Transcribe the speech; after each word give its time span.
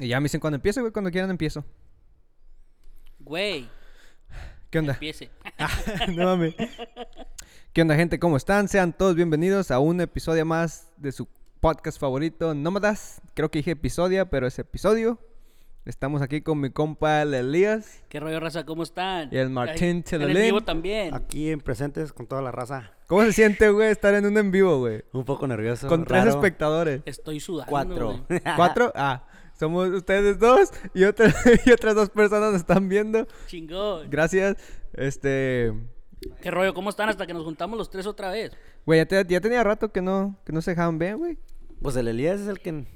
Y 0.00 0.08
ya 0.08 0.20
me 0.20 0.24
dicen 0.24 0.40
cuando 0.40 0.56
empiezo, 0.56 0.80
güey, 0.80 0.92
cuando 0.92 1.10
quieran 1.10 1.30
empiezo. 1.30 1.64
Güey, 3.20 3.68
¿Qué 4.70 4.78
onda? 4.80 4.94
empiece. 4.94 5.30
no 6.16 6.24
mames. 6.24 6.54
¿Qué 7.72 7.82
onda, 7.82 7.94
gente? 7.94 8.18
¿Cómo 8.18 8.36
están? 8.36 8.68
Sean 8.68 8.92
todos 8.92 9.14
bienvenidos 9.14 9.70
a 9.70 9.78
un 9.78 10.00
episodio 10.00 10.44
más 10.44 10.92
de 10.96 11.12
su 11.12 11.28
podcast 11.60 11.98
favorito, 11.98 12.54
Nómadas. 12.54 13.22
Creo 13.34 13.50
que 13.50 13.60
dije 13.60 13.70
episodio, 13.72 14.28
pero 14.28 14.46
es 14.46 14.58
episodio. 14.58 15.18
Estamos 15.84 16.22
aquí 16.22 16.40
con 16.40 16.60
mi 16.60 16.70
compa 16.70 17.20
el 17.20 17.34
Elías 17.34 18.02
¿Qué 18.08 18.18
rollo, 18.18 18.40
raza? 18.40 18.64
¿Cómo 18.64 18.82
están? 18.82 19.28
y 19.30 19.36
el 19.36 19.50
Martín 19.50 20.02
Telalín. 20.02 20.42
vivo 20.42 20.62
también. 20.62 21.12
Aquí 21.14 21.50
en 21.50 21.60
presentes 21.60 22.12
con 22.12 22.26
toda 22.26 22.40
la 22.40 22.50
raza. 22.50 22.90
¿Cómo 23.06 23.22
se 23.22 23.32
siente, 23.34 23.68
güey, 23.68 23.90
estar 23.90 24.14
en 24.14 24.24
un 24.24 24.36
en 24.38 24.50
vivo, 24.50 24.78
güey? 24.78 25.04
Un 25.12 25.24
poco 25.24 25.46
nervioso. 25.46 25.86
Con 25.86 26.04
tres 26.04 26.24
raro. 26.24 26.30
espectadores. 26.30 27.02
Estoy 27.04 27.38
sudando. 27.38 27.70
Cuatro. 27.70 28.24
güey. 28.26 28.40
¿Cuatro? 28.56 28.92
Ah, 28.96 29.24
somos 29.64 29.88
ustedes 29.90 30.38
dos 30.38 30.70
y, 30.94 31.04
otras 31.04 31.34
y 31.66 31.70
otras 31.72 31.94
dos 31.94 32.10
personas 32.10 32.52
nos 32.52 32.60
están 32.60 32.88
viendo. 32.88 33.26
Chingón. 33.46 34.08
Gracias. 34.10 34.56
Este... 34.92 35.72
¿Qué 36.40 36.50
rollo? 36.50 36.72
¿Cómo 36.72 36.88
están 36.90 37.08
hasta 37.10 37.26
que 37.26 37.34
nos 37.34 37.44
juntamos 37.44 37.76
los 37.78 37.90
tres 37.90 38.06
otra 38.06 38.30
vez? 38.30 38.52
Güey, 38.86 39.00
ya, 39.00 39.06
te- 39.06 39.26
ya 39.28 39.40
tenía 39.40 39.62
rato 39.62 39.92
que 39.92 40.00
no, 40.00 40.38
que 40.46 40.52
no 40.52 40.62
se 40.62 40.70
dejaban 40.70 40.98
ver, 40.98 41.16
güey. 41.16 41.36
Pues 41.82 41.96
el 41.96 42.08
Elías 42.08 42.40
es 42.40 42.48
el 42.48 42.60
que 42.60 42.70
Ay. 42.70 42.86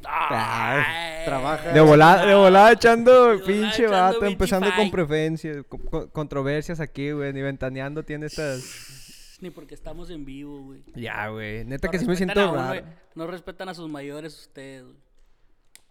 Ay, 0.86 1.24
trabaja. 1.26 1.72
De 1.72 1.80
volada, 1.80 2.24
de 2.24 2.34
volada 2.34 2.72
echando 2.72 3.12
volada 3.12 3.44
pinche 3.44 3.84
echando 3.84 3.90
vato, 3.90 4.24
empezando 4.24 4.68
con 4.74 4.90
preferencias, 4.90 5.58
con- 5.68 5.80
con- 5.80 6.08
controversias 6.08 6.80
aquí, 6.80 7.10
güey, 7.12 7.32
ni 7.34 7.42
ventaneando 7.42 8.02
tiene 8.02 8.26
estas... 8.26 9.36
Ni 9.40 9.50
porque 9.50 9.74
estamos 9.74 10.08
en 10.10 10.24
vivo, 10.24 10.62
güey. 10.62 10.80
Ya, 10.96 11.28
güey, 11.28 11.64
neta 11.66 11.88
No 11.88 11.92
que 11.92 11.98
sí 11.98 12.06
me 12.06 12.16
siento 12.16 12.40
uno, 12.50 12.54
raro. 12.56 12.68
güey. 12.80 12.94
No 13.14 13.26
respetan 13.26 13.68
a 13.68 13.74
sus 13.74 13.90
mayores 13.90 14.38
ustedes, 14.40 14.84
güey. 14.84 14.96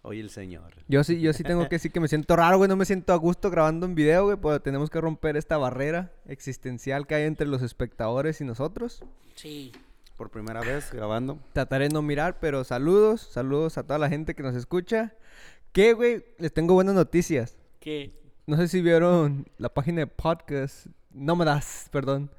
Hoy 0.02 0.20
el 0.20 0.30
señor. 0.30 0.74
Yo 0.86 1.02
sí, 1.04 1.20
yo 1.20 1.32
sí 1.32 1.42
tengo 1.42 1.64
que 1.64 1.74
decir 1.76 1.92
que 1.92 2.00
me 2.00 2.08
siento 2.08 2.36
raro, 2.36 2.58
güey, 2.58 2.68
no 2.68 2.76
me 2.76 2.84
siento 2.84 3.12
a 3.12 3.16
gusto 3.16 3.50
grabando 3.50 3.86
un 3.86 3.94
video, 3.94 4.24
güey, 4.24 4.36
porque 4.36 4.60
tenemos 4.60 4.90
que 4.90 5.00
romper 5.00 5.36
esta 5.36 5.58
barrera 5.58 6.12
existencial 6.26 7.06
que 7.06 7.16
hay 7.16 7.24
entre 7.24 7.46
los 7.46 7.62
espectadores 7.62 8.40
y 8.40 8.44
nosotros. 8.44 9.04
Sí. 9.34 9.72
Por 10.16 10.30
primera 10.30 10.60
vez 10.60 10.90
grabando. 10.92 11.38
Trataré 11.52 11.88
de 11.88 11.94
no 11.94 12.02
mirar, 12.02 12.38
pero 12.40 12.64
saludos, 12.64 13.20
saludos 13.20 13.78
a 13.78 13.84
toda 13.84 13.98
la 13.98 14.08
gente 14.08 14.34
que 14.34 14.42
nos 14.42 14.54
escucha. 14.54 15.14
Que, 15.72 15.92
güey, 15.92 16.24
les 16.38 16.52
tengo 16.52 16.74
buenas 16.74 16.94
noticias. 16.94 17.56
¿Qué? 17.78 18.12
No 18.46 18.56
sé 18.56 18.66
si 18.68 18.80
vieron 18.80 19.46
la 19.58 19.68
página 19.68 20.00
de 20.00 20.06
podcast, 20.06 20.86
Nómadas, 21.12 21.88
perdón. 21.92 22.30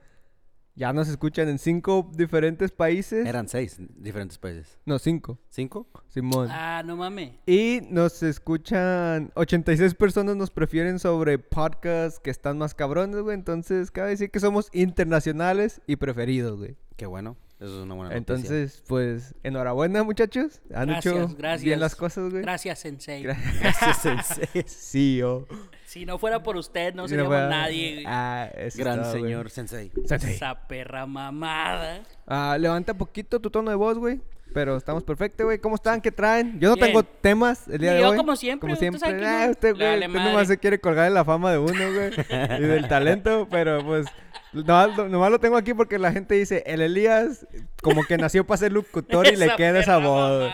Ya 0.79 0.93
nos 0.93 1.09
escuchan 1.09 1.49
en 1.49 1.59
cinco 1.59 2.09
diferentes 2.15 2.71
países. 2.71 3.27
Eran 3.27 3.49
seis 3.49 3.75
diferentes 3.97 4.37
países. 4.37 4.79
No, 4.85 4.97
cinco. 4.97 5.37
¿Cinco? 5.49 5.89
Simón. 6.07 6.47
Ah, 6.49 6.83
no 6.85 6.95
mames. 6.95 7.33
Y 7.45 7.81
nos 7.89 8.23
escuchan 8.23 9.29
86 9.35 9.93
personas 9.95 10.37
nos 10.37 10.51
prefieren 10.51 10.97
sobre 10.97 11.37
podcasts 11.37 12.21
que 12.21 12.29
están 12.29 12.57
más 12.57 12.75
cabrones, 12.75 13.19
güey. 13.19 13.35
Entonces, 13.35 13.91
cabe 13.91 14.11
decir 14.11 14.31
que 14.31 14.39
somos 14.39 14.69
internacionales 14.71 15.81
y 15.85 15.97
preferidos, 15.97 16.57
güey. 16.57 16.77
Qué 16.95 17.07
bueno. 17.07 17.35
Eso 17.59 17.77
es 17.79 17.83
una 17.83 17.93
buena 17.95 18.15
noticia. 18.15 18.17
Entonces, 18.17 18.83
pues, 18.87 19.35
enhorabuena, 19.43 20.01
muchachos. 20.03 20.61
Han 20.73 20.87
Gracias, 20.87 21.13
hecho 21.13 21.35
gracias. 21.37 21.63
bien 21.63 21.79
las 21.81 21.93
cosas, 21.95 22.29
güey. 22.29 22.41
Gracias, 22.41 22.79
Sensei. 22.79 23.23
Gracias, 23.23 23.97
sensei. 24.01 24.63
Sí, 24.65 25.17
yo. 25.17 25.45
Si 25.85 26.05
no 26.05 26.17
fuera 26.17 26.41
por 26.41 26.55
usted, 26.55 26.93
no 26.93 27.03
Si 27.03 27.09
seríamos 27.09 27.31
fuera- 27.33 27.49
nadie, 27.49 27.93
güey. 27.95 28.05
Ah, 28.07 28.49
eso 28.53 28.67
es 28.67 28.77
Gran 28.77 29.01
todo, 29.01 29.09
güey. 29.11 29.23
señor 29.23 29.49
sensei. 29.49 29.91
Sensei. 30.05 30.35
Esa 30.35 30.67
perra 30.67 31.05
mamada. 31.05 32.01
Ah, 32.27 32.55
levanta 32.59 32.93
poquito 32.93 33.39
tu 33.41 33.49
tono 33.49 33.69
de 33.71 33.75
voz, 33.75 33.97
güey. 33.97 34.21
Pero 34.53 34.77
estamos 34.77 35.03
perfectos, 35.03 35.45
güey. 35.45 35.59
¿Cómo 35.59 35.75
están? 35.75 36.01
¿Qué 36.01 36.11
traen? 36.11 36.59
Yo 36.59 36.69
no 36.69 36.75
Bien. 36.75 36.87
tengo 36.87 37.03
temas 37.03 37.67
el 37.67 37.77
día 37.79 37.93
de 37.93 38.01
yo, 38.01 38.09
hoy. 38.11 38.17
como 38.17 38.35
siempre, 38.35 38.61
Como 38.61 38.73
usted 38.73 38.89
siempre. 38.89 39.19
que 39.19 39.25
Ah, 39.27 39.47
usted, 39.51 39.75
güey, 39.75 39.95
usted 39.99 40.07
nomás 40.09 40.47
se 40.47 40.57
quiere 40.57 40.79
colgar 40.79 41.07
en 41.07 41.13
la 41.13 41.23
fama 41.25 41.51
de 41.51 41.57
uno, 41.59 41.71
güey. 41.93 42.11
y 42.57 42.61
del 42.63 42.87
talento. 42.87 43.47
Pero, 43.51 43.85
pues, 43.85 44.07
nomás, 44.53 44.97
lo- 44.97 45.09
nomás 45.09 45.31
lo 45.31 45.39
tengo 45.39 45.57
aquí 45.57 45.73
porque 45.73 45.99
la 45.99 46.11
gente 46.11 46.35
dice, 46.35 46.63
el 46.65 46.81
Elías 46.81 47.45
como 47.81 48.03
que 48.03 48.17
nació 48.17 48.45
para 48.45 48.57
ser 48.57 48.71
locutor 48.73 49.27
y 49.27 49.35
le 49.35 49.55
queda 49.55 49.79
esa 49.79 49.97
voz. 49.97 50.51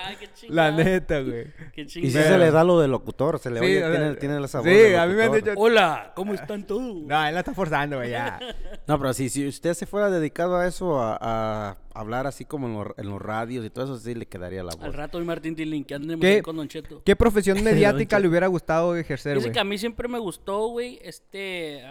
La 0.49 0.71
neta, 0.71 1.21
güey. 1.21 1.45
Qué 1.73 1.81
Y 1.83 1.87
si 1.89 2.11
se 2.11 2.37
le 2.37 2.51
da 2.51 2.63
lo 2.63 2.79
de 2.79 2.87
locutor, 2.87 3.39
se 3.39 3.49
le 3.49 3.59
Sí, 3.59 3.65
oye, 3.65 3.83
o 3.85 3.89
tiene, 3.91 4.05
sea, 4.11 4.19
tiene 4.19 4.45
esa 4.45 4.59
voz 4.59 4.67
sí, 4.67 4.73
de 4.73 4.97
a 4.97 5.05
mí 5.07 5.13
me 5.13 5.23
han 5.23 5.31
dicho- 5.31 5.53
Hola, 5.55 6.11
¿cómo 6.15 6.33
están 6.33 6.65
todos? 6.67 6.81
No, 7.03 7.27
él 7.27 7.33
la 7.33 7.39
está 7.39 7.53
forzando, 7.53 7.97
güey, 7.97 8.11
ya. 8.11 8.39
No, 8.87 8.99
pero 8.99 9.13
sí, 9.13 9.29
si 9.29 9.47
usted 9.47 9.73
se 9.73 9.85
fuera 9.87 10.09
dedicado 10.11 10.57
a 10.57 10.67
eso, 10.67 11.01
a, 11.01 11.17
a 11.19 11.77
hablar 11.95 12.27
así 12.27 12.45
como 12.45 12.67
en, 12.67 12.73
los- 12.75 12.97
en 12.97 13.09
los 13.09 13.19
radios 13.21 13.65
y 13.65 13.69
todo 13.71 13.85
eso, 13.85 13.97
sí 13.97 14.13
le 14.13 14.27
quedaría 14.27 14.63
la 14.63 14.75
voz. 14.75 14.83
Al 14.83 14.93
rato 14.93 15.19
Martín 15.25 15.55
Tilín, 15.55 15.83
que 15.83 15.95
ahí 15.95 16.41
con 16.43 16.55
Don 16.57 16.67
Cheto. 16.67 17.01
¿Qué 17.03 17.15
profesión 17.15 17.63
mediática 17.63 18.19
le 18.19 18.27
hubiera 18.27 18.45
gustado 18.47 18.95
ejercer, 18.95 19.35
Dice 19.35 19.47
güey? 19.47 19.53
que 19.53 19.59
a 19.59 19.63
mí 19.63 19.77
siempre 19.79 20.07
me 20.07 20.19
gustó, 20.19 20.67
güey, 20.67 20.99
este... 21.01 21.81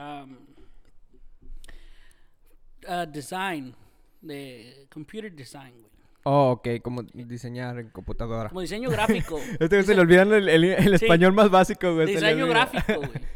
ah, 2.89 3.06
design, 3.06 3.75
de 4.21 4.87
computer 4.93 5.33
design, 5.33 5.72
güey. 5.81 5.93
Oh, 6.27 6.53
ok, 6.53 6.69
como 6.83 7.03
diseñar 7.03 7.78
en 7.78 7.91
computadora. 7.91 8.49
Como 8.49 8.62
diseño 8.62 8.89
gráfico. 8.91 9.39
Este 9.61 9.77
güey 9.77 9.83
se 9.84 9.95
le 9.95 10.00
olvidan 10.00 10.33
el, 10.33 10.49
el- 10.49 10.65
el 10.65 10.99
Sí. 10.99 11.05
español 11.05 11.33
más 11.34 11.50
básico, 11.50 11.94
güey. 11.94 12.06
diseño 12.06 12.47
gráfico, 12.47 12.97
güey. 12.97 13.11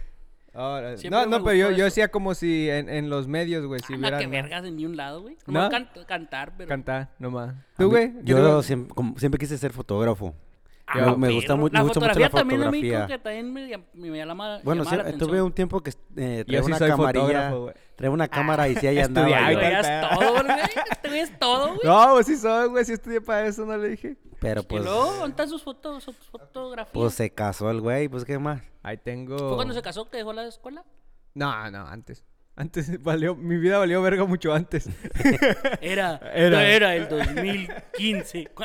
No, 1.10 1.24
no, 1.26 1.44
pero 1.44 1.54
yo, 1.54 1.70
yo 1.70 1.84
decía 1.84 2.08
como 2.08 2.34
si 2.34 2.68
en, 2.68 2.88
en 2.88 3.08
los 3.10 3.28
medios, 3.28 3.64
güey, 3.64 3.80
si 3.80 3.94
Anda, 3.94 4.08
hubiera 4.08 4.18
que 4.18 4.26
vergas 4.26 4.64
en 4.64 4.74
ni 4.74 4.86
un 4.86 4.96
lado, 4.96 5.22
güey. 5.22 5.36
¿No? 5.46 5.62
No 5.64 5.70
can- 5.70 5.88
cantar, 6.08 6.52
pero... 6.56 6.68
cantar 6.68 7.10
nomás. 7.20 7.54
¿Tú, 7.76 7.88
güey? 7.90 8.12
¿Qué 8.12 8.18
te 8.22 8.24
Yo 8.30 8.62
siempre, 8.64 8.92
como- 8.92 9.16
siempre 9.18 9.38
quise 9.38 9.56
ser 9.56 9.72
fotógrafo. 9.72 10.34
Ah, 10.90 10.98
Yo- 11.10 11.18
me 11.18 11.30
gusta 11.32 11.48
perro. 11.48 11.58
mu- 11.58 11.68
La 11.68 11.78
me 11.80 11.84
gusta 11.84 12.00
mucho 12.00 12.00
la 12.00 12.14
fotografía 12.14 12.30
también 12.30 12.62
a 12.62 12.70
mí 12.70 12.78
fotografía. 12.80 13.06
creo 13.06 13.18
que 13.18 13.22
también 13.24 13.52
me, 13.52 13.68
llam- 13.68 13.84
me 13.92 14.16
llama, 14.16 14.60
Bueno, 14.64 14.84
sí, 14.84 14.90
la 14.96 15.02
tuve 15.04 15.10
atención. 15.14 15.40
un 15.42 15.52
tiempo 15.52 15.80
que 15.82 15.90
eh, 16.16 16.44
traía 16.46 16.62
sí 16.62 16.72
una 16.72 16.78
camarilla. 16.78 17.50
güey. 17.50 17.74
Traía 17.96 18.10
una 18.10 18.28
cámara 18.28 18.68
y 18.68 18.76
sí, 18.76 18.86
ahí 18.86 18.98
andaba. 19.00 19.28
estudiaba 19.28 19.52
y 19.52 20.18
todo, 20.18 20.32
güey. 20.32 20.58
Este 20.90 21.08
güey 21.08 21.20
es 21.20 21.38
todo, 21.38 21.66
güey. 21.74 21.80
No, 21.84 22.08
pues 22.14 22.26
sí 22.26 22.36
soy, 22.36 22.68
güey, 22.68 22.84
sí 22.84 22.92
estudié 22.92 23.20
para 23.20 23.46
eso, 23.46 23.66
no 23.66 23.76
le 23.76 23.88
dije. 23.88 24.16
Pero 24.40 24.60
Y 24.60 24.64
pues, 24.64 24.84
luego, 24.84 25.04
¿dónde 25.14 25.28
están 25.30 25.48
sus 25.48 25.62
fotos, 25.62 26.04
sus 26.04 26.16
fotografías? 26.30 26.92
pues 26.94 27.12
se 27.14 27.30
casó 27.30 27.70
el 27.70 27.80
güey, 27.80 28.08
pues 28.08 28.24
qué 28.24 28.38
más. 28.38 28.62
Ahí 28.82 28.96
tengo... 28.96 29.36
¿Fue 29.36 29.56
cuando 29.56 29.74
se 29.74 29.82
casó 29.82 30.08
que 30.08 30.18
dejó 30.18 30.32
la 30.32 30.46
escuela? 30.46 30.84
No, 31.34 31.70
no, 31.72 31.86
antes. 31.88 32.24
Antes 32.54 33.02
valió, 33.02 33.34
mi 33.34 33.56
vida 33.58 33.78
valió 33.78 34.00
verga 34.00 34.24
mucho 34.24 34.54
antes. 34.54 34.88
Era, 35.80 36.20
Era. 36.34 36.64
era, 36.68 36.94
el 36.96 37.08
2015. 37.08 38.48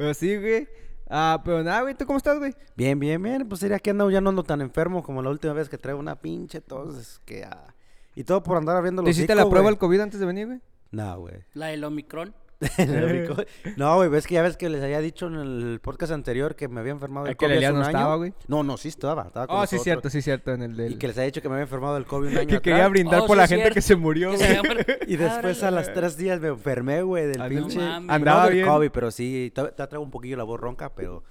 pero 0.00 0.14
sí, 0.14 0.34
güey. 0.34 0.66
Ah, 1.10 1.42
pero 1.44 1.62
nada, 1.62 1.82
güey, 1.82 1.94
¿tú 1.94 2.06
cómo 2.06 2.16
estás, 2.16 2.38
güey? 2.38 2.54
Bien, 2.74 2.98
bien, 2.98 3.22
bien. 3.22 3.46
Pues 3.46 3.60
sería 3.60 3.78
que 3.78 3.90
ando, 3.90 4.10
ya 4.10 4.22
no 4.22 4.30
ando 4.30 4.42
tan 4.44 4.62
enfermo 4.62 5.02
como 5.02 5.20
la 5.20 5.28
última 5.28 5.52
vez 5.52 5.68
que 5.68 5.76
traigo 5.76 6.00
una 6.00 6.16
pinche 6.16 6.62
tos. 6.62 6.96
es 6.96 7.20
que, 7.26 7.44
ah, 7.44 7.74
Y 8.14 8.24
todo 8.24 8.42
por 8.42 8.56
andar 8.56 8.78
abriendo 8.78 9.02
los 9.02 9.08
¿Te 9.08 9.10
hiciste 9.10 9.34
la 9.34 9.46
prueba 9.46 9.66
del 9.68 9.76
COVID 9.76 10.00
antes 10.00 10.18
de 10.18 10.24
venir, 10.24 10.46
güey? 10.46 10.60
No, 10.90 11.20
güey. 11.20 11.44
La 11.52 11.66
del 11.66 11.84
Omicron. 11.84 12.34
No, 13.76 13.96
güey, 13.96 14.08
ves 14.08 14.26
que 14.26 14.34
ya 14.34 14.42
ves 14.42 14.56
que 14.56 14.68
les 14.68 14.82
había 14.82 15.00
dicho 15.00 15.26
en 15.26 15.34
el 15.36 15.80
podcast 15.82 16.12
anterior 16.12 16.56
que 16.56 16.68
me 16.68 16.80
había 16.80 16.92
enfermado 16.92 17.24
del 17.24 17.32
Es 17.32 17.38
que 17.38 17.46
el 17.46 17.52
COVID 17.52 17.64
hace 17.64 17.72
un 17.72 17.78
no 17.80 17.84
año. 17.86 17.96
estaba, 17.98 18.16
güey. 18.16 18.34
No, 18.48 18.62
no, 18.62 18.76
sí 18.76 18.88
estaba. 18.88 19.22
estaba 19.26 19.46
con 19.46 19.56
Oh, 19.58 19.66
sí, 19.66 19.78
cierto, 19.78 20.10
sí, 20.10 20.22
cierto, 20.22 20.52
en 20.52 20.62
el 20.62 20.76
del... 20.76 20.92
Y 20.92 20.96
que 20.96 21.08
les 21.08 21.16
había 21.16 21.26
dicho 21.26 21.42
que 21.42 21.48
me 21.48 21.54
había 21.54 21.64
enfermado 21.64 21.94
del 21.94 22.04
COVID 22.06 22.28
un 22.30 22.36
año 22.38 22.48
que 22.48 22.60
quería 22.60 22.88
brindar 22.88 23.20
Oh, 23.20 23.26
por 23.26 23.36
sí, 23.36 23.40
la 23.40 23.48
gente 23.48 23.70
que 23.70 23.80
se 23.82 23.96
murió, 23.96 24.30
Que 24.32 24.38
se 24.38 24.98
Y 25.06 25.16
después 25.16 25.62
a 25.62 25.70
las 25.70 25.92
tres 25.92 26.16
días 26.16 26.40
me 26.40 26.48
enfermé, 26.48 27.02
güey, 27.02 27.26
del 27.26 27.40
Ah, 27.40 27.48
no 27.48 27.48
pinche... 27.48 27.80
Andaba 28.08 28.44
del 28.46 28.54
bien. 28.54 28.66
COVID, 28.66 28.90
pero 28.90 29.10
sí, 29.10 29.52
te, 29.54 29.62
te 29.64 29.86
traigo 29.86 30.02
un 30.02 30.10
poquillo 30.10 30.36
la 30.36 30.44
voz 30.44 30.60
ronca, 30.60 30.94
pero... 30.94 31.24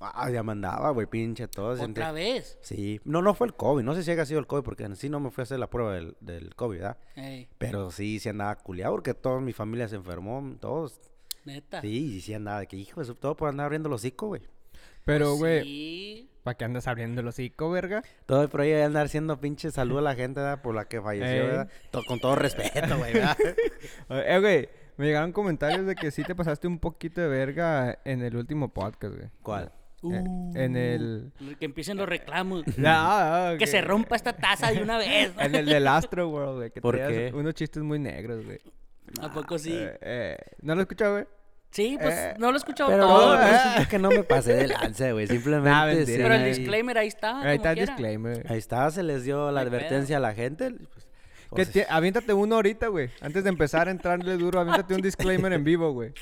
Ah, 0.00 0.30
ya 0.30 0.42
me 0.42 0.52
andaba, 0.52 0.90
güey, 0.90 1.06
pinche 1.06 1.48
todo. 1.48 1.70
Otra 1.72 1.84
sentía- 1.84 2.12
vez. 2.12 2.58
Sí, 2.62 3.00
no, 3.04 3.20
no 3.22 3.34
fue 3.34 3.46
el 3.48 3.54
COVID, 3.54 3.82
no 3.82 3.94
sé 3.94 4.02
si 4.04 4.10
haya 4.12 4.24
sido 4.26 4.38
el 4.40 4.46
COVID, 4.46 4.62
porque 4.62 4.84
en 4.84 4.94
sí 4.96 5.08
no 5.08 5.18
me 5.20 5.30
fui 5.30 5.42
a 5.42 5.44
hacer 5.44 5.58
la 5.58 5.68
prueba 5.70 5.94
del, 5.94 6.16
del 6.20 6.54
COVID, 6.54 6.78
¿verdad? 6.78 6.98
Ey, 7.16 7.48
Pero 7.58 7.90
sí, 7.90 8.18
sí 8.20 8.28
andaba 8.28 8.54
culiado, 8.56 8.92
porque 8.92 9.14
toda 9.14 9.40
mi 9.40 9.52
familia 9.52 9.88
se 9.88 9.96
enfermó, 9.96 10.56
todos. 10.60 11.00
neta. 11.44 11.80
Sí, 11.80 12.16
y 12.16 12.20
sí 12.20 12.34
andaba, 12.34 12.60
de 12.60 12.66
que 12.66 12.76
hijo, 12.76 13.00
eso 13.00 13.14
todo 13.14 13.36
por 13.36 13.48
andar 13.48 13.64
abriendo 13.66 13.88
el 13.88 13.94
hocico, 13.94 14.28
güey. 14.28 14.42
Pero, 15.04 15.28
Pues 15.30 15.38
güey, 15.38 15.62
Sí. 15.64 16.30
¿para 16.42 16.56
qué 16.56 16.64
andas 16.66 16.86
abriendo 16.86 17.20
el 17.22 17.26
hocico, 17.28 17.70
verga? 17.70 18.02
Todo 18.26 18.46
por 18.48 18.60
ahí 18.60 18.70
de 18.70 18.82
andar 18.84 19.06
haciendo 19.06 19.40
pinche 19.40 19.70
salud 19.70 19.98
a 19.98 20.02
la 20.02 20.14
gente, 20.14 20.38
¿verdad? 20.40 20.60
Por 20.62 20.74
la 20.74 20.84
que 20.86 21.00
falleció, 21.00 21.26
Ey. 21.42 21.46
¿verdad? 21.46 21.68
To- 21.90 22.02
con 22.06 22.20
todo 22.20 22.36
respeto, 22.36 22.98
güey, 22.98 23.14
¿verdad? 23.14 23.36
Eh, 24.10 24.38
güey, 24.40 24.68
me 24.98 25.06
llegaron 25.06 25.32
comentarios 25.32 25.86
de 25.86 25.94
que 25.94 26.10
sí 26.10 26.22
te 26.24 26.34
pasaste 26.34 26.66
un 26.68 26.78
poquito 26.78 27.20
de 27.22 27.28
verga 27.28 27.98
en 28.04 28.22
el 28.22 28.36
último 28.36 28.68
podcast, 28.74 29.14
güey. 29.16 29.30
¿Cuál? 29.42 29.72
Eh, 30.04 30.24
en 30.54 30.76
el... 30.76 31.32
Que 31.58 31.64
empiecen 31.64 31.96
los 31.96 32.08
reclamos. 32.08 32.64
No, 32.76 33.52
no, 33.52 33.58
Que 33.58 33.66
se 33.66 33.80
rompa 33.80 34.16
esta 34.16 34.32
taza 34.32 34.70
de 34.70 34.82
una 34.82 34.96
vez. 34.98 35.32
En 35.38 35.54
el 35.54 35.66
del 35.66 35.86
Astro 35.88 36.28
World, 36.28 36.56
güey. 36.56 36.70
Que 36.70 36.80
¿Por 36.80 36.96
qué? 36.96 37.32
unos 37.34 37.54
chistes 37.54 37.82
muy 37.82 37.98
negros, 37.98 38.44
güey. 38.44 38.60
¿A 39.20 39.32
poco 39.32 39.58
sí? 39.58 39.72
Eh, 39.74 39.98
eh, 40.00 40.36
¿No 40.62 40.74
lo 40.74 40.82
escuchado, 40.82 41.12
güey? 41.14 41.24
Sí, 41.70 41.98
pues 42.00 42.14
eh, 42.14 42.34
no 42.38 42.48
lo 42.50 42.56
he 42.56 42.58
escuchado 42.58 42.88
Pero 42.90 43.06
todo. 43.06 43.36
no, 43.36 43.42
eh. 43.42 43.46
pues. 43.50 43.62
siento 43.62 43.90
que 43.90 43.98
no 43.98 44.08
me 44.10 44.22
pasé 44.22 44.54
de 44.54 44.68
lanza, 44.68 45.12
güey. 45.12 45.26
Simplemente. 45.26 45.68
Nah, 45.70 45.84
mentira. 45.86 46.06
sí, 46.06 46.22
Pero 46.22 46.34
el 46.34 46.44
disclaimer 46.44 46.98
ahí 46.98 47.08
está. 47.08 47.42
Ahí 47.42 47.56
está 47.56 47.70
el 47.72 47.76
quiera. 47.76 47.92
disclaimer. 47.92 48.46
Ahí 48.50 48.58
está, 48.58 48.90
se 48.90 49.02
les 49.02 49.24
dio 49.24 49.50
la 49.50 49.60
advertencia 49.62 50.16
a 50.16 50.20
la 50.20 50.32
gente. 50.34 50.70
pues, 50.70 50.88
Que 51.54 51.62
o 51.62 51.64
sea, 51.64 51.84
ti- 51.84 51.88
aviéntate 51.90 52.32
uno 52.32 52.54
ahorita, 52.54 52.86
güey. 52.88 53.10
Antes 53.20 53.42
de 53.44 53.50
empezar 53.50 53.88
a 53.88 53.90
entrarle 53.90 54.36
duro, 54.38 54.60
aviéntate 54.60 54.94
un 54.94 55.02
disclaimer 55.02 55.52
en 55.52 55.64
vivo, 55.64 55.92
güey. 55.92 56.12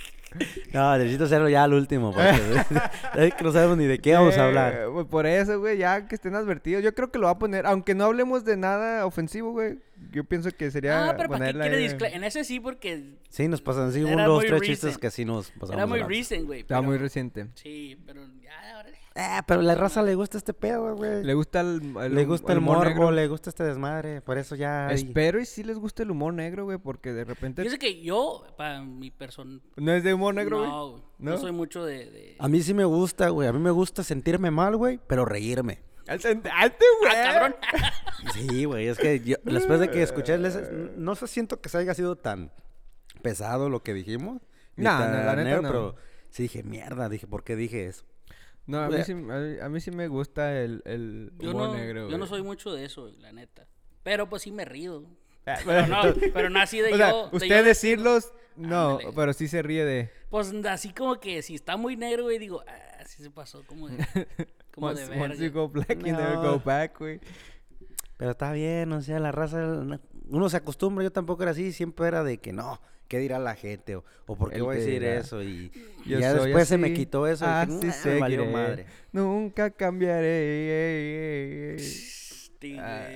No, 0.73 0.99
necesito 0.99 1.25
hacerlo 1.25 1.49
ya 1.49 1.64
al 1.64 1.73
último. 1.73 2.12
Porque 2.12 2.31
es 3.26 3.34
que 3.34 3.44
no 3.44 3.52
sabemos 3.52 3.78
ni 3.78 3.87
de 3.87 3.99
qué 3.99 4.12
vamos 4.14 4.37
a 4.37 4.44
hablar. 4.46 4.75
Eh, 4.75 5.05
por 5.11 5.26
eso, 5.26 5.58
güey, 5.61 5.78
ya 5.78 6.06
que 6.08 6.14
estén 6.14 6.34
advertidos. 6.34 6.82
Yo 6.82 6.94
creo 6.94 7.11
que 7.11 7.19
lo 7.19 7.26
va 7.26 7.32
a 7.32 7.38
poner, 7.38 7.67
aunque 7.67 7.94
no 7.94 8.05
hablemos 8.05 8.44
de 8.44 8.56
nada 8.56 9.06
ofensivo, 9.06 9.52
güey. 9.52 9.78
Yo 10.12 10.25
pienso 10.25 10.50
que 10.50 10.70
sería 10.70 11.08
Ah, 11.08 11.14
pero 11.17 11.28
¿para 11.31 11.46
qué 11.52 11.58
quiere 11.58 11.78
discla- 11.78 12.11
En 12.12 12.23
ese 12.25 12.44
sí, 12.44 12.61
porque 12.61 13.14
Sí, 13.31 13.49
nos 13.49 13.62
pasan 13.62 13.88
así, 13.88 14.02
un, 14.02 14.11
Era 14.11 14.26
dos, 14.26 14.38
muy 14.40 14.46
tres 14.46 14.61
recent. 14.61 14.75
chistes 14.76 14.99
que 14.99 15.11
sí 15.11 15.25
nos 15.25 15.50
pasamos. 15.52 15.70
era 15.73 15.87
muy 15.87 16.02
recent, 16.02 16.44
güey. 16.46 16.61
Está 16.61 16.82
muy 16.82 16.99
reciente. 16.99 17.46
Sí, 17.55 17.99
pero 18.06 18.20
ya, 18.43 18.76
ahora. 18.76 18.90
Eh, 19.19 19.41
pero 19.47 19.63
la 19.63 19.75
raza 19.75 20.03
le 20.03 20.15
gusta 20.15 20.37
este 20.37 20.53
pedo, 20.53 20.95
güey. 20.95 21.25
Le 21.25 21.33
gusta 21.33 21.61
el, 21.61 21.95
el- 22.03 22.15
Le 22.15 22.25
gusta 22.27 22.53
el, 22.53 22.59
humor 22.59 22.77
morbo, 22.77 22.89
negro. 22.91 23.11
le 23.13 23.29
gusta 23.29 23.49
este 23.49 23.65
desmadre. 23.65 24.21
Por 24.21 24.37
eso 24.37 24.57
ya. 24.57 24.89
hay- 24.89 24.97
Espero 24.97 25.41
y 25.41 25.47
sí 25.47 25.63
les 25.65 25.79
guste 25.79 26.03
el 26.03 26.11
humor 26.11 26.35
negro, 26.35 26.67
güey, 26.67 26.77
porque 26.77 27.15
de 27.15 27.25
repente... 27.25 27.63
Fíjese 27.63 27.79
que 27.79 28.03
yo, 28.03 28.45
para 28.59 28.83
mi 28.83 29.11
persona. 29.11 29.59
¿No 29.77 29.93
es 29.93 30.05
de 30.05 30.13
humor 30.13 30.35
negro, 30.35 30.59
güey? 30.59 30.69
No, 30.71 30.91
güey, 30.91 31.03
no, 31.19 31.31
¿No? 31.31 31.39
soy 31.39 31.53
mucho 31.53 31.83
de. 31.87 32.11
de- 32.11 32.37
A 32.39 32.47
mí 32.49 32.61
sí 32.61 32.75
me 32.75 32.85
gusta, 32.85 33.31
güey. 33.31 33.49
A 33.49 33.53
mí 33.55 33.59
me 33.59 33.71
gusta 33.71 34.03
sentirme 34.05 34.51
mal, 34.51 34.77
güey, 34.77 35.01
pero 35.07 35.25
reírme. 35.25 35.81
Al 36.09 36.21
sentarte, 36.21 36.85
güey. 37.01 37.13
¡Ah, 37.17 37.33
cabrón! 37.33 37.57
Sí, 38.35 38.65
güey, 38.65 38.89
es 38.89 38.99
que 38.99 39.21
yo, 39.21 39.37
después 39.45 39.79
de 39.81 39.89
que 39.91 40.03
escuché, 40.03 40.37
les- 40.37 40.59
no 40.97 41.15
sé, 41.15 41.27
siento 41.27 41.61
que 41.61 41.69
se 41.69 41.79
haya 41.79 41.95
sido 41.95 42.17
tan 42.17 42.51
pesado 43.23 43.69
lo 43.71 43.83
que 43.83 43.95
dijimos. 43.95 44.43
No, 44.77 44.99
no, 44.99 45.05
la 45.07 45.37
neta 45.37 45.37
negro, 45.37 45.63
no. 45.63 45.69
Pero 45.69 45.95
sí 46.31 46.43
dije, 46.45 46.63
mierda, 46.63 47.09
dije, 47.09 47.27
¿por 47.27 47.45
qué 47.45 47.57
dije 47.57 47.87
eso? 47.87 48.05
No, 48.67 48.81
a 48.81 48.87
mí, 48.89 48.95
Güey. 48.95 49.05
sí, 49.05 49.13
a, 49.13 49.15
mí, 49.17 49.57
a 49.63 49.69
mí 49.69 49.81
sí 49.81 49.91
me 49.93 50.09
gusta 50.09 50.59
el, 50.61 50.83
el 50.85 51.33
Yo 51.39 51.51
humor 51.51 51.69
no, 51.69 51.75
negro, 51.75 52.01
yo 52.03 52.07
güey. 52.07 52.19
no 52.19 52.27
soy 52.27 52.43
mucho 52.43 52.73
de 52.73 52.85
eso, 52.85 53.11
la 53.21 53.33
neta. 53.33 53.67
Pero 54.03 54.29
pues 54.29 54.43
sí 54.43 54.51
me 54.53 54.65
río. 54.65 55.05
Ah, 55.47 55.59
Pero 55.65 55.87
no, 55.87 56.03
pero 56.35 56.51
no 56.51 56.59
así 56.61 56.81
de 56.81 56.93
o 56.95 56.97
sea, 56.97 57.11
yo. 57.11 57.29
de 57.31 57.37
usted 57.37 57.49
yo 57.61 57.63
decirlos, 57.63 58.33
no, 58.57 58.93
Ándale. 58.99 59.13
pero 59.15 59.33
sí 59.33 59.47
se 59.47 59.63
ríe 59.63 59.85
de... 59.85 60.11
Pues 60.31 60.53
así 60.69 60.93
como 60.93 61.21
que 61.21 61.43
si 61.43 61.55
está 61.55 61.77
muy 61.77 61.97
negro, 61.97 62.25
güey, 62.25 62.39
digo, 62.39 62.65
ah, 62.67 63.05
sí 63.07 63.23
se 63.23 63.31
pasó, 63.31 63.63
como 63.67 63.89
de. 63.89 63.97
Como 64.75 64.93
de 64.93 65.05
Once, 65.05 65.21
once 65.23 65.37
you 65.37 65.41
verga. 65.45 65.55
go 65.61 65.69
black, 65.71 65.99
you 66.01 66.13
never 66.13 66.37
go 66.37 66.61
back, 66.63 66.99
güey. 66.99 67.19
Pero 68.19 68.33
está 68.33 68.53
bien, 68.53 68.93
o 68.93 69.01
sea, 69.01 69.19
la 69.21 69.33
raza, 69.33 69.59
no- 69.59 70.01
uno 70.29 70.49
se 70.51 70.57
acostumbra, 70.59 71.03
yo 71.05 71.11
tampoco 71.13 71.43
era 71.45 71.53
así, 71.53 71.73
siempre 71.73 72.09
era 72.09 72.23
de 72.25 72.39
que 72.39 72.53
no, 72.53 72.79
¿qué 73.08 73.19
dirá 73.19 73.38
la 73.38 73.55
gente? 73.55 73.97
O, 73.97 74.05
o 74.26 74.37
por 74.37 74.50
qué 74.50 74.56
Él 74.56 74.62
voy 74.62 74.76
a 74.76 74.79
decir 74.79 75.00
dirá. 75.00 75.14
eso. 75.17 75.43
Y, 75.43 75.70
ya 76.06 76.35
después 76.35 76.69
se 76.69 76.79
me 76.79 76.88
así, 76.88 76.94
quitó 76.97 77.26
eso. 77.26 77.44
y 77.44 77.67
dije, 77.76 77.88
así 77.88 78.08
"Nah, 78.08 78.14
me 78.14 78.20
valió 78.20 78.44
madre. 78.47 78.87
Nunca 79.12 79.70
cambiaré. 79.70 81.76
Ah. 82.79 83.08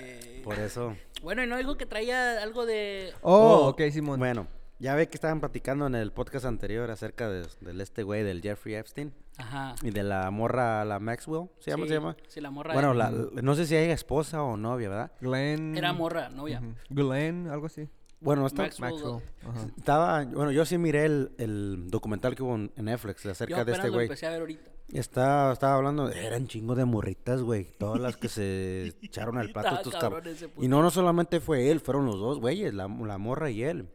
Por 0.44 0.58
eso. 0.58 0.96
Bueno, 1.22 1.42
y 1.42 1.46
no 1.46 1.56
dijo 1.56 1.76
que 1.76 1.86
traía 1.86 2.42
algo 2.42 2.66
de. 2.66 3.12
Oh, 3.22 3.64
Oh, 3.64 3.68
ok, 3.68 3.82
Simón. 3.90 4.18
Bueno, 4.18 4.46
ya 4.78 4.94
ve 4.94 5.08
que 5.08 5.16
estaban 5.16 5.40
platicando 5.40 5.86
en 5.86 5.94
el 5.94 6.12
podcast 6.12 6.44
anterior 6.46 6.90
acerca 6.90 7.28
de, 7.28 7.46
del 7.60 7.80
este 7.80 8.02
güey, 8.02 8.22
del 8.22 8.40
Jeffrey 8.42 8.74
Epstein. 8.76 9.12
Ajá. 9.38 9.74
Y 9.82 9.90
de 9.90 10.02
la 10.02 10.30
morra, 10.30 10.84
la 10.84 10.98
Maxwell, 10.98 11.48
¿se 11.60 11.70
llama? 11.70 11.84
Sí, 11.84 11.88
¿Se 11.88 11.94
llama? 11.94 12.16
Sí, 12.28 12.40
la 12.40 12.50
morra. 12.50 12.74
Bueno, 12.74 12.94
la, 12.94 13.10
no 13.10 13.54
sé 13.54 13.66
si 13.66 13.74
hay 13.74 13.90
esposa 13.90 14.42
o 14.42 14.56
novia, 14.56 14.88
¿verdad? 14.90 15.12
Glenn... 15.20 15.76
era 15.76 15.92
morra, 15.92 16.28
novia. 16.28 16.60
Ujú. 16.60 16.74
Glenn, 16.90 17.48
algo 17.48 17.66
así. 17.66 17.88
Bueno, 18.20 18.46
esta- 18.46 18.62
Maxwell. 18.62 18.92
Maxwell. 18.92 19.22
Ajá. 19.48 19.66
estaba, 19.78 20.24
bueno, 20.24 20.50
yo 20.52 20.64
sí 20.66 20.76
miré 20.78 21.06
el, 21.06 21.32
el 21.38 21.88
documental 21.90 22.34
que 22.34 22.42
hubo 22.42 22.54
en 22.54 22.70
Netflix 22.76 23.22
Yo 23.22 23.30
acerca 23.30 23.64
de 23.64 23.72
este 23.72 23.86
lo 23.88 23.92
güey. 23.94 24.06
empecé 24.06 24.26
a 24.26 24.30
ver 24.30 24.40
ahorita. 24.40 24.70
Está, 24.92 25.52
estaba 25.52 25.74
hablando, 25.76 26.10
eran 26.10 26.48
chingo 26.48 26.74
de 26.74 26.84
morritas, 26.84 27.42
güey. 27.42 27.64
Todas 27.78 28.00
las 28.00 28.16
que 28.16 28.28
se 28.28 28.88
echaron 29.02 29.38
al 29.38 29.50
plato. 29.52 29.68
Estaba 29.68 29.76
estos 29.82 29.94
cabrón 29.96 30.22
cab- 30.24 30.26
ese 30.32 30.48
puto. 30.48 30.64
Y 30.64 30.68
no, 30.68 30.82
no 30.82 30.90
solamente 30.90 31.40
fue 31.40 31.70
él, 31.70 31.80
fueron 31.80 32.06
los 32.06 32.18
dos 32.18 32.40
güeyes, 32.40 32.74
la, 32.74 32.88
la 32.88 33.18
morra 33.18 33.50
y 33.50 33.62
él. 33.62 33.88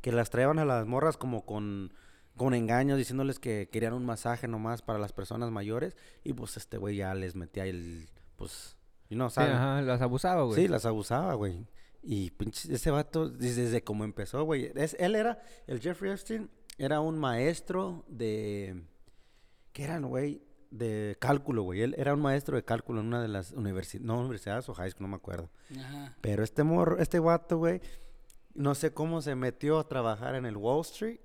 Que 0.00 0.12
las 0.12 0.30
traían 0.30 0.58
a 0.58 0.64
las 0.64 0.86
morras 0.86 1.16
como 1.16 1.44
con, 1.44 1.92
con 2.36 2.54
engaños, 2.54 2.96
diciéndoles 2.98 3.38
que 3.38 3.68
querían 3.70 3.92
un 3.92 4.06
masaje 4.06 4.48
nomás 4.48 4.80
para 4.82 4.98
las 4.98 5.12
personas 5.12 5.50
mayores. 5.50 5.96
Y 6.24 6.32
pues 6.32 6.56
este 6.56 6.78
güey 6.78 6.96
ya 6.96 7.14
les 7.14 7.36
metía 7.36 7.64
el, 7.66 8.08
pues, 8.36 8.76
y 9.10 9.16
no, 9.16 9.28
Sí, 9.30 9.34
¿saben? 9.36 9.52
ajá, 9.54 9.82
las 9.82 10.00
abusaba, 10.00 10.42
güey. 10.44 10.60
Sí, 10.62 10.66
las 10.68 10.86
abusaba, 10.86 11.34
güey. 11.34 11.66
Y 12.08 12.30
pinche, 12.30 12.72
ese 12.72 12.92
vato, 12.92 13.28
desde, 13.28 13.82
cómo 13.82 14.04
empezó, 14.04 14.44
güey. 14.44 14.70
Él 14.76 15.16
era, 15.16 15.42
el 15.66 15.80
Jeffrey 15.80 16.12
Epstein, 16.12 16.48
era 16.78 17.00
un 17.00 17.18
maestro 17.18 18.04
de. 18.06 18.84
¿Qué 19.72 19.82
eran, 19.82 20.06
güey? 20.06 20.40
De 20.70 21.16
cálculo, 21.18 21.62
güey. 21.64 21.82
Él 21.82 21.96
era 21.98 22.14
un 22.14 22.20
maestro 22.20 22.54
de 22.54 22.62
cálculo 22.62 23.00
en 23.00 23.08
una 23.08 23.20
de 23.20 23.26
las 23.26 23.50
universidades, 23.50 24.06
no 24.06 24.20
universidades 24.20 24.68
o 24.68 24.74
high 24.74 24.88
school, 24.88 25.02
no 25.02 25.08
me 25.08 25.16
acuerdo. 25.16 25.50
Ajá. 25.76 26.16
Pero 26.20 26.44
este 26.44 26.62
morro, 26.62 26.96
este 27.00 27.18
vato, 27.18 27.58
güey, 27.58 27.80
no 28.54 28.76
sé 28.76 28.92
cómo 28.92 29.20
se 29.20 29.34
metió 29.34 29.80
a 29.80 29.88
trabajar 29.88 30.36
en 30.36 30.46
el 30.46 30.56
Wall 30.56 30.82
Street 30.82 31.18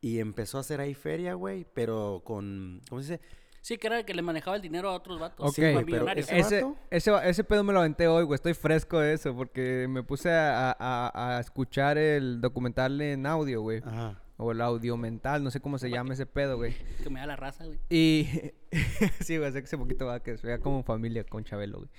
y 0.00 0.18
empezó 0.20 0.56
a 0.56 0.62
hacer 0.62 0.80
ahí 0.80 0.94
feria, 0.94 1.34
güey, 1.34 1.66
pero 1.74 2.22
con, 2.24 2.80
¿cómo 2.88 3.02
se 3.02 3.12
dice? 3.12 3.24
Sí, 3.66 3.78
que 3.78 3.88
era 3.88 3.98
el 3.98 4.04
que 4.04 4.14
le 4.14 4.22
manejaba 4.22 4.54
el 4.54 4.62
dinero 4.62 4.88
a 4.90 4.94
otros 4.94 5.18
vatos. 5.18 5.44
Ok, 5.48 5.56
Sí, 5.56 5.60
güey, 5.60 5.74
Más 5.74 5.84
pero 5.86 5.96
millonarios. 5.96 6.28
ese- 6.28 6.38
Ese, 6.38 6.62
vato? 6.62 6.76
ese, 6.88 7.28
ese 7.30 7.42
pedo 7.42 7.64
me 7.64 7.72
lo 7.72 7.80
aventé 7.80 8.06
hoy, 8.06 8.22
güey. 8.22 8.36
Estoy 8.36 8.54
fresco 8.54 9.00
de 9.00 9.14
eso 9.14 9.34
porque 9.34 9.88
me 9.90 10.04
puse 10.04 10.30
a, 10.30 10.70
a- 10.78 11.36
a 11.36 11.40
escuchar 11.40 11.98
el 11.98 12.40
documental 12.40 13.00
en 13.00 13.26
audio, 13.26 13.62
güey. 13.62 13.82
Ajá. 13.84 14.22
O 14.36 14.52
el 14.52 14.60
audio 14.60 14.96
mental, 14.96 15.42
no 15.42 15.50
sé 15.50 15.58
cómo 15.58 15.78
se 15.78 15.90
llama 15.90 16.14
ese 16.14 16.26
pedo, 16.26 16.58
güey. 16.58 16.76
Que 17.02 17.10
me 17.10 17.18
da 17.18 17.26
la 17.26 17.34
raza, 17.34 17.64
güey. 17.66 17.80
Y. 17.90 18.28
sí, 19.20 19.36
güey, 19.36 19.50
sé 19.50 19.58
que 19.62 19.64
hace 19.64 19.78
poquito 19.78 20.06
va 20.06 20.22
que 20.22 20.38
se 20.38 20.46
vea 20.46 20.60
como 20.60 20.84
familia 20.84 21.24
con 21.24 21.42
Chabelo, 21.42 21.78
güey. 21.78 21.90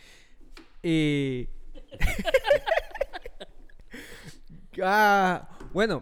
Y. 0.84 1.50
ah, 4.82 5.50
bueno. 5.74 6.02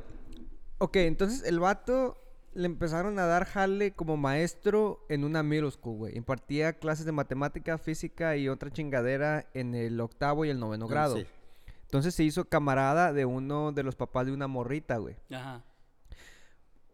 Ok, 0.78 0.98
entonces 0.98 1.42
el 1.44 1.60
vato 1.60 2.22
le 2.56 2.66
empezaron 2.66 3.20
a 3.20 3.26
dar 3.26 3.46
jale 3.46 3.92
como 3.92 4.18
maestro 4.18 5.06
en 5.10 5.24
una 5.24 5.44
middle 5.44 5.70
school, 5.70 5.98
güey. 5.98 6.18
Impartía 6.18 6.74
clases 6.74 7.06
de 7.06 7.12
matemática, 7.12 7.78
física 7.78 8.38
y 8.38 8.48
otra 8.48 8.72
chingadera 8.72 9.48
en 9.54 9.76
el 9.76 10.00
octavo 10.00 10.46
y 10.46 10.50
el 10.50 10.60
noveno 10.60 10.88
grado. 10.88 11.18
Sí. 11.18 11.26
Entonces 11.84 12.16
se 12.16 12.24
hizo 12.24 12.46
camarada 12.46 13.14
de 13.14 13.26
uno 13.26 13.74
de 13.74 13.84
los 13.84 13.96
papás 13.96 14.26
de 14.26 14.32
una 14.32 14.48
morrita, 14.48 14.98
güey. 14.98 15.18
Ajá. 15.32 15.64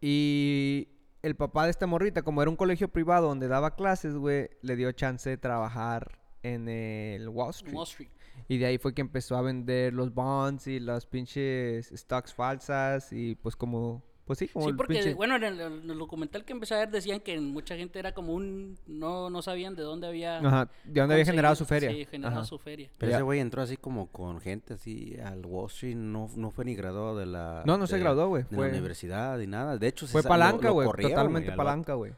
Y 0.00 0.88
el 1.22 1.36
papá 1.36 1.64
de 1.64 1.70
esta 1.70 1.86
morrita, 1.86 2.22
como 2.22 2.42
era 2.42 2.50
un 2.50 2.56
colegio 2.56 2.88
privado 2.88 3.28
donde 3.28 3.46
daba 3.46 3.76
clases, 3.76 4.16
güey, 4.16 4.50
le 4.62 4.74
dio 4.74 4.90
chance 4.90 5.30
de 5.30 5.36
trabajar 5.36 6.18
en 6.42 6.68
el 6.68 7.28
Wall 7.28 7.50
Street. 7.50 7.74
Wall 7.74 7.86
Street. 7.86 8.10
Y 8.48 8.58
de 8.58 8.66
ahí 8.66 8.78
fue 8.78 8.94
que 8.94 9.00
empezó 9.00 9.36
a 9.36 9.42
vender 9.42 9.92
los 9.92 10.12
bonds 10.12 10.66
y 10.66 10.80
las 10.80 11.06
pinches 11.06 11.92
stocks 11.94 12.34
falsas 12.34 13.12
y 13.12 13.36
pues 13.36 13.54
como, 13.54 14.02
pues 14.24 14.38
sí, 14.38 14.48
como 14.48 14.66
Sí, 14.66 14.70
el 14.70 14.76
porque, 14.76 14.94
pinche... 14.94 15.14
bueno, 15.14 15.36
en 15.36 15.42
el, 15.44 15.60
en 15.60 15.90
el 15.90 15.98
documental 15.98 16.44
que 16.44 16.52
empecé 16.52 16.74
a 16.74 16.78
ver 16.78 16.90
decían 16.90 17.20
que 17.20 17.38
mucha 17.40 17.76
gente 17.76 17.98
era 17.98 18.12
como 18.12 18.32
un... 18.34 18.78
No, 18.86 19.30
no 19.30 19.42
sabían 19.42 19.74
de 19.74 19.82
dónde 19.82 20.06
había... 20.06 20.38
Ajá, 20.38 20.68
de 20.84 21.00
dónde 21.00 21.14
había 21.14 21.24
generado 21.24 21.54
su 21.56 21.64
feria. 21.64 21.90
Sí, 21.90 22.04
generado 22.06 22.38
Ajá. 22.40 22.46
su 22.46 22.58
feria. 22.58 22.88
Pero 22.98 23.10
Ya. 23.10 23.16
ese 23.16 23.22
güey 23.24 23.40
entró 23.40 23.62
así 23.62 23.76
como 23.76 24.06
con 24.12 24.40
gente 24.40 24.74
así 24.74 25.16
al 25.18 25.44
Wall 25.44 25.66
Street, 25.66 25.96
no, 25.96 26.30
no 26.36 26.50
fue 26.50 26.64
ni 26.64 26.74
graduado 26.74 27.16
de 27.18 27.26
la... 27.26 27.62
No, 27.66 27.76
no 27.78 27.86
se 27.86 27.98
graduó, 27.98 28.28
güey, 28.28 28.44
De 28.44 28.56
fue- 28.56 28.66
la 28.66 28.72
universidad 28.72 29.38
y 29.40 29.46
nada, 29.46 29.76
de 29.76 29.88
hecho... 29.88 30.06
se 30.06 30.12
Fue 30.12 30.22
lo- 30.22 30.28
palanca, 30.28 30.70
güey, 30.70 30.88
totalmente 30.88 31.52
palanca, 31.52 31.94
güey. 31.94 32.12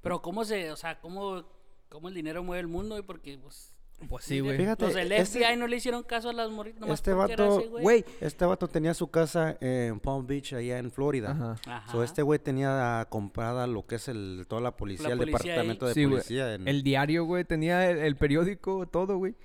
Pero 0.00 0.22
cómo 0.22 0.44
se... 0.44 0.70
O 0.70 0.76
sea, 0.76 1.00
cómo... 1.00 1.44
Cómo 1.88 2.08
el 2.08 2.14
dinero 2.14 2.42
mueve 2.42 2.60
el 2.60 2.68
mundo, 2.68 2.94
güey, 2.94 3.04
porque, 3.04 3.36
pues... 3.38 3.74
Pues 4.08 4.24
sí, 4.24 4.40
güey. 4.40 4.56
Fíjate, 4.56 4.84
Los 4.86 4.94
del 4.94 5.12
este- 5.12 5.38
FBI 5.44 5.56
no 5.56 5.68
le 5.68 5.76
hicieron 5.76 6.02
caso 6.02 6.28
a 6.30 6.32
las 6.32 6.50
morritas 6.50 6.80
nomás 6.80 6.98
Este 6.98 7.12
vato, 7.12 7.60
güey. 7.70 7.82
güey, 7.82 8.04
este 8.20 8.44
vato 8.44 8.66
tenía 8.66 8.94
su 8.94 9.08
casa 9.12 9.56
en 9.60 10.00
Palm 10.00 10.26
Beach, 10.26 10.54
allá 10.54 10.78
en 10.78 10.90
Florida. 10.90 11.30
Ajá. 11.30 11.56
Ajá. 11.66 11.92
So, 11.92 12.02
este 12.02 12.22
güey 12.22 12.40
tenía 12.40 13.06
comprada 13.10 13.68
lo 13.68 13.86
que 13.86 13.94
es 13.94 14.08
el, 14.08 14.44
toda 14.48 14.60
la 14.60 14.76
policía, 14.76 15.08
La 15.08 15.14
el 15.14 15.20
ahí. 15.20 15.26
departamento 15.26 15.86
de 15.86 15.94
Sí, 15.94 16.06
policía. 16.06 16.54
en- 16.54 16.66
El 16.66 16.82
diario, 16.82 17.24
güey, 17.24 17.44
tenía 17.44 17.88
el, 17.90 17.98
el 17.98 18.16
periódico, 18.16 18.86
todo, 18.88 19.16
güey. 19.18 19.36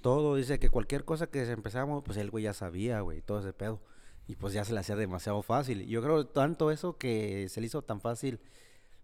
Todo, 0.00 0.36
dice 0.36 0.60
que 0.60 0.70
cualquier 0.70 1.04
cosa 1.04 1.26
que 1.26 1.44
se 1.44 1.50
empezamos, 1.50 2.04
pues 2.04 2.18
el 2.18 2.30
güey 2.30 2.44
ya 2.44 2.52
sabía, 2.52 3.00
güey, 3.00 3.20
todo 3.20 3.40
ese 3.40 3.52
pedo. 3.52 3.80
Y 4.28 4.36
pues 4.36 4.52
ya 4.54 4.64
se 4.64 4.72
le 4.74 4.78
hacía 4.78 4.94
demasiado 4.94 5.42
fácil. 5.42 5.86
Yo 5.88 6.02
creo 6.02 6.24
tanto 6.24 6.70
eso 6.70 6.96
que 6.98 7.48
se 7.48 7.60
le 7.60 7.66
hizo 7.66 7.82
tan 7.82 8.00
fácil 8.00 8.38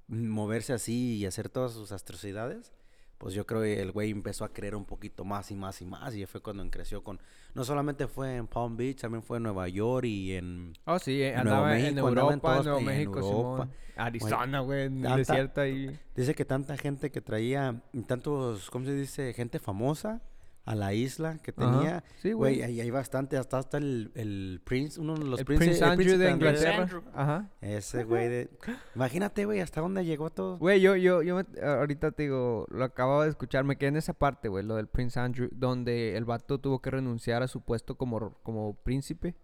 moverse 0.06 0.72
así 0.72 1.16
y 1.16 1.26
hacer 1.26 1.48
todas 1.48 1.72
sus 1.72 1.90
atrocidades. 1.92 2.72
Pues 3.18 3.34
yo 3.34 3.46
creo 3.46 3.62
que 3.62 3.80
el 3.80 3.92
güey 3.92 4.10
empezó 4.10 4.44
a 4.44 4.52
creer 4.52 4.74
un 4.74 4.84
poquito 4.84 5.24
más 5.24 5.50
y 5.50 5.54
más 5.54 5.80
y 5.80 5.86
más. 5.86 6.14
Y 6.14 6.26
fue 6.26 6.40
cuando 6.40 6.68
creció 6.70 7.02
con... 7.02 7.20
No 7.54 7.64
solamente 7.64 8.06
fue 8.08 8.36
en 8.36 8.46
Palm 8.46 8.76
Beach, 8.76 9.00
también 9.00 9.22
fue 9.22 9.36
en 9.36 9.44
Nueva 9.44 9.68
York 9.68 10.06
y 10.06 10.34
en... 10.34 10.72
Oh, 10.84 10.98
sí, 10.98 11.22
eh, 11.22 11.34
andaba 11.34 11.68
México, 11.68 11.90
en 11.90 11.98
Europa, 11.98 12.56
en 12.58 12.64
Nuevo 12.64 12.78
en 12.80 12.84
México, 12.84 13.18
Europa. 13.18 13.68
Arizona, 13.96 14.60
güey, 14.60 14.86
en 14.86 15.06
el 15.06 15.16
desierto 15.16 15.60
ahí. 15.60 15.98
Dice 16.16 16.34
que 16.34 16.44
tanta 16.44 16.76
gente 16.76 17.10
que 17.10 17.20
traía, 17.20 17.80
tantos, 18.06 18.70
¿cómo 18.70 18.84
se 18.84 18.94
dice? 18.94 19.32
Gente 19.32 19.60
famosa 19.60 20.20
a 20.66 20.74
la 20.74 20.94
isla 20.94 21.36
que 21.42 21.52
Ajá. 21.56 21.70
tenía. 21.78 22.04
Sí, 22.22 22.32
güey. 22.32 22.56
Güey, 22.56 22.62
ahí 22.62 22.80
hay 22.80 22.90
bastante, 22.90 23.36
hasta 23.36 23.58
hasta 23.58 23.76
el, 23.78 24.10
el 24.14 24.62
Prince, 24.64 24.98
uno 25.00 25.14
de 25.14 25.24
los 25.24 25.40
el 25.40 25.44
princes- 25.46 25.58
Prince 25.58 25.84
el 25.84 25.90
Andrew 25.90 26.18
de. 26.18 26.30
Inglaterra. 26.30 26.82
Andrew. 26.84 27.02
Ajá. 27.12 27.50
Ese 27.60 28.04
güey 28.04 28.28
de... 28.28 28.50
Imagínate, 28.94 29.44
güey, 29.44 29.60
hasta 29.60 29.80
dónde 29.82 30.04
llegó 30.04 30.30
todo. 30.30 30.56
Güey, 30.58 30.80
yo, 30.80 30.96
yo, 30.96 31.22
yo 31.22 31.36
me- 31.36 31.60
ahorita 31.62 32.12
te 32.12 32.22
digo, 32.24 32.66
lo 32.70 32.84
acababa 32.84 33.24
de 33.24 33.30
escuchar, 33.30 33.64
me 33.64 33.76
quedé 33.76 33.88
en 33.90 33.96
esa 33.96 34.14
parte, 34.14 34.48
güey, 34.48 34.64
lo 34.64 34.76
del 34.76 34.86
Prince 34.88 35.20
Andrew, 35.20 35.48
donde 35.52 36.16
el 36.16 36.24
vato 36.24 36.58
tuvo 36.58 36.80
que 36.80 36.90
renunciar 36.90 37.42
a 37.42 37.48
su 37.48 37.60
puesto 37.60 37.96
como, 37.96 38.34
como 38.42 38.74
príncipe 38.82 39.34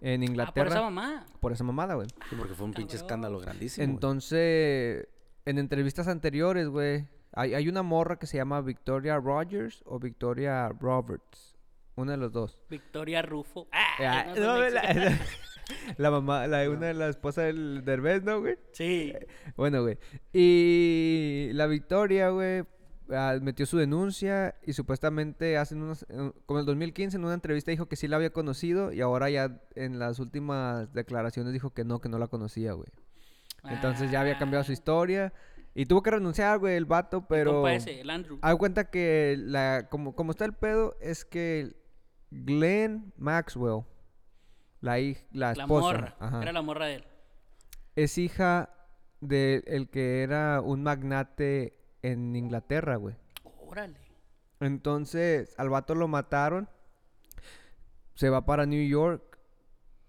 en 0.00 0.22
Ah, 0.22 0.24
Inglaterra. 0.24 0.64
por 0.66 0.72
esa 0.72 0.80
mamá. 0.82 1.26
por 1.40 1.52
esa 1.52 1.62
mamada, 1.64 1.94
güey. 1.94 2.08
Sí, 2.28 2.34
porque 2.36 2.52
fue 2.54 2.66
un 2.66 2.72
pinche 2.74 2.96
Cabrón. 2.96 3.06
escándalo 3.06 3.38
grandísimo. 3.38 3.84
güey. 3.86 3.94
Entonces, 3.94 5.06
en 5.46 5.58
entrevistas 5.58 6.08
anteriores, 6.08 6.66
güey, 6.68 7.06
hay, 7.34 7.54
hay 7.54 7.68
una 7.68 7.82
morra 7.82 8.18
que 8.18 8.26
se 8.26 8.36
llama 8.36 8.60
Victoria 8.60 9.16
Rogers 9.18 9.82
o 9.86 9.98
Victoria 9.98 10.68
Roberts. 10.68 11.56
Una 11.96 12.12
de 12.12 12.18
los 12.18 12.32
dos. 12.32 12.58
Victoria 12.68 13.22
Rufo. 13.22 13.68
Ah, 13.72 13.84
Ah, 14.00 14.34
no 14.36 14.58
la 14.58 14.68
la, 14.70 14.80
ex- 14.90 15.20
la 15.98 16.10
mamá, 16.10 16.46
la, 16.48 16.68
una 16.68 16.86
de 16.88 16.94
las 16.94 17.10
esposas 17.10 17.44
del 17.46 17.84
Derbez, 17.84 18.24
¿no, 18.24 18.40
güey? 18.40 18.56
Sí. 18.72 19.14
Bueno, 19.56 19.82
güey. 19.82 19.98
Y 20.32 21.50
la 21.52 21.66
Victoria, 21.68 22.30
güey, 22.30 22.64
ah, 23.10 23.36
metió 23.40 23.64
su 23.64 23.78
denuncia 23.78 24.56
y 24.64 24.72
supuestamente 24.72 25.56
hace 25.56 25.76
unos, 25.76 26.04
eh, 26.08 26.32
como 26.46 26.58
en 26.58 26.62
el 26.62 26.66
2015 26.66 27.16
en 27.16 27.24
una 27.24 27.34
entrevista 27.34 27.70
dijo 27.70 27.86
que 27.86 27.94
sí 27.96 28.08
la 28.08 28.16
había 28.16 28.30
conocido 28.30 28.92
y 28.92 29.00
ahora 29.00 29.30
ya 29.30 29.60
en 29.76 30.00
las 30.00 30.18
últimas 30.18 30.92
declaraciones 30.92 31.52
dijo 31.52 31.70
que 31.70 31.84
no, 31.84 32.00
que 32.00 32.08
no 32.08 32.18
la 32.18 32.26
conocía, 32.26 32.72
güey. 32.72 32.88
Entonces 33.66 34.10
ya 34.10 34.20
había 34.20 34.36
cambiado 34.36 34.62
su 34.64 34.72
Ah, 34.72 34.74
historia 34.74 35.32
y 35.74 35.86
tuvo 35.86 36.02
que 36.02 36.10
renunciar, 36.12 36.58
güey, 36.58 36.76
el 36.76 36.84
vato, 36.84 37.18
el 37.18 37.24
pero... 37.28 37.52
compa 37.54 37.74
ese, 37.74 38.00
el 38.00 38.10
Andrew. 38.10 38.38
Haz 38.42 38.56
cuenta 38.56 38.90
que 38.90 39.36
la, 39.38 39.88
como, 39.90 40.14
como 40.14 40.30
está 40.32 40.44
el 40.44 40.52
pedo 40.54 40.96
es 41.00 41.24
que 41.24 41.74
Glenn 42.30 43.12
Maxwell, 43.16 43.82
la, 44.80 44.98
hij- 44.98 45.24
la 45.32 45.52
la 45.54 45.62
esposa, 45.64 45.86
morra. 45.86 46.16
ajá, 46.20 46.42
Era 46.42 46.52
la 46.52 46.62
morra 46.62 46.86
de 46.86 46.94
él. 46.96 47.04
es 47.96 48.18
hija 48.18 48.70
de 49.20 49.62
el 49.66 49.88
que 49.88 50.22
era 50.22 50.60
un 50.60 50.82
magnate 50.82 51.78
en 52.02 52.36
Inglaterra, 52.36 52.96
güey. 52.96 53.16
Órale. 53.66 53.98
Entonces, 54.60 55.54
al 55.58 55.70
vato 55.70 55.94
lo 55.94 56.06
mataron, 56.08 56.68
se 58.14 58.30
va 58.30 58.44
para 58.46 58.66
New 58.66 58.86
York 58.86 59.33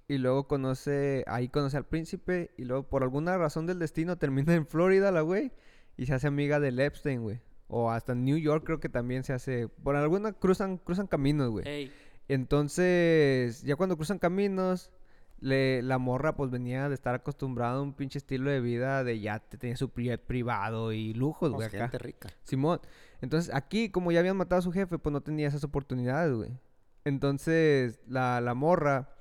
y 0.07 0.17
luego 0.19 0.47
conoce, 0.47 1.23
ahí 1.27 1.49
conoce 1.49 1.77
al 1.77 1.85
príncipe 1.85 2.51
y 2.57 2.65
luego 2.65 2.87
por 2.89 3.03
alguna 3.03 3.37
razón 3.37 3.65
del 3.65 3.79
destino 3.79 4.17
termina 4.19 4.53
en 4.53 4.65
Florida 4.67 5.11
la 5.11 5.21
güey 5.21 5.51
y 5.97 6.05
se 6.05 6.13
hace 6.13 6.27
amiga 6.27 6.59
del 6.59 6.79
Epstein, 6.79 7.21
güey. 7.21 7.39
O 7.67 7.89
hasta 7.89 8.11
en 8.13 8.23
New 8.25 8.37
York 8.37 8.63
creo 8.65 8.79
que 8.79 8.89
también 8.89 9.23
se 9.23 9.33
hace, 9.33 9.67
por 9.67 9.95
alguna 9.95 10.33
cruzan 10.33 10.77
cruzan 10.77 11.07
caminos, 11.07 11.49
güey. 11.49 11.67
Ey. 11.67 11.91
Entonces, 12.27 13.61
ya 13.63 13.75
cuando 13.75 13.95
cruzan 13.97 14.19
caminos, 14.19 14.91
le, 15.39 15.81
la 15.81 15.97
morra 15.97 16.35
pues 16.35 16.49
venía 16.51 16.87
de 16.89 16.95
estar 16.95 17.13
acostumbrada 17.15 17.77
a 17.77 17.81
un 17.81 17.93
pinche 17.93 18.17
estilo 18.19 18.49
de 18.49 18.61
vida 18.61 19.03
de 19.03 19.19
yate, 19.19 19.57
tenía 19.57 19.75
su 19.77 19.91
jet 19.95 20.21
privado 20.21 20.91
y 20.93 21.13
lujos, 21.13 21.51
güey, 21.51 21.67
Pues, 21.69 21.73
acá. 21.81 21.89
gente 21.89 21.97
rica. 21.99 22.29
Simón. 22.43 22.79
Entonces, 23.21 23.53
aquí, 23.53 23.89
como 23.89 24.11
ya 24.11 24.19
habían 24.19 24.37
matado 24.37 24.59
a 24.59 24.63
su 24.63 24.71
jefe, 24.71 24.97
pues 24.97 25.11
no 25.11 25.21
tenía 25.21 25.47
esas 25.47 25.63
oportunidades, 25.63 26.33
güey. 26.33 26.51
Entonces, 27.03 27.99
la, 28.07 28.41
la 28.41 28.53
morra, 28.53 29.14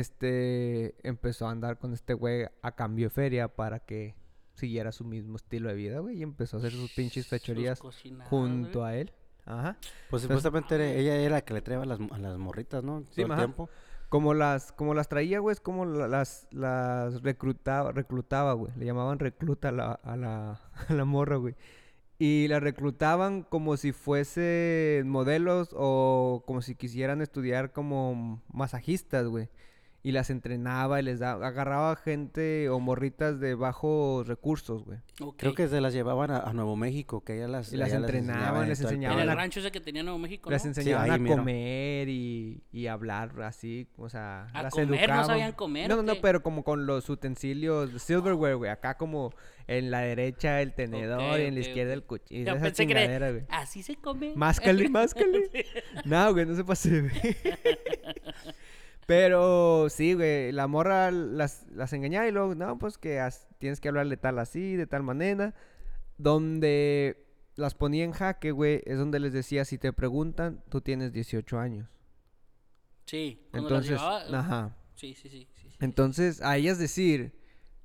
este, 0.00 0.94
empezó 1.06 1.46
a 1.46 1.50
andar 1.50 1.78
con 1.78 1.92
este 1.92 2.14
güey 2.14 2.46
a 2.62 2.72
cambio 2.72 3.06
de 3.06 3.10
feria 3.10 3.48
para 3.48 3.80
que 3.80 4.14
siguiera 4.54 4.92
su 4.92 5.04
mismo 5.04 5.36
estilo 5.36 5.68
de 5.68 5.74
vida, 5.74 5.98
güey. 6.00 6.18
Y 6.18 6.22
empezó 6.22 6.56
a 6.56 6.60
hacer 6.60 6.72
sus 6.72 6.92
pinches 6.92 7.26
fechorías 7.26 7.78
Sus 7.78 7.86
cocinadas, 7.88 8.28
junto 8.28 8.80
güey. 8.80 8.90
a 8.92 8.96
él. 8.98 9.12
Ajá. 9.44 9.76
Pues 10.10 10.22
Entonces- 10.22 10.42
supuestamente 10.42 10.74
era- 10.76 10.86
ella 10.92 11.16
era 11.16 11.34
la 11.36 11.40
que 11.42 11.54
le 11.54 11.62
traía 11.62 11.82
a 11.82 11.86
las, 11.86 11.98
a 12.10 12.18
las 12.18 12.38
morritas, 12.38 12.84
¿no? 12.84 13.00
Sí, 13.10 13.16
Todo 13.16 13.26
el 13.26 13.32
ajá. 13.32 13.40
tiempo. 13.42 13.70
Como 14.08 14.34
las, 14.34 14.72
como 14.72 14.92
las 14.94 15.08
traía, 15.08 15.38
güey, 15.40 15.52
es 15.54 15.60
como 15.60 15.84
la- 15.86 16.06
las, 16.06 16.46
las 16.52 17.22
reclutaba, 17.22 17.92
reclutaba, 17.92 18.52
güey. 18.52 18.72
Le 18.76 18.84
llamaban 18.84 19.18
recluta 19.18 19.70
a 19.70 19.72
la, 19.72 19.92
a 19.92 20.16
la, 20.16 20.60
a 20.88 20.92
la 20.94 21.04
morra, 21.04 21.36
güey. 21.36 21.54
Y 22.18 22.46
la 22.48 22.60
reclutaban 22.60 23.42
como 23.42 23.76
si 23.76 23.90
fuesen 23.92 25.08
modelos 25.08 25.70
o 25.72 26.44
como 26.46 26.62
si 26.62 26.76
quisieran 26.76 27.20
estudiar 27.20 27.72
como 27.72 28.42
masajistas, 28.52 29.26
güey. 29.26 29.48
Y 30.04 30.10
las 30.10 30.30
entrenaba 30.30 30.98
y 30.98 31.04
les 31.04 31.20
daba, 31.20 31.46
agarraba 31.46 31.94
gente 31.94 32.68
o 32.68 32.80
morritas 32.80 33.38
de 33.38 33.54
bajos 33.54 34.26
recursos, 34.26 34.84
güey. 34.84 34.98
Creo 35.36 35.54
que 35.54 35.68
se 35.68 35.80
las 35.80 35.92
llevaban 35.92 36.32
a, 36.32 36.38
a 36.38 36.52
Nuevo 36.52 36.74
México, 36.74 37.22
que 37.22 37.36
ella 37.36 37.46
las 37.46 37.72
Y 37.72 37.76
las 37.76 37.88
allá 37.90 37.98
entrenaban, 37.98 38.64
y 38.66 38.68
les 38.70 38.80
En 38.80 38.86
enseñaban 38.86 39.18
pedo. 39.18 39.30
el 39.30 39.36
rancho 39.36 39.60
ese 39.60 39.70
que 39.70 39.80
tenía 39.80 40.02
Nuevo 40.02 40.18
México, 40.18 40.50
Les 40.50 40.64
¿no? 40.64 40.68
enseñaban 40.70 41.08
ahí 41.08 41.24
a 41.24 41.36
comer 41.36 42.08
y, 42.08 42.64
y 42.72 42.88
hablar 42.88 43.40
así, 43.42 43.86
o 43.96 44.08
sea, 44.08 44.48
¿A 44.52 44.64
las 44.64 44.72
comer? 44.74 45.08
¿No 45.08 45.24
sabían 45.24 45.52
comer 45.52 45.88
No, 45.88 46.02
no, 46.02 46.14
pero 46.20 46.42
como 46.42 46.64
con 46.64 46.84
los 46.84 47.08
utensilios 47.08 47.92
de 47.92 47.98
silverware, 48.00 48.56
güey. 48.56 48.70
Acá 48.72 48.96
como 48.96 49.32
en 49.68 49.92
la 49.92 50.00
derecha 50.00 50.60
el 50.62 50.74
tenedor 50.74 51.38
y 51.38 51.44
en 51.44 51.54
la 51.54 51.60
izquierda 51.60 51.92
el 51.92 52.02
cuchillo. 52.02 52.44
Yo 52.44 52.54
Esa 52.56 52.62
pensé 52.64 52.86
que 52.88 53.18
güey. 53.18 53.44
Así 53.50 53.84
se 53.84 53.94
come. 53.94 54.32
Máscale, 54.34 54.88
máscale. 54.90 55.48
no, 56.04 56.32
güey, 56.32 56.44
no 56.44 56.56
se 56.56 56.64
pase, 56.64 57.02
güey. 57.02 57.12
Pero 59.06 59.88
sí, 59.90 60.14
güey, 60.14 60.52
la 60.52 60.66
morra 60.68 61.10
las, 61.10 61.66
las 61.70 61.92
engañaba 61.92 62.28
y 62.28 62.32
luego, 62.32 62.54
no, 62.54 62.78
pues 62.78 62.98
que 62.98 63.18
as- 63.20 63.48
tienes 63.58 63.80
que 63.80 63.88
hablarle 63.88 64.16
tal 64.16 64.38
así, 64.38 64.76
de 64.76 64.86
tal 64.86 65.02
manera. 65.02 65.54
Donde 66.18 67.26
las 67.56 67.74
ponía 67.74 68.04
en 68.04 68.12
jaque, 68.12 68.52
güey, 68.52 68.80
es 68.86 68.98
donde 68.98 69.18
les 69.20 69.32
decía, 69.32 69.64
si 69.64 69.76
te 69.78 69.92
preguntan, 69.92 70.62
tú 70.68 70.80
tienes 70.80 71.12
18 71.12 71.58
años. 71.58 71.88
Sí. 73.06 73.44
cuando 73.50 73.70
las 73.70 73.86
Entonces, 73.88 74.00
llevaba- 74.00 74.38
ajá. 74.38 74.76
Sí, 74.94 75.14
sí, 75.14 75.28
sí. 75.28 75.48
sí, 75.54 75.68
sí. 75.70 75.76
Entonces, 75.80 76.40
a 76.42 76.56
ellas 76.56 76.78
decir, 76.78 77.32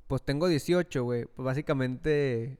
pues 0.07 0.23
tengo 0.23 0.47
18, 0.47 1.03
güey, 1.03 1.25
pues 1.25 1.45
básicamente... 1.45 2.59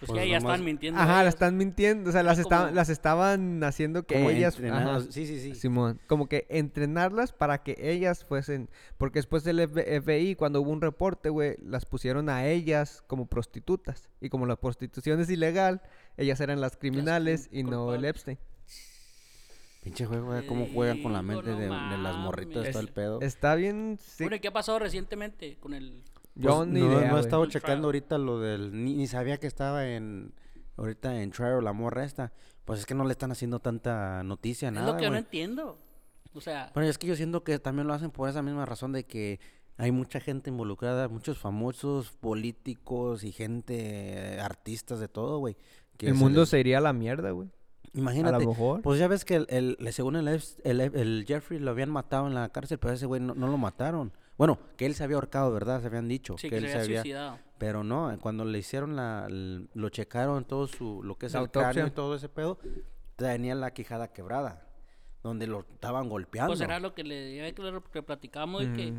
Pues, 0.00 0.10
pues 0.10 0.22
ya, 0.22 0.26
ya 0.26 0.38
nomás- 0.38 0.42
estaban 0.42 0.64
mintiendo. 0.64 1.00
Ajá, 1.00 1.08
las 1.12 1.20
ellas. 1.22 1.34
están 1.34 1.56
mintiendo, 1.56 2.10
o 2.10 2.12
sea, 2.12 2.22
las, 2.22 2.34
Era 2.38 2.42
estaban, 2.42 2.64
como- 2.66 2.74
las 2.76 2.88
estaban 2.88 3.64
haciendo 3.64 4.02
que 4.06 4.14
Como 4.16 4.30
ellas... 4.30 4.54
entrenadas, 4.56 5.02
ajá, 5.04 5.12
Sí, 5.12 5.26
sí, 5.26 5.40
sí. 5.40 5.54
Simón, 5.54 6.00
como 6.06 6.28
que 6.28 6.46
entrenarlas 6.50 7.32
para 7.32 7.62
que 7.62 7.76
ellas 7.78 8.24
fuesen, 8.24 8.68
porque 8.98 9.18
después 9.20 9.44
del 9.44 9.60
FBI, 9.68 10.34
cuando 10.34 10.60
hubo 10.60 10.70
un 10.70 10.80
reporte, 10.80 11.28
güey, 11.30 11.56
las 11.62 11.86
pusieron 11.86 12.28
a 12.28 12.46
ellas 12.46 13.02
como 13.06 13.26
prostitutas. 13.26 14.08
Y 14.20 14.28
como 14.28 14.46
la 14.46 14.56
prostitución 14.56 15.20
es 15.20 15.30
ilegal, 15.30 15.80
ellas 16.16 16.40
eran 16.40 16.60
las 16.60 16.76
criminales 16.76 17.48
y 17.52 17.62
no 17.62 17.94
el. 17.94 18.04
Epstein. 18.04 18.38
Pinche 19.82 20.06
juego, 20.06 20.26
güey, 20.28 20.40
Te 20.40 20.46
cómo 20.46 20.66
juegan 20.72 21.02
con 21.02 21.12
la 21.12 21.20
mente 21.20 21.50
no 21.50 21.58
de, 21.58 21.64
de 21.66 21.98
las 22.02 22.16
morritas, 22.16 22.70
todo 22.70 22.80
el 22.80 22.88
pedo. 22.88 23.20
Está 23.20 23.54
bien, 23.54 23.98
sí. 24.00 24.24
Bueno, 24.24 24.36
¿y 24.36 24.40
qué 24.40 24.48
ha 24.48 24.52
pasado 24.52 24.78
recientemente 24.78 25.56
con 25.60 25.74
el... 25.74 26.02
Yo 26.34 26.56
Pues, 26.58 26.68
ni 26.68 26.80
no, 26.80 26.86
idea, 26.98 27.10
no 27.10 27.16
he 27.16 27.20
estado 27.20 27.46
checando 27.46 27.74
trial. 27.76 27.84
ahorita 27.84 28.18
lo 28.18 28.40
del... 28.40 28.84
Ni, 28.84 28.94
ni 28.96 29.06
sabía 29.06 29.38
que 29.38 29.46
estaba 29.46 29.86
en... 29.88 30.32
Ahorita 30.76 31.22
en 31.22 31.30
trial 31.30 31.62
la 31.62 31.72
morra 31.72 32.04
esta. 32.04 32.32
Pues 32.64 32.80
es 32.80 32.86
que 32.86 32.94
no 32.94 33.04
le 33.04 33.12
están 33.12 33.30
haciendo 33.30 33.60
tanta 33.60 34.22
noticia, 34.24 34.68
es 34.68 34.74
nada, 34.74 34.90
lo 34.92 34.96
que 34.96 35.04
yo 35.04 35.10
no 35.10 35.16
entiendo. 35.16 35.78
O 36.34 36.40
sea, 36.40 36.70
Bueno, 36.74 36.88
es 36.88 36.98
que 36.98 37.06
yo 37.06 37.14
siento 37.14 37.44
que 37.44 37.58
también 37.60 37.86
lo 37.86 37.94
hacen 37.94 38.10
por 38.10 38.28
esa 38.28 38.42
misma 38.42 38.66
razón 38.66 38.90
de 38.90 39.04
que 39.04 39.38
hay 39.76 39.92
mucha 39.92 40.18
gente 40.18 40.50
involucrada, 40.50 41.06
muchos 41.08 41.38
famosos 41.38 42.10
políticos 42.12 43.22
y 43.24 43.30
gente, 43.32 44.40
artistas 44.40 44.98
de 45.00 45.08
todo, 45.08 45.38
güey. 45.38 45.56
El 46.00 46.08
se 46.08 46.14
mundo 46.14 46.40
les- 46.40 46.48
se 46.48 46.58
iría 46.60 46.78
a 46.78 46.80
la 46.80 46.92
mierda, 46.92 47.30
güey. 47.30 47.48
A 47.48 47.98
Imagínate, 47.98 48.42
lo 48.44 48.50
mejor. 48.50 48.82
pues 48.82 48.98
ya 48.98 49.06
ves 49.06 49.24
que 49.24 49.36
el, 49.36 49.46
el- 49.78 49.92
según 49.92 50.16
el, 50.16 50.26
el, 50.28 50.80
el 50.80 51.24
Jeffrey 51.28 51.60
lo 51.60 51.70
habían 51.70 51.90
matado 51.90 52.26
en 52.26 52.34
la 52.34 52.48
cárcel, 52.48 52.78
pero 52.78 52.94
ese 52.94 53.06
güey 53.06 53.20
no, 53.20 53.34
no 53.34 53.46
lo 53.46 53.56
mataron. 53.58 54.12
Bueno, 54.36 54.58
que 54.76 54.86
él 54.86 54.94
se 54.94 55.04
había 55.04 55.16
ahorcado, 55.16 55.52
¿verdad? 55.52 55.80
Se 55.80 55.86
habían 55.86 56.08
dicho. 56.08 56.36
sí, 56.38 56.48
que 56.48 56.58
que 56.58 56.64
él 56.64 56.70
se 56.70 56.78
había 56.78 57.00
suicidado. 57.00 57.38
Pero 57.58 57.84
no, 57.84 58.16
cuando 58.20 58.44
le 58.44 58.58
hicieron 58.58 58.96
la, 58.96 59.26
lo 59.28 59.88
checaron 59.90 60.44
todo 60.44 60.66
su, 60.66 61.02
lo 61.02 61.16
que 61.16 61.26
es 61.26 61.32
La 61.34 61.40
el 61.40 61.50
cráneo 61.50 61.86
y 61.86 61.90
todo 61.90 62.16
ese 62.16 62.28
pedo, 62.28 62.58
tenía 63.16 63.54
la 63.54 63.72
quijada 63.72 64.12
quebrada, 64.12 64.66
donde 65.22 65.46
lo 65.46 65.60
estaban 65.60 66.08
golpeando. 66.08 66.50
Pues 66.50 66.60
era 66.60 66.80
lo 66.80 66.94
que 66.94 67.04
le 67.04 67.36
ya 67.36 67.52
que 67.52 67.62
lo 67.62 67.82
que 67.84 68.02
platicábamos 68.02 68.62
de 68.62 68.72
que. 68.72 68.94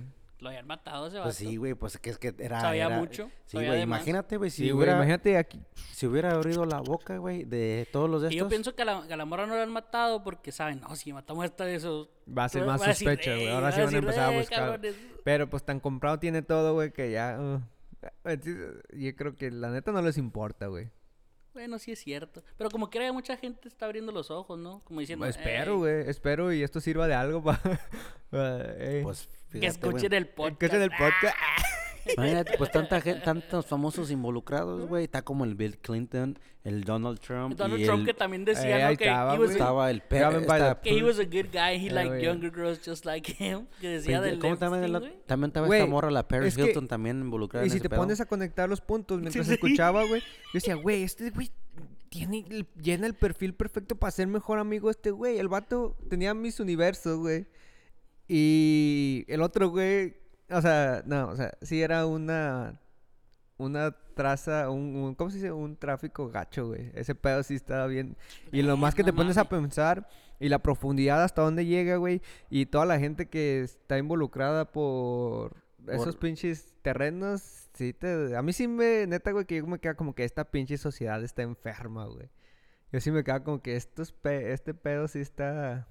Lo 0.45 0.49
habían 0.49 0.65
matado 0.67 1.07
ese 1.07 1.17
Pues 1.17 1.25
vato. 1.25 1.49
sí, 1.49 1.57
güey, 1.57 1.73
pues 1.73 1.97
que 1.97 2.09
es 2.11 2.17
que 2.17 2.33
era... 2.39 2.61
Sabía 2.61 2.85
era- 2.85 2.97
mucho, 2.99 3.29
Sí, 3.45 3.57
güey, 3.57 3.81
imagínate, 3.81 4.37
güey, 4.37 4.49
si, 4.49 4.57
Sí, 4.63 4.63
güey, 4.71 4.77
hubiera, 4.77 4.93
imagínate 4.95 5.37
aquí. 5.37 5.61
si 5.91 6.07
hubiera 6.07 6.31
abrido 6.31 6.65
la 6.65 6.79
boca, 6.79 7.17
güey, 7.17 7.43
de 7.43 7.87
todos 7.91 8.09
los 8.09 8.21
de 8.21 8.27
Y 8.29 8.37
estos... 8.37 8.45
yo 8.45 8.49
pienso 8.49 8.75
que 8.75 8.83
a 8.83 8.85
la, 8.85 9.05
que 9.07 9.13
a 9.13 9.17
la 9.17 9.25
morra 9.25 9.45
no 9.47 9.55
la 9.55 9.63
han 9.63 9.71
matado 9.71 10.23
porque 10.23 10.51
saben, 10.51 10.79
no, 10.81 10.95
si 10.95 11.11
matamos 11.11 11.43
a 11.43 11.45
esta 11.47 11.65
de 11.65 11.75
esos. 11.75 12.09
Va 12.25 12.45
a 12.45 12.49
ser 12.49 12.65
más 12.65 12.81
sospecha, 12.81 13.31
güey. 13.33 13.47
"Ey", 13.47 13.53
Ahora 13.53 13.71
sí 13.71 13.81
van 13.81 13.93
a 13.93 13.97
empezar 13.97 14.29
a 14.29 14.33
"Eh, 14.35 14.39
buscar. 14.39 14.59
cabrones". 14.59 14.95
Pero 15.23 15.49
pues 15.49 15.63
tan 15.63 15.79
comprado 15.79 16.19
tiene 16.19 16.41
todo, 16.41 16.73
güey, 16.73 16.91
que 16.93 17.11
ya... 17.11 17.37
uh, 17.39 17.61
eh, 18.25 18.39
yo 18.93 19.15
creo 19.15 19.35
que 19.35 19.49
la 19.51 19.69
neta 19.71 19.91
no 19.91 20.01
les 20.01 20.17
importa, 20.17 20.67
güey. 20.67 20.89
Bueno, 21.55 21.79
sí 21.79 21.93
es 21.93 21.99
cierto. 21.99 22.43
Pero 22.57 22.69
como 22.69 22.89
quiera, 22.89 23.11
mucha 23.13 23.37
gente 23.37 23.69
está 23.69 23.85
abriendo 23.85 24.11
los 24.11 24.29
ojos, 24.29 24.59
¿no? 24.59 24.81
Como 24.83 24.99
diciendo. 24.99 25.25
espero, 25.25 25.71
"Ey, 25.71 25.77
güey. 25.77 26.09
Espero 26.09 26.51
y 26.53 26.61
esto 26.63 26.81
sirva 26.81 27.07
de 27.07 27.15
algo 27.15 27.41
para... 27.43 27.59
Pues, 29.03 29.29
Que 29.51 29.59
fíjate, 29.61 29.79
güey. 29.87 29.95
escuchen 29.95 30.13
el 30.13 30.27
podcast. 30.27 30.63
Escuchen 30.63 30.81
el 30.81 30.89
podcast. 30.89 31.35
Imagínate, 32.17 32.57
pues 32.57 32.71
tanta 32.71 33.01
gente, 33.01 33.21
tantos 33.21 33.65
famosos 33.65 34.11
involucrados, 34.11 34.87
güey. 34.87 35.05
Está 35.05 35.23
como 35.23 35.43
el 35.43 35.55
Bill 35.55 35.77
Clinton, 35.79 36.37
el 36.63 36.83
Donald 36.83 37.19
Trump. 37.19 37.55
Donald 37.55 37.81
y 37.81 37.85
Trump 37.85 38.01
el- 38.01 38.05
que 38.05 38.13
también 38.13 38.45
decía, 38.45 38.91
Eh, 38.91 38.97
que, 38.97 39.05
estaba, 39.05 39.35
he 39.35 39.39
was 39.39 39.49
a, 39.49 39.53
Estaba 39.53 39.89
el 39.91 40.01
que 40.81 40.97
he 40.97 41.03
was 41.03 41.19
a 41.19 41.23
good 41.23 41.47
guy, 41.51 41.83
he 41.83 41.87
Eh, 41.87 41.91
liked 41.91 42.21
younger 42.21 42.51
girls 42.53 42.79
just 42.85 43.05
like 43.05 43.31
him. 43.43 43.65
Que 43.81 43.87
decía 43.89 44.21
del 44.21 44.39
¿Cómo 44.39 44.57
también, 44.57 44.91
la- 44.93 45.01
también 45.25 45.49
estaba 45.49 45.67
esta 45.75 45.87
morra, 45.89 46.11
la 46.11 46.27
Paris 46.27 46.49
es 46.49 46.55
que- 46.57 46.65
Hilton, 46.67 46.87
también 46.87 47.21
involucrada 47.21 47.65
Y 47.65 47.67
en 47.67 47.71
si 47.71 47.77
ese 47.77 47.83
te 47.83 47.89
pedo? 47.89 48.01
pones 48.01 48.21
a 48.21 48.25
conectar 48.25 48.69
los 48.69 48.81
puntos 48.81 49.19
mientras 49.19 49.47
Sí. 49.47 49.53
escuchaba, 49.53 50.03
güey, 50.05 50.21
yo 50.21 50.25
decía, 50.53 50.75
güey, 50.75 51.03
este 51.03 51.29
güey 51.31 51.49
tiene 52.09 52.45
llena 52.81 53.07
el 53.07 53.13
perfil 53.15 53.53
perfecto 53.55 53.95
para 53.97 54.11
ser 54.11 54.27
mejor 54.27 54.59
amigo 54.59 54.89
este 54.89 55.11
güey. 55.11 55.37
El 55.37 55.47
vato 55.49 55.97
tenía 56.09 56.33
mis 56.33 56.59
universos, 56.59 57.17
güey. 57.17 57.45
Y 58.27 59.25
el 59.27 59.41
otro 59.41 59.69
güey, 59.69 60.15
o 60.49 60.61
sea, 60.61 61.03
no, 61.05 61.29
o 61.29 61.35
sea, 61.35 61.51
sí 61.61 61.81
era 61.81 62.05
una 62.05 62.79
una 63.57 63.91
traza, 64.15 64.69
un, 64.69 64.95
un- 64.97 65.15
¿cómo 65.15 65.29
se 65.29 65.37
dice? 65.37 65.51
Un 65.51 65.77
tráfico 65.77 66.27
gacho, 66.29 66.67
güey. 66.67 66.91
Ese 66.93 67.15
pedo 67.15 67.41
sí 67.41 67.55
estaba 67.55 67.87
bien. 67.87 68.17
Y 68.51 68.61
lo 68.63 68.75
más 68.75 68.95
que 68.95 69.03
te 69.03 69.13
pones 69.13 69.37
a 69.37 69.47
pensar 69.47 70.09
y 70.41 70.49
la 70.49 70.59
profundidad 70.59 71.23
hasta 71.23 71.41
dónde 71.41 71.65
llega, 71.65 71.95
güey, 71.95 72.21
y 72.49 72.65
toda 72.65 72.85
la 72.85 72.99
gente 72.99 73.27
que 73.29 73.61
está 73.61 73.97
involucrada 73.97 74.71
por 74.73 75.55
esos 75.87 76.17
pinches 76.17 76.73
terrenos, 76.81 77.69
sí 77.73 77.93
te 77.93 78.35
a 78.35 78.41
mí 78.41 78.51
sí 78.51 78.67
me 78.67 79.07
neta, 79.07 79.31
güey, 79.31 79.45
que 79.45 79.55
yo 79.57 79.67
me 79.67 79.79
queda 79.79 79.93
como 79.95 80.13
que 80.15 80.25
esta 80.25 80.51
pinche 80.51 80.77
sociedad 80.77 81.23
está 81.23 81.41
enferma, 81.43 82.05
güey. 82.07 82.27
Yo 82.91 82.99
sí 82.99 83.09
me 83.11 83.23
queda 83.23 83.41
como 83.43 83.61
que 83.61 83.77
estos 83.77 84.11
pe- 84.11 84.51
este 84.51 84.73
pedo 84.73 85.07
sí 85.07 85.19
está 85.19 85.87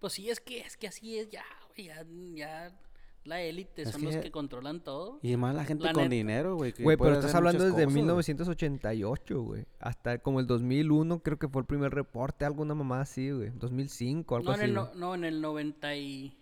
Pues 0.00 0.12
sí, 0.12 0.28
es 0.28 0.40
que, 0.40 0.60
es 0.60 0.76
que 0.76 0.88
así 0.88 1.18
es 1.18 1.30
ya, 1.30 1.44
güey. 1.68 1.86
Ya, 1.86 2.04
ya 2.34 2.78
la 3.26 3.40
élite 3.42 3.84
son 3.86 4.04
los 4.04 4.16
que- 4.16 4.30
controlan 4.30 4.80
todo. 4.82 5.18
Y 5.22 5.36
más 5.36 5.54
la 5.54 5.64
gente 5.64 5.84
La 5.84 5.92
con 5.92 6.04
neta. 6.04 6.14
dinero, 6.14 6.56
güey. 6.56 6.72
Güey, 6.78 6.96
pero 6.96 7.14
estás 7.14 7.34
hablando 7.34 7.64
desde 7.64 7.74
cosas, 7.74 7.86
güey. 7.86 7.94
1988, 8.02 9.42
güey. 9.42 9.64
Hasta 9.80 10.18
como 10.18 10.40
el 10.40 10.46
2001 10.46 11.20
creo 11.20 11.38
que 11.38 11.48
fue 11.48 11.60
el 11.62 11.66
primer 11.66 11.92
reporte, 11.94 12.44
alguna 12.44 12.74
mamá 12.74 13.00
así, 13.00 13.30
güey. 13.30 13.50
2005, 13.54 14.36
algo 14.36 14.48
No 14.50 14.54
en, 14.54 14.60
así. 14.60 14.70
el, 14.70 14.76
güey. 14.78 14.88
no, 14.94 14.94
no, 14.94 15.14
en 15.14 15.24
el 15.24 15.40
90 15.40 15.96
y... 15.96 16.36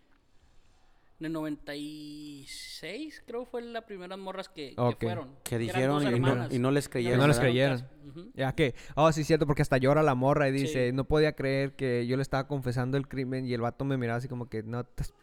En 1.20 1.26
el 1.26 1.32
96 1.32 3.22
creo 3.26 3.44
fue 3.46 3.62
la 3.62 3.86
primera 3.86 4.16
morras 4.16 4.48
que, 4.48 4.74
fueron. 5.00 5.30
Que 5.44 5.58
dijeron 5.58 6.02
y 6.02 6.06
no, 6.06 6.10
hermanas. 6.10 6.52
y 6.52 6.58
no 6.58 6.70
les 6.72 6.86
Y 6.86 6.88
creyeron. 6.88 7.20
no 7.20 7.28
les 7.28 7.38
creyeron. 7.38 7.86
Ujú. 8.08 8.30
Ya 8.34 8.52
que, 8.52 8.74
oh, 8.96 9.10
sí, 9.12 9.22
cierto, 9.24 9.46
porque 9.46 9.62
hasta 9.62 9.78
llora 9.78 10.02
la 10.02 10.14
morra 10.16 10.48
y 10.48 10.52
Sí. 10.58 10.64
dice, 10.64 10.92
no 10.92 11.04
podía 11.04 11.32
creer 11.34 11.76
que 11.76 12.06
yo 12.06 12.16
le 12.16 12.22
estaba 12.22 12.48
confesando 12.48 12.96
el 12.98 13.06
crimen 13.08 13.46
y 13.46 13.54
el 13.54 13.60
vato 13.60 13.84
me 13.84 13.96
miraba 13.96 14.18
así 14.18 14.28
como 14.28 14.48
que, 14.48 14.64
no, 14.64 14.80
estás 14.80 15.14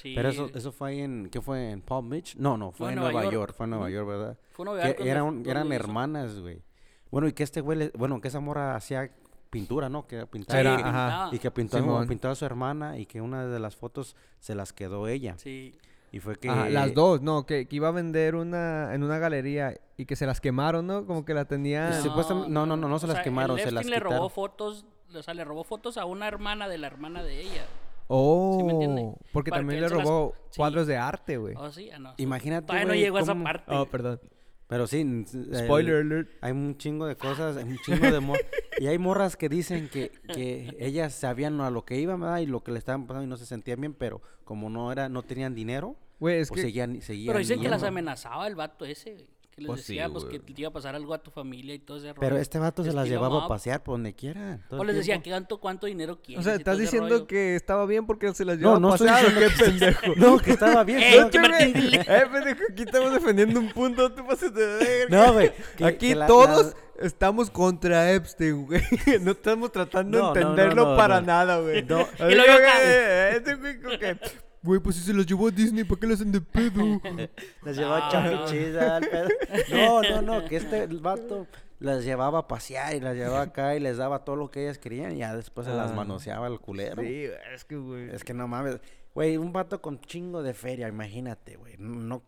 Sí, 0.00 0.12
Pero 0.14 0.28
eso, 0.28 0.48
eso 0.54 0.70
fue 0.72 0.90
ahí 0.90 1.00
en, 1.00 1.28
¿qué 1.30 1.40
fue? 1.40 1.70
¿En 1.70 1.80
Palm 1.82 2.08
Beach? 2.08 2.36
No, 2.36 2.56
no, 2.56 2.70
fue, 2.70 2.78
Fue 2.78 2.86
en 2.88 2.92
en 2.92 2.96
Nueva 3.00 3.12
Nueva 3.12 3.24
York. 3.24 3.34
York. 3.34 3.54
fue 3.56 3.64
en 3.64 3.70
Nueva. 3.70 3.90
York, 3.90 4.06
¿verdad? 4.08 4.38
Fue 4.52 4.64
Nueva 4.64 4.82
Que 4.82 4.88
York 4.88 5.00
eran, 5.02 5.42
eran 5.46 5.72
hermanas, 5.72 6.38
güey. 6.40 6.62
Bueno, 7.10 7.26
y 7.28 7.32
que 7.32 7.42
este 7.42 7.60
güey, 7.60 7.78
le- 7.78 7.92
bueno, 7.96 8.20
que 8.20 8.28
esa 8.28 8.40
morra 8.40 8.76
hacía 8.76 9.10
pintura, 9.50 9.88
¿no? 9.88 10.06
Que 10.06 10.26
pintaba. 10.26 10.60
Que- 10.62 10.82
ajá. 10.84 11.30
y 11.32 11.38
que 11.38 11.50
pintaba, 11.50 11.82
Simón. 11.82 12.06
pintaba 12.06 12.32
a 12.32 12.36
su 12.36 12.44
hermana 12.44 12.98
y 12.98 13.06
que 13.06 13.20
una 13.20 13.46
de 13.46 13.58
las 13.58 13.76
fotos 13.76 14.14
se 14.38 14.54
las 14.54 14.72
quedó 14.72 15.08
ella. 15.08 15.34
Sí. 15.38 15.74
Y 16.12 16.20
fue 16.20 16.36
que... 16.36 16.48
Ajá, 16.48 16.68
las 16.70 16.94
dos, 16.94 17.20
no, 17.20 17.44
que, 17.44 17.66
que 17.66 17.76
iba 17.76 17.88
a 17.88 17.90
vender 17.90 18.34
una 18.34 18.94
en 18.94 19.02
una 19.02 19.18
galería 19.18 19.74
y 19.98 20.06
que 20.06 20.16
se 20.16 20.24
las 20.26 20.40
quemaron, 20.40 20.86
¿no? 20.86 21.04
Como 21.06 21.24
que 21.24 21.34
la 21.34 21.44
tenía... 21.46 21.92
Sí, 21.94 22.02
supuestamente- 22.08 22.50
no, 22.50 22.64
no, 22.66 22.76
no, 22.76 22.88
no 22.88 22.98
se 22.98 23.04
o 23.04 23.08
las 23.08 23.16
sea, 23.16 23.20
el 23.22 23.24
quemaron, 23.24 23.56
se 23.56 23.62
Epstein 23.64 23.74
las 23.74 23.86
le 23.86 24.00
robó 24.00 24.28
quitaron. 24.28 24.30
fotos, 24.30 24.86
o 25.14 25.22
sea, 25.22 25.34
le 25.34 25.44
robó 25.44 25.64
fotos 25.64 25.96
a 25.98 26.04
una 26.06 26.26
hermana 26.28 26.66
de 26.68 26.78
la 26.78 26.86
hermana 26.86 27.22
de 27.22 27.40
ella. 27.42 27.64
Oh, 28.08 28.64
me 28.64 28.72
entiende? 28.72 29.12
porque 29.32 29.50
Para 29.50 29.60
también 29.60 29.76
que 29.76 29.80
le 29.82 29.86
él 29.86 29.90
se 29.92 29.96
las- 29.98 30.04
robó 30.06 30.34
sí. 30.50 30.56
cuadros 30.56 30.86
de 30.86 30.96
arte, 30.96 31.36
güey. 31.36 31.54
Oh, 31.56 31.70
sí, 31.70 31.90
ah, 31.90 31.98
no. 31.98 32.14
Imagínate, 32.16 32.66
Todavía 32.66 32.84
no 32.86 32.90
güey, 32.90 33.00
llegó 33.00 33.18
a 33.18 33.20
esa 33.20 33.32
cómo- 33.32 33.44
parte. 33.44 33.74
Oh, 33.74 33.86
perdón. 33.86 34.20
Pero 34.66 34.86
sí, 34.86 35.00
n- 35.00 35.24
el- 35.32 35.56
Spoiler 35.64 35.96
alert. 36.02 36.28
hay 36.42 36.52
un 36.52 36.76
chingo 36.76 37.06
de 37.06 37.16
cosas, 37.16 37.56
hay 37.56 37.64
un 37.64 37.78
chingo 37.78 38.10
de 38.10 38.20
morras. 38.20 38.44
y 38.78 38.86
hay 38.86 38.98
morras 38.98 39.36
que 39.36 39.48
dicen 39.48 39.88
que, 39.88 40.10
que 40.32 40.76
ellas 40.78 41.14
sabían 41.14 41.60
a 41.60 41.70
lo 41.70 41.84
que 41.84 41.98
iban, 41.98 42.20
¿verdad? 42.20 42.38
Y 42.40 42.46
lo 42.46 42.62
que 42.62 42.72
le 42.72 42.78
estaban 42.78 43.06
pasando 43.06 43.24
y 43.24 43.28
no 43.28 43.36
se 43.36 43.46
sentían 43.46 43.80
bien, 43.80 43.94
pero 43.94 44.20
como 44.44 44.68
no 44.68 44.90
era, 44.92 45.08
no 45.08 45.22
tenían 45.22 45.54
dinero, 45.54 45.96
Güey, 46.20 46.40
es 46.40 46.48
pues 46.48 46.60
que... 46.60 46.66
seguían, 46.66 47.00
seguían 47.00 47.28
Pero 47.28 47.38
dicen 47.38 47.60
que 47.60 47.68
las 47.68 47.80
yendo. 47.80 47.88
amenazaba 47.88 48.46
el 48.46 48.56
vato 48.56 48.84
ese, 48.84 49.12
güey, 49.14 49.26
Que 49.58 49.62
les 49.64 49.66
Pues 49.66 49.84
sí, 49.84 49.98
pues, 50.12 50.24
que 50.24 50.38
te 50.38 50.52
iba 50.60 50.68
a 50.68 50.72
pasar 50.72 50.94
algo 50.94 51.12
a 51.14 51.18
tu 51.18 51.32
familia 51.32 51.74
y 51.74 51.80
todo 51.80 51.96
ese 51.96 52.08
rollo. 52.08 52.20
Pero 52.20 52.38
este 52.38 52.60
vato 52.60 52.84
se 52.84 52.92
las 52.92 53.08
llevaba 53.08 53.44
a 53.44 53.48
pasear 53.48 53.82
por 53.82 53.94
donde 53.94 54.14
quiera. 54.14 54.60
todo 54.70 54.80
O 54.80 54.84
les 54.84 54.94
decía. 54.94 55.20
¿qué 55.20 55.30
tanto, 55.30 55.58
cuánto 55.58 55.86
dinero 55.88 56.20
quieres? 56.22 56.44
O 56.46 56.48
sea, 56.48 56.54
¿estás 56.56 56.78
diciendo 56.78 57.08
rollo. 57.08 57.26
que 57.26 57.56
estaba 57.56 57.84
bien 57.86 58.06
porque 58.06 58.32
se 58.34 58.44
las 58.44 58.56
No, 58.58 58.76
llevaba 58.76 58.80
no 58.80 58.92
a 58.92 58.94
estoy 58.94 59.08
pasear 59.08 59.26
o 59.26 59.40
diciendo 59.40 59.56
qué 59.58 59.64
pendejo? 59.64 60.14
No, 60.16 60.38
que 60.38 60.50
estaba 60.52 60.84
bien. 60.84 60.98
¡Ey, 61.02 61.18
no, 61.20 61.40
Martín 61.48 61.72
Dile. 61.72 62.00
Eh, 62.00 62.22
pendejo, 62.32 62.62
aquí 62.70 62.82
estamos 62.82 63.12
defendiendo 63.12 63.58
un 63.60 63.68
punto, 63.72 64.12
tú 64.12 64.24
pases 64.24 64.54
de 64.54 64.66
verga. 64.66 65.26
No, 65.26 65.32
güey. 65.32 65.52
Aquí 65.82 66.14
que 66.14 66.24
todos 66.26 66.66
la- 66.98 67.06
estamos 67.06 67.50
contra 67.50 68.12
Epstein, 68.12 68.64
güey. 68.66 68.82
No 69.22 69.32
estamos 69.32 69.72
tratando 69.72 70.18
No, 70.18 70.32
de 70.32 70.40
no, 70.40 70.46
no, 70.46 70.52
entenderlo 70.52 70.90
no, 70.92 70.96
para 70.96 71.20
no. 71.20 71.26
nada, 71.26 71.58
güey. 71.60 71.82
No. 71.82 71.98
Así 72.00 72.22
Y 72.30 72.34
luego 72.36 72.52
acá- 72.52 72.78
que, 72.80 73.30
este 73.36 73.54
güey 73.56 73.80
que, 73.98 74.18
Güey, 74.62 74.80
pues 74.80 74.96
si 74.96 75.02
se 75.02 75.12
los 75.12 75.24
llevó 75.24 75.48
a 75.48 75.50
Disney, 75.50 75.84
¿para 75.84 76.00
qué 76.00 76.06
le 76.08 76.14
hacen 76.14 76.32
de 76.32 76.40
pedo? 76.40 77.00
Las 77.62 77.76
llevaba 77.76 78.00
No, 78.00 78.10
Chuck 78.10 78.24
E. 78.26 78.34
no. 78.34 78.46
Cheese 78.46 78.80
al 78.80 79.08
pedo. 79.08 79.28
No, 79.70 80.02
no, 80.02 80.22
no, 80.22 80.44
que 80.48 80.56
este 80.56 80.86
vato 80.86 81.46
las 81.80 82.04
llevaba 82.04 82.40
a 82.40 82.48
pasear 82.48 82.96
y 82.96 83.00
las 83.00 83.14
llevaba 83.14 83.42
acá 83.42 83.76
y 83.76 83.80
les 83.80 83.98
daba 83.98 84.24
todo 84.24 84.34
lo 84.34 84.50
que 84.50 84.64
ellas 84.64 84.78
querían 84.78 85.12
y 85.12 85.18
ya 85.18 85.36
después 85.36 85.64
se 85.66 85.72
las 85.72 85.92
Ah. 85.92 85.94
manoseaba 85.94 86.48
el 86.48 86.58
culero. 86.58 87.00
Sí, 87.02 87.26
es 87.54 87.64
que, 87.64 87.76
güey. 87.76 88.10
Es 88.10 88.24
que 88.24 88.34
no 88.34 88.48
mames. 88.48 88.80
Güey, 89.14 89.36
un 89.36 89.52
vato 89.52 89.80
con 89.80 90.00
chingo 90.00 90.42
de 90.42 90.54
feria, 90.54 90.88
imagínate, 90.88 91.56
güey. 91.56 91.76
No, 91.78 92.22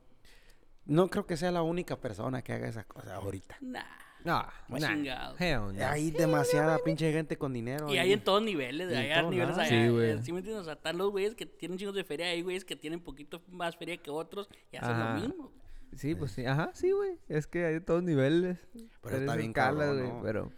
no 0.87 1.09
creo 1.09 1.27
que 1.27 1.37
sea 1.37 1.51
la 1.51 1.62
única 1.62 1.97
persona 2.01 2.43
que 2.43 2.53
haga 2.53 2.69
esa 2.69 2.85
cosa 2.85 3.16
ahorita. 3.16 3.57
Nah. 3.61 3.81
No, 4.25 4.47
nah, 4.69 5.33
hell 5.39 5.73
no. 5.75 5.87
Hay 5.87 6.11
demasiada 6.11 6.79
pinche 6.85 7.11
gente 7.13 7.37
con 7.37 7.53
dinero. 7.53 7.93
Y 7.93 7.99
hay 7.99 8.13
en 8.13 8.21
todos 8.23 8.43
niveles, 8.43 8.91
en 8.93 8.99
hay 9.13 9.27
niveles 9.31 9.57
allá, 9.57 9.69
Sí, 9.69 9.75
eh, 9.75 9.91
güey. 9.91 10.23
¿sí 10.23 10.33
me 10.33 10.39
entiendes? 10.39 10.63
O 10.63 10.65
sea, 10.65 10.75
están 10.75 10.99
los 10.99 11.11
güeyes 11.11 11.35
que 11.35 11.47
tienen 11.47 11.79
chingos 11.79 11.95
de 11.95 12.05
feria, 12.05 12.27
hay 12.27 12.43
güeyes 12.43 12.65
que 12.65 12.77
tienen 12.77 13.01
poquito 13.01 13.43
más 13.51 13.77
feria 13.77 13.97
que 13.97 14.11
otros 14.11 14.49
y 14.71 14.77
hacen 14.77 14.91
Ajá. 14.93 15.15
lo 15.15 15.21
mismo. 15.21 15.53
Sí, 15.97 16.15
pues 16.15 16.33
sí, 16.33 16.45
ajá, 16.47 16.71
sí, 16.75 16.93
güey. 16.93 17.19
Es 17.29 17.47
que 17.47 17.65
hay 17.65 17.75
de 17.75 17.81
todos 17.81 18.03
niveles. 18.03 18.59
Pero 19.03 19.17
está 19.17 19.37
bien 19.37 19.53
güey, 19.53 20.03
¿no? 20.09 20.21
Pero, 20.23 20.53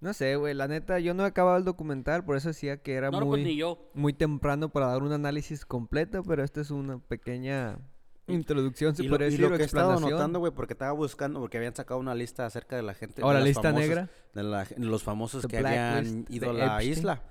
no 0.00 0.12
sé, 0.12 0.34
güey, 0.36 0.54
la 0.54 0.66
neta, 0.66 0.98
yo 0.98 1.14
no 1.14 1.22
he 1.24 1.26
acabado 1.26 1.56
el 1.56 1.64
documental, 1.64 2.24
por 2.24 2.36
eso 2.36 2.48
decía 2.48 2.78
que 2.78 2.94
era 2.94 3.10
no, 3.10 3.20
muy, 3.20 3.28
pues 3.28 3.42
ni 3.44 3.56
yo. 3.56 3.90
muy 3.94 4.12
temprano 4.12 4.70
para 4.70 4.86
dar 4.86 5.02
un 5.02 5.12
análisis 5.12 5.64
completo, 5.64 6.24
pero 6.24 6.42
esta 6.42 6.60
es 6.60 6.70
una 6.72 6.98
pequeña 6.98 7.78
introducción, 8.28 8.94
se 8.94 9.02
Y 9.02 9.06
lo, 9.06 9.12
podría 9.14 9.28
y 9.28 9.30
decir, 9.32 9.40
lo 9.48 9.54
o 9.54 9.56
que 9.56 9.62
he 9.62 9.66
estado 9.66 9.98
notando, 10.00 10.38
güey, 10.38 10.52
porque 10.52 10.74
estaba 10.74 10.92
buscando, 10.92 11.40
porque 11.40 11.56
habían 11.58 11.74
sacado 11.74 11.98
una 12.00 12.14
lista 12.14 12.46
acerca 12.46 12.76
de 12.76 12.82
la 12.82 12.94
gente. 12.94 13.22
¿O 13.22 13.32
la 13.32 13.40
lista 13.40 13.72
negra? 13.72 14.08
De 14.34 14.42
la- 14.42 14.66
los 14.78 15.02
famosos 15.02 15.42
The 15.42 15.48
que 15.48 15.58
habían 15.58 16.24
ido 16.28 16.50
a 16.50 16.52
la 16.52 16.64
Epstein. 16.82 16.92
isla. 16.92 17.22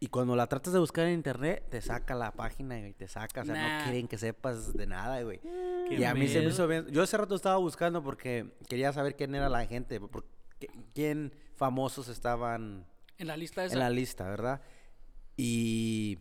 Y 0.00 0.08
cuando 0.08 0.36
la 0.36 0.46
tratas 0.46 0.74
de 0.74 0.78
buscar 0.78 1.06
en 1.06 1.14
internet, 1.14 1.64
te 1.70 1.80
saca 1.80 2.14
la 2.14 2.32
página 2.32 2.78
y 2.86 2.92
te 2.92 3.08
saca. 3.08 3.40
O 3.42 3.44
sea, 3.46 3.54
Nah. 3.54 3.78
no 3.78 3.84
quieren 3.84 4.06
que 4.06 4.18
sepas 4.18 4.74
de 4.74 4.86
nada, 4.86 5.22
güey. 5.22 5.40
Y 5.90 6.04
a 6.04 6.14
mí 6.14 6.28
se 6.28 6.40
me 6.40 6.48
hizo 6.48 6.66
bien. 6.68 6.86
Yo 6.88 7.02
hace 7.02 7.16
rato 7.16 7.34
estaba 7.34 7.56
buscando 7.56 8.02
porque 8.02 8.52
quería 8.68 8.92
saber 8.92 9.16
quién 9.16 9.34
era 9.34 9.48
la 9.48 9.64
gente. 9.66 10.00
por- 10.00 10.26
qué- 10.58 10.68
quién 10.94 11.32
famosos 11.56 12.08
estaban 12.08 12.84
En 13.16 13.26
la 13.28 13.36
lista 13.38 13.64
esa. 13.64 13.72
en 13.72 13.78
la 13.78 13.90
lista, 13.90 14.28
¿verdad? 14.28 14.60
Y. 15.36 16.18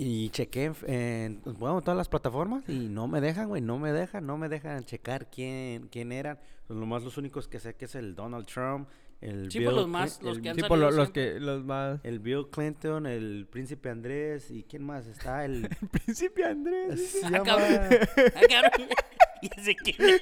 Y 0.00 0.30
chequé 0.30 0.66
en, 0.66 0.74
en, 0.86 1.42
bueno, 1.58 1.80
todas 1.82 1.96
las 1.96 2.08
plataformas 2.08 2.62
y 2.68 2.88
no 2.88 3.08
me 3.08 3.20
dejan, 3.20 3.48
güey, 3.48 3.60
no 3.60 3.78
me 3.80 3.90
dejan, 3.90 4.24
no 4.24 4.38
me 4.38 4.48
dejan 4.48 4.84
checar 4.84 5.28
quién, 5.28 5.88
quién 5.88 6.12
eran. 6.12 6.38
Pues 6.68 6.78
nomás 6.78 7.02
los 7.02 7.16
únicos 7.18 7.48
que 7.48 7.58
sé 7.58 7.74
que 7.74 7.86
es 7.86 7.96
el 7.96 8.14
Donald 8.14 8.46
Trump, 8.46 8.88
el 9.20 9.50
Sí, 9.50 9.58
Bill 9.58 9.66
pues 9.66 9.76
los 9.76 9.88
más- 9.88 10.22
los 10.22 10.36
el- 10.36 10.42
que 10.44 10.50
han 10.50 10.54
Sí, 10.54 10.62
por 10.62 10.78
lo- 10.78 10.84
salido 10.86 11.02
los 11.02 11.10
que, 11.10 11.40
los 11.40 11.64
más... 11.64 11.98
el 12.04 12.20
Bill 12.20 12.46
Clinton, 12.48 13.06
el 13.06 13.48
príncipe 13.50 13.90
Andrés 13.90 14.52
y 14.52 14.62
quién 14.62 14.84
más 14.84 15.04
está 15.08 15.44
el 15.44 15.68
Príncipe 15.90 16.44
Andrés. 16.44 17.10
se 17.20 17.26
Ah, 17.26 17.30
llama 17.30 17.42
cabrón. 17.44 17.68
Ah, 18.36 18.40
cabrón. 18.48 18.88
Ya 19.42 19.62
sé 19.62 19.74
quién 19.74 19.96
es. 20.00 20.20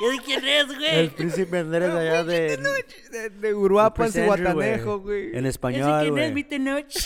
Ya 0.00 0.10
sé 0.16 0.22
quién 0.24 0.44
es, 0.44 0.68
el 0.70 0.76
güey. 0.76 1.08
príncipe 1.10 1.58
Andrés 1.58 1.92
de 1.92 1.98
allá 1.98 2.24
de 2.24 2.56
De, 3.10 3.30
de 3.30 3.54
Uruapan, 3.54 4.10
Guatanejo, 4.26 5.00
güey. 5.00 5.36
en 5.36 5.46
español, 5.46 6.00
quién 6.02 6.04
es, 6.06 6.10
güey. 6.10 6.32
mi 6.34 6.44
tenoch. 6.44 6.84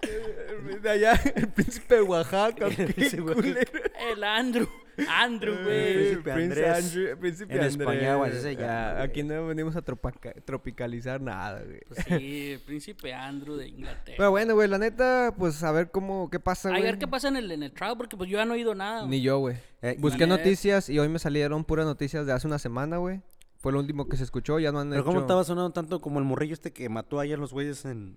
De 0.82 0.90
allá, 0.90 1.20
el 1.36 1.48
príncipe 1.48 1.96
de 1.96 2.00
Oaxaca. 2.02 2.66
El 2.66 2.92
príncipe 2.94 3.34
de. 3.34 3.68
El 4.12 4.24
Andrew. 4.24 4.68
Andrew, 5.08 5.54
Eh, 5.54 5.62
güey. 5.64 5.94
Príncipe 5.94 6.32
Prince 6.32 6.66
Andrés. 6.66 6.84
Andrew- 6.94 7.18
Príncipe 7.18 7.52
En 7.54 7.60
Andrés. 7.60 7.76
español, 7.80 8.28
así 8.28 8.40
se 8.40 8.48
Ah, 8.48 8.52
llama, 8.52 8.92
güey. 8.92 9.02
Aquí 9.04 9.22
no 9.22 9.46
venimos 9.46 9.76
a 9.76 9.82
tropaca- 9.82 10.34
tropicalizar 10.44 11.20
nada, 11.20 11.62
güey. 11.64 11.80
Pues 11.88 12.04
sí, 12.06 12.50
el 12.52 12.60
príncipe 12.60 13.14
Andrew 13.14 13.56
de 13.56 13.68
Inglaterra. 13.68 14.14
Pero 14.16 14.30
bueno, 14.30 14.54
güey, 14.54 14.68
la 14.68 14.78
neta, 14.78 15.34
pues 15.38 15.62
a 15.62 15.72
ver 15.72 15.90
cómo, 15.90 16.28
qué 16.30 16.40
pasa, 16.40 16.68
a 16.68 16.72
güey. 16.72 16.82
ver 16.82 16.98
qué 16.98 17.06
pasa 17.08 17.28
en 17.28 17.36
el, 17.36 17.50
en 17.50 17.62
el 17.62 17.72
trial, 17.72 17.96
porque 17.96 18.16
pues 18.16 18.28
yo 18.30 18.38
ya 18.38 18.44
no 18.44 18.54
he 18.54 18.56
oído 18.58 18.74
nada. 18.74 19.06
Ni 19.06 19.20
yo, 19.22 19.38
güey. 19.38 19.56
Eh, 19.82 19.96
Busqué 19.98 20.20
La 20.26 20.34
neta- 20.34 20.38
noticias 20.44 20.88
y 20.88 20.98
hoy 20.98 21.08
me 21.08 21.18
salieron 21.18 21.64
puras 21.64 21.86
noticias 21.86 22.26
de 22.26 22.32
hace 22.32 22.46
una 22.46 22.58
semana, 22.58 22.98
güey. 22.98 23.20
Fue 23.58 23.72
lo 23.72 23.78
último 23.78 24.08
que 24.08 24.16
se 24.16 24.24
escuchó, 24.24 24.58
ya 24.58 24.72
no 24.72 24.80
han 24.80 24.88
Pero 24.88 25.02
hecho... 25.02 25.06
cómo 25.06 25.20
estaba 25.20 25.44
sonando 25.44 25.70
tanto 25.70 26.00
como 26.00 26.18
el 26.18 26.24
morrillo 26.24 26.54
este 26.54 26.72
que 26.72 26.88
mató 26.88 27.20
ayer 27.20 27.38
los 27.38 27.52
güeyes 27.52 27.84
en, 27.84 28.16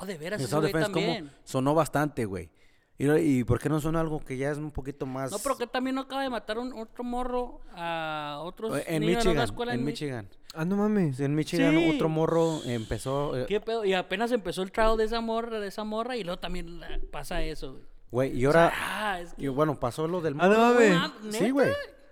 Oh, 0.00 0.06
de 0.06 0.16
veras, 0.16 0.38
en 0.40 0.44
ese 0.44 0.50
South 0.50 0.60
güey 0.60 0.72
Defense? 0.72 0.92
¿Cómo 0.92 1.06
también. 1.06 1.30
sonó 1.44 1.74
bastante, 1.74 2.24
güey. 2.24 2.50
Y, 2.98 3.04
lo- 3.04 3.16
¿Y 3.18 3.44
por 3.44 3.60
qué 3.60 3.68
no 3.68 3.80
suena 3.80 4.00
algo 4.00 4.18
que 4.20 4.36
ya 4.36 4.50
es 4.50 4.58
un 4.58 4.72
poquito 4.72 5.06
más... 5.06 5.30
No, 5.30 5.38
pero 5.38 5.56
que 5.56 5.66
también 5.68 5.94
no 5.94 6.02
acaba 6.02 6.22
de 6.22 6.30
matar 6.30 6.58
un 6.58 6.72
otro 6.72 7.04
morro 7.04 7.60
a 7.72 8.40
otros 8.42 8.76
Eh, 8.78 8.84
En 8.88 9.02
niños 9.02 9.24
en 9.24 9.28
Michigan, 9.28 9.44
escuela 9.44 9.74
en 9.74 9.80
Mi- 9.80 9.86
Michigan. 9.86 10.28
Ah, 10.54 10.64
no 10.64 10.76
mames. 10.76 11.20
En 11.20 11.34
Michigan 11.34 11.70
Sí. 11.78 11.90
otro 11.94 12.08
morro 12.08 12.60
empezó... 12.64 13.36
eh, 13.36 13.46
¿Qué 13.46 13.60
pedo? 13.60 13.84
Y 13.84 13.94
apenas 13.94 14.32
empezó 14.32 14.62
el 14.62 14.72
trial 14.72 14.96
de 14.96 15.04
esa 15.04 15.20
morra, 15.20 15.60
de 15.60 15.68
esa 15.68 15.84
morra, 15.84 16.16
y 16.16 16.24
luego 16.24 16.40
también 16.40 16.80
pasa 17.12 17.40
eso, 17.42 17.74
güey. 17.74 17.84
Güey, 18.10 18.40
y 18.40 18.44
ahora... 18.46 18.72
Ah, 18.74 19.20
es 19.20 19.34
que... 19.34 19.44
y 19.44 19.48
bueno, 19.48 19.78
pasó 19.78 20.08
lo 20.08 20.20
del 20.20 20.34
Ah, 20.40 20.48
no 20.48 20.58
mames. 20.58 21.36
Sí, 21.36 21.50
güey. 21.50 21.70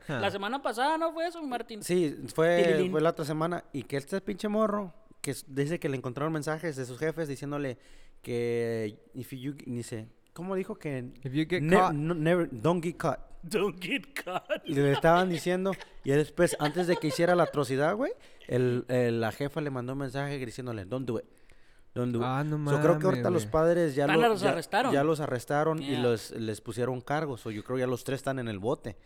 La 0.09 0.31
semana 0.31 0.62
pasada 0.62 0.96
no 0.99 1.12
fue 1.12 1.27
eso, 1.27 1.42
Martín. 1.42 1.83
Sí, 1.83 2.16
fue, 2.33 2.62
Tililín. 2.62 2.92
fue 2.92 3.01
la 3.01 3.11
otra 3.11 3.25
semana 3.25 3.64
y 3.72 3.83
que 3.83 3.96
este 3.96 4.20
pinche 4.20 4.46
morro 4.46 4.94
que 5.20 5.35
dice 5.49 5.81
que 5.81 5.88
le 5.88 5.96
encontraron 5.96 6.33
mensajes 6.33 6.77
de 6.77 6.85
sus 6.87 6.96
jefes 6.96 7.27
diciéndole 7.27 7.77
que 8.22 9.01
if 9.14 9.33
you 9.33 9.55
dice, 9.66 10.09
¿cómo 10.37 10.55
dijo 10.55 10.79
que 10.79 10.99
If 11.25 11.33
you 11.33 11.46
get 11.49 11.62
ne- 11.62 11.77
caught- 11.77 11.94
no- 11.94 12.14
never 12.14 12.46
don't 12.53 12.85
get 12.85 12.96
caught? 12.99 13.20
Don't 13.42 13.83
get 13.83 14.03
caught. 14.12 14.44
Y 14.66 14.75
le 14.75 14.92
estaban 14.92 15.31
diciendo 15.31 15.72
y 16.05 16.11
después 16.11 16.55
antes 16.61 16.87
de 16.87 16.96
que 16.96 17.07
hiciera 17.09 17.35
la 17.35 17.44
atrocidad, 17.44 17.94
güey, 17.96 18.12
el, 18.46 18.85
el- 18.88 19.20
la 19.20 19.33
jefa 19.33 19.61
le 19.62 19.70
mandó 19.70 19.94
un 19.94 20.01
mensaje 20.01 20.38
diciéndole, 20.44 20.85
"Don't 20.85 21.07
do 21.09 21.18
it." 21.18 21.25
Don't 21.94 22.12
do 22.12 22.18
it. 22.18 22.25
Ah, 22.27 22.44
no 22.44 22.59
So, 22.70 22.81
creo 22.83 22.99
que 22.99 23.07
ahorita 23.07 23.31
los 23.31 23.44
güey. 23.44 23.53
padres 23.53 23.94
ya, 23.94 24.07
lo- 24.07 24.20
los 24.29 24.42
ya- 24.42 24.51
arrestaron. 24.51 24.92
ya 24.92 25.03
los 25.03 25.20
arrestaron 25.20 25.83
y 25.83 25.87
Yeah. 25.92 26.01
los, 26.03 26.31
les 26.33 26.61
pusieron 26.61 27.01
cargos. 27.01 27.46
O 27.46 27.51
yo 27.51 27.64
creo 27.64 27.79
ya 27.79 27.87
los 27.87 28.05
tres 28.05 28.18
están 28.18 28.38
en 28.38 28.49
el 28.49 28.59
bote. 28.59 28.96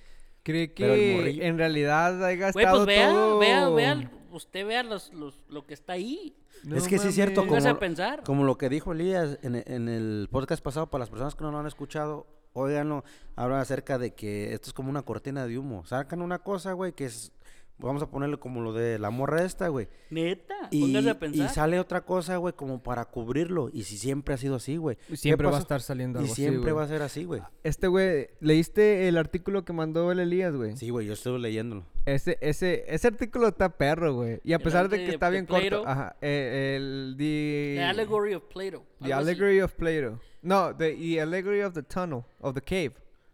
Cree 0.42 0.68
Pero 0.74 0.94
el 0.94 0.98
que 1.00 1.16
morrillo- 1.16 1.42
en 1.44 1.58
realidad 1.58 2.24
ha 2.24 2.34
gastado 2.34 2.52
Güey, 2.52 2.66
pues 2.66 2.86
vea, 2.86 3.10
todo... 3.10 3.38
vea, 3.38 3.68
vea, 3.68 4.10
usted 4.30 4.66
vea 4.66 4.82
los, 4.82 5.12
los, 5.12 5.44
lo 5.48 5.66
que 5.66 5.74
está 5.74 5.94
ahí. 5.94 6.36
No 6.64 6.76
es 6.76 6.88
que 6.88 6.98
sí 6.98 7.08
es 7.08 7.14
cierto, 7.14 7.46
como, 7.46 7.66
a 7.66 7.78
pensar. 7.78 8.22
como 8.24 8.44
lo 8.44 8.58
que 8.58 8.68
dijo 8.68 8.92
Elías 8.92 9.38
en, 9.42 9.62
en 9.66 9.88
el 9.88 10.28
podcast 10.30 10.62
pasado, 10.62 10.88
para 10.88 11.00
las 11.00 11.10
personas 11.10 11.34
que 11.34 11.44
no 11.44 11.50
lo 11.50 11.58
han 11.58 11.66
escuchado, 11.66 12.26
óiganlo, 12.52 13.04
habla 13.36 13.60
acerca 13.60 13.98
de 13.98 14.14
que 14.14 14.52
esto 14.52 14.68
es 14.68 14.72
como 14.72 14.90
una 14.90 15.02
cortina 15.02 15.46
de 15.46 15.58
humo. 15.58 15.84
Sacan 15.86 16.22
una 16.22 16.40
cosa, 16.40 16.72
güey, 16.72 16.92
que 16.92 17.06
es, 17.06 17.32
vamos 17.80 18.02
a 18.02 18.10
ponerle 18.10 18.36
como 18.38 18.60
lo 18.60 18.72
de 18.72 18.98
la 18.98 19.10
morra 19.10 19.44
esta, 19.44 19.68
güey. 19.68 19.88
Neta, 20.10 20.54
Y, 20.70 20.94
a 20.96 21.00
y 21.00 21.14
pensar. 21.14 21.48
sale 21.50 21.80
otra 21.80 22.02
cosa, 22.02 22.36
güey, 22.36 22.54
como 22.54 22.82
para 22.82 23.04
cubrirlo. 23.06 23.70
Y 23.72 23.84
si 23.84 23.96
siempre 23.98 24.34
ha 24.34 24.36
sido 24.36 24.56
así, 24.56 24.76
güey. 24.76 24.96
¿Qué 25.08 25.16
Siempre 25.16 25.48
va 25.48 25.56
a 25.56 25.60
estar 25.60 25.80
saliendo 25.80 26.18
Y 26.18 26.22
algo 26.22 26.32
así, 26.32 26.42
siempre 26.42 26.72
va 26.72 26.82
a 26.84 26.88
ser 26.88 27.02
así, 27.02 27.24
güey. 27.24 27.42
Este 27.64 27.86
güey, 27.88 28.28
¿leíste 28.40 29.08
el 29.08 29.16
artículo 29.18 29.64
que 29.64 29.72
mandó 29.72 30.12
el 30.12 30.20
Elías, 30.20 30.54
güey? 30.54 30.76
Sí, 30.76 30.90
güey, 30.90 31.06
yo 31.06 31.14
estuve 31.14 31.38
leyéndolo. 31.38 31.84
Ese, 32.06 32.38
ese, 32.40 32.84
ese 32.88 33.08
artículo 33.08 33.48
está 33.48 33.68
perro, 33.76 34.14
güey. 34.14 34.40
Y 34.44 34.52
a 34.52 34.56
El 34.56 34.62
pesar 34.62 34.88
de 34.88 34.98
que 34.98 35.06
de- 35.06 35.12
está 35.12 35.26
de 35.26 35.32
bien 35.32 35.46
corto. 35.46 35.82
Ajá. 35.86 36.16
eh, 36.20 36.74
el 36.76 37.14
the, 37.18 37.74
The 37.76 37.84
Allegory 37.84 38.34
of 38.34 38.44
Plato. 38.44 38.84
The 39.00 39.04
así. 39.06 39.12
Allegory 39.12 39.60
of 39.60 39.72
Plato. 39.74 40.20
No, 40.42 40.74
the, 40.76 40.94
the 40.94 41.20
Allegory 41.20 41.60
of 41.62 41.74
the 41.74 41.82
Tunnel, 41.82 42.24
of 42.40 42.54
the 42.54 42.62
Cave. 42.62 42.92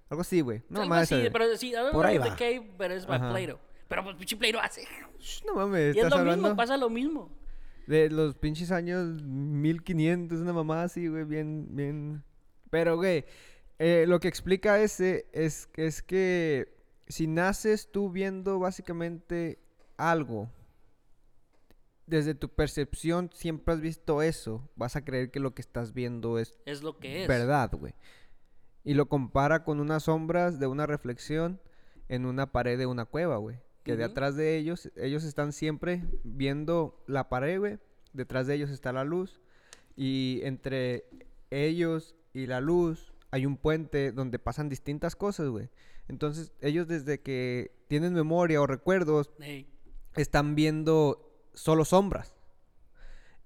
Algo 0.09 0.21
así, 0.23 0.41
güey. 0.41 0.63
No, 0.69 0.87
más 0.87 1.11
ese. 1.11 1.31
pero 1.33 1.57
sí, 1.57 1.73
Por 1.93 2.07
ahí 2.07 2.15
the 2.19 2.29
va. 2.31 2.37
Cave, 2.37 2.71
pero 2.79 2.95
es 2.95 3.07
by. 3.07 3.19
Plato. 3.19 3.59
Pero 3.89 4.03
pues 4.05 4.17
pinche 4.17 4.37
Plato 4.37 4.61
hace. 4.61 4.83
Shh, 5.19 5.45
No 5.47 5.55
mames, 5.55 5.95
Y 5.95 5.99
es 5.99 6.05
estás 6.05 6.11
lo 6.11 6.17
hablando 6.19 6.43
mismo, 6.49 6.57
pasa 6.57 6.77
lo 6.77 6.91
mismo. 6.91 7.31
de 7.87 8.11
los 8.11 8.35
pinches 8.35 8.73
años 8.73 9.23
1500, 9.23 10.41
una 10.41 10.53
mamá 10.53 10.83
así, 10.83 11.07
güey, 11.09 11.25
bien, 11.25 11.69
bien. 11.71 12.25
Pero, 12.71 12.97
güey, 12.97 13.25
eh, 13.79 14.05
lo 14.09 14.19
que 14.21 14.29
explica 14.29 14.81
ese 14.81 15.27
es, 15.33 15.69
es 15.77 16.03
que 16.03 16.75
si 17.07 17.27
naces 17.29 17.91
tú 17.93 18.11
viendo 18.11 18.59
básicamente 18.59 19.61
algo, 19.97 20.51
desde 22.07 22.35
tu 22.35 22.49
percepción 22.49 23.31
siempre 23.33 23.75
has 23.75 23.81
visto 23.81 24.23
eso, 24.23 24.69
vas 24.77 24.97
a 24.97 25.05
creer 25.05 25.31
que 25.31 25.41
lo 25.41 25.55
que 25.55 25.63
estás 25.63 25.93
viendo 25.93 26.39
es 26.39 26.59
Es 26.65 26.83
lo 26.83 26.99
que 26.99 27.23
es. 27.23 27.29
verdad, 27.29 27.71
güey. 27.73 27.95
Y 28.85 28.95
lo 28.95 29.09
compara 29.09 29.65
con 29.65 29.81
unas 29.81 30.05
sombras 30.05 30.61
de 30.61 30.67
una 30.69 30.87
reflexión 30.87 31.61
en 32.09 32.25
una 32.25 32.53
pared 32.53 32.79
de 32.79 32.87
una 32.87 33.05
cueva, 33.05 33.37
güey. 33.39 33.59
Que 33.87 33.97
de 33.97 34.03
atrás 34.03 34.35
de 34.35 34.57
ellos, 34.57 34.91
ellos 34.97 35.23
están 35.23 35.53
siempre 35.53 36.03
viendo 36.25 37.01
la 37.07 37.29
pared, 37.29 37.61
güey. 37.61 37.79
Detrás 38.13 38.49
de 38.49 38.57
ellos 38.57 38.71
está 38.71 38.93
la 38.93 39.05
luz. 39.05 39.41
Y 39.95 40.41
entre 40.43 41.05
ellos 41.51 42.17
y 42.35 42.47
la 42.47 42.61
luz 42.61 43.15
hay 43.31 43.47
un 43.47 43.57
puente 43.57 44.11
donde 44.11 44.41
pasan 44.41 44.69
distintas 44.69 45.15
cosas, 45.15 45.51
güey. 45.51 45.71
Entonces, 46.09 46.53
ellos 46.61 46.89
desde 46.89 47.21
que 47.21 47.71
tienen 47.87 48.13
memoria 48.13 48.61
o 48.61 48.67
recuerdos, 48.67 49.31
están 50.17 50.57
viendo 50.57 51.47
solo 51.55 51.85
sombras. 51.85 52.35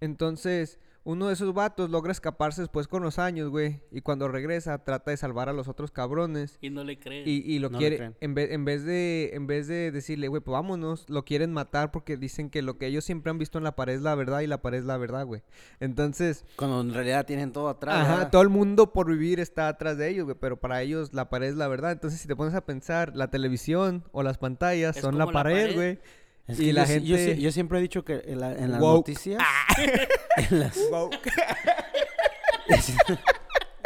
Entonces, 0.01 0.79
uno 1.11 1.29
de 1.29 1.35
esos 1.35 1.53
vatos 1.55 1.91
logra 1.91 2.13
escaparse 2.13 2.61
después 2.63 2.89
con 2.89 3.03
los 3.03 3.19
años, 3.19 3.51
güey. 3.51 3.81
Y 3.91 4.01
cuando 4.01 4.29
regresa, 4.29 4.83
trata 4.85 5.11
de 5.11 5.17
salvar 5.17 5.49
a 5.49 5.53
los 5.53 5.69
otros 5.69 5.91
cabrones. 5.91 6.59
y 6.61 6.71
no 6.71 6.85
le 6.85 6.99
crees. 6.99 7.27
Y, 7.27 7.43
y 7.45 7.59
lo 7.59 7.71
No 7.71 7.79
quiere, 7.79 7.97
creen. 7.97 8.17
en 8.21 8.35
vez, 8.35 8.51
en 8.53 8.65
vez 8.65 8.85
de, 8.85 9.31
en 9.35 9.47
vez 9.47 9.67
de 9.67 9.91
decirle, 9.91 10.29
güey, 10.29 10.43
pues 10.43 10.53
vámonos, 10.53 11.09
lo 11.09 11.25
quieren 11.25 11.53
matar 11.53 11.91
porque 11.91 12.17
dicen 12.17 12.51
que 12.51 12.63
lo 12.63 12.79
que 12.79 12.87
ellos 12.87 13.05
siempre 13.05 13.31
han 13.31 13.39
visto 13.39 13.59
en 13.59 13.65
la 13.65 13.77
pared 13.77 13.95
es 13.95 14.03
la 14.03 14.15
verdad 14.15 14.41
y 14.41 14.47
la 14.47 14.63
pared 14.63 14.79
es 14.79 14.85
la 14.85 14.97
verdad, 14.97 15.27
güey. 15.27 15.43
Entonces, 15.81 16.45
Cuando 16.57 16.81
en 16.81 16.95
realidad 16.95 17.27
tienen 17.27 17.53
todo 17.53 17.69
atrás. 17.69 17.97
Ajá, 17.97 18.15
¿verdad? 18.17 18.31
todo 18.31 18.43
el 18.43 18.49
mundo 18.49 18.93
por 18.93 19.09
vivir 19.09 19.41
está 19.41 19.69
atrás 19.69 19.97
de 19.99 20.09
ellos, 20.09 20.25
güey, 20.25 20.37
pero 20.41 20.59
para 20.59 20.83
ellos 20.83 21.13
la 21.13 21.29
pared 21.31 21.49
es 21.49 21.57
la 21.57 21.69
verdad. 21.69 21.93
Entonces, 21.93 22.21
si 22.21 22.29
te 22.29 22.37
pones 22.37 22.55
a 22.55 22.65
pensar, 22.65 23.17
la 23.17 23.31
televisión 23.31 24.05
o 24.13 24.23
las 24.23 24.39
pantallas 24.39 24.97
Es 24.97 25.03
son 25.03 25.19
la 25.19 25.25
como 25.25 25.33
la 25.39 25.43
pared, 25.43 25.63
pared. 25.63 25.75
güey. 25.75 25.99
Es 26.51 26.61
y 26.61 26.73
la 26.73 26.85
yo, 26.85 27.17
gente- 27.17 27.41
yo 27.41 27.53
siempre 27.53 27.79
he 27.79 27.83
dicho 27.83 28.05
que 28.05 28.23
en, 28.27 28.41
la- 28.41 28.53
en 28.53 28.71
las 28.73 28.81
Woke. 28.81 28.97
noticias. 29.09 29.43
en 30.51 30.61
las- 30.61 30.79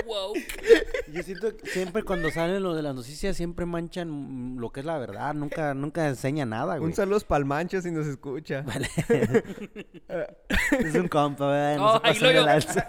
Wow. 0.06 0.34
yo 1.12 1.22
siento 1.22 1.56
que 1.56 1.66
siempre 1.66 2.02
cuando 2.02 2.30
salen 2.30 2.62
lo 2.62 2.74
de 2.74 2.82
las 2.82 2.94
noticias 2.94 3.34
siempre 3.36 3.64
manchan 3.64 4.56
lo 4.58 4.70
que 4.70 4.80
es 4.80 4.86
la 4.86 4.98
verdad. 4.98 5.32
Nunca, 5.32 5.72
nunca 5.72 6.06
enseña 6.08 6.44
nada, 6.44 6.76
güey. 6.76 6.90
Un 6.90 6.94
saludo 6.94 7.18
para 7.20 7.42
mancho 7.46 7.80
si 7.80 7.90
nos 7.90 8.06
escucha. 8.06 8.64
es 10.78 10.94
un 10.94 11.08
compa, 11.08 11.46
Oh. 11.78 12.02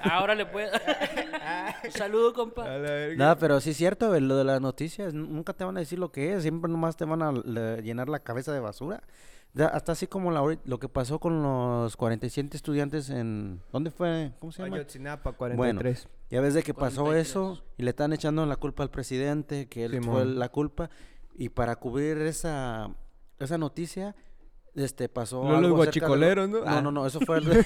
Ahora 0.04 0.36
le 0.36 0.46
puedo. 0.46 0.70
Un 1.86 1.92
saludo, 1.92 2.34
compa. 2.34 2.64
A 2.66 2.70
la 2.70 2.78
verga. 2.80 3.16
Nada, 3.18 3.38
pero 3.38 3.62
sí 3.62 3.70
es 3.70 3.78
cierto, 3.78 4.10
güey, 4.10 4.20
lo 4.20 4.36
de 4.36 4.44
las 4.44 4.60
noticias, 4.60 5.14
nunca 5.14 5.54
te 5.54 5.64
van 5.64 5.78
a 5.78 5.80
decir 5.80 6.00
lo 6.00 6.12
que 6.12 6.34
es, 6.34 6.42
siempre 6.42 6.70
nomás 6.70 6.98
te 6.98 7.06
van 7.06 7.22
a 7.22 7.32
le- 7.32 7.82
llenar 7.82 8.10
la 8.10 8.20
cabeza 8.20 8.52
de 8.52 8.60
basura. 8.60 9.02
Ya, 9.56 9.68
hasta 9.68 9.94
así 9.94 10.06
como 10.08 10.32
la 10.32 10.42
lo 10.66 10.80
que 10.80 10.90
pasó 10.90 11.18
con 11.20 11.42
los 11.42 11.96
47 11.96 12.58
estudiantes 12.58 13.10
en... 13.10 13.62
¿Dónde 13.72 13.90
fue? 13.90 14.34
¿Cómo 14.40 14.52
se 14.52 14.62
llama? 14.62 14.76
Ayotzinapa, 14.76 15.32
Bueno, 15.32 15.56
43. 15.56 16.10
Ya 16.30 16.42
ves 16.42 16.54
de 16.56 16.62
que 16.64 16.74
pasó 16.74 17.04
43. 17.04 17.30
eso 17.30 17.64
y 17.78 17.84
le 17.84 17.92
están 17.92 18.12
echando 18.12 18.46
la 18.46 18.58
culpa 18.58 18.84
al 18.84 18.92
presidente, 18.92 19.68
que 19.70 19.86
él 19.86 20.04
fue 20.04 20.26
la 20.26 20.50
culpa. 20.50 20.90
Y 21.38 21.48
para 21.50 21.78
cubrir 21.78 22.18
esa, 22.18 22.90
esa 23.40 23.58
noticia, 23.58 24.14
este 24.76 25.08
pasó 25.08 25.42
algo 25.48 25.78
lo- 25.78 25.84
¿no? 26.48 26.60
No, 26.60 26.64
Ah. 26.68 26.82
no, 26.82 26.92
no, 26.92 27.06
eso 27.08 27.22
fue... 27.22 27.38
el- 27.38 27.66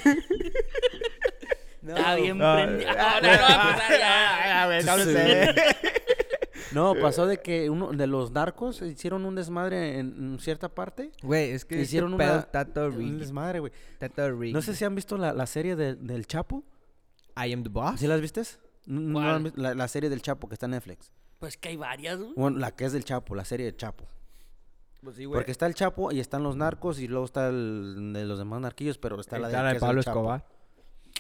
Está 1.81 2.15
bien 2.15 2.39
Ah, 2.41 2.55
prendido. 2.55 2.89
ah, 2.91 3.19
No, 3.23 3.31
no, 3.31 3.37
no, 3.47 5.05
no. 5.05 5.09
No, 6.71 6.93
pasó 6.95 7.25
de 7.25 7.37
que 7.41 7.69
uno 7.69 7.91
de 7.91 8.05
los 8.07 8.31
narcos 8.31 8.81
hicieron 8.81 9.25
un 9.25 9.35
desmadre 9.35 9.99
en, 9.99 10.33
en 10.33 10.39
cierta 10.39 10.69
parte. 10.69 11.11
Güey, 11.23 11.51
es 11.51 11.65
que 11.65 11.81
hicieron 11.81 12.13
una, 12.13 12.47
un 12.95 13.17
desmadre, 13.19 13.59
güey. 13.59 13.71
No 14.53 14.61
sé 14.61 14.75
si 14.75 14.85
han 14.85 14.95
visto 14.95 15.17
la, 15.17 15.33
la 15.33 15.45
serie 15.45 15.75
de- 15.75 15.95
del 15.95 16.27
Chapo. 16.27 16.63
I 17.35 17.53
am 17.53 17.63
the 17.63 17.69
boss. 17.69 17.99
¿Sí 17.99 18.07
las 18.07 18.21
vistes? 18.21 18.59
No, 18.85 19.39
la, 19.55 19.73
la 19.75 19.87
serie 19.87 20.09
del 20.09 20.21
Chapo 20.21 20.47
que 20.47 20.55
está 20.55 20.65
en 20.65 20.71
Netflix. 20.71 21.11
Pues 21.39 21.57
que 21.57 21.69
hay 21.69 21.77
varias, 21.77 22.19
güey. 22.19 22.33
Bueno, 22.35 22.57
la 22.59 22.71
que 22.71 22.85
es 22.85 22.91
del 22.91 23.03
Chapo, 23.05 23.33
la 23.35 23.45
serie 23.45 23.65
del 23.65 23.77
Chapo. 23.77 24.05
Pues 25.01 25.15
sí, 25.15 25.25
güey. 25.25 25.37
Porque 25.39 25.51
está 25.51 25.65
el 25.65 25.73
Chapo 25.73 26.11
y 26.11 26.19
están 26.19 26.43
los 26.43 26.55
narcos 26.57 26.99
y 26.99 27.07
luego 27.07 27.25
está 27.25 27.47
el 27.47 28.11
de 28.13 28.25
los 28.25 28.37
demás 28.37 28.59
narquillos, 28.61 28.97
pero 28.97 29.19
está, 29.19 29.39
la, 29.39 29.47
la 29.49 29.63
de, 29.63 29.63
de 29.63 29.69
es 29.69 29.73
del 29.73 29.79
Pablo. 29.81 30.01
Escobar. 30.01 30.45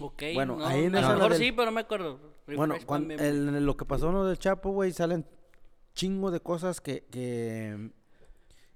Ok. 0.01 0.23
Bueno, 0.33 0.57
no, 0.57 0.65
ahí 0.65 0.83
en 0.85 0.95
a 0.95 0.99
esa 0.99 1.07
lo 1.09 1.13
la 1.13 1.19
mejor 1.19 1.31
del- 1.33 1.41
sí, 1.41 1.51
pero 1.53 1.65
no 1.67 1.71
me 1.71 1.81
acuerdo. 1.81 2.19
Bueno, 2.47 2.73
Refresh 2.73 2.81
my 2.81 2.85
cuan- 2.87 3.07
memory. 3.07 3.27
el- 3.27 3.65
lo 3.65 3.77
que 3.77 3.85
pasó 3.85 4.07
en 4.09 4.13
lo 4.15 4.25
del 4.25 4.37
Chapo, 4.37 4.71
güey, 4.71 4.91
salen 4.91 5.25
chingo 5.93 6.31
de 6.31 6.39
cosas 6.39 6.81
que, 6.81 7.05
que, 7.11 7.91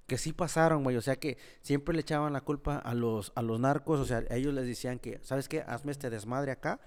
que 0.08 0.18
sí 0.18 0.34
pasaron, 0.34 0.84
güey. 0.84 0.98
O 0.98 1.02
sea 1.02 1.16
que 1.16 1.38
siempre 1.62 1.94
le 1.94 2.02
echaban 2.02 2.34
la 2.34 2.42
culpa 2.42 2.78
a 2.78 2.94
los, 2.94 3.32
a 3.36 3.42
los 3.42 3.60
narcos. 3.60 4.00
O 4.00 4.06
sea, 4.06 4.24
ellos 4.30 4.54
les 4.54 4.66
decían 4.66 5.00
que, 5.00 5.20
¿sabes 5.24 5.48
qué? 5.48 5.64
Hazme 5.68 5.92
este 5.92 6.10
desmadre 6.10 6.52
acá 6.52 6.80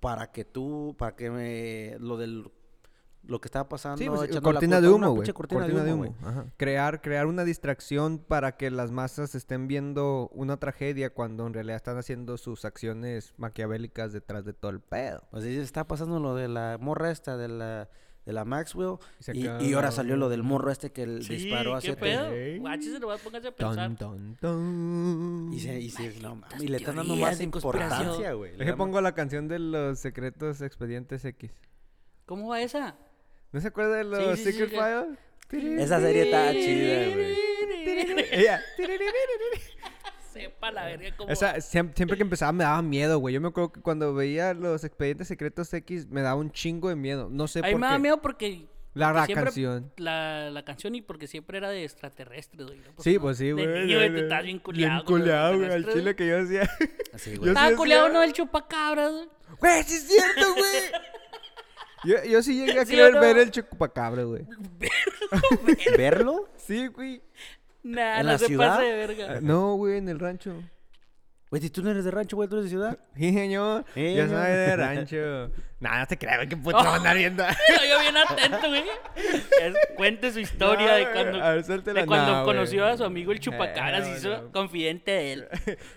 para 0.00 0.32
que 0.32 0.44
tú, 0.44 0.96
para 0.98 1.14
que 1.14 1.30
me, 1.30 1.96
lo 2.00 2.16
del, 2.16 2.50
lo 3.24 3.40
que 3.40 3.46
estaba 3.46 3.68
pasando. 3.68 3.98
Sí, 3.98 4.08
pues, 4.08 4.40
cortina 4.40 4.80
de 4.80 4.88
humo, 4.88 5.14
pinche 5.14 5.32
Cortina, 5.32 5.66
de 5.66 5.92
humo. 5.92 6.14
Ajá. 6.22 6.46
Crear, 6.56 7.00
crear 7.00 7.26
una 7.26 7.44
distracción 7.44 8.18
para 8.18 8.56
que 8.56 8.70
las 8.70 8.90
masas 8.90 9.34
estén 9.34 9.68
viendo 9.68 10.28
una 10.32 10.56
tragedia 10.56 11.10
cuando 11.10 11.46
en 11.46 11.54
realidad 11.54 11.76
están 11.76 11.98
haciendo 11.98 12.36
sus 12.36 12.64
acciones 12.64 13.32
maquiavélicas 13.36 14.12
detrás 14.12 14.44
de 14.44 14.52
todo 14.52 14.70
el 14.70 14.80
pedo. 14.80 15.22
Pues 15.30 15.44
está 15.44 15.86
pasando 15.86 16.18
lo 16.18 16.34
de 16.34 16.48
la 16.48 16.78
morra 16.80 17.10
esta, 17.10 17.36
de 17.36 17.48
la, 17.48 17.88
de 18.24 18.32
la 18.32 18.44
Maxwell. 18.44 18.96
Y 19.32 19.46
Y, 19.46 19.70
y 19.70 19.72
ahora 19.74 19.90
salió 19.90 20.16
lo 20.16 20.28
del 20.28 20.42
morro 20.42 20.70
este 20.70 20.92
que 20.92 21.02
el 21.02 21.24
Sí, 21.24 21.34
disparó 21.36 21.72
¿qué 21.72 21.76
hacia 21.78 21.96
pedo? 21.96 22.30
Guáchese, 22.60 23.00
nomás 23.00 23.20
póngase 23.20 23.48
a 23.48 23.52
pensar. 23.56 23.96
Ton, 23.96 23.96
ton, 23.96 24.36
ton. 24.40 25.50
Y, 25.52 25.60
se, 25.60 25.80
y, 25.80 25.90
se- 25.90 26.20
no 26.20 26.40
y 26.60 26.68
le 26.68 26.76
están 26.76 26.96
dando 26.96 27.16
más 27.16 27.40
importancia, 27.40 28.32
güey. 28.34 28.56
Le 28.56 28.74
pongo 28.74 29.00
la 29.00 29.12
canción 29.14 29.48
de 29.48 29.58
los 29.58 29.98
secretos 29.98 30.60
expedientes 30.60 31.24
X. 31.24 31.50
¿Cómo 32.26 32.48
va 32.48 32.60
esa? 32.62 32.96
¿No 33.50 33.60
se 33.60 33.68
acuerda 33.68 33.96
de 33.96 34.04
los 34.04 34.18
Sí, 34.38 34.44
sí, 34.44 34.52
sí, 34.52 34.52
Secret 34.58 34.70
que- 34.70 34.76
Files? 34.78 35.80
Esa 35.80 36.00
serie 36.00 36.22
está 36.24 36.50
chida, 36.52 37.14
güey. 37.14 37.36
Sepa 40.32 40.70
la 40.72 40.84
verga 40.86 41.14
cómo 41.16 41.30
Esa, 41.30 41.60
siempre 41.60 42.16
que 42.16 42.22
empezaba 42.22 42.52
me 42.52 42.64
daba 42.64 42.80
miedo, 42.82 43.18
güey. 43.18 43.34
Yo 43.34 43.40
me 43.40 43.48
acuerdo 43.48 43.72
que 43.72 43.80
cuando 43.80 44.14
veía 44.14 44.54
los 44.54 44.84
expedientes 44.84 45.28
secretos 45.28 45.72
X 45.74 46.06
me 46.08 46.22
daba 46.22 46.36
un 46.36 46.50
chingo 46.52 46.88
de 46.88 46.96
miedo. 46.96 47.28
No 47.30 47.46
sé 47.48 47.58
A 47.60 47.62
mí 47.62 47.72
por 47.72 47.80
me 47.80 47.86
qué. 47.86 47.92
da 47.92 47.98
miedo 47.98 48.20
porque... 48.22 48.66
La, 48.94 49.06
porque 49.06 49.20
la 49.20 49.24
siempre- 49.26 49.44
canción. 49.44 49.92
La, 49.96 50.50
la 50.50 50.64
canción 50.66 50.94
y 50.94 51.00
porque 51.00 51.26
siempre 51.26 51.56
era 51.56 51.70
de 51.70 51.82
extraterrestres, 51.84 52.66
güey. 52.66 52.78
¿no? 52.80 53.02
Sí, 53.02 53.14
no- 53.14 53.20
pues 53.22 53.38
sí, 53.38 53.46
de 53.46 53.52
güey. 53.54 53.66
niño, 53.66 53.98
de- 53.98 54.08
güey, 54.08 54.10
de- 54.12 54.20
estabas 54.22 54.44
bien 54.44 54.58
culeado. 54.58 54.94
Bien 54.94 55.06
culeado, 55.06 55.56
güey. 55.56 55.70
Al 55.72 55.92
chile 55.92 56.14
que 56.14 56.26
yo 56.28 56.44
decía. 56.44 56.68
Así, 57.14 57.36
güey. 57.36 57.48
Estaba 57.52 57.70
sí 57.70 57.74
culeado, 57.76 58.08
¿no? 58.10 58.22
El 58.24 58.32
chupacabras, 58.34 59.10
güey. 59.12 59.28
Güey, 59.60 59.82
sí 59.84 59.94
es 59.94 60.08
cierto, 60.08 60.52
güey. 60.56 60.72
Yo, 62.04 62.24
yo 62.30 62.42
sí 62.42 62.58
llegué 62.58 62.80
a 62.80 62.84
¿Sí 62.84 62.94
o 62.94 62.96
querer 62.96 63.14
no? 63.14 63.20
ver 63.20 63.38
el 63.38 63.50
chupacabra, 63.50 64.24
güey. 64.24 64.44
¿Verlo? 65.96 66.48
Sí, 66.56 66.86
güey. 66.88 67.22
Nah, 67.84 68.20
¿En 68.20 68.26
no 68.26 68.32
la 68.32 68.38
se 68.38 68.46
ciudad? 68.46 68.76
pase 68.76 68.84
de 68.84 68.92
Ah, 68.92 69.06
verga. 69.06 69.40
No, 69.40 69.74
güey, 69.74 69.98
en 69.98 70.08
el 70.08 70.18
rancho. 70.20 70.54
Güey, 71.50 71.60
si 71.60 71.68
tú 71.68 71.82
no 71.82 71.90
eres 71.90 72.04
de 72.06 72.10
rancho, 72.10 72.36
güey, 72.36 72.48
tú 72.48 72.54
eres 72.56 72.64
de 72.64 72.70
ciudad. 72.70 72.98
Sí, 73.16 73.32
señor. 73.34 73.84
Sí, 73.92 74.14
Yo 74.14 74.24
señor. 74.26 74.42
soy 74.42 74.52
de 74.52 74.76
rancho. 74.76 75.50
Nah, 75.80 75.98
no 75.98 76.06
te 76.06 76.16
creas, 76.16 76.36
güey, 76.36 76.48
que 76.48 76.56
puto 76.56 76.78
a 76.78 76.94
andar 76.96 77.16
viendo. 77.16 77.44
Yo 77.44 78.00
bien 78.00 78.16
atento, 78.16 78.68
güey. 78.68 78.84
Es- 79.60 79.74
cuente 79.96 80.30
su 80.32 80.38
historia 80.40 80.86
No, 80.86 80.94
de 80.94 81.10
cuando, 81.10 81.42
a 81.44 81.50
ver, 81.54 81.64
suéltela. 81.64 82.00
de 82.02 82.06
cuando 82.06 82.26
No, 82.32 82.44
güey. 82.44 82.54
conoció 82.56 82.86
a 82.86 82.96
su 82.96 83.04
amigo 83.04 83.32
el 83.32 83.40
chupacabras 83.40 84.06
Eh, 84.06 84.12
y 84.14 84.16
hizo 84.16 84.28
no. 84.42 84.52
confidente 84.52 85.10
de 85.10 85.32
él. 85.32 85.48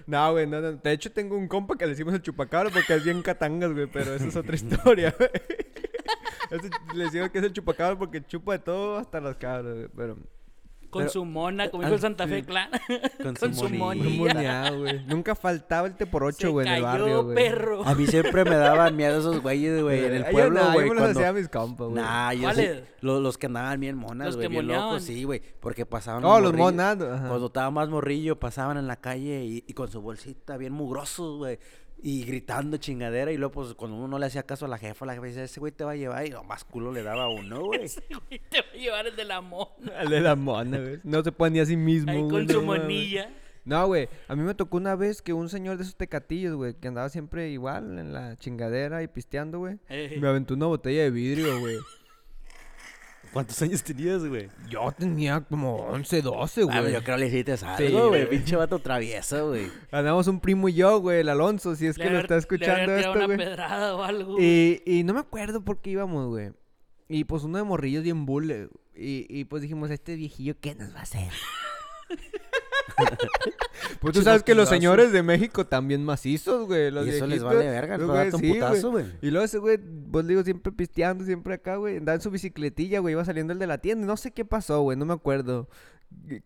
No, 0.07 0.31
güey, 0.31 0.47
no, 0.47 0.59
no. 0.59 0.71
De 0.73 0.91
hecho, 0.91 1.11
tengo 1.11 1.37
un 1.37 1.47
compa 1.47 1.77
que 1.77 1.85
le 1.85 1.91
decimos 1.91 2.13
el 2.15 2.21
chupacabra 2.23 2.69
porque 2.71 2.93
es 2.95 3.03
bien 3.03 3.21
catangas, 3.21 3.71
güey, 3.71 3.85
pero 3.87 4.13
esa 4.15 4.25
es 4.27 4.35
otra 4.35 4.55
historia, 4.55 5.13
güey. 5.17 5.29
Ese- 6.49 6.69
le 6.95 7.03
decimos 7.05 7.29
que 7.29 7.37
es 7.37 7.43
el 7.45 7.53
chupacabra 7.53 7.97
porque 7.97 8.21
chupa 8.25 8.53
de 8.53 8.59
todo 8.59 8.97
hasta 8.97 9.21
las 9.21 9.35
cabras, 9.37 9.73
güey, 9.73 9.87
pero... 9.95 10.17
Con 10.89 11.01
Pero- 11.01 11.11
su 11.11 11.25
mona, 11.25 11.69
como 11.69 11.83
ah, 11.83 11.85
dijo 11.87 11.95
el 11.95 12.01
Santa 12.01 12.27
Fe 12.27 12.39
sí. 12.39 12.43
Clan. 12.43 12.69
Con 13.21 13.35
Con, 13.35 13.53
su 13.53 13.67
su 13.67 13.69
moneado, 13.73 14.79
güey. 14.79 15.05
Nunca 15.05 15.35
faltaba 15.35 15.87
el 15.87 15.95
te 15.95 16.05
por 16.05 16.23
ocho, 16.23 16.51
güey, 16.51 16.67
en 16.67 16.73
el 16.73 16.81
cayó, 16.83 16.85
barrio, 16.99 17.23
güey. 17.23 17.35
perro. 17.35 17.83
A 17.85 17.95
mí 17.95 18.07
siempre 18.07 18.45
me 18.45 18.55
daban 18.55 18.95
miedo 18.95 19.19
esos 19.19 19.41
güeyes, 19.41 19.81
güey, 19.81 20.05
en 20.05 20.13
el 20.13 20.25
pueblo, 20.25 20.63
nah, 20.63 20.73
güey. 20.73 20.87
Yo 20.87 20.93
me 20.93 20.95
los 20.95 21.03
cuando- 21.03 21.19
hacía 21.19 21.29
a 21.29 21.33
mis 21.33 21.49
compas, 21.49 21.87
güey. 21.89 22.01
Nah, 22.01 22.33
yo 22.33 22.51
sí. 22.53 22.67
Los, 23.01 23.21
los 23.21 23.37
que 23.37 23.45
andaban 23.47 23.79
bien 23.79 23.97
monas, 23.97 24.27
Los 24.27 24.35
güey, 24.37 24.47
que 24.47 24.51
bien 24.51 24.67
locos, 24.67 25.03
sí, 25.03 25.23
güey. 25.23 25.41
Porque 25.59 25.85
pasaban 25.85 26.23
Oh, 26.25 26.39
los 26.39 26.53
ajá. 26.53 27.27
Cuando 27.27 27.47
estaba 27.47 27.71
más 27.71 27.89
morrillo, 27.89 28.39
pasaban 28.39 28.77
en 28.77 28.87
la 28.87 28.95
calle 28.95 29.43
y, 29.43 29.63
y 29.67 29.73
con 29.73 29.91
su 29.91 30.01
bolsita 30.01 30.57
bien 30.57 30.73
mugrosos, 30.73 31.37
güey. 31.37 31.59
Y 32.01 32.23
gritando 32.23 32.77
chingadera. 32.77 33.31
Y 33.31 33.37
luego, 33.37 33.53
pues, 33.53 33.73
cuando 33.73 33.97
uno 33.97 34.07
no 34.07 34.19
le 34.19 34.27
hacía 34.27 34.43
caso 34.43 34.65
a 34.65 34.67
la 34.67 34.77
jefa, 34.77 35.05
la 35.05 35.13
jefa 35.13 35.25
decía, 35.25 35.43
ese 35.43 35.59
güey 35.59 35.71
te 35.71 35.83
va 35.83 35.91
a 35.91 35.95
llevar. 35.95 36.25
Y 36.25 36.29
lo 36.29 36.43
más 36.43 36.63
culo 36.63 36.91
le 36.91 37.01
daba 37.03 37.23
a 37.23 37.29
uno, 37.29 37.63
güey. 37.65 37.79
Güey, 38.29 38.41
Te 38.49 38.61
va 38.61 38.67
a 38.73 38.77
llevar 38.77 39.07
el 39.07 39.15
de 39.15 39.25
la 39.25 39.41
mona. 39.41 40.01
El 40.01 40.09
de 40.09 40.21
la 40.21 40.35
mona, 40.35 40.77
güey. 40.79 40.99
No 41.03 41.23
se 41.23 41.31
puede 41.31 41.51
ni 41.51 41.59
a 41.59 41.65
sí 41.65 41.77
mismo, 41.77 42.11
Ahí 42.11 42.21
güey, 42.21 42.45
con 42.45 42.49
su 42.49 42.61
monilla. 42.61 43.31
No, 43.63 43.87
güey. 43.87 44.07
A 44.27 44.35
mí 44.35 44.43
me 44.43 44.53
tocó 44.53 44.77
una 44.77 44.95
vez 44.95 45.23
que 45.23 45.33
un 45.33 45.49
señor 45.49 45.77
de 45.77 45.83
esos 45.83 45.95
tecatillos, 45.95 46.55
güey, 46.55 46.75
que 46.75 46.87
andaba 46.87 47.09
siempre 47.09 47.49
igual 47.49 47.97
en 47.97 48.13
la 48.13 48.37
chingadera 48.37 49.01
y 49.01 49.07
pisteando, 49.07 49.57
güey. 49.59 49.79
Ey. 49.89 50.19
Me 50.19 50.27
aventó 50.27 50.53
una 50.53 50.67
botella 50.67 51.01
de 51.01 51.09
vidrio, 51.09 51.59
güey. 51.59 51.77
¿Cuántos 53.35 53.61
años 53.61 53.83
tenías, 53.83 54.25
güey? 54.25 54.47
Yo 54.69 54.93
tenía 54.97 55.41
como 55.41 55.75
11, 55.87 56.21
12, 56.21 56.61
Ah, 56.71 56.79
güey. 56.79 56.93
yo 56.93 57.03
creo 57.03 57.17
que 57.17 57.19
le 57.19 57.27
hiciste 57.27 57.51
algo, 57.65 58.07
güey. 58.07 58.25
güey. 58.25 58.29
Pinche 58.29 58.55
vato 58.55 58.79
travieso, 58.79 59.49
güey. 59.49 59.69
Andamos 59.91 60.27
un 60.27 60.39
primo 60.39 60.69
y 60.69 60.73
yo, 60.75 60.99
güey, 61.01 61.19
el 61.19 61.27
Alonso, 61.27 61.75
si 61.75 61.85
es 61.85 61.97
Le 61.97 62.05
que 62.05 62.09
lo 62.11 62.19
está 62.19 62.35
le 62.35 62.39
escuchando 62.39 62.75
tirado 62.95 62.97
esto, 62.97 63.11
una 63.11 63.25
güey. 63.25 63.37
pedrada 63.37 63.95
o 63.97 64.03
algo. 64.03 64.37
Y, 64.39 64.81
y 64.85 65.03
no 65.03 65.13
me 65.13 65.19
acuerdo 65.19 65.61
por 65.65 65.81
qué 65.81 65.89
íbamos, 65.89 66.27
güey. 66.29 66.51
Y 67.09 67.25
pues 67.25 67.43
uno 67.43 67.57
de 67.57 67.65
morrillos 67.65 68.03
bien 68.03 68.25
bulle. 68.25 68.69
Y, 68.95 69.25
y 69.29 69.43
pues 69.43 69.61
dijimos, 69.61 69.91
este 69.91 70.15
viejillo, 70.15 70.55
¿qué 70.61 70.73
nos 70.73 70.95
va 70.95 70.99
a 70.99 71.03
hacer? 71.03 71.29
pues 73.99 74.13
tú 74.13 74.21
sabes 74.21 74.43
que 74.43 74.55
los 74.55 74.69
señores 74.69 75.11
de 75.11 75.23
México 75.23 75.65
también 75.65 76.03
macizos, 76.03 76.67
güey. 76.67 76.91
Los 76.91 77.05
Y 77.07 77.09
eso 77.11 77.27
les 77.27 77.43
vale 77.43 77.67
verga, 77.67 77.97
no 77.97 78.07
güey, 78.07 78.31
sí, 78.31 78.53
putazo, 78.53 78.91
güey. 78.91 79.05
Y 79.21 79.31
luego 79.31 79.45
ese 79.45 79.57
güey, 79.57 79.77
pues 79.77 80.27
digo, 80.27 80.43
siempre 80.43 80.71
pisteando, 80.71 81.25
siempre 81.25 81.53
acá, 81.53 81.75
güey. 81.75 81.97
Andaba 81.97 82.15
en 82.15 82.21
su 82.21 82.31
bicicletilla, 82.31 82.99
güey. 82.99 83.13
Iba 83.13 83.25
saliendo 83.25 83.53
el 83.53 83.59
de 83.59 83.67
la 83.67 83.77
tienda. 83.77 84.05
No 84.05 84.17
sé 84.17 84.31
qué 84.31 84.45
pasó, 84.45 84.81
güey. 84.81 84.97
No 84.97 85.05
me 85.05 85.13
acuerdo. 85.13 85.67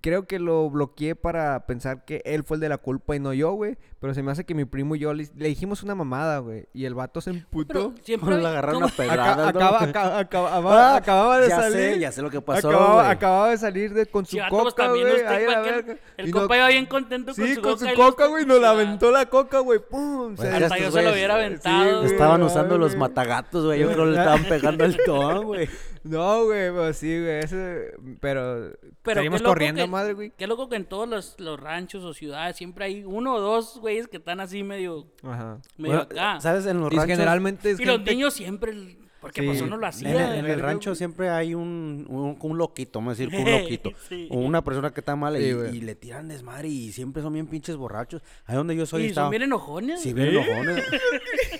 Creo 0.01 0.27
que 0.27 0.39
lo 0.39 0.69
bloqueé 0.69 1.15
para 1.15 1.65
pensar 1.65 2.03
que 2.03 2.21
él 2.25 2.43
fue 2.43 2.55
el 2.57 2.61
de 2.61 2.67
la 2.67 2.79
culpa 2.79 3.15
y 3.15 3.19
no 3.19 3.33
yo, 3.33 3.51
güey. 3.53 3.77
Pero 4.01 4.13
se 4.13 4.21
me 4.23 4.31
hace 4.31 4.43
que 4.45 4.53
mi 4.53 4.65
primo 4.65 4.95
y 4.95 4.99
yo 4.99 5.13
le, 5.13 5.27
le 5.37 5.47
dijimos 5.47 5.83
una 5.83 5.95
mamada, 5.95 6.39
güey. 6.39 6.67
Y 6.73 6.83
el 6.85 6.95
vato 6.95 7.21
se 7.21 7.29
emputó. 7.29 7.93
Siempre. 8.03 8.37
Le 8.41 8.47
agarraron 8.47 8.83
una 8.83 8.91
pedrada. 8.97 9.47
Acaba, 9.47 9.83
acaba- 9.83 10.19
acababa, 10.19 10.93
Ah, 10.93 10.95
acababa 10.97 11.39
de 11.39 11.47
ya 11.49 11.61
salir. 11.61 11.77
sé, 11.93 11.99
ya 11.99 12.11
sé 12.11 12.21
lo 12.21 12.29
que 12.29 12.41
pasó, 12.41 12.69
acababa, 12.99 13.49
de 13.51 13.57
salir 13.57 13.93
de, 13.93 14.05
con 14.05 14.25
su 14.25 14.37
Sí, 14.37 14.39
coca, 14.49 14.87
güey. 14.89 15.03
verga. 15.03 15.95
El 16.17 16.27
Y 16.27 16.31
compa 16.31 16.55
no- 16.55 16.59
iba 16.59 16.67
bien 16.69 16.85
contento 16.85 17.33
con 17.33 17.45
Sí, 17.45 17.55
su 17.55 17.61
con 17.61 17.73
coca. 17.73 17.79
su 17.79 17.85
y 17.85 17.95
los- 17.97 18.05
coca, 18.09 18.25
güey. 18.27 18.45
Nos 18.45 18.59
la 18.59 18.71
aventó 18.71 19.11
la 19.11 19.25
coca, 19.27 19.59
güey. 19.59 19.79
¡Pum! 19.79 20.35
Se- 20.35 20.43
Bueno, 20.43 20.65
Hasta 20.65 20.77
estos 20.77 20.93
yo 20.93 20.99
se 20.99 21.03
lo 21.05 21.13
hubiera 21.13 21.35
Sí, 21.35 21.39
aventado. 21.39 22.03
Estaban 22.03 22.43
usando 22.43 22.77
los 22.77 22.95
matagatos, 22.97 23.65
güey. 23.65 23.79
Yo 23.79 23.87
creo 23.91 24.05
que 24.05 24.11
le 24.11 24.17
estaban 24.19 24.43
pegando 24.45 24.83
el 24.83 24.97
ton, 25.05 25.45
güey. 25.45 25.69
No, 26.09 26.45
güey, 26.45 26.71
pues 26.71 26.97
sí, 26.97 27.07
güey. 27.19 27.39
Ese... 27.39 27.93
Pero. 28.19 28.71
Pero 29.03 29.15
salimos 29.19 29.39
qué 29.39 29.43
loco 29.43 29.51
corriendo, 29.53 29.81
que- 29.83 29.87
madre, 29.87 30.13
güey. 30.13 30.31
Qué 30.35 30.47
loco 30.47 30.67
que 30.69 30.75
en 30.75 30.85
todos 30.85 31.07
los, 31.07 31.35
los 31.39 31.59
ranchos 31.59 32.03
o 32.03 32.13
ciudades 32.13 32.55
siempre 32.57 32.85
hay 32.85 33.03
uno 33.05 33.35
o 33.35 33.39
dos 33.39 33.79
güeyes 33.79 34.07
que 34.07 34.17
están 34.17 34.39
así 34.39 34.63
medio, 34.63 35.07
Ajá. 35.23 35.59
medio 35.77 35.95
Bueno, 35.97 36.01
acá. 36.01 36.39
¿Sabes? 36.41 36.65
En 36.65 36.79
los 36.79 36.91
Y 36.91 36.95
ranchos... 36.97 37.15
generalmente 37.17 37.71
es 37.71 37.79
Y 37.79 37.85
los 37.85 37.97
gente- 37.97 38.11
niños 38.11 38.33
siempre, 38.33 38.97
porque 39.21 39.43
pues 39.43 39.57
Sí. 39.59 39.63
uno 39.63 39.77
lo 39.77 39.83
En 39.83 39.89
hacía. 39.89 40.33
el, 40.33 40.39
en 40.39 40.51
el 40.51 40.59
rancho 40.59 40.91
güey. 40.91 40.97
siempre 40.97 41.29
hay 41.29 41.53
un, 41.53 42.05
un, 42.09 42.37
un 42.39 42.57
loquito, 42.57 42.99
vamos 42.99 43.19
a 43.19 43.23
decir, 43.23 43.35
un 43.37 43.51
loquito. 43.51 43.91
Sí. 44.07 44.27
O 44.31 44.37
una 44.39 44.63
persona 44.63 44.91
que 44.91 45.01
está 45.01 45.15
mal 45.15 45.35
Sí, 45.37 45.43
y, 45.43 45.53
güey. 45.53 45.77
y 45.77 45.81
le 45.81 45.95
tiran 45.95 46.27
desmadre 46.27 46.67
y 46.67 46.91
siempre 46.91 47.21
son 47.21 47.33
bien 47.33 47.47
pinches 47.47 47.75
borrachos. 47.75 48.21
Ahí 48.45 48.55
donde 48.55 48.75
yo 48.75 48.85
soy 48.85 49.03
y 49.03 49.05
estaba... 49.07 49.25
son 49.25 49.31
bien 49.31 49.43
enojones. 49.43 50.01
Sí, 50.01 50.13
bien 50.13 50.29
enojones. 50.29 50.83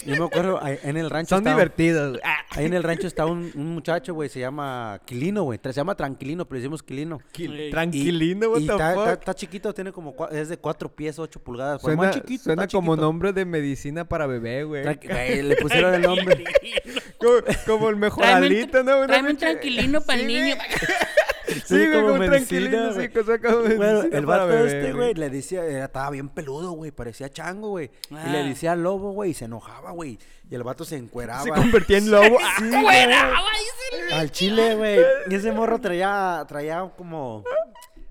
Yo 0.06 0.16
me 0.16 0.26
acuerdo, 0.26 0.64
ahí 0.64 0.78
en 0.84 0.98
el 0.98 1.10
rancho 1.10 1.30
Son 1.30 1.40
estaba- 1.40 1.56
divertidos. 1.56 2.10
güey. 2.12 2.22
Ah, 2.24 2.36
Ahí 2.60 2.66
en 2.66 2.74
el 2.74 2.82
rancho 2.84 3.06
está 3.06 3.26
un, 3.28 3.52
un 3.56 3.68
muchacho, 3.76 4.14
güey, 4.16 4.28
se 4.28 4.40
llama 4.40 5.00
Quilino, 5.06 5.44
güey. 5.44 5.60
Se 5.64 5.72
llama 5.72 5.94
Tranquilino, 5.96 6.46
pero 6.46 6.56
le 6.58 6.62
decimos 6.62 6.82
Quilino. 6.82 7.20
Ey. 7.38 7.70
Tranquilino, 7.70 8.50
what 8.50 8.60
y 8.60 8.66
the 8.66 8.72
está, 8.72 8.90
está- 8.94 9.14
está 9.14 9.34
chiquito, 9.36 9.74
tiene 9.74 9.92
como, 9.92 10.16
cua- 10.16 10.32
es 10.32 10.50
de 10.50 10.58
cuatro 10.58 10.90
pies, 10.90 11.20
ocho 11.20 11.40
pulgadas. 11.40 11.80
Pues 11.82 11.94
Suena, 11.96 12.08
más 12.12 12.16
chiquito, 12.16 12.46
suena 12.46 12.68
como 12.68 12.94
chiquito. 12.94 13.02
nombre 13.06 13.34
de 13.34 13.46
medicina 13.46 14.04
para 14.10 14.26
bebé, 14.26 14.64
güey. 14.64 14.84
Güey, 14.84 15.44
le 15.44 15.56
pusieron 15.58 15.94
el 15.94 16.02
nombre. 16.02 16.44
Como, 17.66 17.90
el 17.90 17.96
mejoralito, 17.96 18.84
¿no? 18.84 18.98
Una 18.98 19.08
Tráeme 19.08 19.30
un 19.32 19.38
tranquilino 19.38 20.02
para 20.02 20.20
el 20.20 20.28
Sí, 20.28 20.34
niño. 20.34 20.56
Sí, 21.66 21.76
güey, 21.88 21.92
como, 21.94 22.14
un 22.14 22.26
tranquilino, 22.26 22.94
sí, 22.94 23.10
cosa 23.10 23.40
como 23.40 23.62
Bueno, 23.64 24.04
el 24.12 24.26
vato 24.28 24.48
bebé, 24.48 24.68
este, 24.68 24.94
güey, 24.94 25.16
le 25.16 25.32
decía, 25.32 25.66
era, 25.66 25.86
estaba 25.86 26.12
bien 26.12 26.30
peludo, 26.30 26.74
güey, 26.74 26.92
parecía 26.92 27.28
chango, 27.30 27.70
güey. 27.70 27.90
Y 28.12 28.30
le 28.30 28.40
Ah. 28.40 28.44
decía 28.44 28.76
lobo, 28.76 29.14
güey, 29.14 29.32
y 29.32 29.34
se 29.34 29.46
enojaba, 29.46 29.90
güey. 29.92 30.20
Y 30.48 30.54
el 30.54 30.62
vato 30.64 30.86
se 30.86 30.98
encueraba. 30.98 31.42
Se 31.42 31.50
convertía 31.50 31.98
en 31.98 32.12
lobo. 32.12 32.38
Ah, 32.40 32.56
Sí, 32.60 32.66
el- 34.10 34.14
Al 34.14 34.32
chile, 34.32 34.76
güey. 34.76 35.00
Y 35.28 35.34
ese 35.36 35.52
morro 35.52 35.80
traía, 35.82 36.46
traía 36.48 36.88
como. 36.96 37.44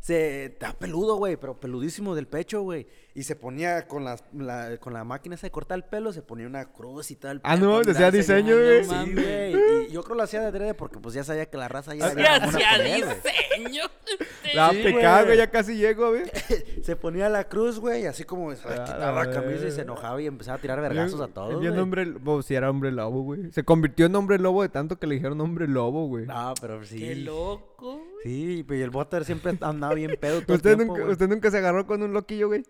Se. 0.01 0.46
Está 0.46 0.72
peludo, 0.72 1.16
güey, 1.16 1.37
pero 1.37 1.59
peludísimo 1.61 2.16
del 2.16 2.27
pecho, 2.27 2.62
güey. 2.62 2.88
Y 3.18 3.24
se 3.24 3.35
ponía 3.35 3.88
con 3.88 4.04
las- 4.04 4.22
la, 4.33 4.76
con 4.78 4.92
la 4.92 5.02
máquina 5.02 5.35
esa 5.35 5.48
de 5.48 5.50
cortar 5.50 5.76
el 5.76 5.83
pelo, 5.85 6.12
se 6.12 6.22
ponía 6.22 6.46
una 6.46 6.66
cruz 6.66 7.11
y 7.11 7.16
todo 7.16 7.33
el 7.33 7.40
Ah, 7.42 7.57
no, 7.57 7.72
con 7.78 7.87
le 7.87 7.90
hacía 7.90 8.07
la 8.07 8.11
diseño, 8.12 8.54
güey. 8.57 8.85
Sí, 8.85 8.90
mames. 8.90 9.14
güey. 9.14 9.87
Y 9.88 9.92
yo 9.92 10.02
creo 10.02 10.14
que 10.14 10.18
lo 10.18 10.22
hacía 10.22 10.40
de 10.40 10.46
adrede 10.46 10.74
porque 10.74 11.00
pues 11.00 11.14
ya 11.16 11.24
sabía 11.24 11.46
que 11.46 11.57
la 11.57 11.66
raza 11.66 11.96
ya 11.96 12.07
Ah, 12.07 12.11
había 12.11 12.37
hacía 12.37 12.78
diseño. 12.78 13.85
La 14.54 14.70
Sí, 14.70 14.83
pecada, 14.83 15.24
güey. 15.24 15.37
ya 15.37 15.50
casi 15.50 15.76
llego, 15.76 16.09
güey. 16.11 16.22
Se 16.83 16.96
ponía 16.96 17.28
la 17.28 17.44
cruz, 17.48 17.78
güey, 17.81 18.07
así 18.07 18.24
como 18.24 18.50
Ah, 18.50 18.54
quitaba 18.54 19.24
la 19.26 19.31
camisa 19.31 19.66
y 19.66 19.70
se 19.72 19.83
enojaba 19.83 20.22
y 20.22 20.26
empezaba 20.26 20.57
a 20.57 20.61
tirar 20.61 20.81
vergazos 20.81 21.20
a 21.20 21.26
todos, 21.28 21.54
hombre, 21.76 22.07
lobo, 22.07 22.40
si 22.42 22.54
era 22.54 22.70
hombre 22.70 22.90
lobo, 22.92 23.22
güey. 23.22 23.50
Se 23.52 23.64
convirtió 23.64 24.07
en 24.07 24.14
hombre 24.16 24.38
lobo 24.38 24.62
de 24.62 24.68
tanto 24.70 24.96
que 24.98 25.07
le 25.07 25.16
dijeron 25.16 25.40
hombre 25.40 25.66
lobo, 25.68 26.07
güey. 26.07 26.24
No, 26.26 26.54
pero 26.61 26.83
sí. 26.85 26.98
Qué 27.00 27.16
loco. 27.16 28.00
Sí, 28.22 28.64
pero 28.66 28.85
el 28.85 28.90
Butter 28.90 29.24
siempre 29.24 29.59
andaba 29.61 29.92
bien 29.94 30.16
pedo 30.20 30.40
todo 30.40 30.52
el 30.54 30.57
¿Usted, 30.59 30.76
tiempo, 30.76 30.92
nunca, 30.92 31.00
güey. 31.02 31.12
¿Usted 31.12 31.28
nunca 31.28 31.50
se 31.50 31.59
agarró 31.59 31.87
con 31.87 32.02
un 32.02 32.12
loquillo, 32.12 32.48
güey? 32.48 32.62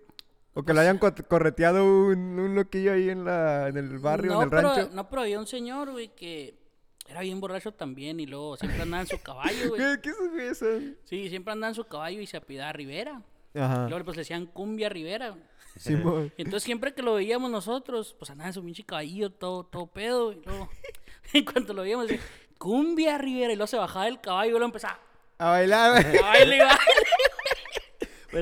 ¿O 0.55 0.63
que 0.65 0.75
le 0.75 0.81
hayan 0.81 0.99
co- 0.99 1.15
correteado 1.29 1.85
un, 1.85 2.39
un 2.39 2.55
loquillo 2.55 2.93
ahí 2.93 3.09
en, 3.11 3.25
la, 3.25 3.69
en 3.69 3.77
el 3.77 3.99
barrio, 3.99 4.33
no, 4.33 4.39
en 4.39 4.45
el 4.45 4.51
pero, 4.51 4.75
rancho? 4.75 4.91
No, 4.95 5.09
pero 5.09 5.23
había 5.23 5.39
un 5.39 5.47
señor, 5.47 5.91
güey, 5.93 6.09
que 6.15 6.55
era 7.09 7.21
bien 7.21 7.41
borracho 7.41 7.73
también 7.73 8.19
y 8.21 8.27
luego 8.27 8.57
siempre 8.57 8.83
andaba 8.83 9.03
en 9.03 9.07
su 9.09 9.21
caballo, 9.23 9.69
güey. 9.69 9.81
¿Qué, 9.81 10.01
¿Qué 10.03 10.11
esos 10.11 10.31
güeyes 10.31 10.59
son? 10.59 10.97
Sí, 11.05 11.29
siempre 11.29 11.53
andaba 11.53 11.69
en 11.71 11.75
su 11.75 11.85
caballo 11.85 12.21
y 12.21 12.27
se 12.27 12.37
apidaba 12.37 12.73
Rivera. 12.73 13.23
Ajá. 13.55 13.85
Y 13.87 13.91
luego 13.91 14.05
pues 14.05 14.17
le 14.17 14.23
decían 14.23 14.47
cumbia 14.47 14.89
Rivera. 14.89 15.37
Y 15.87 15.93
entonces 16.43 16.65
siempre 16.65 16.93
que 16.93 17.03
lo 17.03 17.15
veíamos 17.15 17.51
nosotros, 17.51 18.15
pues 18.19 18.31
andaba 18.31 18.49
en 18.49 18.55
su 18.55 18.65
pinche 18.65 18.85
caballito, 18.85 19.31
todo, 19.31 19.65
todo 19.65 19.87
pedo. 19.87 20.33
Y 20.33 20.43
luego, 20.45 20.69
en 21.35 21.45
cuanto 21.45 21.73
lo 21.73 21.83
veíamos, 21.83 22.09
decía, 22.09 22.25
cumbia 22.59 23.17
Rivera. 23.17 23.53
Y 23.53 23.57
luego 23.57 23.69
se 23.69 23.77
bajaba 23.77 24.07
del 24.07 24.21
caballo 24.21 24.49
y 24.49 24.53
luego 24.53 24.65
empezaba 24.67 24.99
A 25.39 25.51
bailar, 25.51 26.03
güey. 26.03 26.19
a 26.19 26.23
baile, 26.23 26.59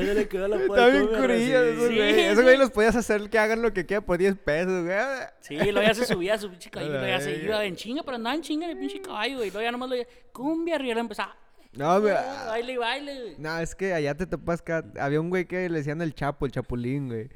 le 0.02 0.28
quedó 0.28 0.48
la 0.48 0.56
Está 0.56 0.88
bien 0.88 1.06
puerta, 1.06 1.20
curioso 1.22 1.64
esos 1.64 1.88
Sí, 1.88 1.94
güey. 1.96 2.20
Esos 2.20 2.36
sí. 2.38 2.42
güey 2.42 2.56
los 2.56 2.70
podías 2.70 2.96
hacer 2.96 3.30
que 3.30 3.38
hagan 3.38 3.62
lo 3.62 3.72
que 3.72 3.86
quieran 3.86 4.04
por 4.04 4.18
10 4.18 4.36
pesos, 4.38 4.84
güey. 4.84 4.96
Sí, 5.40 5.56
luego 5.56 5.82
ya 5.82 5.94
se 5.94 6.06
subía 6.06 6.34
a 6.34 6.38
su 6.38 6.50
pinche 6.50 6.70
caballo, 6.70 6.92
luego 6.92 7.06
ya 7.06 7.20
se 7.20 7.36
iba 7.36 7.64
en 7.64 7.76
chinga, 7.76 8.02
pero 8.02 8.16
andaba 8.16 8.34
en 8.34 8.42
chinga 8.42 8.70
el 8.70 8.78
pinche 8.78 9.00
caballo, 9.00 9.36
güey. 9.38 9.50
Luego 9.50 9.64
ya 9.64 9.72
nomás 9.72 9.90
lo 9.90 9.96
cumbia 10.32 10.78
Rivera, 10.78 11.00
empezaba. 11.00 11.36
No, 11.72 12.00
güey. 12.00 12.14
Baile 12.14 12.72
y 12.72 12.76
baile, 12.76 13.20
güey. 13.20 13.34
No, 13.38 13.58
es 13.58 13.74
que 13.74 13.92
allá 13.92 14.14
te 14.14 14.26
topas 14.26 14.62
que 14.62 14.82
había 14.98 15.20
un 15.20 15.28
güey 15.28 15.44
que 15.44 15.68
le 15.68 15.78
decían 15.78 16.00
el 16.00 16.14
Chapo, 16.14 16.46
el 16.46 16.52
Chapulín, 16.52 17.08
güey. 17.08 17.28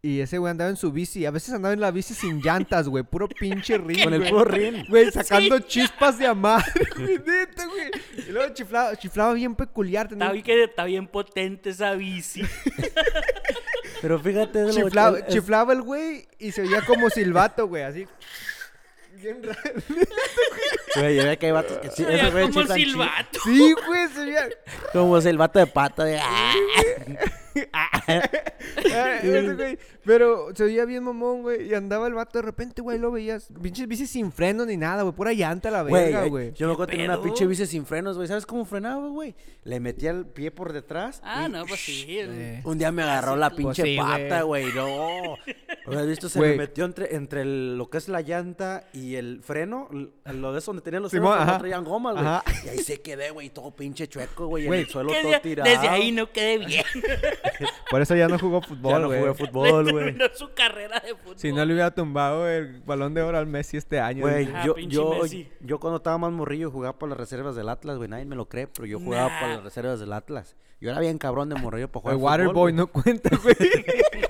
Y 0.00 0.20
ese 0.20 0.38
güey 0.38 0.50
andaba 0.52 0.70
en 0.70 0.76
su 0.76 0.92
bici. 0.92 1.26
A 1.26 1.32
veces 1.32 1.52
andaba 1.52 1.74
en 1.74 1.80
la 1.80 1.90
bici 1.90 2.14
sin 2.14 2.40
llantas, 2.40 2.88
güey. 2.88 3.02
Puro 3.02 3.26
pinche 3.28 3.76
rin, 3.78 4.04
Con 4.04 4.14
el 4.14 4.28
puro 4.30 4.44
rin. 4.44 4.84
Güey, 4.88 5.10
sacando 5.10 5.58
chispas 5.60 6.18
de 6.18 6.26
amar, 6.26 6.64
güey. 6.96 7.18
Y 8.28 8.30
luego 8.30 8.54
chiflaba, 8.54 8.94
chiflaba 8.96 9.32
bien 9.34 9.56
peculiar. 9.56 10.08
tenía 10.08 10.26
Está 10.26 10.32
bien, 10.32 10.44
que 10.44 10.64
está 10.64 10.84
bien 10.84 11.06
potente 11.08 11.70
esa 11.70 11.94
bici. 11.94 12.42
Pero 14.00 14.20
fíjate, 14.20 14.60
de 14.60 14.66
lo- 14.66 14.72
Chiflaba, 14.72 15.18
el- 15.18 15.24
el- 15.24 15.32
chiflaba 15.32 15.72
el 15.72 15.82
güey 15.82 16.28
y 16.38 16.52
se 16.52 16.62
oía 16.62 16.82
como 16.86 17.10
silbato, 17.10 17.66
güey. 17.66 17.82
Así. 17.82 18.06
Bien 19.20 19.42
raro. 19.42 19.58
Güey, 20.94 21.16
ya 21.16 21.24
ve 21.24 21.36
que 21.38 21.46
hay 21.46 21.52
vatos 21.52 21.76
que 21.78 21.88
sí, 21.90 21.96
Se 21.96 22.04
veía 22.04 22.20
esos 22.20 22.32
güeyes 22.32 22.54
como 22.54 22.66
sí 22.74 22.84
silbato. 22.84 23.40
Sí, 23.42 23.74
güey, 23.84 24.08
se 24.14 24.24
veía. 24.24 24.48
Como 24.92 25.18
el 25.18 25.36
vato 25.38 25.58
de 25.58 25.66
pata 25.66 26.04
de... 26.04 26.20
"Ah". 27.72 27.90
Ese 29.22 29.54
güey. 29.54 29.78
Pero 30.04 30.48
se 30.54 30.64
veía 30.64 30.84
bien 30.84 31.04
mamón, 31.04 31.42
güey. 31.42 31.68
Y 31.68 31.74
andaba 31.74 32.06
el 32.06 32.14
vato 32.14 32.38
de 32.38 32.42
repente, 32.42 32.80
güey, 32.82 32.98
lo 32.98 33.10
veías. 33.10 33.48
Pinches 33.62 33.86
bicis 33.86 34.10
sin 34.10 34.32
freno 34.32 34.64
ni 34.64 34.76
nada, 34.76 35.02
güey. 35.02 35.14
Pura 35.14 35.32
llanta 35.32 35.68
a 35.68 35.72
la 35.72 35.82
verga, 35.82 36.24
güey. 36.26 36.52
yo 36.54 36.66
me 36.66 36.72
acuerdo 36.72 36.90
que 36.90 36.96
tenía 36.96 37.12
una 37.12 37.22
pinche 37.22 37.46
bici 37.46 37.66
sin 37.66 37.84
frenos, 37.84 38.16
güey. 38.16 38.28
¿Sabes 38.28 38.46
cómo 38.46 38.64
frenaba, 38.64 39.08
güey? 39.08 39.34
Le 39.64 39.80
metía 39.80 40.10
el 40.10 40.26
pie 40.26 40.50
por 40.50 40.72
detrás. 40.72 41.20
Ah, 41.24 41.48
no, 41.48 41.66
pues 41.66 41.80
sí. 41.80 42.06
Eh. 42.08 42.62
Un 42.64 42.78
día 42.78 42.90
me 42.90 43.02
agarró 43.02 43.36
la 43.36 43.50
pinche 43.50 43.82
Pues 43.82 43.92
sí, 43.92 43.96
pata, 43.98 44.42
güey. 44.42 44.72
No. 44.72 45.36
¿Has 45.98 46.06
visto? 46.06 46.28
Se 46.28 46.40
me 46.40 46.54
metió 46.56 46.84
entre, 46.84 47.14
entre 47.14 47.42
el- 47.42 47.76
lo 47.76 47.90
que 47.90 47.98
es 47.98 48.08
la 48.08 48.20
llanta 48.20 48.84
y 48.92 49.16
el 49.16 49.42
freno. 49.42 49.88
Lo 50.24 50.52
de 50.52 50.58
eso 50.58 50.70
donde 50.72 50.82
tenían 50.82 51.02
los 51.02 51.10
frenos, 51.10 51.46
no 51.46 51.58
traían 51.58 51.84
gomas, 51.84 52.14
güey. 52.14 52.26
Y 52.64 52.68
ahí 52.68 52.78
se 52.82 53.00
quedé, 53.00 53.30
güey, 53.30 53.50
todo 53.50 53.74
pinche 53.74 54.08
chueco, 54.08 54.46
güey. 54.46 54.66
En 54.66 54.74
el 54.74 54.88
suelo 54.88 55.12
todo 55.22 55.40
tirado. 55.40 55.68
desde 55.68 55.88
ahí 55.88 56.12
no 56.12 56.30
quedé 56.30 56.58
bien. 56.58 56.84
Por 57.90 58.00
eso 58.02 58.14
ya 58.16 58.28
no 58.28 58.38
jugó 58.38 58.60
fútbol, 58.62 58.92
Ya 58.92 58.98
no 58.98 59.06
güey. 59.08 59.20
jugué 59.20 59.34
fútbol, 59.34 59.90
güey. 59.92 60.04
terminó 60.06 60.24
su 60.34 60.52
carrera 60.54 61.00
de 61.00 61.14
fútbol. 61.14 61.38
Si 61.38 61.52
no 61.52 61.64
le 61.64 61.72
hubiera 61.74 61.90
tumbado 61.92 62.48
el 62.48 62.80
balón 62.82 63.14
de 63.14 63.22
oro 63.22 63.38
al 63.38 63.46
Messi 63.46 63.76
este 63.76 64.00
año. 64.00 64.22
Güey, 64.22 64.48
Ah, 64.54 64.64
yo, 64.66 64.74
pinche 64.74 64.94
yo, 64.96 65.14
Messi. 65.22 65.48
yo 65.60 65.78
cuando 65.80 65.96
estaba 65.98 66.18
más 66.18 66.32
morrillo 66.32 66.70
jugaba 66.70 66.98
por 66.98 67.08
las 67.08 67.18
reservas 67.18 67.56
del 67.56 67.68
Atlas, 67.68 67.96
güey. 67.96 68.08
Nadie 68.08 68.24
me 68.24 68.36
lo 68.36 68.48
cree, 68.48 68.66
pero 68.66 68.86
yo 68.86 68.98
jugaba 69.00 69.28
por 69.40 69.48
Nah. 69.48 69.54
las 69.56 69.64
reservas 69.64 70.00
del 70.00 70.12
Atlas. 70.12 70.56
Yo 70.80 70.90
era 70.90 71.00
bien 71.00 71.18
cabrón 71.18 71.48
de 71.48 71.56
morrillo 71.56 71.88
para 71.90 72.12
El 72.12 72.18
jugar 72.20 72.40
fútbol, 72.40 72.46
Waterboy 72.54 72.62
güey. 72.62 72.74
no 72.74 72.86
cuenta, 72.86 73.30
güey. 73.42 73.56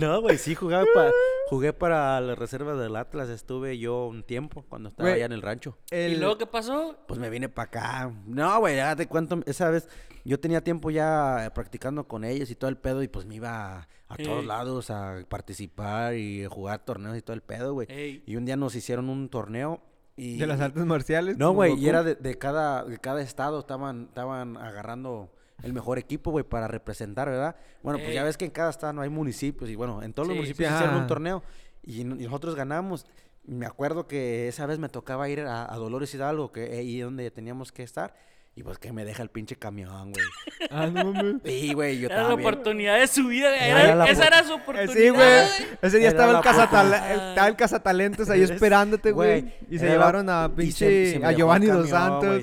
No, 0.00 0.20
güey, 0.20 0.38
sí 0.38 0.54
jugaba 0.54 0.84
para... 0.94 1.10
Jugué 1.50 1.72
para 1.72 2.20
las 2.20 2.38
reservas 2.38 2.78
del 2.78 2.94
Atlas. 2.94 3.28
Estuve 3.28 3.76
yo 3.76 4.06
un 4.06 4.22
tiempo 4.22 4.64
cuando 4.68 4.88
estaba 4.88 5.08
Güey. 5.08 5.16
allá 5.16 5.26
en 5.26 5.32
el 5.32 5.42
rancho. 5.42 5.76
¿Y 5.90 6.14
luego 6.14 6.38
qué 6.38 6.46
pasó? 6.46 6.96
Pues 7.08 7.18
me 7.18 7.28
vine 7.28 7.48
para 7.48 7.66
acá. 7.66 8.14
No, 8.24 8.60
güey, 8.60 8.76
ya 8.76 8.94
te 8.94 9.08
cuento. 9.08 9.40
Esa 9.46 9.68
vez 9.68 9.88
yo 10.24 10.38
tenía 10.38 10.62
tiempo 10.62 10.92
ya 10.92 11.50
practicando 11.52 12.06
con 12.06 12.22
ellos 12.22 12.52
y 12.52 12.54
todo 12.54 12.70
el 12.70 12.76
pedo. 12.76 13.02
Y 13.02 13.08
pues 13.08 13.26
me 13.26 13.34
iba 13.34 13.78
a, 13.78 13.88
a 14.08 14.16
todos 14.16 14.44
lados 14.46 14.90
a 14.90 15.24
participar 15.28 16.14
y 16.14 16.46
jugar 16.46 16.84
torneos 16.84 17.18
y 17.18 17.22
todo 17.22 17.34
el 17.34 17.42
pedo, 17.42 17.72
güey. 17.72 17.88
Ey. 17.90 18.22
Y 18.26 18.36
un 18.36 18.44
día 18.44 18.56
nos 18.56 18.76
hicieron 18.76 19.08
un 19.08 19.28
torneo. 19.28 19.82
Y, 20.16 20.36
De 20.38 20.46
las 20.46 20.60
artes 20.60 20.84
marciales. 20.86 21.36
No, 21.36 21.50
güey, 21.52 21.74
y 21.74 21.88
era 21.88 22.04
de, 22.04 22.14
de 22.14 22.38
cada, 22.38 22.84
de 22.84 22.98
cada 22.98 23.22
estado. 23.22 23.58
Estaban, 23.58 24.04
estaban 24.04 24.56
agarrando 24.56 25.32
el 25.62 25.72
mejor 25.72 25.98
equipo, 25.98 26.30
güey, 26.30 26.44
para 26.44 26.68
representar, 26.68 27.28
¿verdad? 27.28 27.56
Bueno, 27.82 27.98
pues 27.98 28.14
ya 28.14 28.20
Ey. 28.20 28.26
ves 28.26 28.36
que 28.36 28.44
en 28.46 28.50
cada 28.50 28.70
estado 28.70 28.92
no 28.92 29.02
hay 29.02 29.08
municipios. 29.10 29.68
Y 29.70 29.76
bueno, 29.76 30.02
en 30.02 30.12
todos 30.12 30.28
los 30.28 30.36
municipios 30.36 30.68
Sí, 30.70 30.74
hicieron 30.76 30.96
un 30.96 31.06
torneo. 31.06 31.42
Y, 31.82 32.04
no- 32.04 32.16
y 32.16 32.24
nosotros 32.24 32.54
ganamos. 32.54 33.06
Me 33.44 33.66
acuerdo 33.66 34.06
que 34.06 34.48
esa 34.48 34.66
vez 34.66 34.78
me 34.78 34.88
tocaba 34.88 35.28
ir 35.28 35.40
a, 35.40 35.72
a 35.72 35.76
Dolores 35.76 36.14
Hidalgo, 36.14 36.52
que 36.52 36.64
ahí 36.78 36.98
es 37.00 37.04
donde 37.04 37.30
teníamos 37.30 37.72
que 37.72 37.82
estar. 37.82 38.14
Y 38.60 38.62
pues 38.62 38.76
que 38.78 38.92
me 38.92 39.06
deja 39.06 39.22
el 39.22 39.30
pinche 39.30 39.56
camión, 39.56 40.12
güey. 40.12 40.24
Ah, 40.70 40.86
no 40.86 41.12
mames. 41.14 41.36
Sí, 41.46 41.72
güey, 41.72 41.98
yo 41.98 42.08
Era 42.10 42.24
la 42.28 42.34
oportunidad 42.34 42.98
de 42.98 43.06
su 43.06 43.26
vida. 43.28 43.56
Era 43.56 43.92
Era- 43.92 44.04
esa 44.04 44.26
era 44.26 44.44
su 44.44 44.52
oportunidad. 44.52 44.92
sí, 44.92 45.08
güey. 45.08 45.46
Ese 45.80 45.96
día 45.98 46.08
estaba 46.08 46.32
el, 46.32 46.36
oportunidad. 46.36 47.28
estaba 47.30 47.48
el 47.48 47.56
cazatalentos 47.56 48.28
ahí 48.28 48.42
esperándote, 48.42 49.12
güey. 49.12 49.54
Y 49.70 49.78
se 49.78 49.86
la- 49.86 49.92
llevaron 49.92 50.28
a 50.28 50.44
y 50.44 50.50
se- 50.50 50.56
pinche. 50.86 51.18
se 51.20 51.24
a 51.24 51.32
Giovanni 51.32 51.66
dos 51.68 51.88
Santos. 51.88 52.42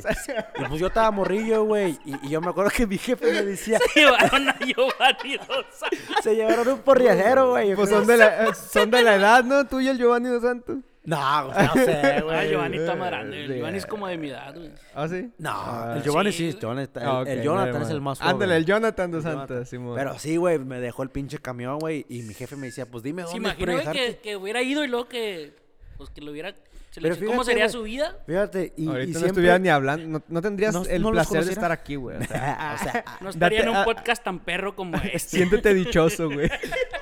Y 0.60 0.64
pues 0.66 0.80
yo 0.82 0.88
estaba 0.88 1.12
morrillo, 1.12 1.64
güey. 1.66 2.00
Y, 2.04 2.16
y 2.26 2.30
yo 2.30 2.42
me 2.42 2.50
acuerdo 2.50 2.72
que 2.76 2.88
mi 2.88 2.98
jefe 2.98 3.32
me 3.32 3.44
decía, 3.44 3.78
Llevaron 3.94 4.50
a 4.50 4.58
Giovanni 4.58 5.38
dos 5.48 5.66
Santos. 5.72 6.00
se 6.24 6.36
llevaron 6.36 6.68
un 6.70 6.80
porriajero, 6.80 7.52
güey. 7.52 7.76
Pues 7.76 7.92
son 7.92 8.08
de, 8.08 8.18
la, 8.18 8.46
eh, 8.48 8.54
son 8.56 8.90
de 8.90 9.04
la 9.04 9.16
edad, 9.16 9.44
¿no? 9.44 9.68
Tú 9.68 9.80
y 9.80 9.88
el 9.88 10.00
Giovanni 10.00 10.30
dos 10.30 10.42
Santos. 10.42 10.78
No, 11.08 11.48
no 11.54 11.74
sé, 11.74 12.22
güey. 12.24 12.36
Ah, 12.38 12.46
Giovanni 12.46 12.78
está 12.78 12.96
más 12.96 13.08
grande. 13.10 13.46
El 13.46 13.56
Giovanni 13.56 13.78
es 13.78 13.86
como 13.86 14.08
de 14.08 14.18
mi 14.18 14.30
edad, 14.30 14.54
güey. 14.56 14.72
¿Ah, 14.94 15.08
sí? 15.08 15.32
No, 15.38 15.50
Ah, 15.54 15.94
el 15.96 16.04
Giovanni 16.04 16.32
sí, 16.34 16.52
sí, 16.52 16.58
Giovanni 16.60 16.82
está- 16.84 17.02
el, 17.02 17.08
Ah, 17.08 17.22
ok, 17.22 17.28
el 17.28 17.42
Jonathan 17.44 17.82
es 17.82 17.90
el 17.90 18.02
más 18.02 18.20
joven. 18.20 18.34
Ándale, 18.34 18.58
el 18.58 18.66
Jonathan 18.66 19.12
dos 19.12 19.26
El 19.26 19.32
Santos. 19.32 19.70
Simón. 19.70 19.96
Pero 19.96 20.20
sí, 20.20 20.36
güey, 20.38 20.60
me 20.60 20.80
dejó 20.82 21.04
el 21.04 21.10
pinche 21.10 21.40
camión, 21.40 21.80
güey, 21.80 22.06
y 22.10 22.24
mi 22.24 22.34
jefe 22.34 22.56
me 22.58 22.68
decía, 22.68 22.86
pues 22.86 23.04
dime 23.04 23.22
Se 23.24 23.30
dónde 23.30 23.38
imagina 23.50 23.74
güey, 23.74 23.86
que, 23.94 24.18
que 24.18 24.36
hubiera 24.36 24.62
ido 24.62 24.84
y 24.84 24.88
luego 24.90 25.08
que. 25.08 25.56
Pues 25.98 26.10
que 26.12 26.22
lo 26.22 26.32
hubiera. 26.32 26.52
se 26.92 27.00
le 27.02 27.08
Pero 27.10 27.16
dice, 27.16 27.26
¿Cómo 27.26 27.38
fíjate, 27.44 27.52
sería 27.52 27.64
güey. 27.66 27.74
su 27.74 27.84
vida? 27.84 28.18
Fíjate, 28.28 28.74
y, 28.76 28.84
y 28.84 28.88
Ahorita 28.88 29.06
no 29.06 29.12
siempre... 29.14 29.28
estuviera 29.30 29.58
ni 29.60 29.70
hablando. 29.70 30.08
No, 30.20 30.24
no 30.28 30.42
tendrías 30.42 30.74
No- 30.74 30.84
el 30.86 31.02
no 31.02 31.12
los 31.12 31.26
placer 31.26 31.32
de 31.32 31.38
conociera. 31.40 31.52
estar 31.54 31.72
aquí, 31.72 31.96
güey. 31.96 32.18
O 32.18 32.24
sea, 32.26 32.76
o 32.80 32.84
sea, 32.84 33.06
No 33.22 33.30
estaría 33.30 33.62
en 33.62 33.70
un 33.70 33.84
podcast 33.86 34.24
tan 34.24 34.40
perro 34.40 34.76
como 34.76 34.98
este. 35.14 35.38
siéntete 35.38 35.74
dichoso, 35.74 36.30
güey. 36.30 36.52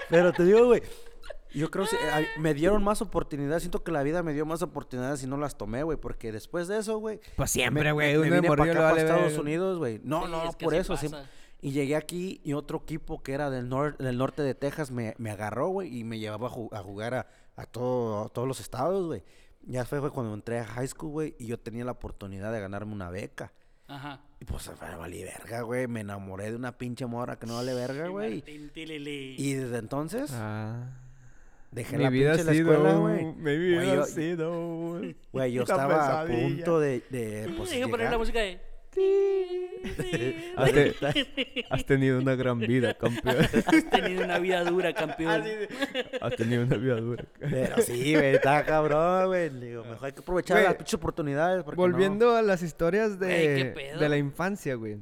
pero 0.09 0.31
te 0.31 0.43
digo, 0.45 0.65
güey, 0.67 0.81
yo 1.55 1.71
creo 1.71 1.85
que 1.85 1.97
me 2.39 2.53
dieron 2.53 2.83
más 2.83 3.01
oportunidades. 3.01 3.63
Siento 3.63 3.83
que 3.83 3.91
la 3.91 4.03
vida 4.03 4.21
me 4.23 4.33
dio 4.33 4.45
más 4.45 4.61
oportunidades 4.61 5.23
y 5.23 5.27
no 5.27 5.37
las 5.37 5.57
tomé, 5.57 5.83
güey, 5.83 5.97
porque 5.97 6.31
después 6.31 6.67
de 6.67 6.79
eso, 6.79 6.97
güey... 6.99 7.19
Pues 7.35 7.51
siempre, 7.51 7.83
me- 7.85 7.91
güey. 7.93 8.13
Me, 8.17 8.29
me 8.29 8.35
vine 8.41 8.47
para 8.49 8.63
acá, 8.63 8.73
para 8.73 8.85
vale 8.91 9.01
Estados. 9.01 9.37
Unidos, 9.37 9.77
güey. 9.77 9.99
No, 10.03 10.25
Sí, 10.25 10.31
no, 10.31 10.49
es 10.49 10.55
que 10.55 10.65
por 10.65 10.73
eso. 10.75 10.95
Y 11.61 11.71
llegué 11.71 11.95
aquí 11.95 12.41
y 12.43 12.53
otro 12.53 12.79
equipo 12.83 13.23
que 13.23 13.33
era 13.33 13.49
del, 13.49 13.69
nor- 13.69 13.97
del 13.97 14.17
norte 14.17 14.43
de 14.43 14.53
Texas 14.53 14.91
me, 14.91 15.15
me 15.17 15.31
agarró, 15.31 15.69
güey, 15.69 15.97
y 15.97 16.03
me 16.03 16.19
llevaba 16.19 16.47
a, 16.47 16.51
ju- 16.51 16.69
a 16.73 16.79
jugar 16.83 17.13
a, 17.15 17.27
a 17.55 17.65
todo- 17.65 18.25
a 18.25 18.29
todos 18.29 18.47
los 18.47 18.59
estados, 18.59 19.05
güey. 19.07 19.23
Ya 19.67 19.83
fue, 19.85 19.99
cuando 20.11 20.33
entré 20.35 20.59
a 20.59 20.65
high 20.65 20.87
school, 20.87 21.09
güey, 21.11 21.35
y 21.39 21.47
yo 21.47 21.57
tenía 21.59 21.83
la 21.85 21.93
oportunidad 21.93 22.51
de 22.53 22.59
ganarme 22.59 22.93
una 22.93 23.09
beca. 23.09 23.51
Ajá. 23.87 24.21
Y 24.39 24.45
pues, 24.45 24.69
me 24.79 24.95
valí 24.95 25.23
verga, 25.23 25.61
güey. 25.61 25.87
Me 25.87 26.01
enamoré 26.01 26.51
de 26.51 26.55
una 26.55 26.77
pinche 26.77 27.05
morra 27.07 27.39
que 27.39 27.47
no 27.47 27.55
vale 27.55 27.73
verga, 27.73 28.09
güey. 28.09 28.43
Y 29.39 29.53
desde 29.53 29.77
entonces, 29.77 30.31
Ah. 30.33 30.89
Dejé 31.75 31.97
Mi 31.97 32.03
la 32.03 32.09
vida 32.09 32.31
ha 32.31 32.35
pinche 32.37 32.51
la 32.51 32.57
escuela, 32.57 32.93
güey. 32.95 33.25
Mi 33.25 33.57
vida 33.57 33.75
Güey, 33.77 33.89
ha 33.89 33.95
yo- 33.95 34.05
sido. 34.05 35.01
Güey, 35.31 35.51
yo 35.51 35.61
estaba 35.63 36.21
a 36.21 36.25
punto 36.25 36.79
de, 36.79 37.03
de 37.09 37.53
pues, 37.57 37.69
poner 37.87 38.09
la 38.09 38.17
música 38.17 38.39
de. 38.39 38.59
Has, 40.55 40.71
te- 40.71 41.65
has 41.69 41.85
tenido 41.85 42.17
una 42.17 42.35
gran 42.35 42.59
vida, 42.59 42.93
campeón. 42.93 43.35
Has 43.65 43.89
tenido 43.89 44.23
una 44.23 44.39
vida 44.39 44.63
dura, 44.63 44.93
campeón. 44.93 45.43
Has 46.21 46.35
tenido 46.37 46.63
una 46.63 46.77
vida 46.77 46.95
dura. 46.95 47.25
Pero 47.39 47.81
sí, 47.81 48.13
güey, 48.15 48.35
está 48.35 48.63
cabrón, 48.65 49.27
güey. 49.27 49.49
Le 49.49 49.65
Digo, 49.67 49.83
mejor 49.83 50.05
hay 50.05 50.11
que 50.13 50.19
aprovechar 50.21 50.55
Güey, 50.57 50.65
las 50.67 50.75
pinches 50.75 50.93
oportunidades. 50.95 51.65
no- 51.65 51.73
Volviendo 51.73 52.35
a 52.35 52.41
las 52.41 52.63
historias 52.63 53.19
de, 53.19 53.25
Güey, 53.27 53.55
¿qué 53.57 53.65
pedo? 53.65 53.99
de 53.99 54.09
la 54.09 54.17
infancia, 54.17 54.75
güey. 54.75 54.97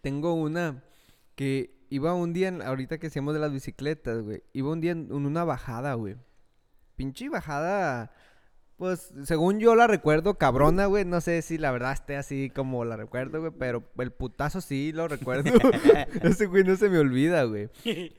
Tengo 0.00 0.34
una 0.34 0.82
que 1.34 1.74
iba 1.90 2.14
un 2.14 2.32
día, 2.32 2.48
en- 2.48 2.62
ahorita 2.62 2.98
que 2.98 3.08
hacíamos 3.08 3.34
de 3.34 3.40
las 3.40 3.52
bicicletas, 3.52 4.22
güey. 4.22 4.42
Iba 4.52 4.70
un 4.70 4.80
día 4.80 4.92
en, 4.92 5.08
en 5.10 5.26
una 5.26 5.44
bajada, 5.44 5.94
güey. 5.94 6.16
Pinche 6.96 7.28
bajada, 7.28 8.12
pues, 8.76 9.12
según 9.24 9.58
yo 9.60 9.74
la 9.74 9.86
recuerdo, 9.86 10.34
cabrona, 10.38 10.86
güey. 10.86 11.04
No 11.04 11.20
sé 11.20 11.42
si 11.42 11.58
la 11.58 11.70
verdad 11.70 11.92
esté 11.92 12.16
así 12.16 12.50
como 12.54 12.84
la 12.84 12.96
recuerdo, 12.96 13.40
güey. 13.40 13.52
Pero 13.58 13.84
el 13.98 14.12
putazo 14.12 14.60
sí 14.60 14.92
lo 14.92 15.08
recuerdo. 15.08 15.50
Ese 16.22 16.46
güey 16.46 16.64
no 16.64 16.76
se 16.76 16.88
me 16.88 16.98
olvida, 16.98 17.44
güey. 17.44 17.68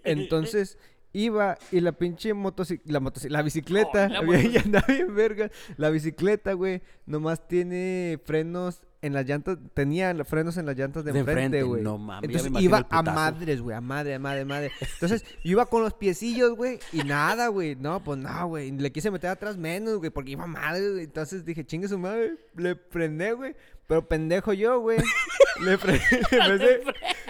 Entonces 0.04 0.78
iba 1.14 1.58
y 1.72 1.82
la 1.82 1.92
pinche 1.92 2.34
motocicleta, 2.34 3.00
la, 3.00 3.12
la 3.30 3.42
bicicleta, 3.42 4.06
Oh, 4.06 4.10
la 4.10 4.20
había- 4.20 4.38
motoci- 4.40 4.52
ya 4.52 4.62
andaba 4.62 4.88
bien 4.88 5.16
verga. 5.16 5.52
La 5.78 5.90
bicicleta, 5.90 6.54
güey, 6.54 6.82
nomás 7.06 7.48
tiene 7.48 8.20
frenos 8.26 8.82
en 9.02 9.14
las 9.14 9.26
llantas, 9.26 9.58
tenía 9.74 10.14
frenos 10.26 10.58
en 10.58 10.68
las 10.68 10.78
llantas 10.78 11.04
de 11.04 11.12
De 11.12 11.20
enfrente, 11.20 11.64
güey. 11.64 11.82
no 11.82 11.98
mames, 11.98 12.30
Entonces 12.30 12.52
iba 12.62 12.86
a 12.90 13.02
madres, 13.02 13.62
güey, 13.62 13.76
a 13.76 13.82
madre, 13.82 14.14
a 14.14 14.20
madre, 14.20 14.42
a 14.42 14.46
madre. 14.46 14.72
Entonces 14.80 15.24
yo 15.44 15.52
iba 15.52 15.66
con 15.66 15.82
los 15.82 15.94
piecillos, 15.94 16.56
güey, 16.56 16.80
y 16.94 17.04
nada, 17.04 17.48
güey. 17.48 17.76
No, 17.76 18.04
pues 18.04 18.20
no, 18.20 18.48
güey. 18.48 18.72
Le 18.72 18.92
quise 18.92 19.10
meter 19.10 19.32
atrás 19.32 19.58
menos, 19.58 19.98
güey, 19.98 20.12
porque 20.12 20.32
iba 20.32 20.46
madre, 20.46 20.92
güey. 20.92 21.04
Entonces 21.06 21.44
dije, 21.44 21.66
chingue 21.66 21.88
su 21.88 21.98
madre. 21.98 22.38
Le 22.56 22.76
frené, 22.76 23.34
güey. 23.34 23.56
Pero 23.88 24.08
pendejo 24.08 24.54
yo, 24.54 24.80
güey. 24.80 25.00
Le 25.62 25.78
frené. 25.78 26.02
En 26.32 26.50
vez 26.50 26.60
de, 26.60 26.84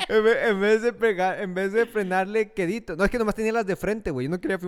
en 0.10 0.24
vez, 0.24 0.38
en 0.48 0.60
vez 0.60 0.82
de 0.82 0.94
pegar, 0.94 1.42
en 1.42 1.54
vez 1.54 1.72
de 1.72 1.86
frenarle 1.86 2.52
quedito. 2.52 2.96
No, 2.96 3.06
es 3.06 3.10
que 3.10 3.18
nomás 3.18 3.36
tenía 3.36 3.54
las 3.54 3.66
de 3.66 3.76
frente, 3.76 4.12
güey. 4.12 4.28
Yo 4.28 4.30
no 4.30 4.40
quería 4.42 4.60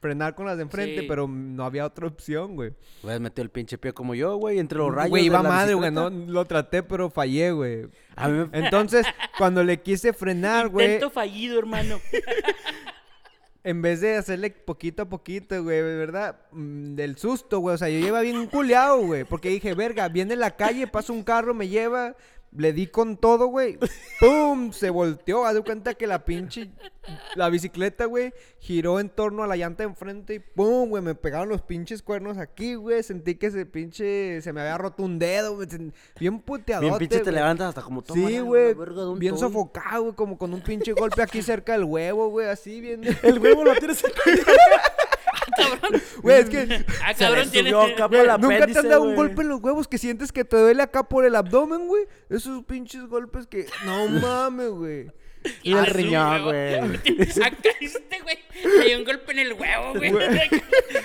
frenar 0.00 0.34
con 0.34 0.46
las 0.46 0.56
de 0.56 0.62
enfrente, 0.62 1.00
Sí. 1.00 1.06
pero 1.08 1.26
no 1.28 1.64
había 1.64 1.84
otra 1.84 2.06
opción, 2.06 2.54
güey. 2.54 2.72
Hubieras 3.02 3.20
metido 3.20 3.42
el 3.42 3.50
pinche 3.50 3.78
pie 3.78 3.92
como 3.92 4.14
yo, 4.14 4.36
güey, 4.36 4.58
entre 4.58 4.78
los 4.78 4.94
rayos. 4.94 5.10
Güey, 5.10 5.22
de 5.22 5.26
iba 5.26 5.42
la 5.42 5.48
madre, 5.48 5.74
güey. 5.74 5.90
No, 5.90 6.08
lo 6.10 6.44
traté, 6.44 6.82
pero 6.82 7.10
fallé, 7.10 7.50
güey. 7.52 7.88
A 8.16 8.28
mí 8.28 8.48
me- 8.50 8.58
Entonces, 8.58 9.06
cuando 9.36 9.64
le 9.64 9.80
quise 9.80 10.12
frenar, 10.12 10.68
güey, 10.68 10.86
Intento 10.86 11.10
fallido, 11.10 11.58
hermano. 11.58 12.00
en 13.64 13.82
vez 13.82 14.00
de 14.00 14.16
hacerle 14.16 14.50
poquito 14.50 15.02
a 15.02 15.08
poquito, 15.08 15.62
güey, 15.62 15.76
de 15.78 15.96
verdad, 15.96 16.36
mm, 16.52 16.94
del 16.94 17.18
susto, 17.18 17.58
güey. 17.58 17.74
O 17.74 17.78
sea, 17.78 17.88
yo 17.88 17.98
iba 17.98 18.20
bien 18.20 18.46
culeado, 18.46 18.98
güey. 19.00 19.24
Porque 19.24 19.50
dije, 19.50 19.74
verga, 19.74 20.08
viene 20.08 20.36
la 20.36 20.56
calle, 20.56 20.86
pasa 20.86 21.12
un 21.12 21.22
carro, 21.22 21.54
me 21.54 21.68
lleva. 21.68 22.14
Le 22.50 22.72
di 22.72 22.86
con 22.86 23.18
todo, 23.18 23.46
güey. 23.46 23.78
¡Pum! 24.20 24.72
Se 24.72 24.90
volteó. 24.90 25.44
Haz 25.44 25.54
de 25.54 25.62
cuenta 25.62 25.94
que 25.94 26.06
la 26.06 26.24
pinche. 26.24 26.70
La 27.36 27.48
bicicleta, 27.48 28.04
güey, 28.04 28.34
giró 28.58 29.00
en 29.00 29.08
torno 29.08 29.42
a 29.42 29.46
la 29.46 29.56
llanta 29.56 29.82
de 29.82 29.88
enfrente 29.90 30.34
y 30.34 30.38
¡pum! 30.40 30.88
güey. 30.88 31.02
Me 31.02 31.14
pegaron 31.14 31.48
los 31.48 31.62
pinches 31.62 32.02
cuernos 32.02 32.38
aquí, 32.38 32.74
güey. 32.74 33.02
Sentí 33.02 33.34
que 33.36 33.46
ese 33.46 33.66
pinche. 33.66 34.40
Se 34.42 34.52
me 34.52 34.60
había 34.62 34.78
roto 34.78 35.02
un 35.02 35.18
dedo, 35.18 35.56
güey. 35.56 35.68
Bien 36.18 36.40
puteadote. 36.40 36.86
Bien 36.86 36.98
pinche 36.98 37.20
te 37.20 37.32
levantas 37.32 37.68
hasta 37.68 37.82
como 37.82 38.02
toma 38.02 38.28
Sí, 38.28 38.38
güey. 38.40 38.74
verga, 38.74 39.02
¿dónde 39.02 39.20
Bien 39.20 39.36
sofocado, 39.38 40.04
güey. 40.04 40.14
Como 40.14 40.38
con 40.38 40.52
un 40.54 40.60
pinche 40.62 40.92
golpe 40.92 41.22
aquí 41.22 41.42
cerca 41.42 41.72
del 41.72 41.84
huevo, 41.84 42.28
güey. 42.28 42.48
Así, 42.48 42.80
bien. 42.80 43.02
El 43.22 43.38
huevo 43.38 43.64
lo 43.64 43.74
tienes 43.76 44.02
Cabrón. 45.70 46.02
Güey, 46.22 46.40
es 46.40 46.50
que... 46.50 46.84
Ah, 47.04 47.14
cabrón, 47.18 47.50
tiene. 47.50 47.70
¿Nunca 47.70 48.08
te 48.66 48.78
han 48.78 48.88
dado 48.88 49.02
un 49.02 49.14
golpe 49.14 49.42
en 49.42 49.48
los 49.48 49.60
huevos 49.60 49.86
que 49.88 49.98
sientes 49.98 50.32
que 50.32 50.44
te 50.44 50.56
duele 50.56 50.82
acá 50.82 51.02
por 51.04 51.24
el 51.24 51.34
abdomen, 51.36 51.86
güey? 51.86 52.04
Esos 52.28 52.64
pinches 52.64 53.06
golpes 53.06 53.46
que... 53.46 53.66
No 53.84 54.08
mames, 54.08 54.70
güey. 54.70 55.10
Y 55.62 55.72
el 55.72 55.78
Ah, 55.78 55.84
riñón, 55.84 56.42
güey. 56.44 56.74
Acá 56.74 57.68
este, 57.80 58.20
güey. 58.22 58.38
Le 58.64 58.84
dio 58.86 58.98
un 58.98 59.04
golpe 59.04 59.32
en 59.32 59.38
el 59.38 59.52
huevo, 59.52 59.94
güey. 59.94 60.12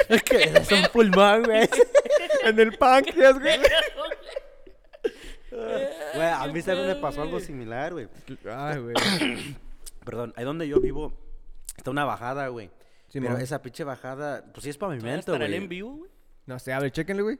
Es 0.10 0.24
que 0.24 0.44
es 0.44 0.72
un 0.72 0.84
pulmón, 0.92 1.44
güey. 1.44 1.70
En 2.44 2.60
el 2.60 2.76
páncreas, 2.78 3.40
güey. 3.40 3.60
Güey, 5.52 6.28
a 6.28 6.48
mí 6.48 6.62
también 6.64 6.88
me 6.88 6.96
pasó 6.96 7.22
algo 7.22 7.40
similar, 7.40 7.94
güey. 7.94 8.08
Ay, 8.50 8.80
güey. 8.80 8.96
Perdón, 10.06 10.34
ahí 10.36 10.44
donde 10.44 10.68
yo 10.68 10.80
vivo 10.82 11.14
está 11.78 11.92
una 11.92 12.06
bajada, 12.06 12.48
güey. 12.48 12.72
Pero 13.22 13.38
esa 13.38 13.62
pinche 13.62 13.84
bajada, 13.84 14.44
pues 14.54 14.64
sí 14.64 14.70
es 14.70 14.78
pavimento, 14.78 15.34
¿Estará 15.34 15.46
el 15.46 15.52
güey. 15.52 15.64
en 15.64 15.70
vivo, 15.70 15.92
güey? 15.98 16.12
No 16.46 16.60
sé, 16.60 16.74
a 16.74 16.80
ver, 16.80 16.92
chéquenle, 16.92 17.24
güey. 17.24 17.40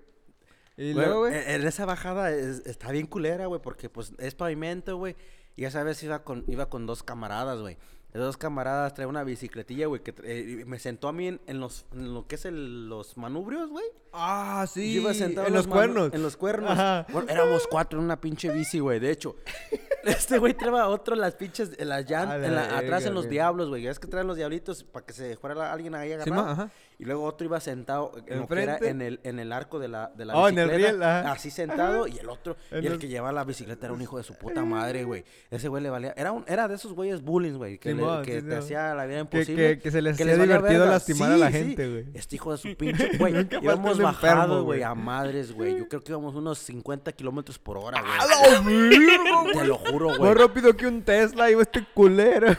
Y 0.78 0.94
luego, 0.94 1.20
güey. 1.20 1.34
En 1.34 1.62
en 1.62 1.68
esa 1.68 1.86
bajada 1.86 2.32
es- 2.32 2.66
está 2.66 2.92
bien 2.92 3.06
culera, 3.08 3.46
güey, 3.48 3.62
porque 3.62 3.90
pues 3.90 4.14
es 4.18 4.34
pavimento, 4.36 4.98
güey. 4.98 5.16
Y 5.56 5.66
esa 5.66 5.84
vez 5.84 6.02
iba 6.04 6.24
con, 6.24 6.44
iba 6.48 6.70
con 6.70 6.86
dos 6.86 7.04
camaradas, 7.04 7.60
güey. 7.60 7.78
Dos 8.14 8.38
camaradas 8.38 8.94
traían 8.94 9.10
una 9.10 9.24
bicicletilla, 9.24 9.88
güey, 9.88 10.02
que 10.04 10.14
eh, 10.24 10.64
me 10.68 10.78
sentó 10.78 11.08
a 11.08 11.14
mí 11.14 11.28
en, 11.30 11.42
en 11.48 11.60
los, 11.60 11.86
en 11.94 12.14
lo 12.14 12.28
que 12.28 12.36
es 12.36 12.46
el, 12.46 12.88
los 12.88 13.18
manubrios, 13.18 13.70
güey. 13.70 13.86
Ah, 14.12 14.66
sí. 14.72 14.94
Yo 14.94 15.02
iba 15.02 15.14
sentado 15.16 15.48
en 15.48 15.54
los 15.56 15.66
cuernos. 15.66 16.14
En 16.14 16.22
los 16.22 16.38
cuernos. 16.38 16.70
Ajá. 16.70 17.08
Bueno, 17.12 17.30
éramos 17.32 17.66
cuatro 17.68 17.98
en 17.98 18.06
una 18.06 18.22
pinche 18.22 18.52
bici, 18.52 18.80
güey. 18.80 19.00
De 19.00 19.10
hecho, 19.10 19.36
este 20.04 20.38
güey 20.38 20.54
traía 20.54 20.88
otro 20.88 21.16
las 21.16 21.34
pinches, 21.34 21.72
en 21.78 21.90
las 21.90 22.08
llantas, 22.08 22.40
la 22.42 22.48
en 22.48 22.56
la- 22.56 22.78
atrás 22.78 23.06
en 23.08 23.16
los 23.16 23.28
diablos, 23.28 23.70
güey. 23.70 23.88
Es 23.88 24.00
que 24.00 24.08
traen 24.08 24.28
los 24.28 24.38
diablitos 24.38 24.84
para 24.84 25.04
que 25.06 25.14
se 25.14 25.36
fuera 25.38 25.56
la- 25.56 25.74
alguien 25.74 25.96
ahí 25.96 26.10
Sí, 26.24 26.30
ma, 26.30 26.42
agarrado. 26.42 26.50
ajá. 26.52 26.72
Y 27.00 27.06
luego 27.06 27.24
otro 27.24 27.46
iba 27.46 27.60
sentado 27.60 28.12
en 28.28 28.40
lo 28.40 28.48
que 28.48 28.62
era 28.64 28.78
en 28.78 29.02
el, 29.02 29.20
en 29.24 29.40
el 29.40 29.52
arco 29.52 29.80
de 29.80 29.88
la, 29.88 30.12
de 30.16 30.26
la 30.26 30.36
Oh, 30.36 30.48
en 30.48 30.58
el 30.60 30.68
bicicleta. 30.70 30.92
riel, 30.92 31.04
ajá. 31.04 31.32
Así 31.32 31.50
sentado. 31.52 32.08
Y 32.08 32.18
el 32.18 32.30
otro, 32.30 32.56
En 32.72 32.84
y 32.84 32.88
el 32.88 33.00
que 33.00 33.08
llevaba 33.08 33.32
la 33.32 33.44
bicicleta 33.44 33.88
era 33.88 33.94
un 33.94 34.02
hijo 34.02 34.18
de 34.18 34.24
su 34.24 34.36
puta 34.36 34.64
madre, 34.64 35.04
güey. 35.04 35.24
Ese 35.52 35.68
güey 35.68 35.82
le 35.84 35.90
valía. 35.90 36.14
Era, 36.16 36.32
un, 36.32 36.46
era 36.48 36.68
de 36.68 36.76
esos 36.76 36.94
güeyes 36.94 37.22
bullying, 37.22 37.54
güey. 37.58 37.78
Que, 37.80 37.94
le- 37.94 38.04
que 38.24 38.42
sí, 38.42 38.48
te 38.48 38.56
hacía 38.56 38.94
la 38.94 39.06
vida 39.06 39.16
Que- 39.18 39.22
imposible. 39.22 39.76
que- 39.78 39.80
que 39.84 39.92
se 39.92 40.02
les 40.02 40.14
hacía 40.14 40.34
divertido 40.34 40.80
verga. 40.80 40.86
lastimar 40.86 41.32
a 41.32 41.38
la 41.38 41.52
gente, 41.52 41.90
güey. 41.90 42.06
Este 42.14 42.36
hijo 42.36 42.52
de 42.52 42.58
su 42.58 42.74
pinche, 42.78 43.18
güey. 43.18 43.48
Íbamos 43.62 43.98
un 44.00 44.06
enfermo, 44.06 44.06
bajado, 44.38 44.64
güey. 44.64 44.84
a 44.84 44.94
madres, 44.96 45.52
güey. 45.52 45.78
Yo 45.78 45.88
creo 45.88 46.02
que 46.02 46.12
íbamos 46.12 46.36
unos 46.36 46.60
50 46.60 47.12
kilómetros 47.14 47.58
por 47.60 47.78
hora, 47.78 48.02
güey. 48.02 48.14
¡A! 48.20 49.52
Te 49.54 49.66
lo 49.66 49.78
juro, 49.78 50.10
Más 50.10 50.18
güey. 50.20 50.34
rápido 50.34 50.76
que 50.76 50.88
un 50.88 51.02
Tesla 51.04 51.50
iba 51.50 51.62
este 51.64 51.86
culero. 51.94 52.56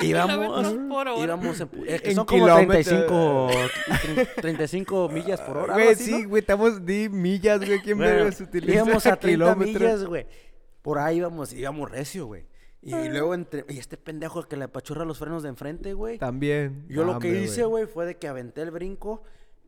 Íbamos, 0.00 0.36
kilómetros 0.36 0.74
por 0.88 1.08
hora. 1.08 1.22
íbamos 1.24 1.60
en, 1.60 1.70
es 1.86 2.02
que 2.02 2.08
En 2.10 2.14
son 2.16 2.26
como 2.26 2.44
kilómetros. 2.46 2.86
35, 2.86 3.06
tre- 3.14 3.29
35 4.36 5.08
millas 5.08 5.40
por 5.40 5.56
hora. 5.58 5.74
Güey, 5.74 5.94
sí, 5.94 6.22
¿no? 6.22 6.28
güey, 6.28 6.40
estamos 6.40 6.84
di 6.84 7.08
millas, 7.08 7.64
güey. 7.64 7.80
¿Quién 7.80 7.98
Bueno, 7.98 8.30
se 8.32 8.44
utiliza 8.44 8.72
íbamos 8.74 9.06
a 9.06 9.16
30 9.16 9.26
kilómetros? 9.26 9.74
millas, 9.82 10.04
güey. 10.04 10.26
Por 10.82 10.98
ahí 10.98 11.18
íbamos, 11.18 11.52
íbamos 11.52 11.90
recio, 11.90 12.26
güey. 12.26 12.44
Y 12.82 12.92
luego 13.08 13.34
entre, 13.34 13.66
y 13.68 13.78
este 13.78 13.98
pendejo 13.98 14.42
que 14.48 14.56
le 14.56 14.64
apachurra 14.64 15.04
los 15.04 15.18
frenos 15.18 15.42
de 15.42 15.50
enfrente, 15.50 15.92
güey. 15.92 16.16
También. 16.18 16.86
Yo 16.88 17.04
lo 17.04 17.18
que 17.18 17.28
Hombre, 17.28 17.42
hice, 17.44 17.64
güey, 17.64 17.86
fue 17.86 18.06
de 18.06 18.16
que 18.16 18.26
aventé 18.26 18.62
el 18.62 18.70
brinco 18.70 19.22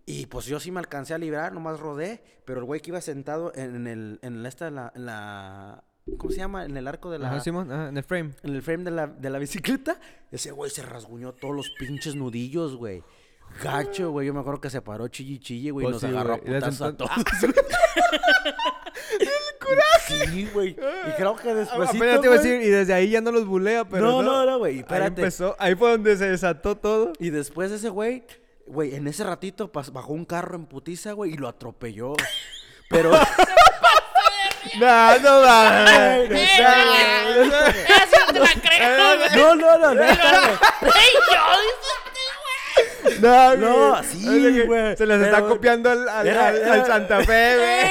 y 0.07 0.27
pues 0.27 0.47
yo 0.47 0.59
sí 0.59 0.71
me 0.71 0.81
alcancé 0.81 1.13
a 1.13 1.19
librar, 1.19 1.53
nomás 1.53 1.79
rodé, 1.79 2.23
pero 2.47 2.61
el 2.61 2.65
güey 2.65 2.81
que 2.81 2.91
iba 2.91 3.01
sentado 3.03 3.53
en 3.55 3.87
el, 3.87 4.19
en 4.23 4.45
esta, 4.47 4.69
en 4.69 4.77
la, 4.77 4.93
en 4.97 5.05
la- 5.07 5.85
¿cómo 6.17 6.33
se 6.33 6.39
llama? 6.39 6.65
En 6.65 6.75
el 6.77 6.89
arco 6.89 7.11
de 7.11 7.19
la, 7.19 7.29
Ajá, 7.29 7.41
Simón, 7.41 7.71
ajá, 7.71 7.91
en 7.91 7.99
el 7.99 8.03
frame. 8.03 8.31
en 8.43 8.55
el 8.55 8.63
frame 8.63 8.85
de 8.85 8.91
la, 8.91 9.07
de 9.07 9.29
la 9.31 9.39
bicicleta, 9.39 10.01
ese 10.31 10.51
güey 10.51 10.71
se 10.71 10.83
rasguñó 10.83 11.33
todos 11.35 11.55
los 11.55 11.69
pinches 11.79 12.15
nudillos, 12.17 12.77
güey. 12.77 13.05
Gacho, 13.63 14.11
güey. 14.11 14.27
Yo 14.29 14.35
me 14.35 14.41
acuerdo 14.41 14.61
que 14.61 14.71
se 14.71 14.81
paró 14.83 15.09
chille 15.09 15.35
y 15.35 15.39
chille, 15.41 15.71
güey. 15.71 15.85
y 15.87 15.91
Pues 15.91 16.03
nos 16.03 16.11
sí, 16.11 16.17
agarró 16.17 16.35
a 16.35 16.37
güey, 16.39 16.53
desde 16.53 16.67
putazos 16.67 16.83
a 16.83 16.89
entonces- 16.91 17.25
todos. 17.35 17.55
Sí, 20.07 20.49
güey. 20.53 20.71
Y 20.71 21.11
creo 21.17 21.35
que 21.37 21.55
después. 21.55 21.89
Apenas 21.89 22.21
te 22.21 22.27
iba 22.27 22.35
a 22.35 22.39
decir, 22.39 22.61
y 22.63 22.69
desde 22.69 22.93
ahí 22.93 23.11
ya 23.11 23.21
no 23.21 23.31
los 23.33 23.47
bulea, 23.47 23.85
pero. 23.85 24.05
No, 24.05 24.23
no, 24.23 24.45
no, 24.45 24.59
güey, 24.59 24.75
Ahí 24.75 24.79
espérate. 24.81 25.21
empezó, 25.23 25.57
ahí 25.59 25.75
fue 25.75 25.91
donde 25.93 26.17
se 26.17 26.29
desató 26.29 26.77
todo. 26.77 27.13
Y 27.19 27.31
después 27.31 27.71
ese 27.71 27.89
güey, 27.89 28.25
güey, 28.67 28.95
en 28.95 29.07
ese 29.09 29.25
ratito 29.25 29.71
bajó 29.93 30.13
un 30.13 30.25
carro 30.25 30.57
en 30.57 30.67
putiza, 30.67 31.13
güey, 31.13 31.33
y 31.33 31.37
lo 31.37 31.49
atropelló. 31.49 32.15
Pero. 32.91 33.13
No, 34.79 35.19
no 35.19 35.43
mames. 35.43 36.29
Güey, 36.29 36.49
No, 39.37 39.55
no, 39.57 39.77
no, 39.79 39.95
no, 39.95 40.03
no, 43.21 43.57
no. 43.57 43.57
No, 43.57 43.77
güey. 43.77 43.91
No, 43.91 44.03
sí, 44.03 44.63
güey, 44.67 44.97
Se 44.97 45.07
les 45.07 45.23
está 45.23 45.43
copiando 45.43 45.91
al, 45.91 46.09
al, 46.09 46.27
Era- 46.27 46.49
al- 46.49 46.57
era- 46.57 46.73
al 46.75 46.87
Santa 46.87 47.21
Fe, 47.25 47.57
güey. 47.57 47.91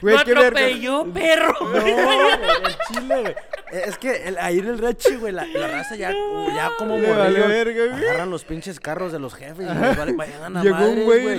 Güey, 0.00 0.16
verga. 0.16 0.48
atropelló, 0.48 1.06
perro. 1.12 1.54
No, 1.60 1.70
güey, 1.70 2.18
el 2.64 2.76
chile, 2.88 3.20
güey. 3.20 3.34
Es 3.72 3.98
que 3.98 4.28
el- 4.28 4.38
ahí 4.38 4.58
en 4.58 4.66
el 4.68 4.78
Rechi, 4.78 5.16
güey, 5.16 5.32
la, 5.32 5.46
la 5.46 5.66
raza 5.66 5.96
ya, 5.96 6.12
ya 6.54 6.70
como 6.78 6.96
morrillos 6.98 7.46
agarran 7.92 8.30
los 8.30 8.44
pinches 8.44 8.78
carros 8.78 9.10
de 9.12 9.18
los 9.18 9.34
jefes 9.34 9.66
y 9.68 9.74
les 9.74 9.96
vale, 9.96 10.12
vayan 10.12 10.56
a 10.56 10.62
Llegó 10.62 10.76
madres, 10.76 11.04
güey 11.04 11.38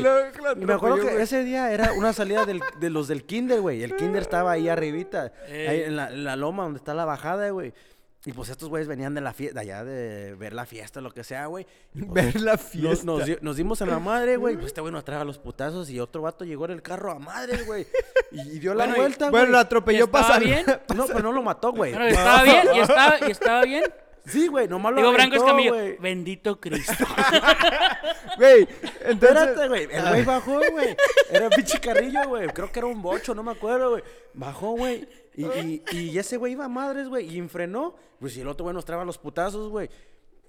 Y 0.62 0.66
me 0.66 0.74
acuerdo 0.74 0.98
que 1.02 1.22
ese 1.22 1.44
día 1.44 1.72
era 1.72 1.94
una 1.94 2.12
salida 2.14 2.46
del- 2.46 2.62
de 2.80 2.90
los 2.90 3.08
del 3.08 3.24
kinder, 3.26 3.62
güey. 3.62 3.84
El 3.84 3.96
kinder 3.96 4.22
estaba 4.22 4.52
ahí 4.52 4.68
arribita, 4.68 5.32
ahí 5.50 5.84
en 5.84 5.96
la, 5.96 6.10
en 6.10 6.24
la 6.26 6.36
loma 6.36 6.64
donde 6.64 6.78
está 6.78 6.94
la 6.94 7.06
bajada, 7.06 7.50
güey. 7.52 7.74
Y 8.28 8.34
pues 8.34 8.50
estos 8.50 8.70
güeyes 8.70 8.88
venían 8.88 9.14
de 9.14 9.22
la 9.22 9.34
fiesta, 9.34 9.60
allá 9.60 9.84
de 9.84 10.34
ver 10.34 10.54
la 10.54 10.66
fiesta, 10.66 11.00
lo 11.00 11.12
que 11.12 11.24
sea, 11.24 11.46
güey. 11.46 11.68
Pues, 11.94 12.34
Ver 12.34 12.42
la 12.42 12.58
fiesta. 12.58 13.06
nos, 13.06 13.22
nos 13.42 13.56
dimos 13.56 13.80
en 13.82 13.90
la 13.92 14.00
madre, 14.00 14.38
güey. 14.38 14.56
Pues 14.56 14.68
este 14.68 14.82
güey 14.82 14.92
nos 14.92 15.06
traga 15.06 15.24
los 15.24 15.38
putazos 15.38 15.90
y 15.92 16.00
otro 16.00 16.24
vato 16.24 16.44
llegó 16.44 16.66
en 16.66 16.72
el 16.72 16.82
carro 16.82 17.12
a 17.12 17.20
madre, 17.20 17.62
güey. 17.64 17.86
Y, 18.32 18.42
y 18.42 18.60
dio 18.60 18.74
la 18.74 18.86
Bueno, 18.86 19.00
vuelta, 19.00 19.30
Bueno, 19.30 19.46
güey. 19.46 19.52
lo 19.52 19.60
atropelló 19.60 20.06
¿Estaba 20.06 20.28
pasando. 20.28 20.46
bien? 20.48 20.66
No, 20.96 21.06
pero 21.06 21.20
no 21.22 21.32
lo 21.32 21.44
mató, 21.44 21.72
güey. 21.72 21.92
Bueno, 21.94 22.08
estaba 22.08 22.44
bien, 22.44 22.64
y 22.76 22.80
estaba, 22.80 23.28
y 23.28 23.32
estaba 23.32 23.64
bien. 23.64 23.84
Sí, 24.26 24.48
güey, 24.48 24.68
nomás 24.68 24.94
lo 24.94 24.98
Digo, 25.02 25.12
Branco 25.14 25.36
aventó, 25.36 25.46
Escamillo, 25.46 25.74
güey. 25.74 25.98
bendito 25.98 26.60
Cristo. 26.60 27.06
Güey, 28.38 28.68
entonces. 29.06 29.38
Espérate, 29.38 29.68
güey. 29.70 29.88
El 29.90 30.10
güey 30.10 30.24
bajó, 30.26 30.60
güey. 30.72 30.98
Era 31.30 31.50
pinche 31.50 31.80
carrillo, 31.80 32.28
güey. 32.28 32.48
Creo 32.50 32.70
que 32.72 32.80
era 32.80 32.88
un 32.88 33.02
bocho, 33.02 33.34
no 33.34 33.44
me 33.44 33.52
acuerdo, 33.52 33.92
güey. 33.92 34.04
Bajó, 34.34 34.72
güey. 34.72 35.08
Y, 35.36 35.46
y, 35.46 35.84
y 35.92 36.18
ese 36.20 36.36
güey 36.38 36.52
iba 36.54 36.66
a 36.66 36.70
madres, 36.70 37.08
güey. 37.08 37.38
Y 37.38 37.48
frenó. 37.48 37.96
Pues 38.20 38.34
si 38.34 38.42
el 38.42 38.48
otro 38.50 38.66
güey 38.66 38.74
nos 38.74 38.84
traba 38.84 39.06
los 39.06 39.18
putazos, 39.18 39.70
güey. 39.70 39.90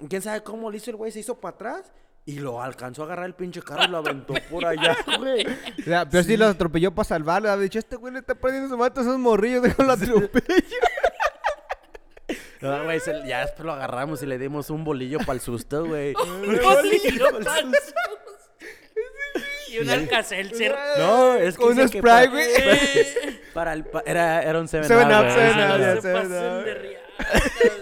¿Quién 0.08 0.20
sabe 0.20 0.42
cómo 0.42 0.70
lo 0.70 0.76
hizo 0.76 0.90
el 0.90 0.96
güey? 0.96 1.12
Se 1.12 1.20
hizo 1.20 1.38
para 1.38 1.54
atrás. 1.54 1.92
Y 2.24 2.40
lo 2.40 2.60
alcanzó 2.60 3.02
a 3.02 3.04
agarrar 3.04 3.26
el 3.26 3.34
pinche 3.34 3.62
carro 3.62 3.84
y 3.84 3.88
lo 3.88 3.98
aventó 3.98 4.34
por 4.50 4.66
allá, 4.66 4.96
güey. 5.18 5.46
O 5.46 5.82
sea, 5.84 6.08
pero 6.08 6.24
sí. 6.24 6.36
lo 6.36 6.46
atropelló 6.46 6.92
para 6.92 7.04
salvarlo. 7.08 7.48
Había 7.50 7.62
dicho, 7.64 7.78
este 7.78 7.94
güey 7.94 8.12
le 8.12 8.18
está 8.18 8.34
poniendo 8.34 8.68
su 8.68 8.76
mato 8.76 9.00
a 9.00 9.04
esos 9.04 9.18
morrillos, 9.18 9.62
déjalo 9.62 9.92
atropello. 9.92 10.64
No, 12.60 12.84
güey, 12.84 13.00
se- 13.00 13.22
ya 13.26 13.40
después 13.40 13.64
lo 13.66 13.72
agarramos 13.72 14.22
y 14.22 14.26
le 14.26 14.38
dimos 14.38 14.70
un 14.70 14.84
bolillo 14.84 15.18
para 15.18 15.34
el 15.34 15.40
susto, 15.40 15.84
güey. 15.84 16.14
Un 16.24 16.42
bolillo 16.62 17.30
pa'l 17.44 17.64
susto. 17.74 17.94
Y 19.68 19.78
un 19.80 19.90
alcacelser. 19.90 20.74
No, 20.98 21.34
es 21.34 21.58
que 21.58 21.64
un 21.64 21.88
spray, 21.88 22.00
para- 22.02 22.26
güey. 22.30 22.46
Para 23.52 23.72
el, 23.72 23.84
era, 24.06 24.42
era 24.42 24.60
un 24.60 24.68
7 24.68 24.86
Seven 24.86 25.08
Up, 25.08 25.24
güey. 25.24 25.30
Seven 25.32 25.54
Sí, 25.54 25.60
Up, 25.60 25.68
güey. 25.68 25.80
ya 25.80 25.94
se 25.96 26.00
sé, 26.02 26.12
pasan 26.12 26.28
no. 26.30 26.58
de 26.62 26.74
riata, 26.74 27.24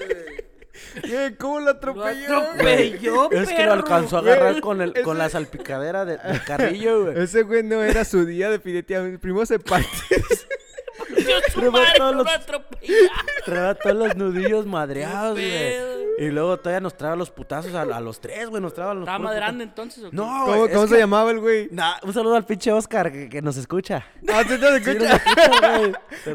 güey. 0.06 1.10
Güey, 1.10 1.34
¿Cómo 1.36 1.58
lo 1.58 1.64
Lo 1.66 1.70
atropelló? 1.72 2.36
atropelló, 2.38 3.30
Es 3.32 3.48
que 3.50 3.66
lo 3.66 3.72
alcanzó 3.72 4.16
a 4.16 4.20
agarrar 4.20 4.60
con, 4.60 4.80
el, 4.80 4.92
con 5.02 5.18
la 5.18 5.28
salpicadera 5.28 6.04
de- 6.04 6.16
del 6.18 6.42
carrillo, 6.44 7.04
güey. 7.04 7.22
Ese 7.22 7.42
güey 7.42 7.62
no 7.64 7.82
era 7.82 8.04
su 8.04 8.24
día, 8.24 8.48
definitivamente. 8.50 9.18
Primero 9.18 9.44
se 9.46 9.58
parte. 9.58 9.88
Todos 11.96 12.16
los-. 12.16 12.26
Traía 13.44 13.74
todos 13.74 13.96
los 13.96 14.16
nudillos 14.16 14.66
madreados, 14.66 15.32
güey. 15.34 15.94
Y 16.16 16.28
luego 16.30 16.56
todavía 16.58 16.80
nos 16.80 16.96
traba 16.96 17.16
los 17.16 17.30
putazos 17.30 17.74
a, 17.74 17.82
a 17.82 18.00
los 18.00 18.20
tres, 18.20 18.48
güey. 18.48 18.62
Nos 18.62 18.72
traba 18.72 18.94
los 18.94 19.02
¿Estaba 19.02 19.34
grande 19.34 19.64
entonces 19.64 20.04
o 20.04 20.10
qué? 20.10 20.16
No, 20.16 20.44
¿Cómo, 20.72 20.86
se 20.86 20.94
que- 20.94 21.00
llamaba 21.00 21.30
el 21.32 21.40
güey? 21.40 21.68
Nah, 21.72 21.94
un 22.04 22.12
saludo 22.14 22.36
al 22.36 22.44
pinche 22.44 22.70
Oscar 22.72 23.10
que, 23.10 23.28
que 23.28 23.42
nos 23.42 23.56
escucha. 23.56 24.06
Ah, 24.32 24.42
¿sí 24.48 24.56
nos 24.58 24.70
escucha, 24.80 25.20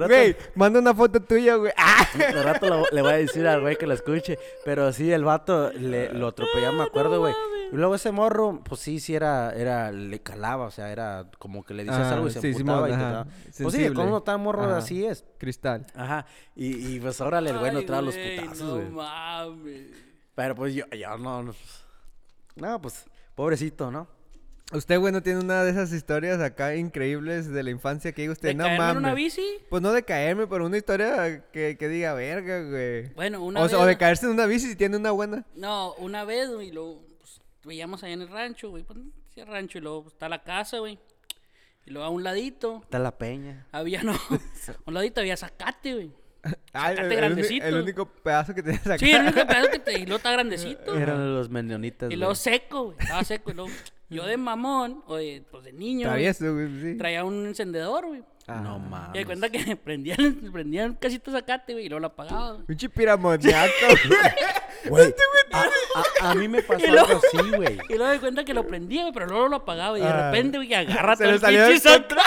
güey. 0.07 0.35
Manda 0.55 0.79
una 0.79 0.93
foto 0.93 1.19
tuya, 1.21 1.55
güey. 1.55 1.71
¡Ah! 1.77 2.05
de 2.17 2.43
rato 2.43 2.67
lo- 2.67 2.85
le 2.91 3.01
voy 3.01 3.11
a 3.13 3.17
decir 3.17 3.47
al 3.47 3.61
güey 3.61 3.77
que 3.77 3.87
lo 3.87 3.93
escuche. 3.93 4.37
Pero 4.65 4.91
sí, 4.91 5.11
el 5.11 5.23
vato 5.23 5.71
le, 5.71 6.11
lo 6.13 6.27
atropelló, 6.27 6.73
me 6.73 6.83
acuerdo, 6.83 7.19
güey. 7.19 7.33
Y 7.71 7.75
luego 7.75 7.93
ese 7.95 8.11
morro, 8.11 8.61
pues 8.63 8.81
sí, 8.81 8.99
sí 8.99 9.13
era, 9.13 9.53
era, 9.53 9.91
le 9.91 10.19
calaba, 10.21 10.65
o 10.65 10.71
sea, 10.71 10.91
era 10.91 11.29
como 11.37 11.63
que 11.63 11.75
le 11.75 11.83
decías 11.83 12.07
Ah, 12.07 12.13
algo 12.15 12.27
y 12.27 12.31
se 12.31 12.41
sí, 12.41 12.47
emputaba 12.47 12.87
Simón, 12.87 12.89
y 12.89 12.91
te 12.91 12.95
ajá. 13.03 13.11
daba. 13.11 13.27
Pues 13.61 13.75
sí, 13.75 13.83
cuando 13.85 14.07
uno 14.07 14.17
está 14.17 14.37
morro 14.37 14.63
Ajá. 14.63 14.77
así 14.77 15.05
es. 15.05 15.23
Cristal. 15.37 15.85
Ajá. 15.95 16.25
Y, 16.55 16.95
y 16.95 16.99
pues 16.99 17.21
órale, 17.21 17.51
el 17.51 17.59
güey 17.59 17.75
Ay, 17.75 17.85
trae 17.85 18.01
los 18.01 18.15
güey, 18.15 18.39
putazos, 18.39 18.59
No 18.67 18.73
güey. 18.75 18.89
mames. 18.89 19.87
Pero 20.33 20.55
pues 20.55 20.73
yo, 20.73 20.85
yo 20.87 21.17
no, 21.19 21.43
no. 21.43 21.53
No, 22.55 22.81
pues, 22.81 23.05
pobrecito, 23.35 23.91
¿no? 23.91 24.07
Usted, 24.71 24.99
güey, 24.99 25.11
no 25.11 25.21
tiene 25.23 25.39
una 25.39 25.63
de 25.63 25.71
esas 25.71 25.91
historias 25.93 26.39
acá 26.41 26.75
increíbles 26.75 27.49
de 27.51 27.63
la 27.63 27.71
infancia 27.71 28.11
que 28.11 28.21
diga 28.21 28.33
usted, 28.33 28.49
¿De 28.49 28.53
no 28.55 28.65
caerme 28.65 28.85
en 28.91 28.97
una 28.97 29.07
mames. 29.09 29.15
bici? 29.15 29.47
Pues 29.69 29.81
no 29.81 29.91
de 29.91 30.03
caerme, 30.03 30.45
pero 30.47 30.65
una 30.65 30.77
historia 30.77 31.43
que, 31.51 31.75
que 31.77 31.87
diga 31.89 32.13
verga, 32.13 32.61
güey. 32.63 33.13
Bueno, 33.13 33.43
una 33.43 33.61
O, 33.61 33.63
vez... 33.63 33.73
o 33.73 33.85
de 33.85 33.97
caerse 33.97 34.25
en 34.27 34.33
una 34.33 34.45
bici 34.45 34.67
si 34.69 34.75
tiene 34.75 34.97
una 34.97 35.09
buena. 35.11 35.45
No, 35.55 35.93
una 35.95 36.23
vez 36.23 36.49
y 36.61 36.71
luego... 36.71 37.08
pues, 37.61 37.67
veíamos 37.67 38.03
allá 38.03 38.13
en 38.13 38.21
el 38.21 38.29
rancho, 38.29 38.69
güey. 38.69 38.83
Pues, 38.83 38.99
el 39.35 39.47
rancho 39.47 39.77
y 39.77 39.81
luego 39.81 40.05
está 40.07 40.27
la 40.29 40.43
casa, 40.43 40.79
güey. 40.79 40.99
Y 41.85 41.91
luego 41.91 42.05
a 42.05 42.09
un 42.09 42.23
ladito 42.23 42.81
Está 42.83 42.99
la 42.99 43.17
peña. 43.17 43.65
había, 43.71 44.03
no, 44.03 44.11
a 44.29 44.73
un 44.85 44.93
ladito 44.93 45.21
había 45.21 45.37
zacate, 45.37 45.93
güey. 45.93 46.11
El, 46.73 47.05
uni- 47.05 47.15
grandecito. 47.15 47.65
el 47.65 47.75
único 47.75 48.05
pedazo 48.05 48.53
que 48.55 48.63
tenías 48.63 48.85
acá. 48.87 48.97
Sí, 48.99 49.11
el 49.11 49.23
único 49.23 49.45
pedazo 49.45 49.71
que 49.71 49.79
te... 49.85 49.93
Y 49.93 50.01
luego 50.03 50.17
está 50.17 50.31
grandecito. 50.31 50.95
Eran 50.97 51.33
los 51.35 51.49
menonitas. 51.49 52.11
Y 52.11 52.15
luego 52.15 52.33
seco, 52.35 52.85
güey. 52.85 52.97
Estaba 52.99 53.23
seco. 53.25 53.51
Y 53.51 53.53
luego 53.55 53.71
yo 54.09 54.25
de 54.25 54.37
mamón, 54.37 55.03
o 55.07 55.17
de, 55.17 55.43
pues 55.51 55.63
de 55.65 55.73
niño, 55.73 56.07
güey, 56.09 56.31
Travieso, 56.33 56.53
güey, 56.53 56.81
sí. 56.81 56.97
traía 56.97 57.23
un 57.25 57.45
encendedor, 57.45 58.07
güey. 58.07 58.23
Ah. 58.51 58.61
No 58.61 58.77
Y 58.77 58.81
de 58.81 58.89
mames. 58.89 59.25
cuenta 59.25 59.49
que 59.49 59.75
prendían, 59.83 60.49
prendían 60.51 60.93
casito 60.95 61.31
zacate, 61.31 61.73
güey, 61.73 61.85
y 61.85 61.89
luego 61.89 61.99
lo 62.01 62.07
apagaba, 62.07 62.53
güey. 62.53 62.65
Pinche 62.65 62.89
piramoniaco, 62.89 63.69
Güey, 64.89 65.13
a, 65.51 65.63
a- 66.25 66.31
a 66.31 66.35
mí 66.35 66.47
me 66.47 66.61
pasó 66.63 66.85
Y 66.85 66.89
luego- 66.89 67.07
algo 67.07 67.21
así, 67.33 67.49
güey. 67.55 67.77
Y 67.89 67.95
luego 67.95 68.11
de 68.11 68.19
cuenta 68.19 68.43
que 68.45 68.53
lo 68.53 68.65
prendía, 68.65 69.01
güey, 69.01 69.13
pero 69.13 69.27
luego 69.27 69.47
lo 69.49 69.55
apagaba. 69.57 69.97
Y 69.97 70.01
de 70.01 70.07
Ah. 70.07 70.31
repente, 70.31 70.57
güey, 70.57 70.73
agarra 70.73 71.15
Se 71.15 71.23
todo 71.23 71.31
le 71.31 71.35
el 71.35 71.41
salió 71.41 71.67
pinche 71.67 71.89
de 71.89 71.95
zac- 72.07 72.17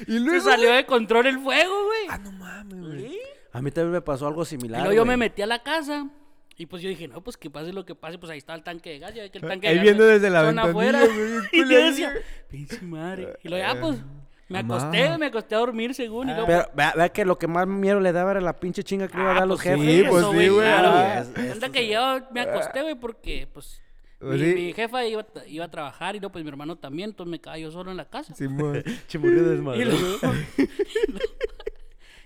Y 0.00 0.04
Se 0.14 0.20
luego. 0.20 0.44
salió 0.44 0.72
de 0.72 0.86
control 0.86 1.26
el 1.26 1.38
fuego, 1.38 1.84
güey. 1.86 2.06
Ah, 2.08 2.18
no 2.18 2.32
mames, 2.32 2.80
güey. 2.80 3.08
Sí. 3.10 3.18
A 3.52 3.60
mí 3.62 3.70
también 3.70 3.92
me 3.92 4.00
pasó 4.00 4.26
algo 4.26 4.42
Y 4.42 4.46
similar. 4.46 4.80
luego 4.80 4.94
yo 4.96 5.04
me 5.04 5.16
metí 5.16 5.42
a 5.42 5.46
la 5.46 5.62
casa. 5.62 6.08
Y 6.56 6.66
pues 6.66 6.82
yo 6.82 6.88
dije, 6.88 7.08
no, 7.08 7.22
pues 7.22 7.36
que 7.36 7.50
pase 7.50 7.72
lo 7.72 7.84
que 7.84 7.94
pase, 7.94 8.18
pues 8.18 8.30
ahí 8.30 8.38
está 8.38 8.54
el 8.54 8.62
tanque 8.62 8.90
de 8.90 8.98
gas. 8.98 9.14
Ya 9.14 9.22
ve 9.22 9.30
que 9.30 9.38
el 9.38 9.44
tanque 9.46 9.66
Ahí 9.68 9.74
de 9.74 9.78
gas 9.78 9.84
viendo 9.84 10.04
desde 10.04 10.30
la 10.30 10.48
afuera. 10.48 11.00
güey, 11.04 11.16
bien 11.16 11.42
y 11.52 11.58
yo 11.70 11.78
decía, 11.84 12.12
pinche 12.48 12.80
madre. 12.82 13.36
Y 13.42 13.48
luego 13.48 13.66
ya, 13.74 13.80
pues, 13.80 13.98
me 14.52 14.62
Mamá. 14.62 14.76
acosté, 14.76 15.18
me 15.18 15.26
acosté 15.26 15.54
a 15.54 15.58
dormir 15.58 15.94
según. 15.94 16.28
Y 16.28 16.32
luego, 16.32 16.46
Pero 16.46 16.64
vea, 16.74 16.92
vea 16.96 17.08
que 17.08 17.24
lo 17.24 17.38
que 17.38 17.46
más 17.48 17.66
miedo 17.66 17.98
le 18.00 18.12
daba 18.12 18.30
era 18.32 18.40
la 18.40 18.60
pinche 18.60 18.82
chinga 18.84 19.08
que 19.08 19.16
le 19.16 19.22
iba 19.22 19.30
a 19.32 19.34
dar 19.34 19.42
a 19.42 19.46
los 19.46 19.60
pues, 19.62 19.76
jefes. 19.76 19.86
sí, 19.94 20.00
güey. 20.00 20.10
pues, 20.10 20.24
sí, 20.26 20.48
güey. 20.48 20.66
claro, 20.68 20.88
Ah, 20.92 21.18
es- 21.20 21.70
que 21.70 21.88
yo 21.88 22.00
me 22.32 22.40
acosté, 22.42 22.82
güey, 22.82 22.94
porque, 22.94 23.48
pues, 23.52 23.80
Pues 24.20 24.40
mi, 24.40 24.46
sí. 24.46 24.54
mi 24.54 24.72
jefa 24.72 25.04
iba, 25.06 25.22
a- 25.22 25.46
iba 25.48 25.64
a 25.64 25.70
trabajar 25.70 26.14
y 26.14 26.20
luego, 26.20 26.32
pues, 26.32 26.44
mi 26.44 26.50
hermano 26.50 26.76
también. 26.76 27.10
Entonces 27.10 27.30
me 27.30 27.40
quedaba 27.40 27.58
yo 27.58 27.70
solo 27.72 27.90
en 27.90 27.96
la 27.96 28.04
casa. 28.08 28.34
Simón. 28.34 28.82
Chimurrio 29.08 29.42
Y 29.42 29.48
desmadroso. 29.56 29.98
luego, 30.20 30.36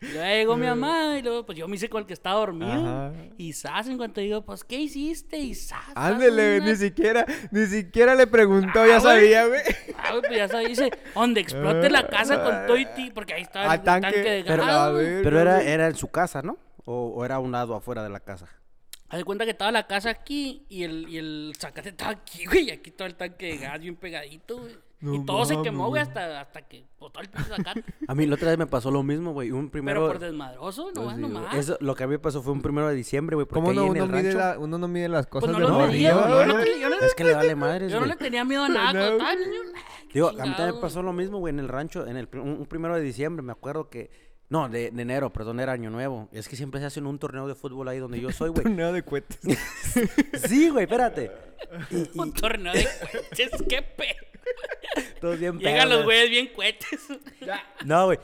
y 0.03 0.07
luego 0.07 0.20
ya 0.20 0.34
llegó 0.34 0.57
mi 0.57 0.66
mamá 0.66 1.18
y 1.18 1.22
luego 1.22 1.47
pues 1.47 1.57
yo 1.59 1.66
me 1.68 1.76
hice 1.76 1.88
con 1.88 2.01
el 2.03 2.07
que 2.07 2.12
estaba 2.14 2.40
dormido. 2.40 2.72
Ajá. 2.72 3.12
Y 3.38 3.53
Sas, 3.53 3.88
en 3.88 3.97
cuanto 3.97 4.20
digo, 4.20 4.42
pues, 4.44 4.64
¿qué 4.64 4.76
hiciste? 4.80 5.38
Y 5.38 5.55
Sas. 5.55 5.80
Ándele, 5.94 6.59
una- 6.59 6.66
ni 6.70 6.76
siquiera, 6.76 7.26
ni 7.51 7.66
siquiera 7.66 8.14
le 8.14 8.26
preguntó, 8.26 8.80
Ah, 8.82 8.86
ya 8.86 8.99
güey. 8.99 9.14
sabía, 9.14 9.47
güey. 9.47 9.61
Ah, 9.99 10.11
güey, 10.12 10.22
pues 10.22 10.36
ya 10.36 10.49
sabes, 10.49 10.68
dice, 10.68 10.90
donde 11.14 11.40
explote 11.40 11.90
la 11.90 12.07
casa 12.09 12.42
con 12.42 12.66
todo 12.66 12.76
y 12.76 12.86
ti, 12.94 13.11
porque 13.14 13.34
ahí 13.34 13.42
está 13.42 13.64
el, 13.64 13.70
Ah, 13.70 13.82
tanque, 13.82 14.12
tanque, 14.12 14.30
de 14.30 14.42
gas. 14.42 14.57
pero, 14.57 14.92
ver. 14.94 15.22
Pero 15.22 15.40
era, 15.40 15.62
era 15.62 15.86
en 15.88 15.94
su 15.97 16.09
casa, 16.09 16.42
¿no? 16.42 16.59
O, 16.84 17.09
o 17.16 17.24
era 17.24 17.36
a 17.36 17.38
un 17.40 17.53
lado 17.53 17.74
afuera 17.74 18.03
de 18.03 18.11
la 18.11 18.20
casa. 18.20 18.47
Haz 19.09 19.18
de 19.18 19.24
cuenta 19.24 19.44
que 19.44 19.53
estaba 19.53 19.70
la 19.70 19.86
casa 19.86 20.11
aquí 20.11 20.66
y 20.68 20.82
el, 20.82 21.09
y 21.09 21.18
el 21.18 21.53
zacate 21.59 21.90
estaba 21.90 22.11
aquí, 22.11 22.44
güey, 22.47 22.68
y 22.68 22.70
aquí 22.72 22.90
todo 22.90 23.07
el 23.07 23.14
tanque 23.14 23.47
de 23.47 23.59
gas 23.59 23.80
bien 23.80 23.94
pegadito, 23.97 24.59
güey. 24.59 24.76
No 24.99 25.14
y 25.14 25.24
todo 25.26 25.44
se 25.44 25.61
quemó, 25.62 25.88
güey, 25.88 26.01
hasta, 26.01 26.40
hasta 26.40 26.62
que 26.62 26.86
botó 26.99 27.20
el 27.20 27.28
pinche 27.28 27.51
zacate. 27.51 27.84
A 28.09 28.14
mí 28.14 28.24
la 28.26 28.34
otra 28.36 28.49
vez 28.49 28.59
me 28.59 28.66
pasó 28.66 28.90
lo 28.90 29.03
mismo, 29.03 29.32
güey. 29.34 29.51
Un 29.51 29.68
primero... 29.68 30.01
Pero 30.01 30.12
por 30.12 30.18
desmadroso, 30.18 30.90
no, 30.94 31.03
Pues 31.05 31.16
sí, 31.16 31.20
no 31.22 31.28
güey. 31.28 31.40
más. 31.42 31.55
Eso, 31.55 31.76
lo 31.80 31.94
que 31.94 32.05
a 32.05 32.07
mí 32.07 32.12
me 32.12 32.18
pasó 32.18 32.42
fue 32.42 32.53
un 32.55 32.62
primero 32.62 32.88
de 32.88 32.94
diciembre, 32.94 33.34
güey. 33.36 33.47
Porque 33.47 33.57
¿Cómo 33.61 33.70
ahí 33.70 33.76
no 33.76 33.82
en 33.84 33.90
uno 33.90 34.05
el 34.05 34.11
mide, 34.11 34.22
rancho... 34.32 34.38
la- 34.38 34.59
uno 34.59 34.78
no 34.78 34.88
mide 34.88 35.09
las 35.11 35.26
cosas 35.26 35.51
Pues 35.51 35.59
no 35.59 35.66
de 35.66 35.72
los 35.78 35.88
medía, 35.92 36.14
güey, 36.14 36.28
yo 36.28 36.47
no, 36.47 36.64
yo 36.64 37.07
Es 37.07 37.14
que 37.14 37.24
le 37.24 37.34
vale 37.34 37.55
madres, 37.55 37.92
yo 37.92 37.99
no 38.01 38.07
güey. 38.07 38.12
le 38.12 38.16
tenía 38.16 38.44
miedo 38.47 38.64
a 38.64 38.68
nada 38.70 38.92
No, 39.11 39.18
nah, 39.18 39.34
qué 40.09 40.14
Digo, 40.14 40.28
a 40.28 40.32
mí 40.32 40.38
también 40.57 40.74
me 40.76 40.80
pasó 40.80 41.03
lo 41.03 41.12
mismo, 41.12 41.38
güey, 41.40 41.53
en 41.53 41.61
el 41.61 41.68
rancho, 41.68 42.07
en 42.07 42.16
el 42.16 42.28
un 42.34 42.64
primero 42.66 42.94
de 42.97 43.03
diciembre, 43.03 43.42
me 43.42 43.53
acuerdo 43.53 43.90
que... 43.90 44.11
No, 44.49 44.68
de, 44.68 44.90
de 44.90 45.03
enero, 45.03 45.32
perdón, 45.32 45.59
era 45.59 45.72
año 45.72 45.90
nuevo. 45.90 46.28
Es 46.30 46.49
que 46.49 46.57
siempre 46.57 46.80
se 46.80 46.86
hace 46.86 47.01
un 47.01 47.18
torneo 47.18 47.49
de 47.49 47.55
fútbol 47.55 47.88
ahí 47.88 47.99
donde 47.99 48.20
yo 48.20 48.30
soy, 48.30 48.51
güey. 48.51 48.62
Torneo 48.64 48.92
de 48.92 49.03
cohetes. 49.03 49.38
sí, 50.49 50.68
güey, 50.68 50.84
espérate. 50.84 51.32
Y, 51.90 52.18
Un 52.18 52.32
torneo 52.32 52.72
de 52.72 52.84
cohetes, 52.84 53.51
qué 53.68 53.82
pe. 53.82 54.14
todos 55.20 55.38
bien 55.38 55.59
Llegan 55.59 55.88
los 55.88 55.99
pedos, 55.99 56.05
güeyes 56.05 56.30
bien 56.30 56.49
cohetes. 56.55 57.01
No, 57.84 58.07
güey. 58.07 58.18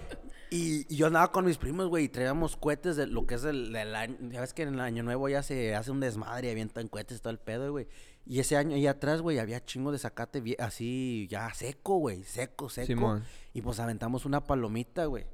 Y, 0.50 0.86
y 0.92 0.96
yo 0.96 1.06
andaba 1.06 1.32
con 1.32 1.46
mis 1.46 1.56
primos, 1.56 1.88
güey, 1.88 2.04
y 2.04 2.08
traíamos 2.08 2.56
cohetes 2.56 2.96
de 2.96 3.06
lo 3.06 3.26
que 3.26 3.34
es 3.34 3.44
el, 3.44 3.72
del 3.72 3.94
año. 3.94 4.16
Ya 4.30 4.42
ves 4.42 4.52
que 4.52 4.62
en 4.62 4.74
el 4.74 4.80
año 4.80 5.02
nuevo 5.02 5.28
ya 5.28 5.42
se 5.42 5.74
hace 5.74 5.90
un 5.90 5.98
desmadre 5.98 6.48
y 6.48 6.50
avientan 6.50 6.88
cohetes 6.88 7.20
todo 7.20 7.32
el 7.32 7.38
pedo, 7.38 7.72
güey. 7.72 7.88
Y 8.26 8.38
ese 8.38 8.56
año 8.56 8.76
ahí 8.76 8.86
atrás, 8.86 9.22
güey, 9.22 9.38
había 9.40 9.64
chingo 9.64 9.90
de 9.90 9.98
zacate 9.98 10.56
así, 10.60 11.26
ya 11.28 11.52
seco, 11.54 11.96
güey, 11.96 12.22
seco, 12.22 12.68
seco. 12.68 12.86
Simón. 12.86 13.24
Y 13.54 13.62
pues 13.62 13.80
aventamos 13.80 14.24
una 14.24 14.44
palomita, 14.44 15.06
güey. 15.06 15.24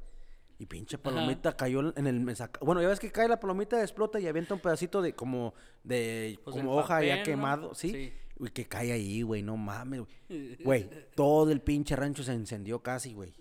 Y 0.58 0.66
pinche 0.66 0.98
palomita 0.98 1.56
cayó 1.56 1.96
en 1.96 2.06
el 2.06 2.20
mesaca- 2.20 2.58
Bueno, 2.64 2.82
ya 2.82 2.88
ves 2.88 2.98
que 2.98 3.12
cae 3.12 3.28
la 3.28 3.38
palomita, 3.38 3.80
explota 3.80 4.18
y 4.18 4.26
avienta 4.26 4.54
un 4.54 4.60
pedacito 4.60 5.00
de 5.00 5.14
como 5.14 5.54
de 5.84 6.38
Pues 6.44 6.56
como 6.56 6.74
hoja 6.76 7.00
ya 7.02 7.10
papel, 7.10 7.18
¿no? 7.18 7.24
quemado, 7.24 7.74
¿sí? 7.74 7.90
Sí. 7.92 8.12
Uy, 8.40 8.50
que 8.50 8.66
cae 8.66 8.92
ahí, 8.92 9.22
güey, 9.22 9.42
no 9.42 9.56
mames, 9.56 10.00
güey. 10.28 10.56
Güey, 10.64 10.90
todo 11.14 11.50
el 11.52 11.60
pinche 11.60 11.94
rancho 11.96 12.22
se 12.24 12.32
encendió 12.32 12.82
casi, 12.82 13.12
güey. 13.14 13.32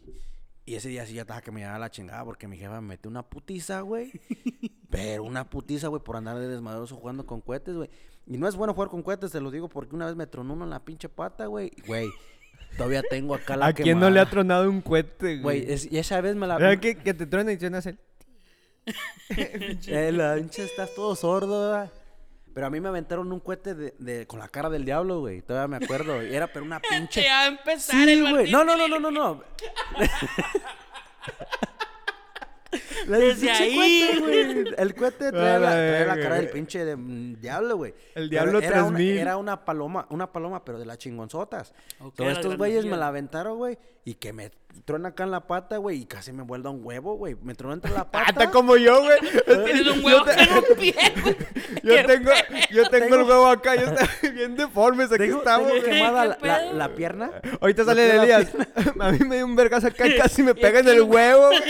Y 0.65 0.75
ese 0.75 0.89
día 0.89 1.05
sí 1.05 1.13
ya 1.13 1.21
estaba 1.21 1.41
que 1.41 1.51
me 1.51 1.61
llevaba 1.61 1.79
la 1.79 1.89
chingada 1.89 2.25
porque 2.25 2.47
mi 2.47 2.57
jefa 2.57 2.81
me 2.81 2.87
metió 2.89 3.09
una 3.09 3.23
putiza, 3.23 3.81
güey. 3.81 4.11
Pero 4.89 5.23
una 5.23 5.49
putiza, 5.49 5.87
güey, 5.87 6.03
por 6.03 6.17
andar 6.17 6.37
de 6.39 6.47
desmadroso 6.47 6.95
jugando 6.97 7.25
con 7.25 7.41
cohetes, 7.41 7.75
güey. 7.75 7.89
Y 8.25 8.37
no 8.37 8.47
es 8.47 8.55
bueno 8.55 8.73
jugar 8.73 8.89
con 8.89 9.01
cohetes, 9.01 9.31
te 9.31 9.39
lo 9.41 9.49
digo, 9.49 9.69
porque 9.69 9.95
una 9.95 10.05
vez 10.05 10.15
me 10.15 10.27
tronó 10.27 10.53
uno 10.53 10.65
en 10.65 10.69
la 10.69 10.83
pinche 10.83 11.07
pata, 11.09 11.45
güey. 11.47 11.71
Güey, 11.87 12.09
todavía 12.75 13.01
tengo 13.03 13.35
acá 13.35 13.55
la 13.55 13.67
¿A 13.67 13.73
quién 13.73 13.99
no 13.99 14.09
le 14.09 14.19
ha 14.19 14.25
tronado 14.29 14.69
un 14.69 14.81
cohete, 14.81 15.37
Güey, 15.39 15.61
güey? 15.61 15.71
es- 15.71 15.91
y 15.91 15.97
esa 15.97 16.19
vez 16.21 16.35
me 16.35 16.47
la... 16.47 16.57
¿Verdad 16.57 16.79
que, 16.79 16.95
que 16.97 17.13
te 17.13 17.25
truena 17.25 17.51
y 17.51 17.59
suena 17.59 17.79
el... 17.79 17.97
Eh, 19.87 20.11
la 20.13 20.35
pinche 20.35 20.63
estás 20.63 20.93
todo 20.95 21.15
sordo, 21.15 21.69
¿verdad? 21.69 21.91
Pero 22.53 22.67
a 22.67 22.69
mí 22.69 22.79
me 22.79 22.87
aventaron 22.87 23.31
un 23.31 23.39
cohete 23.39 23.75
de, 23.75 23.93
de- 23.99 24.25
con 24.25 24.39
la 24.39 24.47
cara 24.47 24.69
del 24.69 24.83
diablo, 24.85 25.19
güey. 25.19 25.41
Todavía 25.41 25.77
me 25.77 25.83
acuerdo. 25.85 26.23
Y 26.25 26.33
era 26.33 26.47
pero 26.47 26.65
una 26.65 26.79
pinche... 26.89 27.21
Ya 27.23 27.33
va 27.35 27.43
a 27.43 27.47
empezar 27.47 27.95
Sí, 28.05 28.11
el 28.11 28.29
güey. 28.31 28.51
No, 28.51 28.63
no, 28.63 28.75
no, 28.77 28.87
no, 28.87 28.99
no, 28.99 29.11
no. 29.11 29.43
La 33.07 33.17
Desde 33.17 33.49
ahí. 33.51 34.63
El 34.77 34.95
cohete 34.95 35.31
trae 35.31 35.55
A 35.55 35.59
la, 35.59 35.69
la 35.69 35.75
trae 35.75 36.05
la 36.05 36.19
cara 36.19 36.35
del 36.35 36.49
pinche 36.49 36.83
de, 36.85 36.95
mm, 36.95 37.39
diablo, 37.39 37.77
güey. 37.77 37.93
El 38.15 38.29
Diablo 38.29 38.59
era 38.59 38.83
una, 38.83 38.97
3000. 38.97 39.17
era 39.17 39.37
una 39.37 39.63
paloma, 39.65 40.07
una 40.09 40.31
paloma, 40.31 40.63
pero 40.65 40.77
de 40.79 40.85
las 40.85 40.97
chingonzotas. 40.97 41.73
Ok, 41.99 42.15
Todos 42.15 42.31
estos 42.33 42.57
güeyes 42.57 42.85
me 42.85 42.97
la 42.97 43.07
aventaron, 43.07 43.57
güey. 43.57 43.77
Y 44.03 44.13
que 44.15 44.31
me 44.31 44.51
trona 44.85 45.09
acá 45.09 45.23
en 45.25 45.31
la 45.31 45.47
pata, 45.47 45.77
güey. 45.77 46.01
Y 46.01 46.05
casi 46.05 46.31
me 46.31 46.43
vuelve 46.43 46.69
un 46.69 46.79
huevo, 46.83 47.15
güey. 47.15 47.35
Me 47.41 47.55
tronó 47.55 47.73
entre 47.73 47.91
la 47.91 48.05
pata. 48.11 48.29
Hasta 48.29 48.51
como 48.51 48.77
yo, 48.77 49.01
güey. 49.01 49.19
Tienes 49.65 49.87
un 49.87 50.03
huevo 50.05 50.25
en 50.29 50.53
un 50.53 50.63
pie, 50.79 50.95
güey. 51.21 51.35
Yo 51.83 52.05
tengo, 52.05 52.31
yo 52.71 52.89
tengo 52.89 53.15
el 53.15 53.23
huevo 53.23 53.47
acá, 53.47 53.75
yo 53.75 53.85
está 53.85 54.07
bien 54.31 54.55
deformes, 54.55 55.11
aquí 55.11 55.23
Tengo, 55.25 55.37
estamos, 55.39 55.71
tengo 55.71 55.83
quemada 55.85 56.37
¿Qué 56.37 56.47
la, 56.47 56.53
la- 56.57 56.59
pedo? 56.63 56.73
la 56.73 56.95
pierna. 56.95 57.31
Ahorita 57.61 57.85
sale 57.85 58.01
de 58.01 58.15
Elías. 58.17 58.47
A 58.99 59.11
mí 59.11 59.19
me 59.19 59.37
dio 59.37 59.45
un 59.45 59.55
vergazo 59.55 59.87
acá 59.87 60.07
y 60.07 60.17
casi 60.17 60.43
me 60.43 60.53
pega 60.55 60.79
en 60.79 60.87
el 60.89 61.01
huevo, 61.01 61.47
güey. 61.47 61.61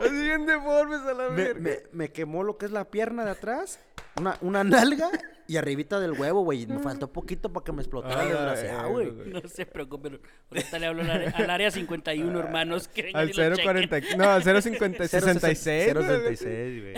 Así 0.00 0.10
bien 0.20 0.46
deformes 0.46 1.00
a 1.00 1.12
la 1.14 1.28
Me, 1.30 1.44
verga. 1.44 1.60
me- 1.60 1.78
me 1.92 2.12
quemó 2.12 2.42
lo 2.44 2.56
que 2.58 2.66
es 2.66 2.72
la 2.72 2.84
pierna 2.90 3.24
de 3.24 3.30
atrás, 3.32 3.78
una, 4.16 4.36
una 4.40 4.64
nalga 4.64 5.10
y 5.46 5.56
arribita 5.56 5.98
del 6.00 6.12
huevo, 6.12 6.42
güey. 6.42 6.62
Y 6.62 6.66
Me 6.66 6.78
faltó 6.80 7.12
poquito 7.12 7.52
para 7.52 7.64
que 7.64 7.72
me 7.72 7.82
explotara 7.82 8.22
el 8.22 8.28
Ah, 8.36 8.52
desgraciado, 8.52 8.90
güey. 8.90 9.10
güey. 9.10 9.28
No 9.30 9.40
se 9.48 9.66
preocupen. 9.66 10.20
Ahorita 10.50 10.78
le 10.78 10.86
hablo 10.86 11.02
al 11.02 11.10
área, 11.10 11.30
al 11.30 11.50
área 11.50 11.70
51, 11.70 12.38
hermanos. 12.38 12.88
Que 12.88 13.10
Al 13.14 13.30
y 13.30 13.32
lo 13.32 13.48
chequen. 13.56 13.64
040, 13.64 14.00
no, 14.16 14.30
al 14.30 14.42
050, 14.62 15.08
66. 15.08 15.92
066, 15.92 16.82
güey. 16.82 16.94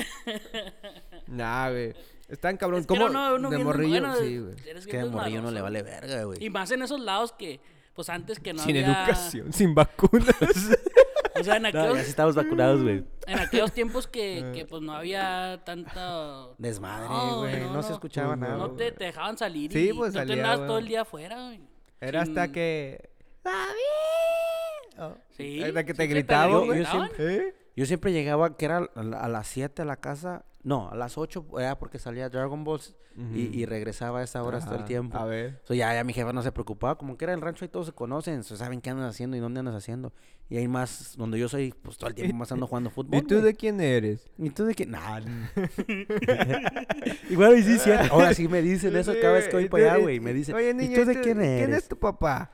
Nah, 1.28 1.70
güey. 1.70 1.94
Están 2.28 2.57
cabrón. 2.57 2.80
Es 2.80 2.86
que 2.86 2.94
¿Cómo? 2.94 3.09
no, 3.11 3.34
uno 3.34 3.50
de 3.50 3.59
morrillo, 3.59 4.00
bueno, 4.00 4.16
sí, 4.16 4.38
güey. 4.38 4.55
Es 4.74 4.86
que 4.86 4.96
de 4.98 5.05
morrillo 5.07 5.42
no 5.42 5.50
le 5.50 5.61
vale 5.61 5.82
verga, 5.82 6.24
güey. 6.24 6.42
Y 6.44 6.50
más 6.50 6.70
en 6.70 6.82
esos 6.82 7.00
lados 7.00 7.32
que, 7.32 7.61
pues 7.94 8.09
antes 8.09 8.38
que 8.38 8.53
no 8.55 8.62
Sin 8.62 8.76
había... 8.76 9.03
educación, 9.03 9.53
sin 9.53 9.74
vacunas. 9.74 10.34
O 11.39 11.45
sea, 11.45 11.57
en 11.57 11.62
No, 11.62 11.68
aquellos, 11.68 11.97
ya 11.97 12.03
sí 12.05 12.11
estamos 12.11 12.35
vacunados, 12.35 12.83
güey. 12.83 13.05
en 13.26 13.39
aquellos 13.39 13.72
tiempos 13.72 14.07
que, 14.07 14.51
que, 14.55 14.66
pues 14.66 14.83
no 14.83 14.93
había 14.93 15.62
tanta... 15.64 16.49
Desmadre, 16.59 17.09
No, 17.09 17.39
güey. 17.39 17.61
no, 17.61 17.72
No, 17.74 17.83
se 17.83 17.89
no. 17.91 17.95
escuchaba 17.95 18.28
Pues 18.37 18.39
nada. 18.41 18.57
No 18.59 18.70
te, 18.72 18.93
te 18.93 19.05
dejaban 19.05 19.39
salir 19.39 19.72
Sí, 19.72 19.91
y 19.91 19.93
pues, 19.93 20.12
no 20.14 20.20
te 20.20 20.26
salía, 20.28 20.35
andabas 20.43 20.59
güey. 20.59 20.68
todo 20.68 20.78
el 20.78 20.87
día 20.89 21.01
afuera, 21.03 21.45
güey. 21.47 21.61
Era 22.01 22.24
Sin- 22.24 22.39
hasta 22.39 22.53
que. 22.53 23.11
¡David! 23.45 25.14
Sí. 25.30 25.62
Hasta 25.62 25.85
que 25.85 25.95
te 25.95 26.07
gritaban, 26.07 26.51
Yo- 26.51 26.64
güey. 26.66 26.78
yo 26.85 26.91
siempre- 26.91 27.35
¿Eh? 27.37 27.55
Yo 27.74 27.87
siempre 27.87 28.12
llegaba, 28.12 28.57
que 28.57 28.66
era 28.66 28.91
a 28.95 29.28
las 29.28 29.47
7 29.47 29.83
a 29.83 29.85
la 29.87 29.97
casa. 29.97 30.45
No, 30.64 30.90
a 30.90 30.94
las 30.94 31.18
8 31.18 31.44
era 31.58 31.76
porque 31.78 31.98
salía 31.98 32.28
Dragon 32.28 32.62
Balls 32.62 32.94
y, 33.34 33.60
y 33.60 33.66
regresaba 33.66 34.20
a 34.20 34.22
esa 34.22 34.42
hora 34.44 34.60
todo 34.60 34.74
el 34.74 34.80
Ajá, 34.80 34.84
tiempo. 34.86 35.18
A 35.18 35.24
ver. 35.26 35.60
So, 35.64 35.74
ya, 35.74 35.92
ya 35.92 36.04
mi 36.04 36.12
jefa 36.12 36.32
no 36.32 36.40
se 36.42 36.52
preocupaba, 36.52 36.96
como 36.96 37.16
que 37.18 37.24
era 37.24 37.34
el 37.34 37.40
rancho 37.40 37.64
y 37.64 37.68
todos 37.68 37.86
se 37.86 37.92
conocen, 37.92 38.44
so, 38.44 38.56
saben 38.56 38.80
qué 38.80 38.90
andas 38.90 39.10
haciendo 39.10 39.36
y 39.36 39.40
dónde 39.40 39.58
andas 39.60 39.74
haciendo. 39.74 40.12
Y 40.48 40.56
hay 40.58 40.68
más, 40.68 41.14
donde 41.16 41.38
yo 41.38 41.48
soy, 41.48 41.74
pues 41.82 41.96
todo 41.98 42.08
el 42.10 42.14
tiempo 42.14 42.36
más 42.36 42.52
ando 42.52 42.66
jugando 42.66 42.90
fútbol. 42.90 43.16
¿Y 43.18 43.22
tú 43.22 43.34
güey. 43.34 43.46
de 43.46 43.54
quién 43.54 43.80
eres? 43.80 44.30
¿Y 44.38 44.50
tú 44.50 44.64
de 44.64 44.74
qué? 44.74 44.86
Nah. 44.86 45.20
Igual 47.30 47.58
y 47.58 47.62
sí, 47.62 47.78
sí. 47.78 47.90
Ahora 48.10 48.34
sí 48.34 48.48
me 48.48 48.62
dicen 48.62 48.94
eso 48.96 49.12
cada 49.20 49.34
vez 49.34 49.48
que 49.48 49.56
voy 49.56 49.64
¿Y 49.64 49.68
para 49.68 49.84
allá, 49.94 49.98
y- 49.98 50.02
güey. 50.02 50.20
Me 50.20 50.32
dicen, 50.32 50.54
Oye, 50.54 50.70
¿y 50.70 50.74
niño, 50.74 51.00
tú 51.00 51.04
de 51.06 51.20
quién 51.20 51.40
eres? 51.40 51.64
¿Quién 51.66 51.74
es 51.76 51.88
tu 51.88 51.98
papá? 51.98 52.50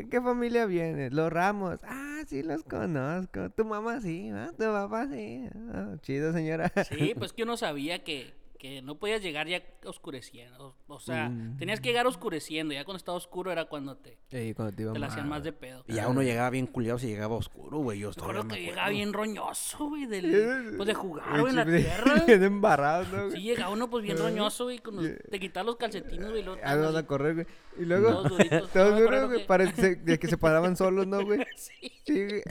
¿De 0.00 0.08
qué 0.08 0.18
familia 0.18 0.64
vienes? 0.64 1.12
Los 1.12 1.30
Ramos. 1.30 1.78
Ah, 1.82 2.22
sí 2.26 2.42
los 2.42 2.64
conozco. 2.64 3.50
Tu 3.50 3.66
mamá 3.66 4.00
sí, 4.00 4.30
¿ah? 4.30 4.50
Tu 4.56 4.64
papá 4.64 5.06
sí. 5.08 5.46
Ah, 5.74 5.96
chido, 6.00 6.32
señora. 6.32 6.72
Sí, 6.88 7.12
pues 7.18 7.34
que 7.34 7.42
uno 7.42 7.58
sabía 7.58 8.02
que 8.02 8.32
que 8.60 8.82
no 8.82 8.96
podías 8.98 9.22
llegar 9.22 9.48
ya 9.48 9.62
oscureciendo. 9.86 10.76
O, 10.86 10.94
o 10.94 11.00
sea, 11.00 11.30
Mm. 11.30 11.56
tenías 11.56 11.80
que 11.80 11.88
llegar 11.88 12.06
oscureciendo. 12.06 12.74
Ya 12.74 12.84
cuando 12.84 12.98
estaba 12.98 13.16
oscuro 13.16 13.50
era 13.50 13.64
cuando 13.64 13.96
te, 13.96 14.18
Ey, 14.30 14.52
cuando 14.52 14.76
te 14.76 14.82
iba 14.82 14.92
te 14.92 14.98
la 14.98 15.06
hacían 15.06 15.28
más 15.28 15.42
de 15.42 15.52
pedo. 15.52 15.82
Y 15.88 15.94
ya 15.94 16.08
uno 16.08 16.22
llegaba 16.22 16.50
bien 16.50 16.66
culiado 16.66 16.98
si 16.98 17.06
llegaba 17.08 17.34
oscuro, 17.36 17.78
güey. 17.78 17.98
Yo 17.98 18.10
me 18.44 18.54
que 18.54 18.60
llegaba 18.62 18.90
bien 18.90 19.12
roñoso, 19.14 19.88
güey, 19.88 20.04
del, 20.06 20.74
pues 20.76 20.86
de 20.86 20.94
jugar, 20.94 21.34
Ey, 21.34 21.40
güey, 21.40 21.50
en 21.50 21.56
la 21.56 21.64
tierra. 21.64 22.24
Bien 22.26 22.42
embarrado, 22.44 23.04
¿no? 23.10 23.24
güey? 23.28 23.36
Sí, 23.36 23.42
llegaba 23.42 23.70
uno 23.72 23.88
pues 23.88 24.04
bien 24.04 24.18
roñoso, 24.18 24.64
güey, 24.64 24.78
con 24.78 24.96
los, 24.96 25.06
te 25.30 25.40
quitabas 25.40 25.66
los 25.66 25.76
calcetines, 25.76 26.28
güey, 26.28 26.42
y 26.42 26.44
luego 26.44 26.60
Ah, 26.62 26.76
no 26.76 26.96
a 26.96 27.02
correr, 27.06 27.34
güey. 27.36 27.46
Y 27.78 27.84
luego, 27.86 28.10
Todos 28.12 28.28
duritos. 28.28 28.70
todos 28.72 29.00
duros, 29.00 29.26
güey, 29.26 29.38
que- 29.40 29.46
parece 29.46 29.94
de 29.96 30.18
que 30.18 30.28
se 30.28 30.36
paraban 30.36 30.76
solos, 30.76 31.06
¿no, 31.06 31.24
güey? 31.24 31.40
Sí. 31.56 31.90
Sí, 32.06 32.26
güey. 32.26 32.42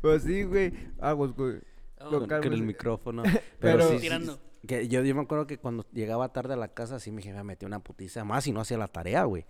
pues 0.00 0.22
sí, 0.22 0.42
güey. 0.44 0.72
Aguas, 1.00 1.32
güey. 1.32 1.56
Oh, 1.98 2.26
Con, 2.26 2.52
el 2.52 2.62
micrófono. 2.62 3.22
Pero- 3.58 3.88
Pero, 3.88 3.98
sí. 3.98 4.08
Que 4.66 4.88
yo, 4.88 5.02
yo 5.02 5.14
me 5.14 5.22
acuerdo 5.22 5.46
que 5.46 5.58
cuando 5.58 5.84
llegaba 5.92 6.28
tarde 6.32 6.54
a 6.54 6.56
la 6.56 6.68
casa, 6.68 6.98
sí 7.00 7.10
mi 7.10 7.22
jefe 7.22 7.36
me 7.38 7.44
metía 7.44 7.66
una 7.66 7.80
putiza 7.80 8.24
más 8.24 8.46
y 8.46 8.52
no 8.52 8.60
hacía 8.60 8.78
la 8.78 8.88
tarea, 8.88 9.24
güey. 9.24 9.44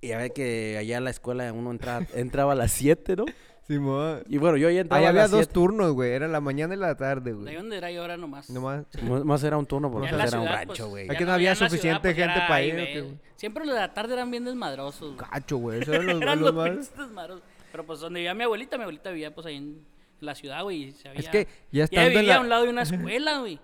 Y 0.00 0.12
a 0.12 0.18
ver 0.18 0.32
que 0.32 0.76
allá 0.78 0.98
en 0.98 1.04
la 1.04 1.10
escuela 1.10 1.52
uno 1.52 1.70
entraba, 1.70 2.06
entraba 2.14 2.52
a 2.52 2.56
las 2.56 2.72
7, 2.72 3.16
¿no? 3.16 3.24
Simón. 3.66 4.22
Y 4.28 4.38
bueno, 4.38 4.56
yo 4.56 4.70
ya 4.70 4.80
entraba 4.80 5.00
Ahí 5.00 5.06
a 5.06 5.08
había 5.10 5.22
las 5.22 5.30
dos 5.30 5.40
7. 5.40 5.52
turnos, 5.52 5.92
güey. 5.92 6.12
Era 6.12 6.26
la 6.28 6.40
mañana 6.40 6.74
y 6.74 6.78
la 6.78 6.96
tarde, 6.96 7.32
De 7.32 7.36
ahí 7.36 7.42
güey. 7.42 7.54
donde 7.56 7.76
era 7.76 7.90
yo 7.90 8.00
ahora 8.00 8.16
nomás. 8.16 8.48
Nomás. 8.48 8.86
Más, 9.02 9.24
más 9.24 9.42
era 9.44 9.58
un 9.58 9.66
turno 9.66 9.90
porque 9.90 10.08
Ya 10.10 10.14
era 10.16 10.24
un 10.24 10.30
ciudad, 10.30 10.46
rancho, 10.52 10.74
pues, 10.84 10.88
güey. 10.88 11.06
ya 11.08 11.12
Aquí 11.12 11.24
no 11.24 11.32
había 11.32 11.52
ya 11.52 11.56
suficiente 11.68 12.00
pues, 12.00 12.16
gente 12.16 12.40
para 12.48 12.62
ir, 12.62 12.74
¿o 12.74 12.76
ve. 12.78 12.86
qué, 12.94 13.00
güey? 13.02 13.18
Siempre 13.36 13.66
los 13.66 13.74
de 13.74 13.80
la 13.82 13.92
tarde 13.92 14.14
eran 14.14 14.30
bien 14.30 14.44
desmadrosos. 14.46 15.14
güey. 15.16 15.30
Cacho, 15.30 15.56
güey. 15.58 15.80
Esos 15.82 15.94
eran 15.94 16.06
los, 16.06 16.22
eran 16.22 16.40
los 16.40 16.46
los 16.46 16.54
más- 16.54 16.70
pinches 16.70 16.96
desmadrosos. 16.96 17.42
Pero 17.70 17.84
pues 17.84 18.00
donde 18.00 18.20
vivía 18.20 18.32
mi 18.34 18.44
abuelita, 18.44 18.76
mi 18.78 18.84
abuelita 18.84 19.10
vivía 19.10 19.34
pues 19.34 19.46
ahí 19.46 19.56
en 19.56 19.84
la 20.20 20.34
ciudad, 20.34 20.62
güey. 20.62 20.84
y 20.84 20.92
se 20.92 21.10
Es 21.14 21.28
que 21.28 21.46
ya 21.70 21.84
ella 21.84 21.84
estando 21.84 22.06
en 22.10 22.14
vivía 22.20 22.28
la- 22.32 22.36
a 22.36 22.40
un 22.40 22.48
lado 22.48 22.64
de 22.64 22.70
una 22.70 22.82
escuela, 22.82 23.38
güey. 23.40 23.60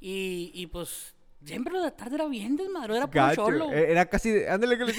Y, 0.00 0.50
y 0.54 0.66
pues 0.66 1.14
siempre 1.44 1.72
los 1.74 1.82
de 1.82 1.88
la 1.90 1.96
tarde 1.96 2.14
era 2.16 2.26
bien 2.26 2.56
desmadroso, 2.56 2.96
era 2.98 3.06
puro 3.06 3.34
cholo. 3.34 3.72
eh, 3.72 3.90
Era 3.92 4.06
casi. 4.06 4.44
Ándale 4.44 4.76
que 4.78 4.84
le 4.84 4.92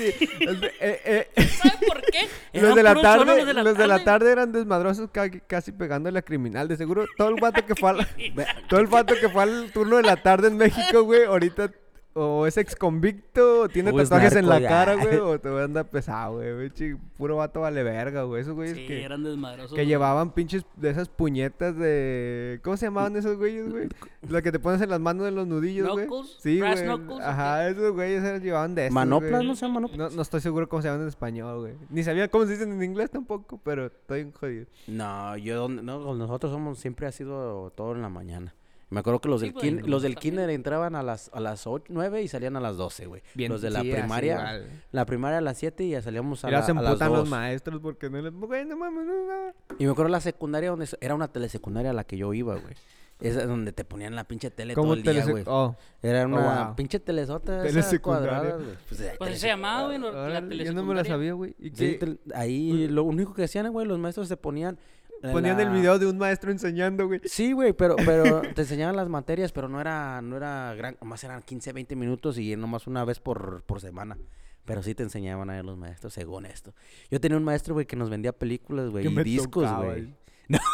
de- 0.62 0.68
eh, 0.80 1.28
eh, 1.36 1.48
¿Sabes 1.50 1.78
por 1.88 2.02
qué? 2.02 2.28
Los 2.60 2.76
de, 2.76 2.84
la 2.84 2.96
tarde, 2.96 3.54
los 3.64 3.78
de 3.78 3.88
la 3.88 4.04
tarde 4.04 4.32
eran 4.32 4.52
desmadrosos 4.52 5.10
ca- 5.12 5.30
casi 5.30 5.72
pegándole 5.72 6.20
a 6.20 6.22
criminal. 6.22 6.68
De 6.68 6.78
seguro, 6.78 7.06
todo 7.18 7.30
el 7.30 7.36
vato 7.42 7.66
que 7.66 7.76
fue 7.76 7.90
al, 7.92 8.08
todo 8.70 8.80
el 8.80 8.88
vato 8.88 9.16
que 9.20 9.30
fue 9.30 9.44
al 9.44 9.72
turno 9.72 9.98
de 9.98 10.04
la 10.04 10.16
tarde 10.24 10.48
en 10.48 10.58
México, 10.58 11.04
güey, 11.04 11.26
ahorita 11.26 11.72
o 12.18 12.48
es 12.48 12.58
ex 12.58 12.76
convicto, 12.76 13.62
o 13.62 13.70
tiene 13.70 13.92
O 13.92 14.00
es 14.02 14.10
tatuajes 14.10 14.36
en 14.36 14.48
la 14.50 14.60
ya. 14.60 14.68
cara, 14.70 14.96
güey, 14.96 15.18
o 15.20 15.40
te 15.40 15.50
anda 15.50 15.84
pesado, 15.84 16.36
güey. 16.42 16.72
Puro 17.18 17.38
vato 17.38 17.62
vale 17.62 17.84
verga, 17.84 18.24
güey. 18.24 18.42
Esos 18.42 18.54
güeyes 18.54 18.78
Sí, 18.78 18.86
que, 18.86 19.04
eran 19.04 19.24
desmadrosos. 19.24 19.72
que 19.72 19.76
güey. 19.78 19.88
llevaban 19.88 20.32
pinches 20.32 20.66
de 20.76 20.90
esas 20.90 21.10
puñetas 21.10 21.76
de. 21.78 22.60
¿Cómo 22.64 22.78
se 22.78 22.86
llamaban 22.86 23.16
esos 23.16 23.38
güeyes, 23.38 23.70
güey? 23.72 23.88
Las 24.30 24.42
que 24.42 24.52
te 24.52 24.60
pones 24.60 24.82
en 24.82 24.90
las 24.90 25.00
manos 25.00 25.28
en 25.28 25.36
los 25.36 25.48
nudillos, 25.48 25.90
güey. 25.92 26.06
Knuckles, 26.08 26.38
Sí, 26.40 26.60
güey. 26.60 26.74
knuckles, 26.84 27.20
¿o 27.20 27.22
Ajá, 27.22 27.68
esos 27.70 27.92
güeyes 27.94 28.24
eran- 28.24 28.42
llevaban 28.42 28.76
de 28.76 28.86
esos. 28.86 28.94
Manoplas. 28.94 29.44
¿no 29.44 29.56
se 29.56 29.68
manoplas? 29.68 29.98
No, 30.12 30.16
no 30.16 30.22
estoy 30.22 30.42
seguro 30.42 30.68
cómo 30.70 30.82
se 30.82 30.88
llaman 30.90 31.02
en 31.04 31.08
español, 31.08 31.60
güey. 31.62 31.74
Ni 31.90 32.04
sabía 32.04 32.28
cómo 32.30 32.46
se 32.46 32.52
dicen 32.52 32.72
en 32.72 32.84
inglés 32.84 33.10
tampoco, 33.10 33.60
pero 33.64 33.88
estoy 33.88 34.32
jodido. 34.40 34.66
No, 34.88 35.38
yo 35.38 35.56
donde, 35.60 35.82
no, 35.84 36.14
nosotros 36.16 36.52
somos, 36.52 36.78
siempre 36.80 37.08
ha 37.08 37.12
sido 37.12 37.72
todo 37.76 37.94
en 37.94 38.02
la 38.02 38.10
mañana. 38.10 38.54
Me 38.90 39.02
acuerdo 39.02 39.20
que 39.20 39.28
los 39.28 39.42
Sí, 39.42 39.48
del, 39.48 39.54
pues, 39.54 39.66
kin- 39.66 39.86
los 39.86 40.02
del 40.02 40.14
también. 40.16 40.34
kinder 40.36 40.50
entraban 40.50 40.96
a 40.96 41.04
las, 41.04 41.30
a 41.34 41.42
las 41.42 41.68
8, 41.68 41.86
9 41.90 42.22
y 42.22 42.28
salían 42.30 42.56
a 42.56 42.62
las 42.62 42.78
12, 42.78 43.06
güey. 43.06 43.22
Bien, 43.36 43.52
Los 43.52 43.62
de 43.62 43.70
la 43.70 43.82
sí, 43.82 43.92
primaria, 43.92 44.62
la 44.92 45.06
primaria 45.06 45.40
a 45.40 45.42
las 45.42 45.58
7 45.58 45.84
y 45.84 45.90
ya 45.90 46.02
salíamos 46.02 46.44
a, 46.46 46.50
la- 46.50 46.60
ya 46.60 46.66
se 46.66 46.72
a 46.72 46.76
las 46.76 46.84
emputan 46.86 47.10
los 47.10 47.20
2. 47.20 47.30
maestros 47.30 47.82
porque 47.82 48.10
no 48.10 48.22
les. 48.22 48.32
Güey, 48.34 48.64
no 48.66 48.78
mames, 48.78 49.06
no, 49.06 49.14
no. 49.28 49.54
Y 49.78 49.86
me 49.86 49.92
acuerdo 49.92 50.10
la 50.10 50.22
secundaria 50.22 50.70
donde 50.70 50.88
era 51.02 51.16
una 51.16 51.28
telesecundaria 51.28 51.92
a 51.92 51.94
la 51.94 52.06
que 52.06 52.18
yo 52.18 52.34
iba, 52.34 52.56
güey. 52.56 52.76
Esa 53.20 53.42
es 53.42 53.48
donde 53.48 53.72
te 53.74 53.84
ponían 53.84 54.16
la 54.16 54.26
pinche 54.26 54.52
tele 54.52 54.76
todo 54.76 54.84
¿Cómo 54.84 54.94
el 54.94 55.02
día, 55.02 55.26
güey. 55.26 55.44
Oh, 55.48 55.76
Era 56.04 56.28
una 56.28 56.66
wow. 56.68 56.76
pinche 56.76 57.00
telesota 57.00 57.64
Telesecundaria. 57.64 58.30
cuadradas, 58.30 58.64
güey. 58.64 58.78
Pues, 58.88 59.12
Pues 59.18 59.40
se 59.40 59.48
llamaba, 59.48 59.88
güey, 59.88 59.98
la 59.98 60.08
órale, 60.10 60.64
yo 60.64 60.72
no 60.72 60.84
me 60.84 60.94
la 60.94 61.02
telesecundaria. 61.04 61.12
sabía, 61.12 61.34
güey. 61.34 61.56
Sí, 61.74 61.98
ahí 62.36 62.88
lo 62.88 63.04
único 63.04 63.34
que 63.34 63.44
hacían, 63.46 63.70
güey, 63.72 63.88
los 63.88 63.98
maestros 64.00 64.28
se 64.28 64.38
ponían... 64.38 64.78
ponían 65.22 65.60
el 65.60 65.70
video 65.70 66.00
de 66.00 66.06
un 66.08 66.18
maestro 66.18 66.52
enseñando, 66.52 67.08
güey. 67.08 67.22
Sí, 67.26 67.52
güey, 67.54 67.74
pero, 67.74 67.96
pero 67.98 68.42
te 68.56 68.62
enseñaban 68.62 68.96
las 68.96 69.10
materias, 69.10 69.52
pero 69.52 69.68
no 69.70 69.80
era, 69.82 70.22
no 70.22 70.38
era 70.38 70.74
gran, 70.76 70.98
nomás 71.02 71.24
eran 71.24 71.42
15, 71.42 71.74
20 71.74 71.96
minutos 71.96 72.38
y 72.38 72.56
nomás 72.56 72.88
una 72.88 73.04
vez 73.06 73.20
por, 73.20 73.64
por 73.64 73.82
semana. 73.82 74.18
Pero 74.66 74.84
sí 74.84 74.94
te 74.96 75.04
enseñaban 75.04 75.50
a 75.50 75.54
ver 75.54 75.66
los 75.66 75.78
maestros, 75.78 76.14
según 76.14 76.46
esto. 76.46 76.74
Yo 77.10 77.22
tenía 77.22 77.38
un 77.38 77.44
maestro, 77.46 77.74
güey, 77.74 77.86
que 77.86 77.96
nos 77.96 78.10
vendía 78.10 78.34
películas, 78.34 78.90
güey, 78.90 79.06
y 79.06 79.10
me 79.10 79.24
discos, 79.24 79.70
güey. 79.78 79.88
güey. 79.88 80.14
No. 80.50 80.60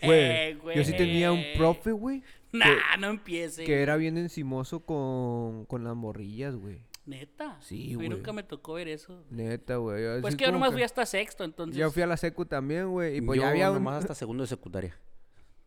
Eh, 0.00 0.58
Güey, 0.62 0.76
yo 0.76 0.84
sí 0.84 0.92
tenía 0.96 1.32
un 1.32 1.42
profe, 1.56 1.92
güey, 1.92 2.22
Nah, 2.52 2.96
no 2.98 3.08
empiece. 3.08 3.64
que 3.64 3.82
era 3.82 3.96
bien 3.96 4.16
encimoso 4.18 4.80
con, 4.80 5.64
con 5.64 5.82
las 5.82 5.96
morrillas, 5.96 6.54
güey. 6.56 6.78
Neta. 7.06 7.58
Sí, 7.60 7.84
A 7.84 7.88
mí 7.88 7.94
güey. 7.96 8.08
nunca 8.08 8.32
me 8.32 8.42
tocó 8.42 8.74
ver 8.74 8.88
eso. 8.88 9.24
Neta, 9.30 9.76
güey. 9.76 10.20
Pues 10.22 10.36
que 10.36 10.44
yo 10.46 10.52
nomás 10.52 10.72
fui 10.72 10.82
hasta 10.82 11.04
sexto, 11.04 11.44
entonces. 11.44 11.76
Yo 11.76 11.90
fui 11.90 12.02
a 12.02 12.06
la 12.06 12.16
secu 12.16 12.46
también, 12.46 12.90
güey. 12.90 13.16
Y 13.16 13.20
pues 13.20 13.36
Yo 13.36 13.42
ya 13.42 13.50
había, 13.50 13.70
un- 13.70 13.74
nomás 13.78 13.96
hasta 14.04 14.14
segundo 14.14 14.42
de 14.44 14.48
secundaria. 14.48 14.96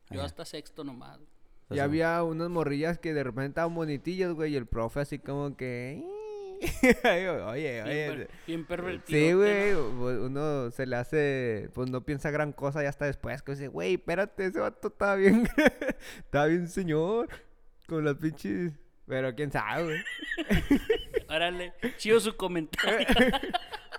Yo 0.09 0.19
Allá. 0.21 0.25
hasta 0.25 0.45
sexto 0.45 0.83
nomás. 0.83 1.19
ya 1.69 1.83
había 1.83 2.23
unas 2.23 2.49
morrillas 2.49 2.97
que 2.97 3.13
de 3.13 3.23
repente 3.23 3.49
estaban 3.49 3.75
bonitillas, 3.75 4.33
güey. 4.33 4.53
Y 4.53 4.55
el 4.55 4.65
profe 4.65 5.01
así 5.01 5.19
como 5.19 5.55
que... 5.55 6.03
oye, 7.03 7.83
Bien, 7.83 8.13
oye. 8.13 8.27
bien 8.47 8.65
pervertido. 8.65 9.19
Sí, 9.19 9.33
güey, 9.33 9.75
u- 9.75 10.25
uno 10.25 10.71
se 10.71 10.87
le 10.87 10.95
hace, 10.95 11.69
pues 11.75 11.87
no 11.91 12.01
piensa 12.03 12.31
gran 12.31 12.51
cosa 12.51 12.81
ya 12.81 12.89
hasta 12.89 13.05
después, 13.05 13.43
que 13.43 13.51
dice, 13.51 13.67
güey, 13.67 13.93
espérate, 13.93 14.47
ese 14.47 14.59
vato 14.59 14.87
estaba 14.87 15.13
bien, 15.17 15.47
estaba 16.17 16.47
bien 16.47 16.67
señor, 16.67 17.29
con 17.87 18.03
las 18.03 18.15
pinches, 18.15 18.73
pero 19.05 19.35
quién 19.35 19.51
sabe, 19.51 19.83
güey. 19.83 19.99
Órale, 21.29 21.73
chido 21.97 22.19
su 22.19 22.35
comentario. 22.35 23.07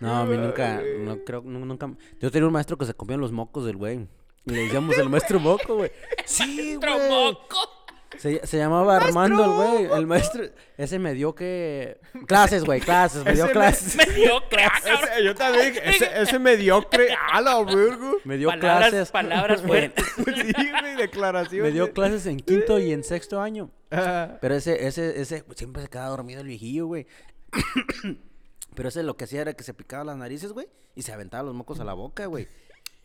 No, 0.00 0.16
a 0.18 0.24
mí 0.26 0.36
nunca, 0.36 0.80
no 1.00 1.24
creo, 1.24 1.42
nu- 1.44 1.64
nunca. 1.64 1.90
Yo 2.20 2.30
tenía 2.30 2.46
un 2.46 2.52
maestro 2.52 2.78
que 2.78 2.84
se 2.84 2.94
comía 2.94 3.16
los 3.16 3.32
mocos 3.32 3.64
del 3.66 3.76
güey. 3.76 4.06
Y 4.46 4.50
le 4.52 4.60
decíamos 4.62 4.96
el 4.96 5.08
maestro 5.08 5.40
moco, 5.40 5.74
güey. 5.74 5.90
Sí, 6.24 6.76
güey. 6.76 6.78
¡Tromoco! 6.78 7.58
Se, 8.16 8.46
se 8.46 8.56
llamaba 8.56 8.96
Armando 8.96 9.44
el 9.44 9.50
güey, 9.50 9.98
el 9.98 10.06
maestro. 10.06 10.44
Ese 10.78 10.98
me 10.98 11.12
dio 11.12 11.34
que... 11.34 12.00
Clases, 12.26 12.64
güey, 12.64 12.80
clases, 12.80 13.22
me 13.22 13.34
dio 13.34 13.44
Ese 13.44 13.54
me- 13.54 13.60
clases. 13.60 13.96
Mediocre, 14.08 14.64
ah, 14.64 14.80
cabrón. 14.82 15.08
yo 15.24 15.34
también, 15.34 15.74
ese, 15.84 16.22
ese 16.22 16.38
mediocre, 16.38 17.08
a 17.32 17.40
la 17.42 17.62
verga. 17.62 18.10
Me 18.24 18.38
dio 18.38 18.48
Palabras, 18.48 18.90
clases. 18.90 19.10
palabras 19.10 19.62
fuertes. 19.62 20.04
Sí, 20.16 20.70
güey, 20.80 20.96
declaración. 20.96 21.62
Me 21.62 21.70
dio 21.70 21.92
clases 21.92 22.24
en 22.26 22.40
quinto 22.40 22.78
y 22.78 22.92
en 22.92 23.04
sexto 23.04 23.40
año. 23.40 23.70
Ah, 23.90 24.38
Pero 24.40 24.54
ese, 24.54 24.86
ese, 24.86 25.20
ese, 25.20 25.44
siempre 25.54 25.82
se 25.82 25.88
quedaba 25.88 26.08
dormido 26.08 26.40
el 26.40 26.46
viejillo, 26.46 26.86
güey. 26.86 27.06
Pero 28.74 28.88
ese 28.88 29.02
lo 29.02 29.16
que 29.16 29.24
hacía 29.24 29.42
era 29.42 29.52
que 29.54 29.64
se 29.64 29.74
picaba 29.74 30.04
las 30.04 30.16
narices, 30.16 30.52
güey, 30.52 30.68
y 30.94 31.02
se 31.02 31.12
aventaba 31.12 31.42
los 31.42 31.54
mocos 31.54 31.80
a 31.80 31.84
la 31.84 31.94
boca, 31.94 32.26
güey. 32.26 32.46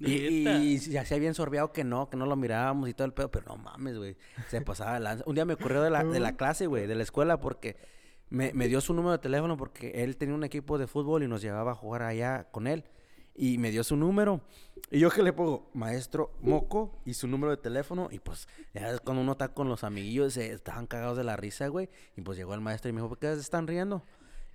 Y, 0.09 0.47
y 0.73 0.77
se 0.79 0.99
hacía 0.99 1.17
bien 1.17 1.33
sorbeado 1.33 1.71
que 1.71 1.83
no, 1.83 2.09
que 2.09 2.17
no 2.17 2.25
lo 2.25 2.35
mirábamos 2.35 2.89
y 2.89 2.93
todo 2.93 3.05
el 3.05 3.13
pedo, 3.13 3.29
pero 3.31 3.45
no 3.47 3.57
mames, 3.57 3.97
güey. 3.97 4.17
Se 4.49 4.61
pasaba 4.61 4.93
de 4.95 4.99
lanza. 4.99 5.23
Un 5.27 5.35
día 5.35 5.45
me 5.45 5.53
ocurrió 5.53 5.81
de 5.81 5.89
la, 5.89 6.03
de 6.03 6.19
la 6.19 6.35
clase, 6.35 6.67
güey, 6.67 6.87
de 6.87 6.95
la 6.95 7.03
escuela, 7.03 7.39
porque 7.39 7.77
me, 8.29 8.51
me 8.53 8.67
dio 8.67 8.81
su 8.81 8.93
número 8.93 9.11
de 9.13 9.19
teléfono 9.19 9.57
porque 9.57 10.03
él 10.03 10.17
tenía 10.17 10.35
un 10.35 10.43
equipo 10.43 10.77
de 10.77 10.87
fútbol 10.87 11.23
y 11.23 11.27
nos 11.27 11.41
llevaba 11.41 11.71
a 11.71 11.75
jugar 11.75 12.01
allá 12.03 12.47
con 12.51 12.67
él. 12.67 12.83
Y 13.35 13.57
me 13.57 13.71
dio 13.71 13.83
su 13.83 13.95
número. 13.95 14.41
Y 14.91 14.99
yo 14.99 15.09
que 15.09 15.23
le 15.23 15.33
pongo, 15.33 15.71
maestro 15.73 16.35
Moco, 16.41 17.01
y 17.03 17.15
su 17.15 17.27
número 17.27 17.49
de 17.49 17.57
teléfono. 17.57 18.09
Y 18.11 18.19
pues, 18.19 18.47
ya 18.75 18.91
es 18.91 18.99
cuando 18.99 19.23
uno 19.23 19.31
está 19.31 19.47
con 19.55 19.67
los 19.67 19.83
amiguillos, 19.83 20.33
se 20.33 20.51
estaban 20.51 20.85
cagados 20.85 21.17
de 21.17 21.23
la 21.23 21.35
risa, 21.35 21.67
güey. 21.67 21.89
Y 22.15 22.21
pues 22.21 22.37
llegó 22.37 22.53
el 22.53 22.61
maestro 22.61 22.89
y 22.89 22.93
me 22.93 22.99
dijo, 22.99 23.09
¿por 23.09 23.17
qué 23.17 23.33
se 23.33 23.39
están 23.41 23.65
riendo? 23.65 24.03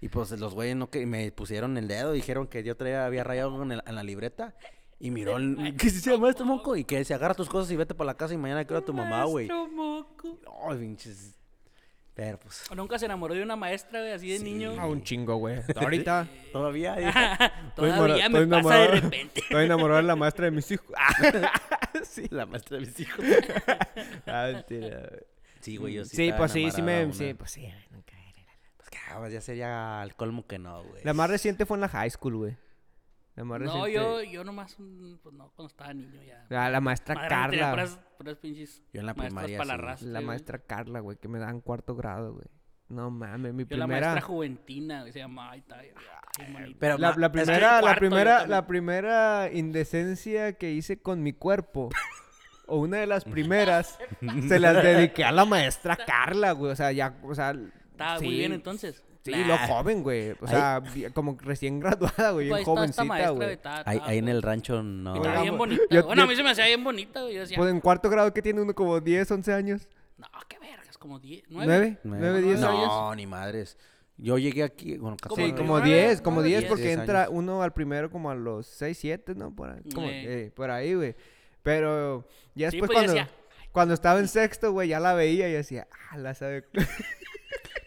Y 0.01 0.11
pues 0.11 0.31
los 0.39 0.55
güeyes 0.55 0.77
no 0.77 0.91
que 0.91 1.05
me 1.07 1.33
pusieron 1.33 1.77
el 1.77 1.89
dedo, 1.89 2.13
dijeron 2.13 2.47
que 2.47 2.63
yo 2.63 2.77
traía, 2.77 3.05
había 3.05 3.25
rayado 3.25 3.51
algo 3.51 3.65
en, 3.65 3.73
el- 3.73 3.83
en 3.85 3.97
la 3.97 4.05
libreta. 4.05 4.55
Y 5.01 5.11
miró 5.11 5.37
el, 5.37 5.77
¿qué 5.79 5.91
se 5.91 6.01
llama 6.11 6.25
maestro 6.25 6.45
Moco? 6.45 6.75
Y 6.75 6.85
que 6.85 7.05
se 7.05 7.15
agarra 7.15 7.35
tus 7.35 7.49
cosas 7.49 7.71
y 7.71 7.77
vete 7.77 7.95
para 7.95 8.07
la 8.07 8.17
casa 8.17 8.35
y 8.35 8.37
mañana 8.37 8.65
quiero 8.65 8.81
a 8.81 8.85
tu 8.85 8.93
mamá, 8.93 9.25
güey. 9.25 9.47
Maestro 9.47 9.69
moco. 9.69 10.39
Ay, 10.69 10.79
pinches. 10.79 11.35
Pero 12.15 12.37
pues, 12.37 12.69
¿O 12.69 12.75
Nunca 12.75 12.99
se 12.99 13.05
enamoró 13.05 13.33
de 13.33 13.45
una 13.45 13.55
maestra, 13.55 14.01
güey, 14.01 14.11
así 14.11 14.29
de 14.29 14.41
niño. 14.41 14.73
a 14.81 14.87
un 14.87 15.05
chingo, 15.05 15.37
güey. 15.37 15.61
Ahorita 15.77 16.27
todavía. 16.53 16.97
Todavía 17.77 18.29
me 18.29 18.41
estoy 18.41 18.61
pasa 18.61 18.77
de 18.77 18.87
repente. 18.89 19.41
Estoy 19.41 19.67
enamorado 19.67 19.99
de 19.99 20.03
la 20.09 20.17
maestra 20.17 20.47
de 20.47 20.51
mis 20.51 20.69
hijos. 20.73 20.89
sí, 22.03 22.27
la 22.31 22.45
maestra 22.45 22.79
de 22.79 22.87
mis 22.87 22.99
hijos. 22.99 23.25
Ah, 24.27 24.51
mentira, 24.53 24.99
güey. 25.11 25.21
Sí, 25.61 25.77
güey, 25.77 25.95
yo 25.95 26.05
sí. 26.05 26.17
Sí, 26.17 26.33
pues 26.37 26.51
sí, 26.51 26.69
sí 26.73 26.83
me, 26.83 27.13
sí, 27.13 27.35
pues 27.35 27.53
sí, 27.53 27.61
güey, 27.61 27.75
nunca 27.93 28.17
era. 28.17 28.53
Pues 28.77 28.91
que 28.91 29.33
ya 29.33 29.41
sería 29.41 30.03
al 30.03 30.17
colmo 30.17 30.45
que 30.45 30.59
no, 30.59 30.83
güey. 30.83 31.05
La 31.05 31.15
más 31.15 31.31
reciente 31.31 31.67
fue 31.67 31.77
en 31.77 31.83
la 31.83 31.89
high 31.89 32.11
school, 32.11 32.35
güey. 32.35 32.57
La 33.39 33.45
más 33.45 33.61
No, 33.61 33.67
reciente. 33.87 33.93
yo, 33.93 34.23
yo 34.23 34.45
nomás, 34.45 34.75
mm, 34.79 35.15
pues 35.23 35.35
no, 35.35 35.51
cuando 35.55 35.69
estaba 35.69 35.95
niño 35.95 36.21
ya. 36.23 36.45
Ah, 36.51 36.69
la 36.71 36.81
maestra 36.81 37.15
Carla. 37.29 37.71
puras, 37.71 37.99
puras 38.19 38.37
pinches 38.37 38.83
Yo 38.93 39.01
en 39.01 39.07
la 39.07 39.15
primaria, 39.15 39.59
para 39.59 39.69
la 39.69 39.75
sí. 39.77 39.81
arrastre, 39.81 40.09
La 40.09 40.19
güey. 40.19 40.27
maestra 40.27 40.59
Carla, 40.59 41.01
güey, 41.01 41.17
que 41.19 41.29
me 41.29 41.39
daban 41.39 41.61
cuarto 41.61 41.95
grado, 41.95 42.33
güey. 42.35 42.47
No 42.89 43.11
mames, 43.11 43.55
mi 43.55 43.65
Yo 43.65 43.77
la 43.77 43.85
primera. 43.87 44.07
maestra 44.09 44.21
juventina, 44.27 45.01
güey, 45.03 45.13
se 45.13 45.19
llama, 45.21 45.51
ay. 45.53 45.63
Pero 46.79 46.99
La, 46.99 47.15
que 47.15 47.31
primera, 47.31 47.81
la 47.83 47.95
primera, 47.97 48.47
la 48.47 48.67
primera 48.67 49.51
indecencia 49.53 50.53
que 50.55 50.71
hice 50.73 51.01
con 51.01 51.23
mi 51.23 51.33
cuerpo 51.33 51.91
o 52.67 52.79
una 52.79 52.99
de 52.99 53.07
las 53.07 53.25
primeras, 53.25 53.99
se 54.49 54.59
las 54.59 54.83
dediqué 54.83 55.25
a 55.25 55.33
la 55.33 55.45
maestra 55.45 55.97
Carla, 55.97 56.53
güey. 56.53 56.73
O 56.73 56.77
sea, 56.77 56.93
ya, 56.93 57.17
o 57.23 57.35
sea. 57.35 57.55
Estaba 57.93 58.21
muy 58.21 58.31
bien 58.37 58.53
entonces. 58.53 59.03
Sí, 59.33 59.41
Nah. 59.41 59.47
lo 59.47 59.59
joven, 59.59 60.03
güey. 60.03 60.33
O 60.41 60.47
sea, 60.47 60.83
como 61.15 61.37
recién 61.41 61.81
graduada, 61.81 62.31
güey. 62.33 62.49
Pues, 62.49 62.65
Bien 62.67 62.79
está 62.89 63.03
jovencita, 63.05 63.31
güey. 63.31 63.59
Ahí, 63.85 64.01
ahí 64.05 64.19
en 64.19 64.29
el 64.29 64.43
rancho 64.43 64.83
no. 64.83 65.15
Estaba 65.17 65.35
bien 65.43 65.43
Digamos, 65.55 65.59
bonita. 65.59 65.83
yo- 65.91 66.05
bueno, 66.07 66.23
a 66.23 66.25
yo- 66.25 66.29
mí 66.31 66.37
se 66.37 66.43
me 66.43 66.51
hacía 66.51 66.67
bien 66.67 66.85
bonita, 66.85 67.23
güey. 67.23 67.37
Decía, 67.37 67.57
Pues 67.57 67.71
en 67.71 67.81
cuarto 67.81 68.11
grado 68.11 68.33
que 68.35 68.43
tiene 68.43 68.61
uno 68.61 68.75
como 68.75 69.01
10, 69.01 69.31
11 69.31 69.53
años. 69.53 69.89
no, 70.17 70.27
qué 70.49 70.59
vergas, 70.59 70.99
como 70.99 71.19
10, 71.19 71.45
9, 71.49 71.99
9. 72.03 72.19
9, 72.31 72.43
10 72.43 72.61
no, 72.61 72.69
años. 72.69 73.17
ni 73.17 73.27
madres. 73.27 73.77
Yo 74.21 74.37
llegué 74.37 74.65
aquí, 74.65 74.99
bueno, 74.99 75.17
Como 75.23 75.37
Sí, 75.37 75.53
como 75.53 75.79
nueve, 75.79 75.87
10, 75.95 76.21
como 76.23 76.35
nueve, 76.37 76.49
10 76.49 76.61
diez. 76.63 76.69
porque 76.69 76.83
Diez 76.87 76.99
entra 76.99 77.21
años. 77.23 77.35
uno 77.35 77.63
al 77.63 77.73
primero 77.73 78.11
como 78.11 78.31
a 78.31 78.35
los 78.35 78.67
6, 78.67 78.99
7, 78.99 79.35
¿no? 79.37 79.55
Por 79.55 79.71
ahí, 79.71 79.83
como, 79.95 80.09
Eh. 80.09 80.47
eh, 80.47 80.51
por 80.55 80.73
ahí, 80.73 80.95
güey. 80.95 81.15
Pero 81.63 82.27
ya 82.57 82.71
Sí, 82.71 82.79
después 82.79 82.89
pues, 82.89 82.89
yo 82.89 82.95
cuando, 82.95 83.13
decía, 83.13 83.31
cuando 83.71 83.95
estaba 83.95 84.19
en 84.19 84.27
sexto, 84.27 84.73
güey, 84.73 84.89
ya 84.89 84.99
la 84.99 85.15
veía 85.15 85.49
y 85.49 85.53
decía, 85.53 85.87
ah, 86.11 86.17
la 86.19 86.35
sabe. 86.35 86.65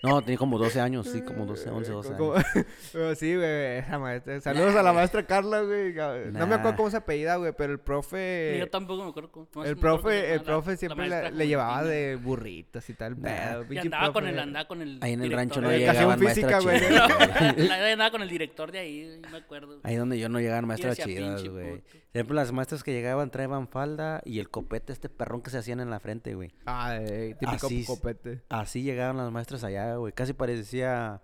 No, 0.03 0.19
tenía 0.23 0.37
como 0.39 0.57
12 0.57 0.79
años, 0.81 1.07
sí, 1.07 1.21
como 1.21 1.45
12, 1.45 1.69
11, 1.69 1.91
12 1.91 2.13
Como- 2.15 2.33
años. 2.33 2.45
Pero 2.91 3.13
sí, 3.13 3.35
güey, 3.35 3.77
esa 3.77 3.99
maestra. 3.99 4.41
Saludos 4.41 4.75
a 4.75 4.81
la 4.81 4.93
maestra 4.93 5.23
Carla, 5.27 5.61
güey. 5.61 5.93
No 5.93 6.47
me 6.47 6.55
acuerdo 6.55 6.71
Nah. 6.71 6.75
cómo 6.75 6.89
se 6.89 6.97
apellida, 6.97 7.35
güey, 7.35 7.53
pero 7.55 7.71
el 7.73 7.79
profe... 7.79 8.55
yo 8.59 8.67
tampoco 8.69 9.03
me 9.03 9.09
acuerdo. 9.11 9.31
cómo- 9.31 9.45
El 9.63 9.75
me 9.75 9.79
acuerdo 9.79 10.01
profe, 10.01 10.17
el 10.19 10.23
llama 10.23 10.35
la- 10.37 10.43
profe 10.43 10.71
la 10.71 10.77
siempre 10.77 10.97
maestra 11.09 11.29
le, 11.29 11.37
le 11.37 11.47
llevaba 11.47 11.83
de 11.83 12.15
burritos 12.15 12.89
y 12.89 12.93
tal, 12.95 13.21
Nah. 13.21 13.29
pedo. 13.29 13.65
Y 13.73 13.77
andaba 13.77 14.11
con 14.13 14.27
el, 14.27 14.39
andaba 14.39 14.67
con 14.67 14.81
el 14.81 14.97
Ahí 15.01 15.13
en 15.13 15.21
el 15.21 15.29
director 15.29 15.37
rancho 15.37 15.61
no 15.61 15.71
llegaban 15.71 16.19
física, 16.19 16.47
maestras 16.49 16.63
güey. 16.63 16.79
chidas. 16.79 17.57
La- 17.69 17.77
la- 17.79 17.91
andaba 17.93 18.11
con 18.11 18.21
el 18.23 18.29
director 18.29 18.71
de 18.71 18.79
ahí, 18.79 19.21
me 19.31 19.37
acuerdo. 19.37 19.79
Ahí 19.83 19.95
donde 19.95 20.17
yo 20.17 20.29
no 20.29 20.39
llegaban 20.39 20.65
maestras 20.65 20.97
chidas, 20.97 21.41
"Pinche 21.41 21.49
güey. 21.49 21.81
Puto". 22.11 22.17
Siempre 22.17 22.35
las 22.35 22.51
maestras 22.51 22.83
que 22.83 22.91
llegaban 22.91 23.31
traían 23.31 23.67
falda 23.67 24.21
y 24.25 24.39
el 24.39 24.49
copete, 24.49 24.93
este 24.93 25.09
perrón 25.09 25.41
que 25.41 25.49
se 25.49 25.57
hacían 25.57 25.79
en 25.79 25.89
la 25.89 25.99
frente, 25.99 26.35
güey. 26.35 26.51
Ay, 26.65 27.35
típico 27.39 27.67
Así 27.67 27.81
es. 27.81 27.87
copete. 27.87 28.41
Así 28.49 28.83
llegaban 28.83 29.17
las 29.17 29.31
maestras 29.31 29.63
allá, 29.63 29.95
güey. 29.95 30.13
Casi 30.13 30.33
parecía... 30.33 31.21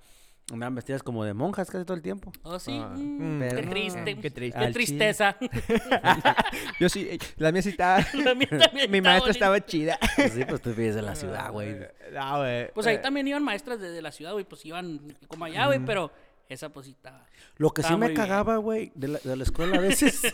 Andaban 0.50 0.76
vestidas 0.76 1.04
como 1.04 1.26
de 1.26 1.34
monjas 1.34 1.70
casi 1.70 1.84
todo 1.84 1.98
el 1.98 2.02
tiempo. 2.02 2.32
Oh, 2.44 2.58
sí. 2.58 2.80
Ah, 2.82 2.94
mm, 2.96 3.40
pero 3.40 3.58
qué 3.58 3.68
triste. 3.68 4.18
qué 4.18 4.32
triste. 4.32 4.60
Qué 4.62 4.72
tristeza. 4.72 5.36
Yo 6.80 6.88
sí, 6.88 7.06
eh, 7.12 7.20
la 7.36 7.52
mía 7.52 7.62
sí 7.62 7.70
estaba... 7.70 8.00
La 8.14 8.34
mía 8.34 8.48
también 8.48 8.90
Mi 8.92 9.02
maestra 9.02 9.20
bonita. 9.20 9.32
estaba 9.32 9.66
chida. 9.66 10.00
Sí, 10.16 10.46
pues 10.48 10.62
tú 10.62 10.70
vives 10.70 10.96
en 10.96 11.06
la 11.06 11.16
ciudad, 11.16 11.52
güey. 11.52 11.76
No, 12.14 12.38
güey. 12.38 12.72
Pues 12.72 12.88
ahí 12.88 12.96
eh, 12.96 13.00
también 13.00 13.28
iban 13.28 13.44
maestras 13.44 13.82
de, 13.82 13.90
de 13.92 14.02
la 14.02 14.14
ciudad, 14.14 14.32
güey. 14.32 14.46
Pues 14.46 14.66
iban 14.66 15.02
como 15.28 15.44
allá, 15.44 15.66
güey. 15.66 15.80
Pero 15.86 16.14
esa 16.50 16.70
pues 16.70 16.86
sí 16.86 16.92
estaba. 16.94 17.26
Lo 17.58 17.72
que 17.72 17.84
sí 17.84 17.96
me 17.96 18.14
cagaba, 18.14 18.58
güey, 18.58 18.92
de 18.96 19.08
la, 19.10 19.20
de 19.20 19.36
la 19.36 19.44
escuela 19.44 19.78
a 19.78 19.82
veces... 19.82 20.22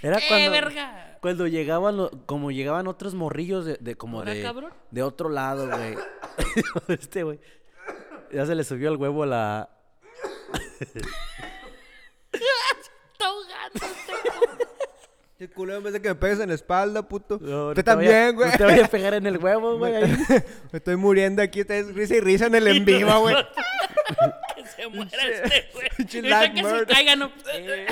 Era 0.00 0.18
¡Eh, 0.18 0.24
cuando... 0.28 0.50
verga! 0.52 1.18
Cuando 1.20 1.46
llegaban, 1.48 1.96
lo- 1.96 2.10
como 2.26 2.52
llegaban 2.52 2.86
otros 2.86 3.14
morrillos 3.14 3.64
de, 3.64 3.76
de 3.80 3.96
como 3.96 4.18
¿Ahora, 4.18 4.32
de, 4.32 4.42
cabrón? 4.42 4.72
de 4.92 5.02
otro 5.02 5.28
lado, 5.28 5.66
güey. 5.68 5.96
este, 6.88 7.24
güey. 7.24 7.40
Ya 8.32 8.46
se 8.46 8.54
le 8.54 8.62
subió 8.62 8.90
el 8.90 8.96
huevo 8.96 9.24
a 9.24 9.26
la... 9.26 9.70
Está 12.32 13.26
ahogándote. 13.26 13.86
Qué 15.38 15.48
culo, 15.48 15.76
en 15.76 15.84
vez 15.84 15.92
de 15.92 16.02
que 16.02 16.08
me 16.08 16.14
pegues 16.16 16.40
en 16.40 16.48
la 16.48 16.56
espalda, 16.56 17.02
puto. 17.06 17.38
No, 17.40 17.48
no 17.48 17.68
Usted 17.68 17.84
te 17.84 17.94
vaya- 17.94 18.10
también, 18.10 18.34
güey. 18.34 18.50
No 18.50 18.56
te 18.56 18.64
voy 18.64 18.80
a 18.80 18.88
pegar 18.88 19.14
en 19.14 19.24
el 19.24 19.38
huevo, 19.38 19.78
güey. 19.78 19.92
Me 20.72 20.78
estoy 20.78 20.96
muriendo 20.96 21.40
aquí, 21.42 21.60
ustedes 21.60 21.94
risa 21.94 22.16
y 22.16 22.20
risa 22.20 22.46
en 22.46 22.56
el 22.56 22.66
en 22.66 22.84
vivo, 22.84 23.20
güey. 23.20 23.36
Que 24.56 24.66
se 24.66 24.88
muera 24.88 25.22
este, 25.28 25.68
güey. 25.74 26.22
lag 26.22 26.52
que 26.54 26.64
se 26.64 26.86
caiga, 26.86 27.14
no. 27.14 27.30
Eh, 27.54 27.86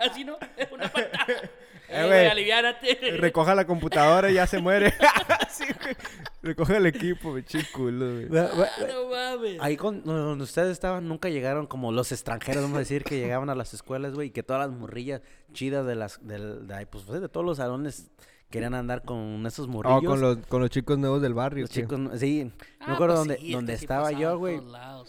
así 0.00 0.24
no. 0.24 0.38
Es 0.56 0.66
una 0.72 0.88
patada. 0.90 1.26
Eh, 1.28 1.50
Eh, 1.88 1.96
güey. 1.98 2.06
güey, 2.08 2.26
aliviánate. 2.26 2.98
Recoja 3.18 3.54
la 3.54 3.64
computadora 3.64 4.28
y 4.30 4.34
ya 4.34 4.46
se 4.48 4.58
muere. 4.58 4.92
Sí, 5.50 5.64
güey. 5.80 5.94
Recoge 6.46 6.76
el 6.76 6.86
equipo, 6.86 7.30
güey. 7.32 7.44
Che 7.44 7.60
culo, 7.72 8.06
güey. 8.06 8.28
No 8.28 9.08
mames. 9.10 9.58
Ahí 9.60 9.76
con, 9.76 10.02
donde 10.04 10.44
ustedes 10.44 10.70
estaban, 10.70 11.06
nunca 11.08 11.28
llegaron 11.28 11.66
como 11.66 11.92
los 11.92 12.12
extranjeros, 12.12 12.62
vamos 12.62 12.76
a 12.76 12.80
decir, 12.80 13.04
que 13.04 13.18
llegaban 13.18 13.50
a 13.50 13.54
las 13.54 13.74
escuelas, 13.74 14.14
güey, 14.14 14.28
y 14.28 14.30
que 14.30 14.42
todas 14.42 14.68
las 14.68 14.78
morrillas 14.78 15.20
chidas 15.52 15.86
de 15.86 15.94
las, 15.96 16.26
del- 16.26 16.66
de, 16.66 16.86
pues, 16.86 17.04
pues, 17.04 17.20
de 17.20 17.28
todos 17.28 17.44
los 17.44 17.56
salones 17.58 18.10
querían 18.50 18.74
andar 18.74 19.02
con 19.02 19.44
esos 19.46 19.68
morrillos. 19.68 20.02
Oh, 20.04 20.06
con 20.06 20.20
los, 20.20 20.36
con 20.46 20.60
los 20.60 20.70
chicos 20.70 20.98
nuevos 20.98 21.20
del 21.22 21.34
barrio. 21.34 21.62
Los 21.62 21.70
chicos, 21.70 21.98
no- 21.98 22.16
sí, 22.16 22.52
Ah, 22.80 22.86
me 22.88 22.94
acuerdo 22.94 23.14
pues 23.16 23.18
donde, 23.28 23.36
sí, 23.38 23.46
es 23.48 23.52
donde 23.54 23.72
que 23.72 23.78
sí 23.78 23.84
estaba 23.84 24.12
yo, 24.12 24.38
güey. 24.38 24.60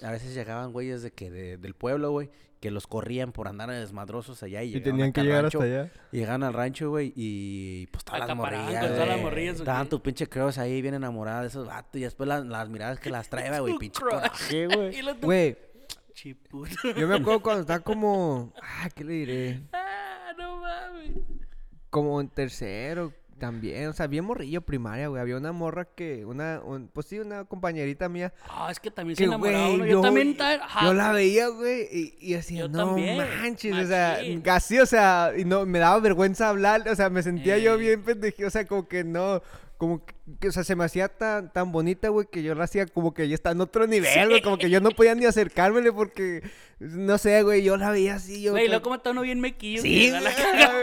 A 0.03 0.11
veces 0.11 0.33
llegaban 0.33 0.71
güeyes 0.71 1.01
de 1.03 1.11
que 1.11 1.29
de- 1.31 1.57
del 1.57 1.73
pueblo, 1.75 2.11
güey, 2.11 2.29
que 2.59 2.71
los 2.71 2.87
corrían 2.87 3.31
por 3.31 3.47
andar 3.47 3.69
desmadrosos 3.69 4.41
allá 4.41 4.63
y, 4.63 4.75
Y 4.75 4.81
tenían 4.81 5.13
que 5.13 5.21
llegar 5.21 5.43
rancho, 5.43 5.59
hasta 5.61 5.71
allá. 5.81 5.91
Llegaban 6.11 6.41
al 6.43 6.53
rancho, 6.53 6.89
güey, 6.89 7.13
y 7.15 7.85
pues 7.87 8.03
todas 8.03 8.27
las 8.27 8.35
morrillas, 8.35 8.83
con 8.83 8.93
todas 8.93 8.97
las 8.97 9.07
güey, 9.09 9.21
morrillas, 9.23 9.55
¿o 9.59 9.63
Estaban 9.63 9.83
qué? 9.83 9.89
tu 9.91 10.01
pinche 10.01 10.27
crush 10.27 10.59
ahí 10.59 10.81
bien 10.81 10.95
enamorada 10.95 11.41
de 11.41 11.47
esos 11.49 11.67
vatos 11.67 11.95
y 11.95 12.03
después 12.03 12.27
las, 12.27 12.43
las 12.45 12.67
miradas 12.69 12.99
que 12.99 13.11
las 13.11 13.29
traía, 13.29 13.59
güey, 13.59 13.77
pinche 13.77 14.01
coraje, 14.01 14.65
güey. 14.75 14.95
Güey, 15.21 15.57
Chiputo. 16.13 16.73
yo 16.97 17.07
me 17.07 17.15
acuerdo 17.17 17.41
cuando 17.43 17.61
estaba 17.61 17.79
como... 17.81 18.51
Ah, 18.59 18.89
¿qué 18.95 19.03
le 19.03 19.13
diré? 19.13 19.61
Ah, 19.71 20.33
no 20.35 20.59
mames. 20.61 21.11
Como 21.91 22.19
en 22.19 22.27
tercero 22.29 23.13
también. 23.37 23.87
O 23.87 23.93
sea, 23.93 24.07
bien 24.07 24.25
morrillo 24.25 24.61
primaria, 24.61 25.07
güey. 25.07 25.21
Había 25.21 25.37
una 25.37 25.51
morra 25.51 25.85
que... 25.85 26.25
una 26.25 26.61
un- 26.63 26.87
Pues 26.87 27.07
sí, 27.07 27.19
una 27.19 27.45
compañerita 27.45 28.09
mía. 28.09 28.33
Ah, 28.49 28.69
es 28.71 28.79
que 28.79 28.91
también 28.91 29.15
se 29.15 29.23
enamoraba 29.25 29.63
güey, 29.65 29.75
uno. 29.75 29.85
Yo, 29.85 29.91
yo, 29.91 30.01
también 30.01 30.37
ajá, 30.41 30.85
yo 30.85 30.93
la 30.93 31.11
veía, 31.11 31.47
güey, 31.49 31.87
y, 31.91 32.17
y 32.19 32.33
decía, 32.33 32.59
Yo 32.61 32.69
no 32.69 32.85
también, 32.85 33.17
manches, 33.17 33.75
o 33.75 33.87
sea, 33.87 34.19
así, 34.51 34.79
o 34.79 34.85
sea, 34.85 35.31
y 35.37 35.45
no, 35.45 35.65
me 35.65 35.79
daba 35.79 35.99
vergüenza 35.99 36.49
hablar, 36.49 36.87
o 36.89 36.95
sea, 36.95 37.09
me 37.09 37.23
sentía 37.23 37.57
yo 37.57 37.77
bien 37.77 38.03
pendejo, 38.03 38.47
o 38.47 38.49
sea, 38.49 38.65
como 38.65 38.87
que 38.87 39.03
no, 39.03 39.41
como 39.77 40.03
que, 40.39 40.47
o 40.47 40.51
sea, 40.51 40.63
se 40.63 40.75
me 40.75 40.83
hacía 40.83 41.07
tan, 41.07 41.53
tan 41.53 41.71
bonita, 41.71 42.09
güey, 42.09 42.25
que 42.31 42.41
yo 42.41 42.55
la 42.55 42.63
hacía 42.63 42.85
como 42.87 43.13
que 43.13 43.27
ya 43.27 43.35
está 43.35 43.51
en 43.51 43.61
otro 43.61 43.85
nivel, 43.87 44.27
güey, 44.29 44.41
como 44.41 44.57
que 44.57 44.69
yo 44.71 44.81
no 44.81 44.89
podía 44.89 45.13
ni 45.13 45.25
acercármele 45.25 45.91
porque, 45.93 46.41
no 46.79 47.17
sé, 47.19 47.43
güey, 47.43 47.63
yo 47.63 47.77
la 47.77 47.91
veía 47.91 48.15
así, 48.15 48.41
yo... 48.41 48.51
Güey, 48.53 48.63
como- 48.63 48.69
luego 48.71 48.83
como 48.83 48.95
está 48.95 49.11
uno 49.11 49.21
bien 49.21 49.39
mequillo. 49.39 49.81
Sí, 49.83 50.09
la 50.09 50.19
güey. 50.21 50.33
cagaba, 50.35 50.79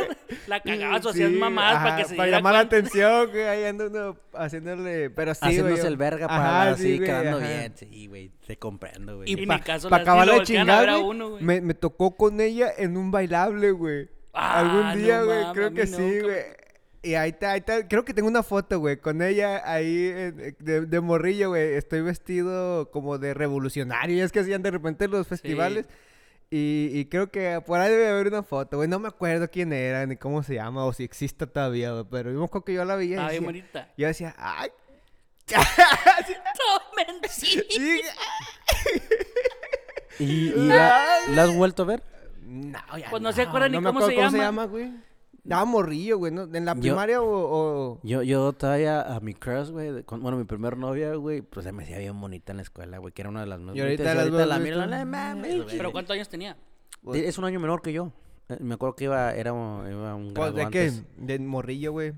la 0.46 0.60
cagabas 0.60 1.06
o 1.06 1.08
hacías 1.10 1.30
Sí, 1.30 1.36
mamadas 1.36 1.74
para 1.82 1.88
ajá, 1.88 1.96
que 2.02 2.08
se 2.08 2.14
Para 2.14 2.30
llamar 2.30 2.52
la 2.54 2.60
atención, 2.60 3.30
güey, 3.30 3.42
ahí 3.44 3.64
ando 3.64 3.86
uno 3.88 4.16
haciéndole, 4.32 5.10
pero 5.10 5.34
sí, 5.34 5.40
güey, 5.42 5.50
Haciéndose 5.52 5.82
yo- 5.82 5.88
el 5.88 5.96
verga 5.96 6.26
Ajá, 6.26 6.36
para 6.42 6.76
sí, 6.76 6.82
así, 6.82 6.96
güey, 6.98 7.08
quedando 7.08 7.38
ajá. 7.38 7.46
bien. 7.48 7.72
Sí, 7.76 8.06
güey, 8.06 8.30
te 8.46 8.56
comprendo, 8.58 9.16
güey. 9.16 9.30
Y 9.30 9.42
Y 9.42 9.46
pa- 9.46 9.58
para 9.90 10.04
pa 10.04 10.24
de 10.26 10.42
chingar, 10.44 10.88
güey, 10.88 11.02
uno, 11.02 11.30
güey. 11.30 11.42
me, 11.42 11.60
me 11.60 11.74
tocó 11.74 12.16
con 12.16 12.40
ella 12.40 12.68
en 12.78 12.96
un 12.96 13.10
bailable, 13.10 13.72
güey. 13.72 14.08
Ah, 14.32 14.60
Algún 14.60 15.02
día, 15.02 15.18
no 15.20 15.26
güey, 15.26 15.44
creo 15.52 15.72
que 15.74 15.86
sí, 15.86 15.96
me- 16.00 16.20
güey. 16.22 16.63
Y 17.04 17.14
ahí 17.14 17.30
está, 17.30 17.52
ahí 17.52 17.58
está. 17.60 17.86
Creo 17.86 18.04
que 18.04 18.14
tengo 18.14 18.28
una 18.28 18.42
foto, 18.42 18.78
güey, 18.80 18.96
con 18.96 19.20
ella 19.22 19.62
ahí 19.64 20.06
en- 20.14 20.56
de, 20.58 20.80
de 20.86 21.00
morrillo, 21.00 21.50
güey. 21.50 21.74
Estoy 21.74 22.00
vestido 22.00 22.90
como 22.90 23.18
de 23.18 23.34
revolucionario. 23.34 24.16
Y 24.16 24.20
es 24.20 24.32
que 24.32 24.40
hacían 24.40 24.62
de 24.62 24.70
repente 24.70 25.06
los 25.08 25.26
festivales. 25.28 25.86
Y, 26.50 26.90
y 26.92 27.06
creo 27.06 27.30
que 27.30 27.60
por 27.66 27.80
ahí 27.80 27.90
debe 27.90 28.08
haber 28.08 28.28
una 28.28 28.42
foto, 28.42 28.76
güey. 28.78 28.88
No 28.88 28.98
me 28.98 29.08
acuerdo 29.08 29.50
quién 29.50 29.72
era, 29.72 30.06
ni 30.06 30.16
cómo 30.16 30.42
se 30.42 30.54
llama, 30.54 30.84
o 30.84 30.92
si 30.92 31.02
existe 31.04 31.46
todavía, 31.46 31.92
güey. 31.92 32.04
Pero 32.10 32.32
yo 32.32 32.38
me 32.38 32.44
acuerdo 32.44 32.64
que 32.64 32.74
yo 32.74 32.84
la 32.84 32.96
veía. 32.96 33.10
y 33.10 33.12
Estaba 33.14 33.30
bien 33.30 33.42
decía- 33.44 33.46
bonita. 33.46 33.92
yo 33.96 34.06
decía, 34.06 34.34
ay, 34.38 34.70
Tomen, 35.48 37.20
sí. 37.28 37.62
sí. 37.70 38.00
¿Y, 40.18 40.24
y 40.24 40.50
la, 40.68 41.04
la 41.30 41.42
has 41.42 41.54
vuelto 41.54 41.82
a 41.82 41.86
ver? 41.86 42.02
No, 42.42 42.78
ya 42.98 43.10
Pues 43.10 43.22
no 43.22 43.32
se 43.32 43.42
acuerdan 43.42 43.72
ni 43.72 43.78
me 43.78 43.84
cómo 43.84 43.98
acuerdo 44.00 44.10
se 44.10 44.16
cómo 44.16 44.30
se 44.30 44.36
llama. 44.38 44.44
llama, 44.62 44.64
güey. 44.66 44.92
Estaba 45.44 45.64
morrillo, 45.66 46.16
güey, 46.18 46.32
¿no? 46.32 46.48
¿En 46.52 46.64
la 46.64 46.74
Yo- 46.74 46.80
primaria 46.80 47.20
o...? 47.20 47.26
o- 47.28 48.00
Yo, 48.02 48.22
yo 48.22 48.52
todavía 48.54 49.02
a 49.02 49.20
mi 49.20 49.34
crush, 49.34 49.68
güey, 49.70 50.02
con- 50.04 50.22
bueno, 50.22 50.38
mi 50.38 50.44
primer 50.44 50.76
novia, 50.78 51.14
güey, 51.16 51.42
pues 51.42 51.64
se 51.64 51.72
me 51.72 51.82
hacía 51.82 51.98
bien 51.98 52.18
bonita 52.18 52.52
en 52.52 52.56
la 52.56 52.62
escuela, 52.62 52.96
güey, 52.98 53.12
que 53.12 53.20
era 53.22 53.28
una 53.28 53.40
de 53.42 53.46
las 53.46 53.60
más 53.60 53.76
Y 53.76 53.80
ahorita 53.80 54.02
bonitas. 54.04 54.16
las 54.16 54.24
ahorita 54.24 54.38
ves 54.38 54.88
la 54.90 55.04
mames. 55.04 55.64
Pero 55.70 55.92
¿cuántos 55.92 56.14
años 56.14 56.28
tenía? 56.30 56.56
De- 57.02 57.28
Es 57.28 57.36
un 57.36 57.44
año 57.44 57.60
menor 57.60 57.82
que 57.82 57.92
yo. 57.92 58.10
Eh, 58.48 58.56
Me 58.60 58.74
acuerdo 58.74 58.96
que 58.96 59.04
iba, 59.04 59.34
era 59.34 59.52
un, 59.52 59.86
iba 59.90 60.14
un 60.14 60.32
Pues, 60.32 60.52
grado 60.54 60.70
¿De 60.70 60.72
qué? 60.72 60.92
De 61.18 61.38
morrillo, 61.38 61.92
güey. 61.92 62.14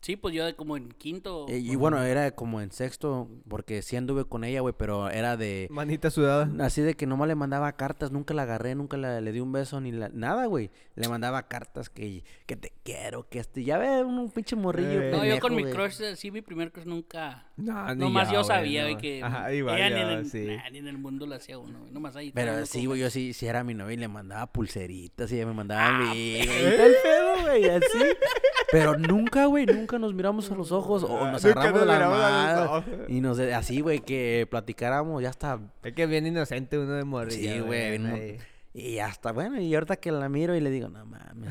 Sí, 0.00 0.16
pues 0.16 0.34
yo 0.34 0.46
de 0.46 0.54
como 0.54 0.78
en 0.78 0.88
quinto. 0.92 1.44
Eh, 1.48 1.58
Y, 1.58 1.76
bueno, 1.76 2.02
era 2.02 2.30
como 2.30 2.60
en 2.62 2.72
sexto, 2.72 3.28
porque 3.48 3.82
sí 3.82 3.96
anduve 3.96 4.24
con 4.24 4.44
ella, 4.44 4.60
güey, 4.60 4.74
pero 4.76 5.10
era 5.10 5.36
de... 5.36 5.68
Manita 5.70 6.10
sudada. 6.10 6.48
Así 6.64 6.80
de 6.80 6.94
que 6.94 7.06
nomás 7.06 7.28
le 7.28 7.34
mandaba 7.34 7.70
cartas, 7.76 8.10
nunca 8.10 8.32
la 8.32 8.42
agarré, 8.42 8.74
nunca 8.74 8.96
la- 8.96 9.20
le 9.20 9.30
di 9.32 9.40
un 9.40 9.52
beso 9.52 9.78
ni 9.80 9.92
la- 9.92 10.08
nada, 10.08 10.46
güey. 10.46 10.70
Le 10.94 11.06
mandaba 11.08 11.48
cartas 11.48 11.90
que, 11.90 12.24
que 12.46 12.56
te 12.56 12.72
quiero, 12.82 13.28
que 13.28 13.40
este, 13.40 13.62
ya 13.62 13.76
ve, 13.76 14.02
un, 14.02 14.18
un 14.18 14.30
pinche 14.30 14.56
morrillo. 14.56 15.02
Eh. 15.02 15.10
no, 15.10 15.24
yo 15.24 15.38
con 15.38 15.54
pendejo, 15.54 15.68
mi 15.68 15.74
crush, 15.74 16.00
eh, 16.00 16.16
sí, 16.16 16.30
mi 16.30 16.40
primer 16.40 16.72
crush 16.72 16.86
nunca. 16.86 17.46
No, 17.58 17.94
Nomás 17.94 18.28
yo, 18.28 18.36
güey, 18.38 18.44
sabía, 18.46 18.82
no. 18.84 18.88
güey, 18.92 18.96
que. 19.02 19.22
Ajá, 19.22 19.52
igual 19.52 19.76
ella 19.76 19.90
ni, 19.90 20.00
yo, 20.00 20.10
en 20.12 20.18
el, 20.20 20.30
sí. 20.30 20.46
nah, 20.46 20.70
ni 20.70 20.78
en 20.78 20.88
el 20.88 20.96
mundo 20.96 21.26
lo 21.26 21.34
hacía 21.34 21.58
uno, 21.58 21.78
güey. 21.78 21.92
Nomás 21.92 22.16
ahí. 22.16 22.32
Pero 22.32 22.64
sí, 22.64 22.86
güey, 22.86 23.00
yo 23.00 23.10
sí, 23.10 23.34
sí 23.34 23.46
era 23.46 23.62
mi 23.64 23.74
novia 23.74 23.92
y 23.94 23.98
le 23.98 24.08
mandaba 24.08 24.46
pulseritas 24.50 25.30
y 25.30 25.36
ella 25.36 25.46
me 25.46 25.52
mandaba 25.52 25.82
a 25.82 25.88
Ah, 25.90 26.06
güey. 26.06 26.18
y 26.18 26.40
el 26.40 26.94
pedo, 27.02 27.42
güey, 27.42 27.64
así. 27.68 27.98
Pero 28.72 28.96
nunca, 28.96 29.46
güey, 29.46 29.66
nunca 29.66 29.98
nos 29.98 30.14
miramos 30.14 30.50
a 30.50 30.54
los 30.54 30.70
ojos 30.72 31.02
o 31.02 31.26
nos 31.30 31.44
Nunca 31.44 31.60
agarramos 31.60 31.80
nos 31.80 31.86
las 31.88 31.96
miramos 31.98 32.18
a 32.20 32.30
los 32.30 32.32
manos. 32.32 32.68
ojos. 32.68 32.84
Y 33.10 33.20
nos, 33.20 33.38
así, 33.38 33.80
güey, 33.80 34.00
que 34.00 34.46
platicáramos, 34.50 35.22
ya 35.22 35.30
está. 35.30 35.58
Es 35.82 35.92
que 35.92 36.06
bien 36.06 36.26
inocente 36.26 36.78
uno 36.78 36.92
de 36.92 37.04
morrillo. 37.04 37.52
Sí, 37.54 37.60
güey. 37.60 38.38
Y 38.72 39.00
hasta, 39.00 39.32
bueno, 39.32 39.60
y 39.60 39.74
ahorita 39.74 39.96
que 39.96 40.12
la 40.12 40.28
miro 40.28 40.54
y 40.54 40.60
le 40.60 40.70
digo, 40.70 40.88
no 40.88 41.04
mames. 41.04 41.50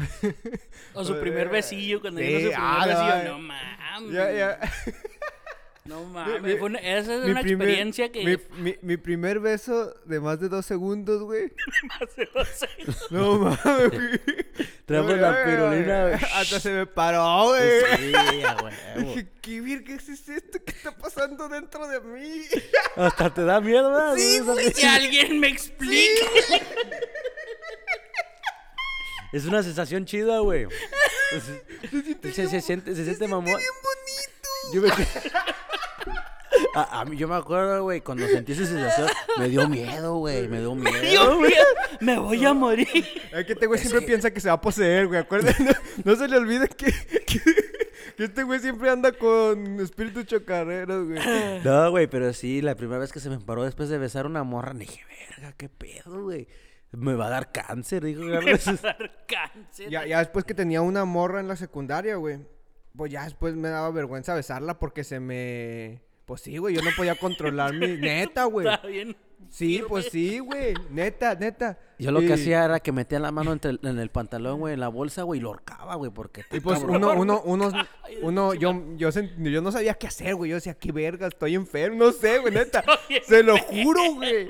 O 0.94 1.04
su 1.04 1.20
primer 1.20 1.50
besillo, 1.50 2.00
cuando 2.00 2.22
Sí, 2.22 2.28
su 2.28 2.38
primer 2.52 2.56
ah, 2.58 2.86
besillo. 2.88 3.24
no, 3.34 3.38
No 3.38 3.40
mames. 3.40 4.12
Ya, 4.14 4.32
ya. 4.32 4.60
No 5.90 6.04
mames. 6.06 6.42
mi- 6.44 6.54
fue 6.56 6.68
una- 6.68 6.80
esa 6.80 7.16
es 7.16 7.26
una 7.26 7.42
primer- 7.42 7.68
experiencia 7.68 8.12
que. 8.12 8.24
Mi, 8.24 8.62
mi- 8.62 8.78
mi 8.82 8.98
primer 8.98 9.40
beso 9.40 9.94
de 10.06 10.20
más 10.20 10.40
de 10.40 10.48
dos 10.48 10.66
segundos, 10.66 11.24
güey. 11.24 11.52
hace 12.00 12.30
dos 12.34 12.48
años. 12.64 13.08
No 13.10 13.38
mames, 13.40 13.90
güey. 13.90 14.20
Traemos 14.86 15.12
No, 15.12 15.18
la 15.18 15.44
pirulina, 15.44 16.02
güey. 16.10 16.20
Hasta 16.36 16.60
se 16.60 16.70
me 16.72 16.86
paró, 16.86 17.48
güey. 17.48 17.82
Sí, 17.98 18.14
huevo. 18.14 18.70
Dije, 19.14 19.28
¿qué 19.84 19.96
es 19.96 20.10
esto 20.30 20.64
que 20.64 20.72
está 20.72 20.96
pasando 20.96 21.50
dentro 21.50 21.88
de 21.88 22.00
mí? 22.02 22.42
Hasta 22.96 23.34
te 23.34 23.44
da 23.44 23.60
miedo, 23.60 23.90
¿verdad? 23.92 24.16
Sí, 24.16 24.40
güey. 24.42 24.72
Que 24.72 24.86
alguien 24.86 25.40
me 25.40 25.48
explique. 25.48 26.22
Es 29.32 29.46
una 29.46 29.62
sensación 29.62 30.06
chida, 30.06 30.40
güey. 30.40 30.66
Pues, 30.66 32.34
se, 32.36 32.48
se 32.48 32.62
siente, 32.62 32.96
se 32.96 33.04
siente 33.06 33.28
mamón. 33.28 33.46
Bien 33.46 33.70
bonito. 33.84 34.74
Yo 34.74 34.82
me, 34.82 34.90
a, 36.76 37.02
a 37.02 37.06
mí, 37.06 37.18
yo 37.18 37.28
me 37.28 37.36
acuerdo, 37.36 37.84
güey, 37.84 38.02
cuando 38.02 38.28
sentí 38.28 38.52
esa 38.54 38.66
sensación, 38.66 39.08
me 39.38 39.50
dio 39.50 39.68
miedo, 39.70 40.18
güey, 40.18 40.48
me 40.48 40.60
dio 40.60 40.76
miedo. 40.76 41.40
Me 42.00 42.18
voy 42.18 42.46
a 42.46 42.54
morir. 42.54 42.88
Es 43.32 43.46
que 43.46 43.54
este 43.54 43.68
güey 43.68 43.80
siempre 43.80 44.02
piensa 44.02 44.32
que 44.32 44.40
se 44.40 44.48
va 44.48 44.56
a 44.56 44.62
poseer, 44.62 45.08
güey. 45.08 45.20
Acuérdense, 45.20 45.64
no, 45.64 45.72
no 46.04 46.16
se 46.16 46.28
le 46.28 46.38
olvide 46.38 46.68
que, 46.70 46.92
que, 47.26 47.42
que 48.16 48.24
este 48.24 48.44
güey 48.44 48.60
siempre 48.60 48.90
anda 48.90 49.12
con 49.12 49.80
espíritus 49.80 50.26
chocarreros, 50.26 51.08
güey. 51.08 51.20
No, 51.64 51.92
güey, 51.92 52.08
pero 52.08 52.34
sí, 52.34 52.62
la 52.62 52.76
primera 52.76 53.00
vez 53.00 53.12
que 53.12 53.20
se 53.20 53.30
me 53.30 53.40
paró 53.40 53.64
después 53.64 53.90
de 53.90 53.98
besar 53.98 54.26
a 54.26 54.30
una 54.30 54.44
morra, 54.44 54.74
dije, 54.74 55.02
verga, 55.30 55.54
qué 55.58 55.70
pedo, 55.70 56.24
güey. 56.24 56.48
Me 56.92 57.14
va 57.14 57.28
a 57.28 57.30
dar 57.30 57.52
cáncer, 57.52 58.04
dijo. 58.04 58.22
Carlos. 58.32 58.82
Dar 58.82 59.26
cáncer. 59.28 59.90
Ya, 59.90 60.08
ya 60.08 60.20
después 60.20 60.44
que 60.44 60.56
tenía 60.56 60.82
una 60.82 61.06
morra 61.06 61.40
en 61.40 61.48
la 61.48 61.56
secundaria, 61.56 62.16
güey. 62.16 62.40
Pues 62.98 63.12
ya 63.12 63.26
después 63.26 63.56
me 63.56 63.70
daba 63.70 63.92
vergüenza 63.92 64.34
besarla 64.34 64.80
porque 64.80 65.04
se 65.04 65.20
me... 65.20 66.02
Pues 66.30 66.42
sí, 66.42 66.60
güey, 66.60 66.76
yo 66.76 66.84
no 66.84 66.92
podía 66.96 67.16
controlar 67.16 67.74
mi... 67.74 67.88
Neta, 67.98 68.44
güey. 68.44 68.68
Está 68.68 68.86
bien. 68.86 69.18
Sí, 69.50 69.82
pues 69.88 70.10
sí, 70.12 70.40
güey. 70.40 70.74
Neta, 70.92 71.34
neta. 71.36 71.80
Yo 71.98 72.12
lo 72.12 72.22
Y- 72.22 72.28
que 72.28 72.34
hacía 72.34 72.64
era 72.64 72.80
que 72.80 72.92
metía 72.92 73.20
la 73.20 73.32
mano 73.32 73.52
entre 73.52 73.72
el- 73.72 73.80
en 73.84 74.00
el 74.00 74.10
pantalón, 74.10 74.60
güey, 74.60 74.74
en 74.76 74.80
la 74.80 74.88
bolsa, 74.88 75.24
güey, 75.24 75.40
y 75.40 75.44
lo 75.44 75.50
horcaba, 75.50 75.96
güey, 75.96 76.12
porque... 76.12 76.46
Y 76.52 76.60
pues 76.62 76.80
cabrón. 76.80 77.04
uno, 77.04 77.42
uno, 77.44 77.74
uno, 78.22 78.54
yo, 78.54 78.72
yo, 78.96 79.10
sent- 79.10 79.36
yo 79.52 79.62
no 79.62 79.72
sabía 79.72 79.96
qué 79.96 80.08
hacer, 80.08 80.36
güey. 80.36 80.52
Yo 80.52 80.56
decía, 80.56 80.76
qué 80.76 80.92
verga, 80.92 81.28
estoy 81.28 81.56
enfermo, 81.56 81.98
no 82.06 82.12
sé, 82.12 82.38
güey, 82.38 82.54
neta. 82.54 82.84
Estoy 83.10 83.38
Se 83.38 83.44
lo 83.44 83.58
juro, 83.58 84.14
güey. 84.14 84.50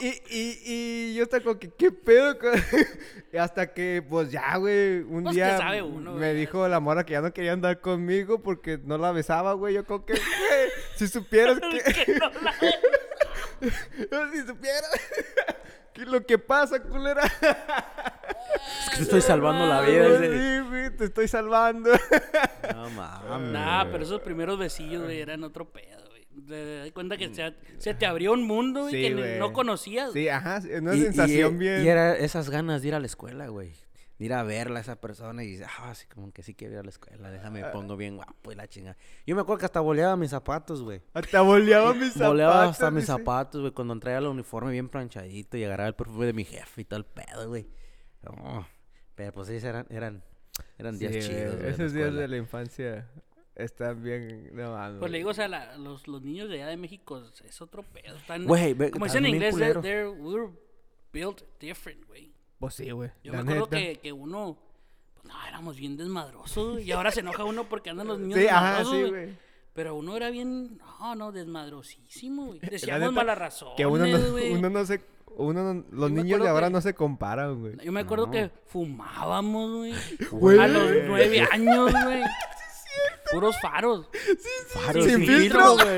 Y, 0.00 0.06
y, 0.08 0.58
y 0.66 1.14
yo 1.14 1.22
estaba 1.22 1.42
como 1.44 1.58
que, 1.58 1.70
¿qué 1.70 1.90
pedo? 1.92 2.38
con-?" 2.38 2.52
Y 3.32 3.36
hasta 3.36 3.72
que, 3.72 4.04
pues 4.06 4.30
ya, 4.32 4.56
güey, 4.56 5.02
un 5.02 5.22
Pues, 5.22 5.36
¿qué 5.36 5.44
día 5.44 5.56
sabe 5.56 5.82
uno, 5.82 6.14
me 6.14 6.18
güey? 6.32 6.36
dijo 6.36 6.66
la 6.66 6.80
mora 6.80 7.06
que 7.06 7.12
ya 7.12 7.20
no 7.22 7.32
quería 7.32 7.52
andar 7.52 7.80
conmigo 7.80 8.42
porque 8.42 8.76
no 8.84 8.98
la 8.98 9.12
besaba, 9.12 9.52
güey. 9.52 9.74
Yo 9.74 9.84
como 9.84 10.04
que, 10.04 10.14
güey, 10.14 10.68
si 10.96 11.06
supieras 11.06 11.60
que... 11.70 12.04
Que 12.04 12.12
no 12.14 12.28
la- 12.42 12.54
si 14.32 14.40
supieras 14.46 14.90
que 15.92 16.04
lo 16.06 16.24
que 16.24 16.38
pasa, 16.38 16.80
culera. 16.82 17.22
Es 17.24 18.90
que 18.90 18.96
te 18.96 19.02
estoy 19.02 19.20
salvando 19.20 19.66
la 19.66 19.82
vida. 19.82 20.18
Sí, 20.18 20.68
güey, 20.68 20.96
te 20.96 21.04
estoy 21.04 21.28
salvando. 21.28 21.90
No 22.74 22.88
mames. 22.90 23.52
Nah, 23.52 23.84
pero 23.90 24.04
esos 24.04 24.20
primeros 24.22 24.58
besillos, 24.58 25.02
güey, 25.02 25.20
eran 25.20 25.42
otro 25.44 25.70
pedo, 25.70 26.08
güey. 26.08 26.26
Te 26.46 26.78
das 26.78 26.92
cuenta 26.92 27.16
que 27.16 27.34
se, 27.34 27.54
se 27.78 27.94
te 27.94 28.06
abrió 28.06 28.32
un 28.32 28.46
mundo, 28.46 28.82
güey, 28.82 28.92
Sí, 28.94 29.02
que 29.02 29.14
güey. 29.14 29.38
no 29.38 29.52
conocías. 29.52 30.12
Sí, 30.12 30.28
ajá, 30.28 30.58
es 30.58 30.80
una 30.80 30.94
Y- 30.94 31.00
y- 31.00 31.02
sensación 31.04 31.58
bien. 31.58 31.84
Y 31.84 31.88
era 31.88 32.16
esas 32.16 32.48
ganas 32.48 32.82
de 32.82 32.88
ir 32.88 32.94
a 32.94 33.00
la 33.00 33.06
escuela, 33.06 33.48
güey. 33.48 33.72
Ir 34.20 34.32
a 34.34 34.42
verla 34.42 34.78
a 34.78 34.82
esa 34.82 35.00
persona 35.00 35.42
y 35.42 35.60
ah, 35.62 35.90
así 35.90 36.06
como 36.06 36.30
que 36.30 36.42
sí 36.42 36.54
quiero 36.54 36.74
ir 36.74 36.78
a 36.80 36.82
la 36.82 36.90
escuela, 36.90 37.30
déjame 37.30 37.62
Ah. 37.64 37.72
pongo 37.72 37.96
bien 37.96 38.16
guapo 38.16 38.52
y 38.52 38.54
la 38.54 38.68
chinga. 38.68 38.96
Yo 39.26 39.34
me 39.34 39.40
acuerdo 39.40 39.60
que 39.60 39.64
hasta 39.64 39.80
boleaba 39.80 40.14
mis 40.16 40.30
zapatos, 40.30 40.82
güey. 40.82 41.00
Hasta 41.14 41.40
boleaba 41.40 41.94
mis 41.94 42.12
zapatos. 42.12 42.28
Boleaba 42.28 42.64
hasta 42.68 42.90
mis 42.90 43.04
dice. 43.04 43.12
zapatos, 43.18 43.60
güey, 43.62 43.72
cuando 43.72 43.98
traía 43.98 44.18
el 44.18 44.26
uniforme 44.26 44.72
bien 44.72 44.88
planchadito 44.90 45.56
y 45.56 45.64
agarraba 45.64 45.88
el 45.88 45.94
perfume 45.94 46.26
de 46.26 46.32
mi 46.34 46.44
jefe 46.44 46.82
y 46.82 46.84
todo 46.84 46.98
el 46.98 47.06
pedo, 47.06 47.48
güey. 47.48 47.66
No, 48.22 48.66
pero 49.14 49.32
pues 49.32 49.48
esos 49.48 49.64
eran, 49.64 49.86
eran, 49.88 50.22
eran 50.78 50.98
días 50.98 51.14
Sí, 51.14 51.20
chidos, 51.22 51.54
la 51.62 51.68
Esos 51.68 51.92
días 51.94 52.12
de 52.14 52.28
la 52.28 52.36
infancia 52.36 53.08
están 53.54 54.02
bien. 54.02 54.50
No, 54.54 54.72
mames, 54.72 54.98
Pues 54.98 55.10
le 55.12 55.16
digo, 55.18 55.30
o 55.30 55.34
sea, 55.34 55.48
la- 55.48 55.78
los, 55.78 56.06
los 56.06 56.20
niños 56.20 56.50
de 56.50 56.56
allá 56.56 56.66
de 56.68 56.76
México 56.76 57.22
es- 57.42 57.62
otro 57.62 57.82
pedo. 57.82 58.16
Están, 58.18 58.44
como 58.44 59.06
dicen 59.06 59.24
en 59.24 59.34
inglés, 59.34 59.54
they're- 59.56 60.14
we're 60.18 60.50
built 61.10 61.42
different, 61.58 62.06
güey. 62.06 62.34
Pues 62.60 62.74
sí, 62.74 62.88
güey. 62.92 63.10
Yo 63.24 63.32
la 63.32 63.42
me 63.42 63.54
acuerdo 63.54 63.68
que, 63.70 63.98
que 64.00 64.12
uno, 64.12 64.56
pues 65.14 65.24
no, 65.26 65.34
éramos 65.48 65.76
bien 65.76 65.96
desmadrosos, 65.96 66.74
güey, 66.74 66.84
y 66.84 66.92
ahora 66.92 67.10
se 67.10 67.20
enoja 67.20 67.42
uno 67.44 67.64
porque 67.64 67.90
andan 67.90 68.06
los 68.06 68.20
niños 68.20 68.38
Sí, 68.38 68.46
ajá, 68.46 68.84
sí, 68.84 69.02
güey. 69.02 69.36
Pero 69.72 69.94
uno 69.94 70.16
era 70.16 70.30
bien, 70.30 70.78
no, 70.78 71.14
no, 71.16 71.32
desmadrosísimo, 71.32 72.46
güey. 72.46 72.60
Decíamos 72.70 73.00
neta, 73.00 73.10
malas 73.12 73.38
razones, 73.38 73.74
Que 73.76 73.86
uno 73.86 74.06
no, 74.06 74.30
güey. 74.30 74.52
uno 74.52 74.70
no 74.70 74.84
se. 74.84 75.02
Uno 75.36 75.72
no- 75.74 75.84
los 75.90 76.10
niños 76.10 76.42
de 76.42 76.48
ahora 76.48 76.66
que- 76.66 76.72
no 76.74 76.80
se 76.82 76.92
comparan, 76.94 77.60
güey. 77.60 77.76
Yo 77.82 77.92
me 77.92 78.00
acuerdo 78.00 78.30
que 78.30 78.50
fumábamos, 78.66 79.70
güey. 79.78 79.94
Güey. 80.30 80.58
A 80.58 80.68
los 80.68 80.90
nueve 81.06 81.48
años, 81.50 81.92
güey. 82.04 82.22
Puros 83.32 83.56
faros. 83.62 84.08
Faros 84.74 85.04
Sin 85.04 85.18
sin 85.18 85.26
filtro. 85.26 85.74
güey. 85.76 85.96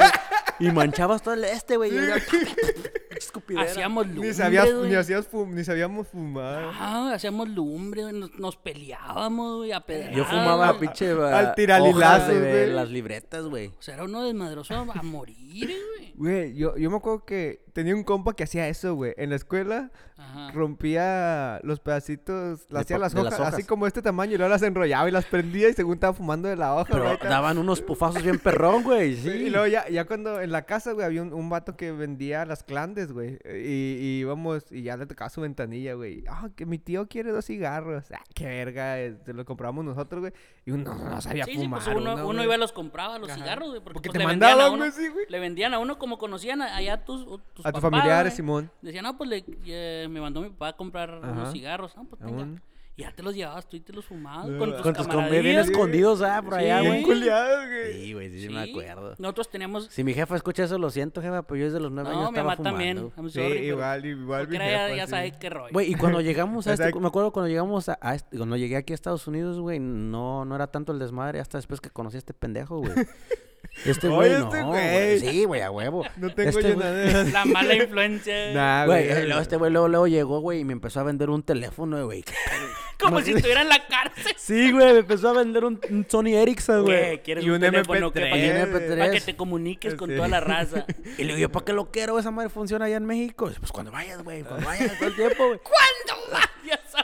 Y 0.61 0.71
manchabas 0.71 1.23
todo 1.23 1.35
el 1.35 1.45
este, 1.45 1.77
güey. 1.79 1.97
era- 1.97 2.17
Escupidera. 3.25 3.65
Hacíamos 3.67 4.07
lumbre, 4.07 4.31
Ni, 4.31 4.89
ni, 4.89 4.95
hacías 4.95 5.31
fum- 5.31 5.49
ni 5.49 5.65
sabíamos 5.65 6.09
fumar. 6.09 6.71
Ah, 6.75 7.13
hacíamos 7.15 7.49
lumbre, 7.49 8.03
güey, 8.03 8.15
nos, 8.15 8.35
nos 8.39 8.57
peleábamos, 8.57 9.59
güey, 9.59 9.73
a 9.73 9.81
pedradas, 9.81 10.17
Yo 10.17 10.25
fumaba 10.25 10.69
güey. 10.73 10.81
pinche 10.81 11.11
Al 11.13 11.55
tiralilazos, 11.55 12.29
hojas 12.29 12.29
de 12.29 12.51
güey. 12.65 12.71
las 12.75 12.91
libretas, 12.91 13.45
güey. 13.47 13.69
O 13.69 13.83
sea, 13.83 13.95
era 13.95 14.05
uno 14.05 14.23
desmadroso 14.25 14.75
a, 14.75 14.81
a 14.99 15.03
morir, 15.03 15.71
güey. 15.97 16.13
Güey, 16.15 16.55
yo, 16.55 16.77
yo 16.77 16.91
me 16.91 16.97
acuerdo 16.99 17.25
que 17.25 17.65
tenía 17.73 17.95
un 17.95 18.05
compa 18.05 18.35
que 18.35 18.45
hacía 18.45 18.69
eso, 18.69 18.95
güey. 18.95 19.15
En 19.17 19.31
la 19.31 19.37
escuela 19.37 19.91
Ajá. 20.17 20.51
rompía 20.53 21.61
los 21.63 21.81
pedacitos, 21.81 22.67
las 22.71 22.83
hacía 22.83 22.99
las 22.99 23.15
hojas, 23.15 23.39
las 23.39 23.55
así 23.55 23.65
como 23.65 23.87
este 23.87 24.03
tamaño, 24.03 24.35
y 24.35 24.37
luego 24.37 24.51
las 24.51 24.63
enrollaba 24.63 25.09
y 25.09 25.13
las 25.13 25.25
prendía 25.25 25.69
y 25.69 25.73
según 25.75 25.95
estaba 25.95 26.13
fumando 26.13 26.49
de 26.49 26.57
la 26.57 26.75
hoja, 26.75 26.89
Pero 26.93 27.05
güey. 27.05 27.19
daban 27.23 27.59
unos 27.59 27.81
pufazos 27.81 28.23
bien 28.23 28.39
perrón, 28.39 28.83
güey. 28.83 29.17
Sí. 29.23 29.29
Y 29.31 29.51
luego 29.51 29.67
ya, 29.67 29.89
ya 29.89 30.05
cuando 30.07 30.41
en 30.41 30.51
la 30.53 30.63
casa, 30.63 30.93
güey, 30.93 31.07
había 31.07 31.23
un, 31.23 31.33
un 31.33 31.49
vato 31.49 31.77
que 31.77 31.93
vendía 31.93 32.45
las 32.45 32.63
clandes, 32.65 33.13
güey. 33.13 33.39
Y, 33.45 33.97
y 33.99 34.19
íbamos, 34.21 34.71
y 34.73 34.83
ya 34.83 34.97
le 34.97 35.07
tocaba 35.07 35.31
su 35.31 35.41
ventanilla, 35.41 35.95
güey. 35.95 36.25
Ah, 36.29 36.49
que 36.57 36.67
mi 36.67 36.79
tío 36.79 37.07
quiere 37.09 37.31
dos 37.31 37.47
cigarros. 37.47 38.11
Ah, 38.13 38.23
qué 38.35 38.47
verga, 38.47 39.01
eh, 39.01 39.17
se 39.25 39.33
los 39.33 39.45
compramos 39.45 39.85
nosotros, 39.85 40.21
güey. 40.21 40.33
Y 40.65 40.71
uno 40.73 40.95
no 40.95 41.21
sabía 41.21 41.45
Sí, 41.45 41.53
sí, 41.53 41.59
fumar. 41.59 41.83
pues 41.85 41.97
uno, 41.97 42.27
uno, 42.27 42.43
iba 42.45 42.55
y 42.55 42.59
los 42.59 42.73
compraba, 42.73 43.19
los 43.19 43.31
Ajá. 43.31 43.39
cigarros, 43.41 43.69
güey. 43.71 43.81
Porque, 43.81 43.95
Porque 43.95 44.09
pues, 44.09 44.13
te 44.15 44.19
le 44.19 44.27
vendían 44.27 44.51
a 44.51 44.55
mandaban, 44.57 44.75
uno, 44.75 44.85
güey, 44.85 44.93
sí, 44.93 45.09
güey. 45.13 45.27
Le 45.29 45.39
vendían 45.41 45.75
a 45.75 45.79
uno 45.79 45.99
como 45.99 46.19
conocían 46.19 46.63
a- 46.63 46.77
allá 46.77 47.05
tus, 47.05 47.25
tus 47.55 47.62
A 47.65 47.73
tus 47.73 47.81
familiares. 47.81 48.35
Simón. 48.35 48.71
Decían, 48.81 49.05
no, 49.05 49.17
pues 49.17 49.29
le, 49.31 49.45
eh, 49.67 50.07
me 50.11 50.21
mandó 50.21 50.41
mi 50.41 50.51
papá 50.51 50.69
a 50.69 50.73
comprar 50.77 51.11
Ajá. 51.23 51.33
unos 51.33 51.53
cigarros. 51.53 51.97
No, 51.97 52.05
pues 52.05 52.21
tenga. 52.21 52.43
Aún. 52.43 52.61
Y 52.95 53.03
ya 53.05 53.11
te 53.11 53.23
los 53.23 53.35
llevabas 53.35 53.67
tú 53.71 53.79
y 53.79 53.81
te 53.81 53.91
los 53.91 54.05
fumabas 54.05 54.49
No, 54.49 54.59
con 54.59 54.71
tus 54.73 54.83
Con 54.83 54.93
tus 54.93 55.31
bien 55.31 55.59
escondidos, 55.59 56.21
ah, 56.21 56.43
por 56.45 56.53
Sí, 56.53 56.61
allá, 56.61 56.81
Bien 56.83 56.93
güey. 56.93 57.03
culiados, 57.05 57.67
güey. 57.67 57.93
Sí, 57.95 58.13
güey, 58.13 58.29
sí, 58.31 58.39
sí, 58.41 58.47
Sí. 58.49 58.53
me 58.53 58.61
acuerdo. 58.71 59.15
Nosotros 59.17 59.49
teníamos... 59.49 59.87
Si 59.87 60.05
mi 60.05 60.13
jefa 60.13 60.37
escucha 60.37 60.65
eso, 60.65 60.77
lo 60.77 60.91
siento, 60.91 61.23
jefa, 61.23 61.41
pero 61.43 61.57
yo 61.57 61.65
desde 61.65 61.81
los 61.81 61.91
nueve 61.91 62.11
años 62.11 62.25
No, 62.25 62.31
mi 62.33 62.39
estaba 62.39 62.51
mamá 62.57 62.63
también. 62.63 62.99
fumando. 63.11 63.31
Sí, 63.31 63.35
sorry, 63.41 63.49
pero- 63.55 63.65
igual, 63.65 64.05
igual 64.05 64.49
mi 64.49 64.59
ya, 64.59 64.63
jefa, 64.63 64.95
ya 64.97 65.05
sí. 65.07 65.11
sabes 65.11 65.37
qué 65.39 65.49
rollo. 65.49 65.73
Güey, 65.73 65.91
y 65.91 65.95
cuando 65.95 66.21
llegamos 66.21 66.67
a 66.67 66.75
este, 66.75 66.93
me 67.01 67.07
acuerdo 67.07 67.33
cuando 67.33 67.49
llegamos 67.49 67.89
a, 67.89 67.99
a 68.03 68.15
este- 68.15 68.37
cuando 68.37 68.57
llegué 68.59 68.77
aquí 68.77 68.93
a 68.93 68.95
Estados 68.95 69.27
Unidos, 69.27 69.59
güey, 69.59 69.79
no, 69.81 70.45
no 70.45 70.55
era 70.55 70.67
tanto 70.67 70.93
el 70.93 70.99
desmadre 70.99 71.41
hasta 71.41 71.57
después 71.57 71.81
que 71.81 71.89
conocí 71.89 72.17
a 72.17 72.19
este 72.19 72.35
pendejo, 72.35 72.77
güey. 72.81 72.93
Este 73.87 74.09
güey, 74.09 74.29
Oye, 74.31 74.39
no, 74.39 74.45
este 74.47 74.63
güey. 74.63 75.19
Sí, 75.21 75.45
güey, 75.45 75.61
a 75.63 75.71
huevo. 75.71 76.05
No 76.17 76.33
tengo 76.35 76.51
Este 76.51 76.63
yo 76.63 76.75
güey- 76.77 76.79
nada 76.79 76.93
de... 77.25 77.31
La 77.33 77.45
mala 77.45 77.75
influencia. 77.75 78.53
Nah, 78.53 78.87
Güey, 78.87 79.07
güey. 79.09 79.19
eh, 79.23 79.25
luego 79.27 79.41
este 79.41 79.57
güey 79.57 79.71
luego, 79.73 79.89
luego 79.89 80.07
llegó, 80.07 80.41
güey, 80.41 80.61
y 80.61 80.65
me 80.65 80.73
empezó 80.73 81.01
a 81.01 81.03
vender 81.05 81.31
un 81.31 81.43
teléfono, 81.43 82.05
güey. 82.05 82.25
Como 83.01 83.21
si 83.21 83.33
estuviera 83.33 83.63
en 83.63 83.69
la 83.69 83.85
cárcel. 83.89 84.33
Sí, 84.37 84.71
güey, 84.71 84.93
me 84.93 84.99
empezó 85.01 85.31
a 85.31 85.33
vender 85.33 85.65
un, 85.65 85.81
un 85.91 86.07
Sony 86.09 86.29
Ericsson, 86.37 86.83
güey. 86.85 86.99
Güey, 86.99 87.23
¿quieres 87.23 87.45
Y 87.45 87.49
un, 87.49 87.55
un 87.57 87.61
teléfono 87.63 88.13
que 88.13 88.21
MP3. 88.21 88.31
para 88.31 88.39
Y 88.39 88.49
un 88.51 88.55
que, 88.57 88.63
MP3. 88.73 88.99
para 88.99 89.11
que 89.11 89.21
te 89.21 89.37
comuniques 89.37 89.95
con 89.97 90.11
Sí. 90.11 90.17
toda 90.17 90.29
la 90.29 90.41
raza? 90.41 90.87
Y 91.19 91.25
le 91.25 91.35
digo, 91.35 91.39
yo, 91.39 91.53
¿para 91.53 91.65
qué 91.65 91.73
lo 91.73 91.91
quiero? 91.91 92.19
Esa 92.19 92.31
madre 92.31 92.51
funciona 92.51 92.85
allá 92.85 92.99
en 92.99 93.07
México. 93.07 93.51
Pues 93.59 93.73
cuando 93.73 93.91
vayas, 93.91 94.23
güey, 94.23 94.43
cuando 94.45 94.65
vayas 94.67 94.97
todo 94.99 95.09
el 95.09 95.17
tiempo, 95.17 95.47
güey. 95.49 95.59
¿Cuándo 95.61 96.23
vayas 96.31 96.95
a 96.95 96.99
México? 96.99 97.02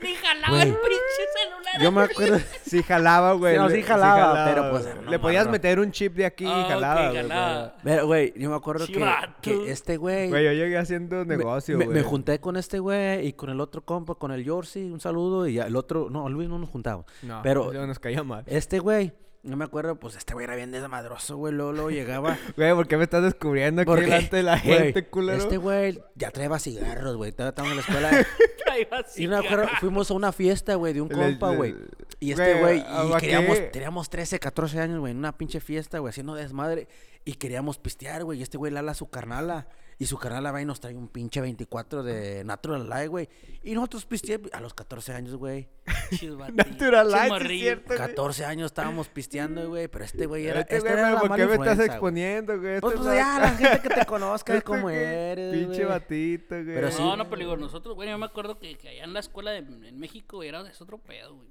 Ni 0.02 0.14
jalaba 0.14 0.48
Güey. 0.56 0.62
el 0.68 0.74
pinche 0.74 1.24
celular. 1.34 1.82
Yo 1.82 1.92
me 1.92 2.02
acuerdo. 2.02 2.38
Sí 2.70 2.82
jalaba, 2.82 3.32
güey. 3.32 3.54
Sí, 3.54 3.60
no, 3.60 3.68
sí 3.70 3.82
jalaba, 3.82 4.44
pero, 4.44 4.70
pues, 4.70 4.88
Le 5.08 5.18
podías 5.18 5.48
meter 5.48 5.80
un 5.80 5.90
chip 5.90 6.14
de 6.14 6.24
aquí 6.26 6.44
y 6.44 6.48
Ah, 6.48 6.66
jalaba, 6.68 7.00
ok, 7.06 7.10
güey, 7.10 7.22
jalaba. 7.22 7.74
Pero, 7.82 8.06
güey, 8.06 8.32
yo 8.36 8.50
me 8.50 8.56
acuerdo 8.56 8.86
que, 8.86 9.04
que 9.42 9.70
este 9.70 9.96
güey. 9.96 10.28
Güey, 10.28 10.44
yo 10.44 10.52
llegué 10.52 10.78
haciendo 10.78 11.24
negocio, 11.24 11.76
me, 11.78 11.86
güey. 11.86 11.96
me 11.98 12.02
junté 12.04 12.38
con 12.40 12.56
este 12.56 12.78
güey 12.78 13.26
y 13.26 13.32
con 13.32 13.50
el 13.50 13.60
otro 13.60 13.82
compa, 13.84 14.14
con 14.14 14.30
el 14.32 14.44
Yorsi, 14.44 14.84
un 14.90 15.00
saludo. 15.00 15.46
Y 15.48 15.54
ya 15.54 15.64
el 15.66 15.74
otro, 15.76 16.08
no, 16.10 16.28
Luis 16.28 16.48
no 16.48 16.58
nos 16.58 16.68
juntamos. 16.70 17.06
No, 17.22 17.40
pero 17.42 17.72
nos 17.72 17.98
caía 17.98 18.22
mal. 18.22 18.44
este 18.46 18.78
güey 18.78 19.12
No 19.42 19.56
me 19.56 19.64
acuerdo, 19.64 19.98
pues 19.98 20.16
este 20.16 20.34
güey 20.34 20.44
era 20.44 20.54
bien 20.54 20.70
desmadroso, 20.70 21.38
güey. 21.38 21.54
Luego, 21.54 21.72
luego 21.72 21.90
llegaba. 21.90 22.36
Güey, 22.56 22.74
¿por 22.74 22.86
qué 22.86 22.98
me 22.98 23.04
estás 23.04 23.22
descubriendo 23.22 23.80
aquí 23.80 23.90
delante 23.92 24.36
de 24.36 24.42
la 24.42 24.60
güey, 24.60 24.78
gente, 24.78 25.08
culero? 25.08 25.38
Este 25.38 25.56
güey 25.56 25.98
ya 26.14 26.30
traía 26.30 26.58
cigarros, 26.58 27.16
güey. 27.16 27.30
Estábamos 27.30 27.70
en 27.70 27.76
la 27.76 27.80
escuela. 27.82 28.10
Traía 28.64 28.88
así, 28.92 29.24
y 29.24 29.26
no 29.26 29.40
me 29.40 29.46
acuerdo, 29.46 29.68
fuimos 29.80 30.10
a 30.10 30.14
una 30.14 30.32
fiesta, 30.32 30.74
güey, 30.74 30.92
de 30.92 31.00
un 31.00 31.08
compa, 31.08 31.54
güey. 31.54 31.74
Y 32.18 32.32
este 32.32 32.60
güey, 32.60 32.80
¿a 32.86 33.04
y 33.06 33.12
qué? 33.12 33.18
queríamos, 33.20 33.70
teníamos 33.72 34.10
13, 34.10 34.38
14 34.38 34.78
años, 34.78 35.00
güey, 35.00 35.12
en 35.12 35.18
una 35.18 35.36
pinche 35.38 35.60
fiesta, 35.60 35.98
güey, 36.00 36.10
haciendo 36.10 36.34
desmadre. 36.34 36.86
Y 37.24 37.34
queríamos 37.34 37.78
pistear, 37.78 38.24
güey. 38.24 38.40
Y 38.40 38.42
este 38.42 38.58
güey 38.58 38.70
le 38.70 38.78
habla 38.78 38.92
a 38.92 38.94
su 38.94 39.08
carnala. 39.08 39.68
Y 40.00 40.06
su 40.06 40.16
carnala 40.16 40.50
va 40.50 40.62
y 40.62 40.64
nos 40.64 40.80
trae 40.80 40.96
un 40.96 41.08
pinche 41.08 41.42
24 41.42 42.02
de 42.02 42.42
Natural 42.42 42.88
Light, 42.88 43.10
güey. 43.10 43.28
Y 43.62 43.74
nosotros 43.74 44.06
pisteamos 44.06 44.50
a 44.54 44.58
los 44.58 44.72
14 44.72 45.12
años, 45.12 45.36
güey. 45.36 45.68
Natural 46.54 47.10
Light, 47.10 47.32
sí 47.34 47.52
es 47.52 47.60
cierto, 47.60 47.86
güey. 47.88 47.98
14 47.98 48.44
años 48.46 48.66
estábamos 48.66 49.10
pisteando, 49.10 49.68
güey. 49.68 49.88
Pero 49.88 50.04
este 50.06 50.24
güey 50.24 50.46
era. 50.46 50.60
Este 50.60 50.78
Este 50.78 50.88
güey, 50.88 50.98
era 51.00 51.12
la 51.12 51.20
¿por 51.20 51.36
qué 51.36 51.46
me 51.46 51.54
estás 51.54 51.80
exponiendo, 51.80 52.58
güey? 52.58 52.80
Pues, 52.80 52.94
Este 52.94 53.04
pues 53.04 53.14
ya, 53.14 53.38
la 53.40 53.50
gente 53.50 53.88
que 53.88 53.94
te 53.94 54.06
conozca 54.06 54.54
de 54.54 54.58
Este 54.60 54.66
cómo 54.66 54.82
güey, 54.84 54.96
eres, 54.96 55.52
Pinche 55.52 55.84
güey. 55.84 55.84
batito, 55.84 56.54
güey. 56.54 56.64
Pero 56.64 56.90
sí. 56.90 57.02
No, 57.02 57.16
no, 57.16 57.28
pero 57.28 57.38
digo, 57.40 57.56
nosotros, 57.58 57.94
güey, 57.94 58.08
yo 58.08 58.16
me 58.16 58.24
acuerdo 58.24 58.58
que, 58.58 58.78
que 58.78 58.88
allá 58.88 59.04
en 59.04 59.12
la 59.12 59.20
escuela 59.20 59.50
de, 59.50 59.58
en 59.58 59.98
México 59.98 60.38
güey, 60.38 60.48
era 60.48 60.66
es 60.66 60.80
otro 60.80 60.96
pedo, 60.96 61.34
güey. 61.34 61.48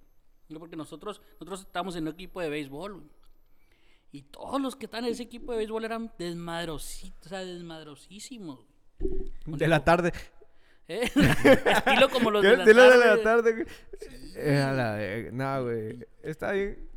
Digo, 0.48 0.60
Porque 0.60 0.76
nosotros, 0.76 1.22
nosotros 1.34 1.62
estábamos 1.62 1.96
en 1.98 2.08
un 2.08 2.14
equipo 2.16 2.42
de 2.42 2.50
béisbol, 2.50 2.94
güey. 2.96 3.19
Y 4.12 4.24
todos 4.24 4.60
los 4.60 4.76
que 4.76 4.86
están 4.86 5.06
en 5.06 5.12
ese 5.12 5.24
equipo 5.24 5.52
de 5.52 5.60
béisbol 5.60 5.86
eran 5.86 6.12
desmadrositos, 6.18 7.28
o 7.28 7.30
sea, 7.30 7.46
desmadrosísimos, 7.46 8.66
güey. 8.98 9.32
De 9.46 9.68
la 9.68 9.84
tarde. 9.84 10.12
¿Eh? 10.88 11.04
Estilo 11.04 12.10
como 12.10 12.32
los 12.32 12.42
de 12.44 12.58
la 12.58 12.66
de 12.66 12.74
tarde. 12.74 12.98
la 12.98 13.24
tarde, 13.24 13.54
güey. 13.54 13.66
Eh, 14.36 14.58
a 14.58 14.74
la 14.74 14.94
verga. 14.94 15.32
No, 15.32 15.64
güey. 15.64 16.08
Está 16.24 16.52
bien. 16.54 16.90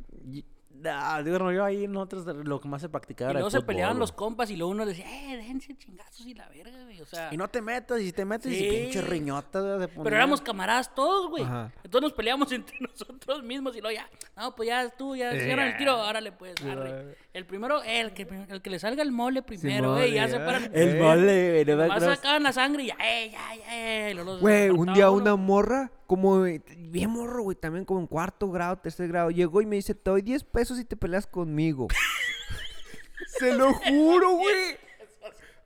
Y- 0.83 0.87
Nah, 0.87 1.21
digo, 1.23 1.39
no, 1.39 1.51
yo 1.51 1.63
ahí 1.63 1.87
nosotros 1.87 2.25
lo 2.45 2.59
que 2.59 2.67
más 2.67 2.81
se 2.81 2.89
practicaba 2.89 3.29
Y 3.29 3.31
era 3.31 3.39
luego 3.39 3.47
el 3.47 3.51
se 3.51 3.57
fútbol, 3.59 3.67
peleaban 3.67 3.95
güey. 3.95 3.99
los 4.01 4.11
compas 4.11 4.49
y 4.49 4.55
luego 4.57 4.71
uno 4.71 4.85
decía, 4.85 5.05
eh, 5.07 5.37
déjense 5.37 5.75
chingazos 5.77 6.25
y 6.25 6.33
la 6.33 6.47
verga, 6.49 6.83
güey. 6.83 7.01
O 7.01 7.05
sea, 7.05 7.29
Y 7.33 7.37
no 7.37 7.47
te 7.47 7.61
metas, 7.61 8.01
y 8.01 8.05
si 8.07 8.11
te 8.13 8.25
metes, 8.25 8.51
y 8.51 8.55
Sí. 8.55 8.69
pinche 8.69 9.01
riñota, 9.01 9.59
güey, 9.61 9.87
pero 10.03 10.15
éramos 10.15 10.41
camaradas 10.41 10.93
todos, 10.93 11.29
güey. 11.29 11.43
Ajá. 11.43 11.71
Entonces 11.83 12.01
nos 12.09 12.13
peleamos 12.13 12.51
entre 12.51 12.77
nosotros 12.81 13.43
mismos 13.43 13.75
y 13.75 13.81
luego 13.81 13.95
ya, 13.95 14.09
no, 14.35 14.55
pues 14.55 14.67
ya 14.69 14.89
tú, 14.89 15.15
ya 15.15 15.31
se 15.31 15.51
el 15.51 15.77
tiro, 15.77 15.99
órale 15.99 16.31
pues, 16.31 16.55
arre. 16.65 17.15
El 17.33 17.45
primero, 17.45 17.81
el 17.83 18.13
que, 18.13 18.27
el 18.49 18.61
que 18.61 18.69
le 18.69 18.77
salga 18.79 19.01
el 19.03 19.11
mole 19.11 19.41
primero, 19.41 19.93
güey, 19.93 20.13
ya 20.13 20.27
ya. 20.27 20.33
se 20.33 20.39
paran. 20.39 20.65
El 20.73 20.89
Eh. 20.97 21.01
mole, 21.01 21.51
güey, 21.63 21.65
no 21.65 21.75
me 21.81 21.87
Más 21.87 22.03
sacaban 22.03 22.43
la 22.43 22.53
sangre 22.53 22.83
y 22.83 22.87
ya, 22.87 22.97
eh, 23.03 23.31
ya, 23.31 23.55
ya, 23.55 24.09
eh. 24.09 24.11
y 24.15 24.39
Güey, 24.41 24.69
un 24.69 24.93
día 24.93 25.09
uno. 25.09 25.21
una 25.21 25.35
morra, 25.35 25.91
como 26.05 26.43
bien 26.43 27.09
morro, 27.09 27.43
güey, 27.43 27.55
también 27.57 27.85
como 27.85 27.99
en 28.01 28.07
cuarto 28.07 28.51
grado, 28.51 28.77
tercer 28.77 29.07
grado, 29.07 29.31
llegó 29.31 29.61
y 29.61 29.65
me 29.65 29.77
dice, 29.77 29.95
te 29.95 30.11
doy 30.11 30.21
10 30.21 30.43
pesos 30.43 30.72
si 30.75 30.85
te 30.85 30.95
peleas 30.95 31.27
conmigo. 31.27 31.87
Se 33.39 33.53
lo 33.53 33.73
juro, 33.73 34.31
güey. 34.31 34.77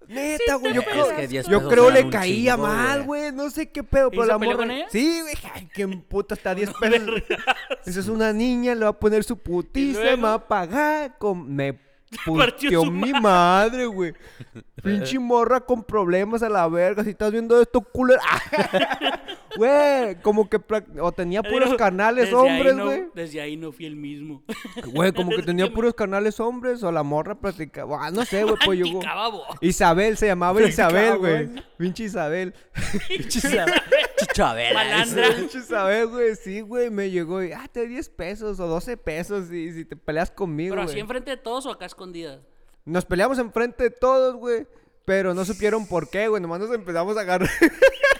Neta, 0.08 0.56
güey, 0.56 0.74
yo 0.74 0.82
Es 0.82 0.88
creo, 0.88 1.16
que 1.16 1.28
10 1.28 1.48
yo 1.48 1.58
pesos 1.60 1.74
creo 1.74 1.90
eran 1.90 2.06
le 2.06 2.10
caía 2.10 2.54
chingo, 2.54 2.68
mal, 2.68 3.04
güey. 3.04 3.32
no 3.34 3.50
sé 3.50 3.70
qué 3.70 3.84
pedo, 3.84 4.08
¿Y 4.08 4.12
pero 4.12 4.24
la 4.26 4.38
morra... 4.38 4.56
con 4.56 4.72
ella? 4.72 4.86
Sí, 4.90 5.20
güey, 5.22 5.36
ay, 5.54 5.68
qué 5.74 5.86
puta, 5.86 6.36
está 6.36 6.56
10 6.56 6.72
pesos. 6.80 7.10
Esa 7.86 8.00
es 8.00 8.08
una 8.08 8.32
niña, 8.32 8.74
le 8.74 8.86
va 8.86 8.92
a 8.92 9.00
poner 9.00 9.26
su 9.26 9.38
putiza, 9.38 10.00
me 10.00 10.16
va 10.16 10.36
a 10.36 10.48
pagar, 10.48 11.18
con... 11.18 11.54
me 11.54 11.78
Partió 12.26 12.86
mi 12.86 13.12
madre, 13.14 13.86
güey. 13.86 14.14
Pinche 14.84 15.20
morra 15.20 15.60
con 15.60 15.84
problemas 15.84 16.44
a 16.44 16.50
la 16.50 16.68
verga. 16.68 17.04
Si 17.04 17.10
estás 17.10 17.32
viendo 17.32 17.60
esto, 17.62 17.82
culero. 17.82 18.22
Güey, 19.58 20.22
como 20.22 20.48
que 20.48 20.60
o 21.00 21.12
tenía 21.12 21.42
puros 21.42 21.74
canales 21.76 22.32
hombres, 22.32 22.76
no- 22.76 22.86
güey. 22.86 23.06
Desde 23.16 23.42
ahí 23.42 23.58
no 23.58 23.72
fui 23.72 23.88
el 23.88 23.96
mismo. 23.96 24.44
Güey, 24.94 25.12
como 25.12 25.32
que 25.32 25.42
tenía 25.42 25.72
puros 25.74 25.96
canales 25.96 26.40
hombres 26.40 26.84
o 26.84 26.92
la 26.92 27.02
morra 27.02 27.34
practicaba. 27.34 28.06
Ah, 28.06 28.12
no 28.12 28.24
sé, 28.24 28.44
güey, 28.44 28.56
pues 28.64 28.80
voz. 28.92 29.04
Isabel 29.62 30.16
se 30.18 30.28
llamaba 30.28 30.62
Isabel, 30.62 31.18
güey. 31.18 31.50
Pinche 31.78 32.04
Isabel. 32.04 32.54
Chichabela. 33.28 34.74
Malandra. 34.74 35.30
Pinche 35.36 35.58
Isabel, 35.58 36.08
güey. 36.08 36.36
Sí, 36.36 36.62
güey, 36.62 36.92
me 36.92 37.10
llegó 37.10 37.42
y, 37.44 37.52
ah, 37.52 37.68
te 37.72 37.80
doy 37.80 37.90
10 37.90 38.10
pesos 38.10 38.60
o 38.60 38.68
12 38.68 38.98
pesos 38.98 39.48
si, 39.48 39.72
si 39.74 39.86
te 39.86 39.96
peleas 39.96 40.30
conmigo, 40.30 40.76
Pero 40.76 40.88
así 40.88 41.00
enfrente 41.00 41.32
de 41.32 41.38
todos 41.38 41.66
o 41.66 41.72
acá 41.72 41.86
Nos 42.86 43.04
peleamos 43.06 43.38
enfrente 43.40 43.84
de 43.84 43.90
todos, 43.90 44.36
güey. 44.36 44.66
Pero 45.06 45.34
no 45.34 45.46
supieron 45.46 45.88
por 45.88 46.10
qué, 46.10 46.28
güey. 46.28 46.42
Nomás 46.42 46.60
nos 46.60 46.74
empezamos 46.74 47.18
a 47.18 47.22
agarrar. 47.22 47.50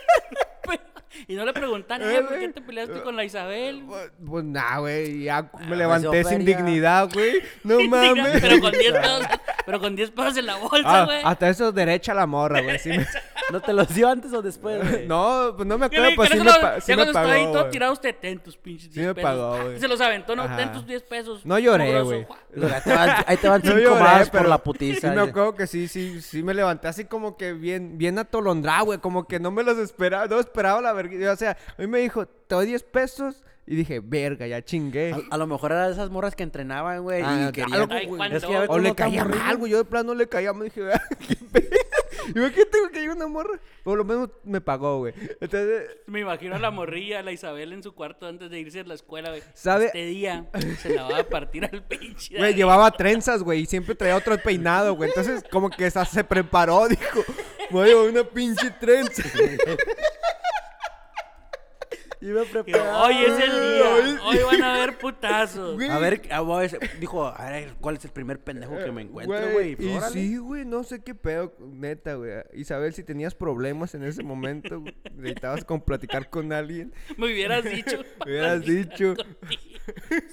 Y 1.28 1.36
no 1.36 1.46
le 1.46 1.54
preguntaron, 1.54 2.10
Eh, 2.10 2.18
"Eh, 2.18 2.22
¿por 2.24 2.40
qué 2.40 2.50
te 2.50 2.62
peleaste 2.62 3.02
con 3.02 3.16
la 3.16 3.24
Isabel? 3.24 3.84
Pues, 3.88 4.12
Pues 4.26 4.44
nah, 4.46 4.80
güey. 4.80 5.24
Ya 5.24 5.44
me 5.44 5.50
pues, 5.68 5.78
levanté 5.78 6.24
sin 6.24 6.46
dignidad, 6.46 7.10
güey. 7.14 7.34
No 7.64 7.80
mames. 7.90 8.42
Pero 8.42 8.60
con 8.60 8.72
10 8.72 8.92
pesos, 9.02 9.22
pero 9.66 9.80
con 9.80 9.96
10 9.96 10.12
pesos 10.12 10.38
en 10.38 10.46
la 10.46 10.56
bolsa, 10.58 11.02
Ah, 11.02 11.06
güey. 11.06 11.22
hasta 11.24 11.50
eso 11.50 11.72
derecha 11.72 12.14
la 12.14 12.26
morra, 12.28 12.62
güey. 12.62 12.78
Sí 12.80 12.90
me- 12.90 13.06
¿No 13.50 13.62
te 13.62 13.72
los 13.72 13.88
dio 13.96 14.10
antes 14.10 14.34
o 14.34 14.42
después, 14.42 14.78
güey? 14.90 15.08
No, 15.08 15.54
pues 15.56 15.66
no 15.66 15.78
me 15.78 15.86
acuerdo, 15.86 16.10
pues 16.18 16.30
sí 16.32 16.38
me, 16.38 16.44
pa- 16.44 16.82
sí 16.82 16.88
ya 16.92 16.98
me 16.98 17.04
cuando 17.04 17.20
estoy 17.22 17.32
ahí 17.38 17.44
pagó, 17.46 17.54
todo 17.54 17.70
tirado, 17.70 17.94
usted 17.94 18.14
ten 18.20 18.40
tus 18.40 18.58
pinches 18.58 18.92
10 18.92 19.08
me 19.08 19.16
pesos. 19.16 19.30
pagó, 19.30 19.64
güey. 19.64 19.80
Se 19.80 19.88
los 19.88 20.02
aventó, 20.02 20.36
no, 20.36 20.54
ten 20.58 20.74
tus 20.74 20.86
10 20.86 21.04
pesos. 21.04 21.46
No 21.46 21.58
lloré, 21.58 22.02
güey. 22.02 22.28
Ahí 22.62 22.82
te 22.84 22.94
van, 22.94 23.10
ahí 23.26 23.38
te 23.38 23.48
van 23.48 23.62
No 23.64 23.72
cinco 23.72 23.84
lloré, 23.84 24.02
más 24.02 24.30
por 24.30 24.50
la 24.50 24.58
putiza. 24.58 25.10
Sí 25.12 25.16
me 25.16 25.22
acuerdo 25.22 25.56
que 25.56 25.66
sí, 25.66 25.88
sí, 25.88 26.22
sí 26.22 26.44
me 26.44 26.54
levanté 26.54 26.90
así 26.90 27.06
como 27.06 27.38
que 27.38 27.54
bien, 27.54 27.98
bien 27.98 28.20
atolondrado, 28.20 28.86
güey. 28.86 29.00
Como 29.00 29.26
que 29.28 29.40
no 29.40 29.50
me 29.50 29.64
los 29.64 29.78
esperaba, 29.78 30.26
no 30.28 30.40
esperaba 30.42 30.82
la 30.82 30.92
O 31.30 31.36
sea, 31.36 31.52
a 31.78 31.82
mí 31.82 31.88
me 31.88 32.00
dijo, 32.00 32.26
te 32.26 32.56
doy 32.56 32.66
10 32.68 32.84
pesos. 32.84 33.44
Y 33.70 33.76
dije, 33.76 34.00
verga, 34.02 34.48
ya 34.48 34.64
chingué. 34.64 35.12
A, 35.14 35.36
a 35.36 35.38
lo 35.38 35.46
mejor 35.46 35.74
eran 35.74 35.92
esas 35.92 36.10
morras 36.10 36.36
que 36.38 36.44
entrenaban, 36.44 37.04
güey, 37.04 37.22
Ah, 37.22 37.48
y 37.50 37.52
querían... 37.52 37.74
algo, 37.82 37.94
Ay, 37.94 38.06
güey. 38.06 38.18
cuando- 38.18 38.38
Es 38.38 38.46
que 38.46 38.52
ya 38.54 38.60
ves 38.62 38.70
O 38.70 38.80
le 38.80 38.96
caía 38.96 39.26
mal, 39.26 39.58
güey. 39.58 39.72
Yo 39.74 39.78
de 39.80 39.84
plano 39.84 40.14
no 40.14 40.16
le 40.16 40.30
caía 40.30 40.54
mal. 40.54 40.64
Dije, 40.70 40.84
"Ah, 40.94 41.02
qué 41.28 41.36
pedo". 41.52 41.68
Imagínate, 42.34 42.78
que 42.94 43.00
hay 43.00 43.08
una 43.10 43.28
morra. 43.28 43.60
Por 43.84 43.98
lo 43.98 44.06
menos 44.06 44.30
me 44.46 44.62
pagó, 44.62 45.00
güey. 45.00 45.14
Entonces, 45.42 45.98
Me 46.08 46.22
imagino 46.22 46.56
a 46.56 46.60
la 46.60 46.72
morrilla, 46.72 47.20
a 47.20 47.24
la 47.24 47.34
Isabel 47.34 47.74
en 47.74 47.84
su 47.84 47.94
cuarto 47.94 48.26
antes 48.28 48.50
de 48.50 48.58
irse 48.58 48.80
a 48.80 48.84
la 48.86 48.94
escuela, 48.94 49.30
güey. 49.32 49.44
¿Sabe? 49.54 49.88
Este 49.88 50.06
día 50.06 50.46
se 50.82 50.94
la 50.96 51.04
va 51.04 51.20
a 51.20 51.24
partir 51.26 51.66
al 51.66 51.84
pinche. 51.84 52.38
güey, 52.38 52.54
llevaba 52.54 52.90
trenzas, 52.92 53.44
güey. 53.44 53.62
Y 53.62 53.66
siempre 53.66 53.96
traía 53.96 54.16
otro 54.16 54.38
peinado, 54.38 54.96
güey. 54.96 55.10
Entonces, 55.10 55.44
como 55.52 55.70
que 55.70 55.88
esa 55.88 56.06
se 56.06 56.24
preparó, 56.24 56.88
dijo. 56.88 57.22
Voy 57.70 57.84
a 57.84 57.88
llevar 57.94 58.10
una 58.10 58.24
pinche 58.24 58.72
trenza. 58.80 59.24
Iba 62.22 62.44
preparado. 62.46 63.04
Hoy 63.06 63.16
es 63.26 63.40
el 63.40 63.52
día. 63.52 64.18
Hoy- 64.26 64.38
van 64.44 64.64
a 64.64 64.76
haber 64.76 64.98
putazos. 64.98 65.76
Güey. 65.76 65.90
A 65.90 66.00
ver, 66.00 66.22
dijo, 67.00 67.26
a 67.28 67.50
ver, 67.50 67.74
¿cuál 67.80 67.98
es 67.98 68.06
el 68.06 68.12
primer 68.12 68.40
pendejo 68.40 68.78
que 68.78 68.92
me 68.92 69.02
encuentro, 69.04 69.52
güey? 69.52 69.76
Y 69.80 69.96
órale. 69.96 70.14
sí, 70.14 70.38
güey, 70.38 70.66
no 70.66 70.84
sé 70.84 71.04
qué 71.04 71.14
pedo, 71.14 71.54
neta, 71.60 72.16
güey. 72.16 72.32
Isabel, 72.54 72.94
si 72.94 73.04
tenías 73.04 73.36
problemas 73.36 73.94
en 73.94 74.04
ese 74.04 74.24
momento, 74.24 74.80
güey, 74.82 74.96
necesitabas 75.16 75.64
como 75.66 75.84
platicar 75.86 76.30
con 76.30 76.54
alguien, 76.54 76.94
Me 77.18 77.26
hubieras 77.28 77.64
dicho. 77.64 77.98
me 78.26 78.32
hubieras 78.32 78.62
dicho, 78.66 79.14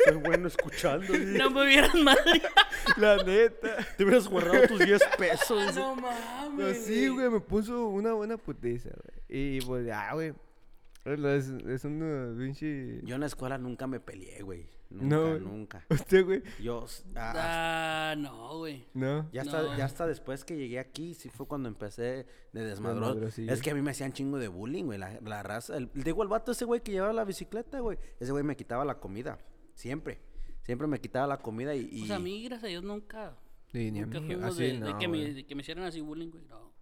Soy 0.05 0.17
bueno 0.17 0.49
escuchando. 0.49 1.13
No 1.17 1.51
me 1.51 1.65
hubieras 1.65 1.95
madreado. 1.95 2.49
la 2.97 3.17
neta. 3.23 3.77
Te 3.97 4.05
hubieras 4.05 4.27
guardado 4.29 4.67
tus 4.69 4.81
10 4.81 5.03
pesos. 5.19 5.75
No 5.77 5.95
mames. 5.97 6.85
Sí, 6.85 7.09
güey, 7.09 7.29
me 7.31 7.41
puso 7.41 7.89
una 7.89 8.13
buena 8.15 8.37
putiza, 8.37 8.91
güey. 8.91 9.25
Y 9.29 9.61
pues 9.63 9.87
ya, 9.87 10.13
güey. 10.13 10.33
Es, 11.05 11.49
es 11.49 11.85
una 11.85 12.35
pinche. 12.39 13.01
Yo 13.05 13.15
en 13.17 13.21
la 13.21 13.27
escuela 13.27 13.59
nunca 13.59 13.87
me 13.87 14.01
peleé, 14.01 14.43
güey. 14.43 14.67
Nunca, 14.91 15.17
No, 15.17 15.39
nunca. 15.39 15.85
¿Usted, 15.91 16.25
güey? 16.25 16.43
Yo, 16.63 16.87
ah, 17.17 17.33
Ah, 18.13 18.15
no, 18.17 18.59
güey. 18.59 18.87
No. 18.95 19.29
Ya 19.33 19.43
hasta, 19.43 19.63
No. 19.63 19.77
ya 19.77 19.85
hasta 19.85 20.07
después 20.07 20.45
que 20.45 20.57
llegué 20.57 20.79
aquí, 20.79 21.15
sí 21.15 21.29
fue 21.29 21.47
cuando 21.47 21.69
empecé 21.69 22.27
de. 22.53 22.65
Desmadrosillo. 22.65 23.53
Es 23.53 23.61
que 23.61 23.71
a 23.71 23.75
mí 23.75 23.83
me 23.83 23.91
hacían 23.91 24.13
chingo 24.13 24.39
de 24.39 24.49
bullying, 24.49 24.85
güey, 24.85 24.99
la, 24.99 25.19
la 25.21 25.43
raza. 25.43 25.77
El, 25.77 25.91
digo, 25.95 26.23
el 26.23 26.29
vato 26.29 26.53
ese 26.53 26.65
güey 26.65 26.81
que 26.83 26.93
llevaba 26.93 27.13
la 27.13 27.25
bicicleta, 27.25 27.81
güey. 27.81 27.99
Ese 28.21 28.33
güey 28.33 28.45
me 28.45 28.57
quitaba 28.57 28.85
la 28.85 28.99
comida, 29.01 29.39
siempre. 29.75 30.21
Siempre 30.63 30.87
me 30.87 30.99
quitaba 31.01 31.27
la 31.27 31.39
comida 31.39 31.75
y... 31.75 31.89
y- 31.93 31.99
Pues 32.01 32.11
a 32.13 32.19
mí, 32.19 32.43
gracias 32.45 32.65
a 32.65 32.69
Dios, 32.69 32.83
nunca. 32.85 33.37
Sí, 33.73 33.91
ni 33.91 34.01
a 34.01 34.07
mí, 34.07 34.17
así 34.43 34.63
de, 34.63 34.73
de 34.75 34.79
no, 34.81 34.99
que 34.99 35.09
me, 35.09 35.35
de 35.35 35.45
que 35.45 35.55
me 35.55 35.61
hicieran 35.61 35.85
así 35.85 36.01
bullying, 36.01 36.31
güey. 36.31 36.45
No. 36.47 36.73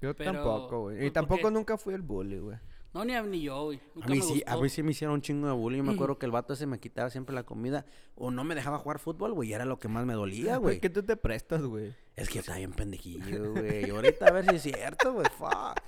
Yo 0.00 0.14
pero, 0.14 0.32
tampoco, 0.32 0.80
güey. 0.82 1.06
Y 1.06 1.10
tampoco 1.10 1.42
porque- 1.42 1.54
nunca 1.54 1.76
fui 1.76 1.92
el 1.92 2.02
bully, 2.02 2.38
güey. 2.38 2.56
No, 2.96 3.04
ni, 3.04 3.14
a- 3.14 3.22
ni 3.22 3.42
yo, 3.42 3.64
güey. 3.64 3.80
Nunca 3.94 4.08
A 4.08 4.10
mí, 4.10 4.16
me 4.20 4.22
sí, 4.24 4.42
a 4.46 4.56
mí 4.56 4.68
sí 4.70 4.82
me 4.82 4.92
hicieron 4.92 5.16
un 5.16 5.20
chingo 5.20 5.46
de 5.48 5.52
bullying. 5.52 5.82
Me 5.82 5.92
acuerdo 5.92 6.18
que 6.18 6.24
el 6.24 6.32
vato 6.32 6.54
ese 6.54 6.64
me 6.64 6.80
quitaba 6.80 7.10
siempre 7.10 7.34
la 7.34 7.42
comida. 7.42 7.84
O 8.14 8.30
no 8.30 8.42
me 8.42 8.54
dejaba 8.54 8.78
jugar 8.78 8.98
fútbol, 9.00 9.34
güey. 9.34 9.50
Y 9.50 9.52
era 9.52 9.66
lo 9.66 9.78
que 9.78 9.88
más 9.88 10.06
me 10.06 10.14
dolía, 10.14 10.56
Güey, 10.56 10.76
güey. 10.76 10.80
que 10.80 10.88
tú 10.88 11.02
te 11.02 11.14
prestas, 11.16 11.60
güey. 11.62 11.94
Es 12.16 12.28
que 12.28 12.36
yo 12.36 12.40
estaba 12.40 12.56
bien 12.56 12.72
pendejillo, 12.72 13.52
güey. 13.52 13.86
Y 13.86 13.90
ahorita 13.90 14.28
a 14.28 14.30
ver 14.32 14.48
si 14.48 14.56
es 14.56 14.62
cierto, 14.62 15.12
güey. 15.12 15.26
Fuck. 15.36 15.78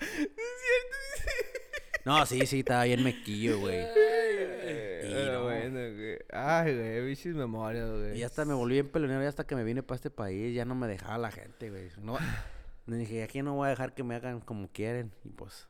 No, 2.05 2.25
sí, 2.27 2.47
sí, 2.47 2.59
estaba 2.61 2.85
bien 2.85 3.03
mequillo, 3.03 3.59
güey. 3.61 3.87
Pero 3.95 5.33
no. 5.33 5.43
bueno, 5.45 5.79
güey. 5.79 6.19
Ay, 6.31 6.75
güey, 6.77 7.07
bichis 7.07 7.35
memorias, 7.35 7.91
güey. 7.91 8.19
Y 8.19 8.23
hasta 8.23 8.45
me 8.45 8.53
volví 8.55 8.75
bien 8.75 8.89
peleonero 8.89 9.23
y 9.23 9.27
hasta 9.27 9.47
que 9.47 9.57
me 9.57 9.65
vine 9.65 9.83
para 9.83 9.97
este 9.97 10.11
país 10.11 10.55
ya 10.55 10.65
no 10.67 10.75
me 10.75 10.87
dejaba 10.87 11.17
la 11.19 11.31
gente, 11.31 11.71
güey. 11.71 11.89
No, 12.03 12.19
me 12.87 12.97
dije, 12.99 13.23
aquí 13.23 13.43
no 13.43 13.55
voy 13.55 13.67
a 13.67 13.71
dejar 13.71 13.95
que 13.95 14.05
me 14.05 14.15
hagan 14.15 14.41
como 14.41 14.69
quieren. 14.69 15.13
Y 15.25 15.31
pues, 15.31 15.69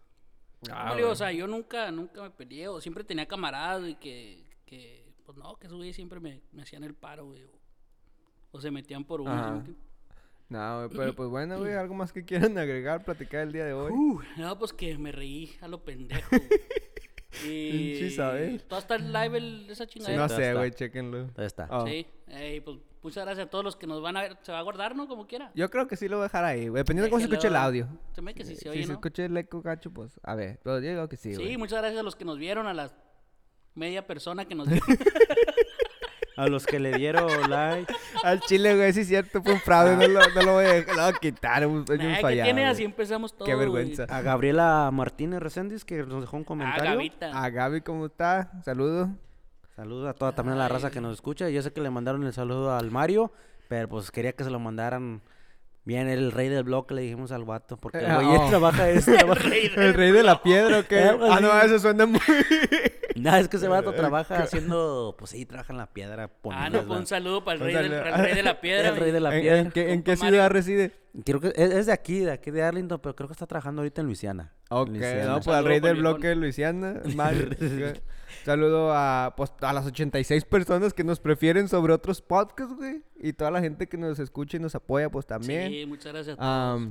Ah, 0.71 0.87
No, 0.91 0.97
digo, 0.97 1.11
o 1.11 1.15
sea, 1.15 1.31
yo 1.33 1.47
nunca, 1.47 1.91
nunca 1.91 2.23
me 2.23 2.31
peleé. 2.31 2.69
O 2.69 2.81
siempre 2.81 3.05
tenía 3.05 3.27
camaradas 3.27 3.89
y 3.89 3.95
que, 3.95 4.45
que 4.67 5.07
pues 5.25 5.37
no, 5.39 5.57
que 5.57 5.67
esos 5.67 5.77
güeyes 5.77 5.97
siempre 5.97 6.21
me, 6.21 6.43
me 6.53 6.63
hacían 6.63 6.85
el 6.85 6.95
paro, 6.95 7.27
güey. 7.27 7.45
O, 7.45 7.51
o 8.53 8.61
se 8.61 8.71
metían 8.71 9.05
por 9.05 9.21
uno. 9.21 9.65
No, 10.49 10.77
güey, 10.87 10.99
pero 10.99 11.15
pues 11.15 11.29
bueno, 11.29 11.59
güey, 11.59 11.75
algo 11.75 11.95
más 11.95 12.13
que 12.13 12.25
quieran 12.25 12.57
agregar, 12.59 13.05
platicar 13.05 13.43
el 13.43 13.53
día 13.53 13.65
de 13.67 13.75
hoy. 13.75 13.93
Uh, 13.93 14.21
no, 14.39 14.59
pues 14.59 14.73
que 14.73 14.97
me 14.97 15.13
reí 15.13 15.55
a 15.61 15.69
lo 15.69 15.85
pendejo. 15.85 16.29
y 17.45 18.05
Isabel. 18.05 18.63
todo 18.65 18.79
está 18.79 18.97
en 18.97 19.13
live 19.13 19.39
el- 19.39 19.71
esa 19.71 19.85
Sí, 19.85 19.91
chingadera. 19.91 20.23
no 20.23 20.29
sé, 20.29 20.55
güey, 20.55 20.71
chéquenlo. 20.73 21.31
Ahí 21.37 21.47
está. 21.47 21.69
Oh. 21.71 21.87
Sí, 21.87 22.07
Ey, 22.29 22.61
pues 22.61 22.79
muchas 23.03 23.25
gracias 23.25 23.47
a 23.47 23.51
todos 23.51 23.65
los 23.65 23.77
que 23.77 23.87
nos 23.87 24.01
van 24.03 24.17
a 24.17 24.23
ver. 24.23 24.37
Se 24.43 24.53
va 24.53 24.59
a 24.59 24.63
guardar, 24.63 24.97
¿no? 24.97 25.07
Como 25.09 25.27
quiera. 25.27 25.51
Yo 25.55 25.71
creo 25.71 25.87
que 25.87 25.97
sí 25.97 26.09
lo 26.09 26.17
voy 26.17 26.25
a 26.25 26.29
dejar 26.29 26.45
ahí, 26.45 26.69
güey, 26.69 26.81
dependiendo 26.81 27.05
de 27.05 27.11
cómo 27.11 27.21
se 27.21 27.27
escuche 27.27 27.49
el 27.49 27.57
audio. 27.57 27.87
Se 28.15 28.23
me 28.23 28.35
que 28.35 28.45
sí 28.45 28.55
se 28.57 28.63
si 28.63 28.69
oye, 28.69 28.83
se 28.83 28.89
¿no? 28.89 28.95
escucha 28.95 29.25
el 29.25 29.37
eco 29.37 29.61
gacho, 29.63 29.91
pues, 29.91 30.19
a 30.23 30.35
ver, 30.35 30.59
pero 30.63 30.81
yo 30.81 30.89
digo 30.91 31.09
que 31.09 31.17
sí, 31.17 31.35
Sí, 31.35 31.57
muchas 31.57 31.79
gracias 31.81 32.01
a 32.01 32.03
los 32.03 32.17
que 32.17 32.25
nos 32.25 32.39
vieron, 32.39 32.67
a 32.67 32.75
la 32.75 32.91
media 33.75 34.07
persona 34.07 34.45
que 34.47 34.55
nos 34.55 34.67
vieron. 34.69 34.89
A 36.39 36.47
los 36.47 36.65
que 36.67 36.79
le 36.79 36.93
dieron 36.97 37.29
like. 37.51 37.93
Al 38.25 38.41
chile, 38.41 38.77
güey, 38.77 38.93
sí 38.93 39.01
es 39.01 39.09
cierto, 39.09 39.43
fue 39.43 39.55
un 39.55 39.61
fraude, 39.61 39.97
no 39.97 40.07
lo, 40.07 40.21
no 40.35 40.43
lo 40.43 40.53
voy 40.55 40.65
a, 40.67 40.79
lo 40.79 40.85
voy 40.95 41.01
a 41.01 41.13
quitar, 41.21 41.63
es 41.65 41.69
un 41.69 41.75
un 41.79 41.85
Nah, 41.85 42.17
¿qué 42.17 42.23
fallado, 42.23 42.45
tiene? 42.45 42.61
güey. 42.63 42.73
Así 42.73 42.85
empezamos 42.85 43.37
todo. 43.37 43.45
Qué 43.47 43.55
vergüenza. 43.55 44.05
A 44.09 44.21
Gabriela 44.23 44.89
Martínez 44.93 45.41
Reséndiz, 45.41 45.85
que 45.85 46.05
nos 46.05 46.21
dejó 46.21 46.37
un 46.37 46.43
Ah, 46.43 46.47
comentario. 46.47 46.91
Gavita. 46.93 47.45
A 47.45 47.51
Gaby, 47.51 47.81
¿cómo 47.81 48.07
está? 48.07 48.51
Saludos. 48.65 49.09
Saludos 49.77 50.09
a 50.09 50.15
toda 50.15 50.33
también 50.33 50.55
a 50.57 50.59
la 50.59 50.69
raza 50.69 50.91
que 50.91 51.01
nos 51.01 51.13
escucha. 51.15 51.49
Yo 51.51 51.61
sé 51.63 51.73
que 51.73 51.81
le 51.81 51.91
mandaron 51.91 52.25
el 52.25 52.33
saludo 52.33 52.75
al 52.77 52.91
Mario, 52.91 53.33
pero 53.69 53.89
pues 53.89 54.11
quería 54.11 54.33
que 54.33 54.43
se 54.45 54.51
lo 54.51 54.59
mandaran 54.59 55.23
bien 55.85 56.09
el 56.09 56.33
rey 56.33 56.49
del 56.49 56.65
blog, 56.65 56.91
le 56.93 57.03
dijimos 57.03 57.33
al 57.33 57.45
vato, 57.45 57.77
porque 57.79 57.99
el 57.99 58.05
Eh, 58.11 58.15
güey 58.15 58.27
oh. 58.37 58.49
trabaja 58.49 58.89
es, 58.91 59.07
trabaja- 59.07 59.49
¿El 59.55 59.95
rey 59.95 60.11
de 60.13 60.23
la 60.23 60.43
piedra 60.43 60.81
o 60.81 60.85
qué? 60.85 61.01
Ah, 61.01 61.39
no, 61.41 61.61
eso 61.63 61.79
suena 61.79 62.07
muy... 62.07 62.21
No, 63.23 63.37
es 63.37 63.49
que 63.49 63.57
ese 63.57 63.69
vato 63.69 63.93
trabaja 63.93 64.39
haciendo, 64.43 65.15
pues 65.19 65.31
sí, 65.33 65.45
trabaja 65.47 65.73
en 65.73 65.79
la 65.79 65.87
piedra 65.93 66.31
Ah, 66.51 66.71
no, 66.71 66.83
pues 66.85 67.01
un 67.01 67.07
saludo 67.07 67.45
para 67.45 67.57
el 67.57 67.63
Un 67.63 67.67
rey, 67.69 67.75
del, 67.77 67.85
saludo. 67.91 68.03
para 68.03 68.17
el 68.17 68.23
rey 68.25 68.35
de 68.35 68.43
la 68.43 68.61
piedra. 68.61 68.89
el 68.91 68.97
rey 68.97 69.13
de 69.13 69.21
la 69.21 69.35
¿En, 69.35 69.41
piedra. 69.43 69.59
en 69.61 69.71
qué, 69.71 69.93
en 69.93 70.03
qué 70.03 70.13
Compa 70.13 70.27
ciudad 70.27 70.43
Mario. 70.45 70.49
reside? 70.55 70.93
Creo 71.25 71.41
que 71.41 71.49
es, 71.49 71.71
es 71.73 71.87
de 71.87 71.93
aquí, 71.93 72.21
de 72.21 72.31
aquí 72.33 72.51
de 72.51 72.63
Arlington, 72.63 73.01
pero 73.01 73.17
creo 73.17 73.29
que 73.29 73.33
está 73.33 73.47
trabajando 73.47 73.81
ahorita 73.83 74.01
en 74.03 74.07
Luisiana. 74.07 74.53
Ok, 74.71 74.89
Luisiana. 74.91 75.25
no, 75.25 75.33
pues 75.35 75.45
Saludo 75.47 75.59
al 75.59 75.65
rey 75.65 75.81
del 75.81 75.97
el 75.97 76.03
bloque 76.03 76.29
de 76.29 76.37
Luisiana. 76.37 77.01
Saludo 78.45 78.93
a, 78.95 79.35
pues, 79.37 79.53
a 79.61 79.73
las 79.73 79.87
86 79.87 80.45
personas 80.45 80.95
que 80.95 81.05
nos 81.05 81.19
prefieren 81.21 81.69
sobre 81.69 81.93
otros 81.93 82.23
podcasts, 82.23 82.75
güey. 82.77 83.03
Y 83.19 83.33
toda 83.33 83.51
la 83.51 83.61
gente 83.61 83.89
que 83.89 83.97
nos 83.97 84.19
escucha 84.19 84.57
y 84.57 84.61
nos 84.61 84.75
apoya, 84.75 85.11
pues 85.11 85.27
también. 85.27 85.71
Sí, 85.73 85.87
muchas 85.87 86.13
gracias 86.13 86.37
a 86.39 86.41
todos. 86.77 86.89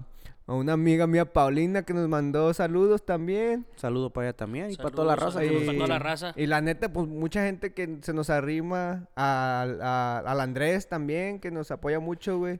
A 0.48 0.54
una 0.54 0.74
amiga 0.74 1.06
mía, 1.08 1.26
Paulina, 1.32 1.84
que 1.84 1.93
nos 1.93 2.08
mandó 2.08 2.54
saludos 2.54 3.06
también. 3.06 3.66
Saludo 3.76 4.10
para 4.10 4.28
ella 4.28 4.36
también 4.38 4.72
y 4.72 4.78
para 4.78 4.89
toda 4.91 5.06
la 5.08 5.14
Saludos, 5.16 5.34
raza. 5.36 5.39
que 5.41 5.45
saludos 5.48 5.66
nos 5.66 5.76
para 5.76 5.86
toda 5.88 6.00
la 6.00 6.04
raza. 6.04 6.34
Y 6.38 6.45
la 6.48 6.62
neta, 6.62 6.91
pues 6.93 7.08
mucha 7.08 7.43
gente 7.43 7.74
que 7.74 7.98
se 8.02 8.14
nos 8.14 8.30
arrima, 8.30 9.08
al, 9.16 9.82
a- 9.82 10.20
al 10.26 10.39
Andrés 10.39 10.88
también, 10.88 11.39
que 11.39 11.52
nos 11.52 11.70
apoya 11.72 12.00
mucho, 12.00 12.38
güey. 12.38 12.60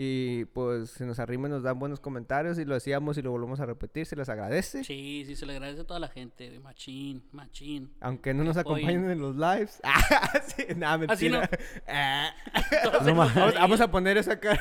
Y 0.00 0.44
pues 0.44 0.90
se 0.90 1.04
nos 1.06 1.18
arrima 1.18 1.48
y 1.48 1.50
nos 1.50 1.64
dan 1.64 1.76
buenos 1.80 1.98
comentarios 1.98 2.56
y 2.60 2.64
lo 2.64 2.74
decíamos 2.74 3.18
y 3.18 3.22
lo 3.22 3.32
volvemos 3.32 3.58
a 3.58 3.66
repetir, 3.66 4.06
se 4.06 4.14
les 4.14 4.28
agradece. 4.28 4.84
Sí, 4.84 5.24
sí, 5.26 5.34
se 5.34 5.44
le 5.44 5.54
agradece 5.54 5.80
a 5.80 5.86
toda 5.88 5.98
la 5.98 6.06
gente. 6.06 6.56
Machín, 6.60 7.24
machín. 7.32 7.92
Aunque 8.00 8.32
no 8.32 8.44
nos 8.44 8.56
apoyen. 8.56 8.86
acompañen 8.88 9.10
en 9.10 9.20
los 9.20 9.34
lives. 9.34 9.80
Ah, 9.84 10.40
sí, 10.46 10.66
nada, 10.76 11.04
Así 11.12 11.28
no. 11.28 11.40
mentira. 11.40 11.58
Ah. 11.88 12.30
No 13.04 13.14
vamos, 13.14 13.34
vamos 13.54 13.80
a 13.80 13.90
poner 13.90 14.16
esa 14.18 14.38
cara. 14.38 14.60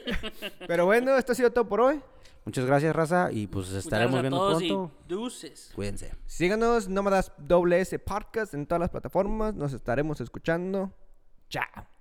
Pero 0.66 0.84
bueno, 0.84 1.16
esto 1.16 1.32
ha 1.32 1.34
sido 1.34 1.50
todo 1.50 1.66
por 1.66 1.80
hoy. 1.80 2.02
Muchas 2.44 2.66
gracias, 2.66 2.94
raza, 2.94 3.30
y 3.32 3.46
pues 3.46 3.68
Muchas 3.68 3.84
estaremos 3.84 4.20
viendo 4.20 4.60
y 4.60 4.68
pronto. 4.68 4.98
deuces. 5.08 5.72
Cuídense. 5.74 6.14
Síganos, 6.26 6.88
Nómadas 6.88 7.32
WS 7.38 7.98
Podcast 8.00 8.52
en 8.52 8.66
todas 8.66 8.80
las 8.80 8.90
plataformas. 8.90 9.54
Nos 9.54 9.72
estaremos 9.72 10.20
escuchando. 10.20 10.92
Chao. 11.48 11.97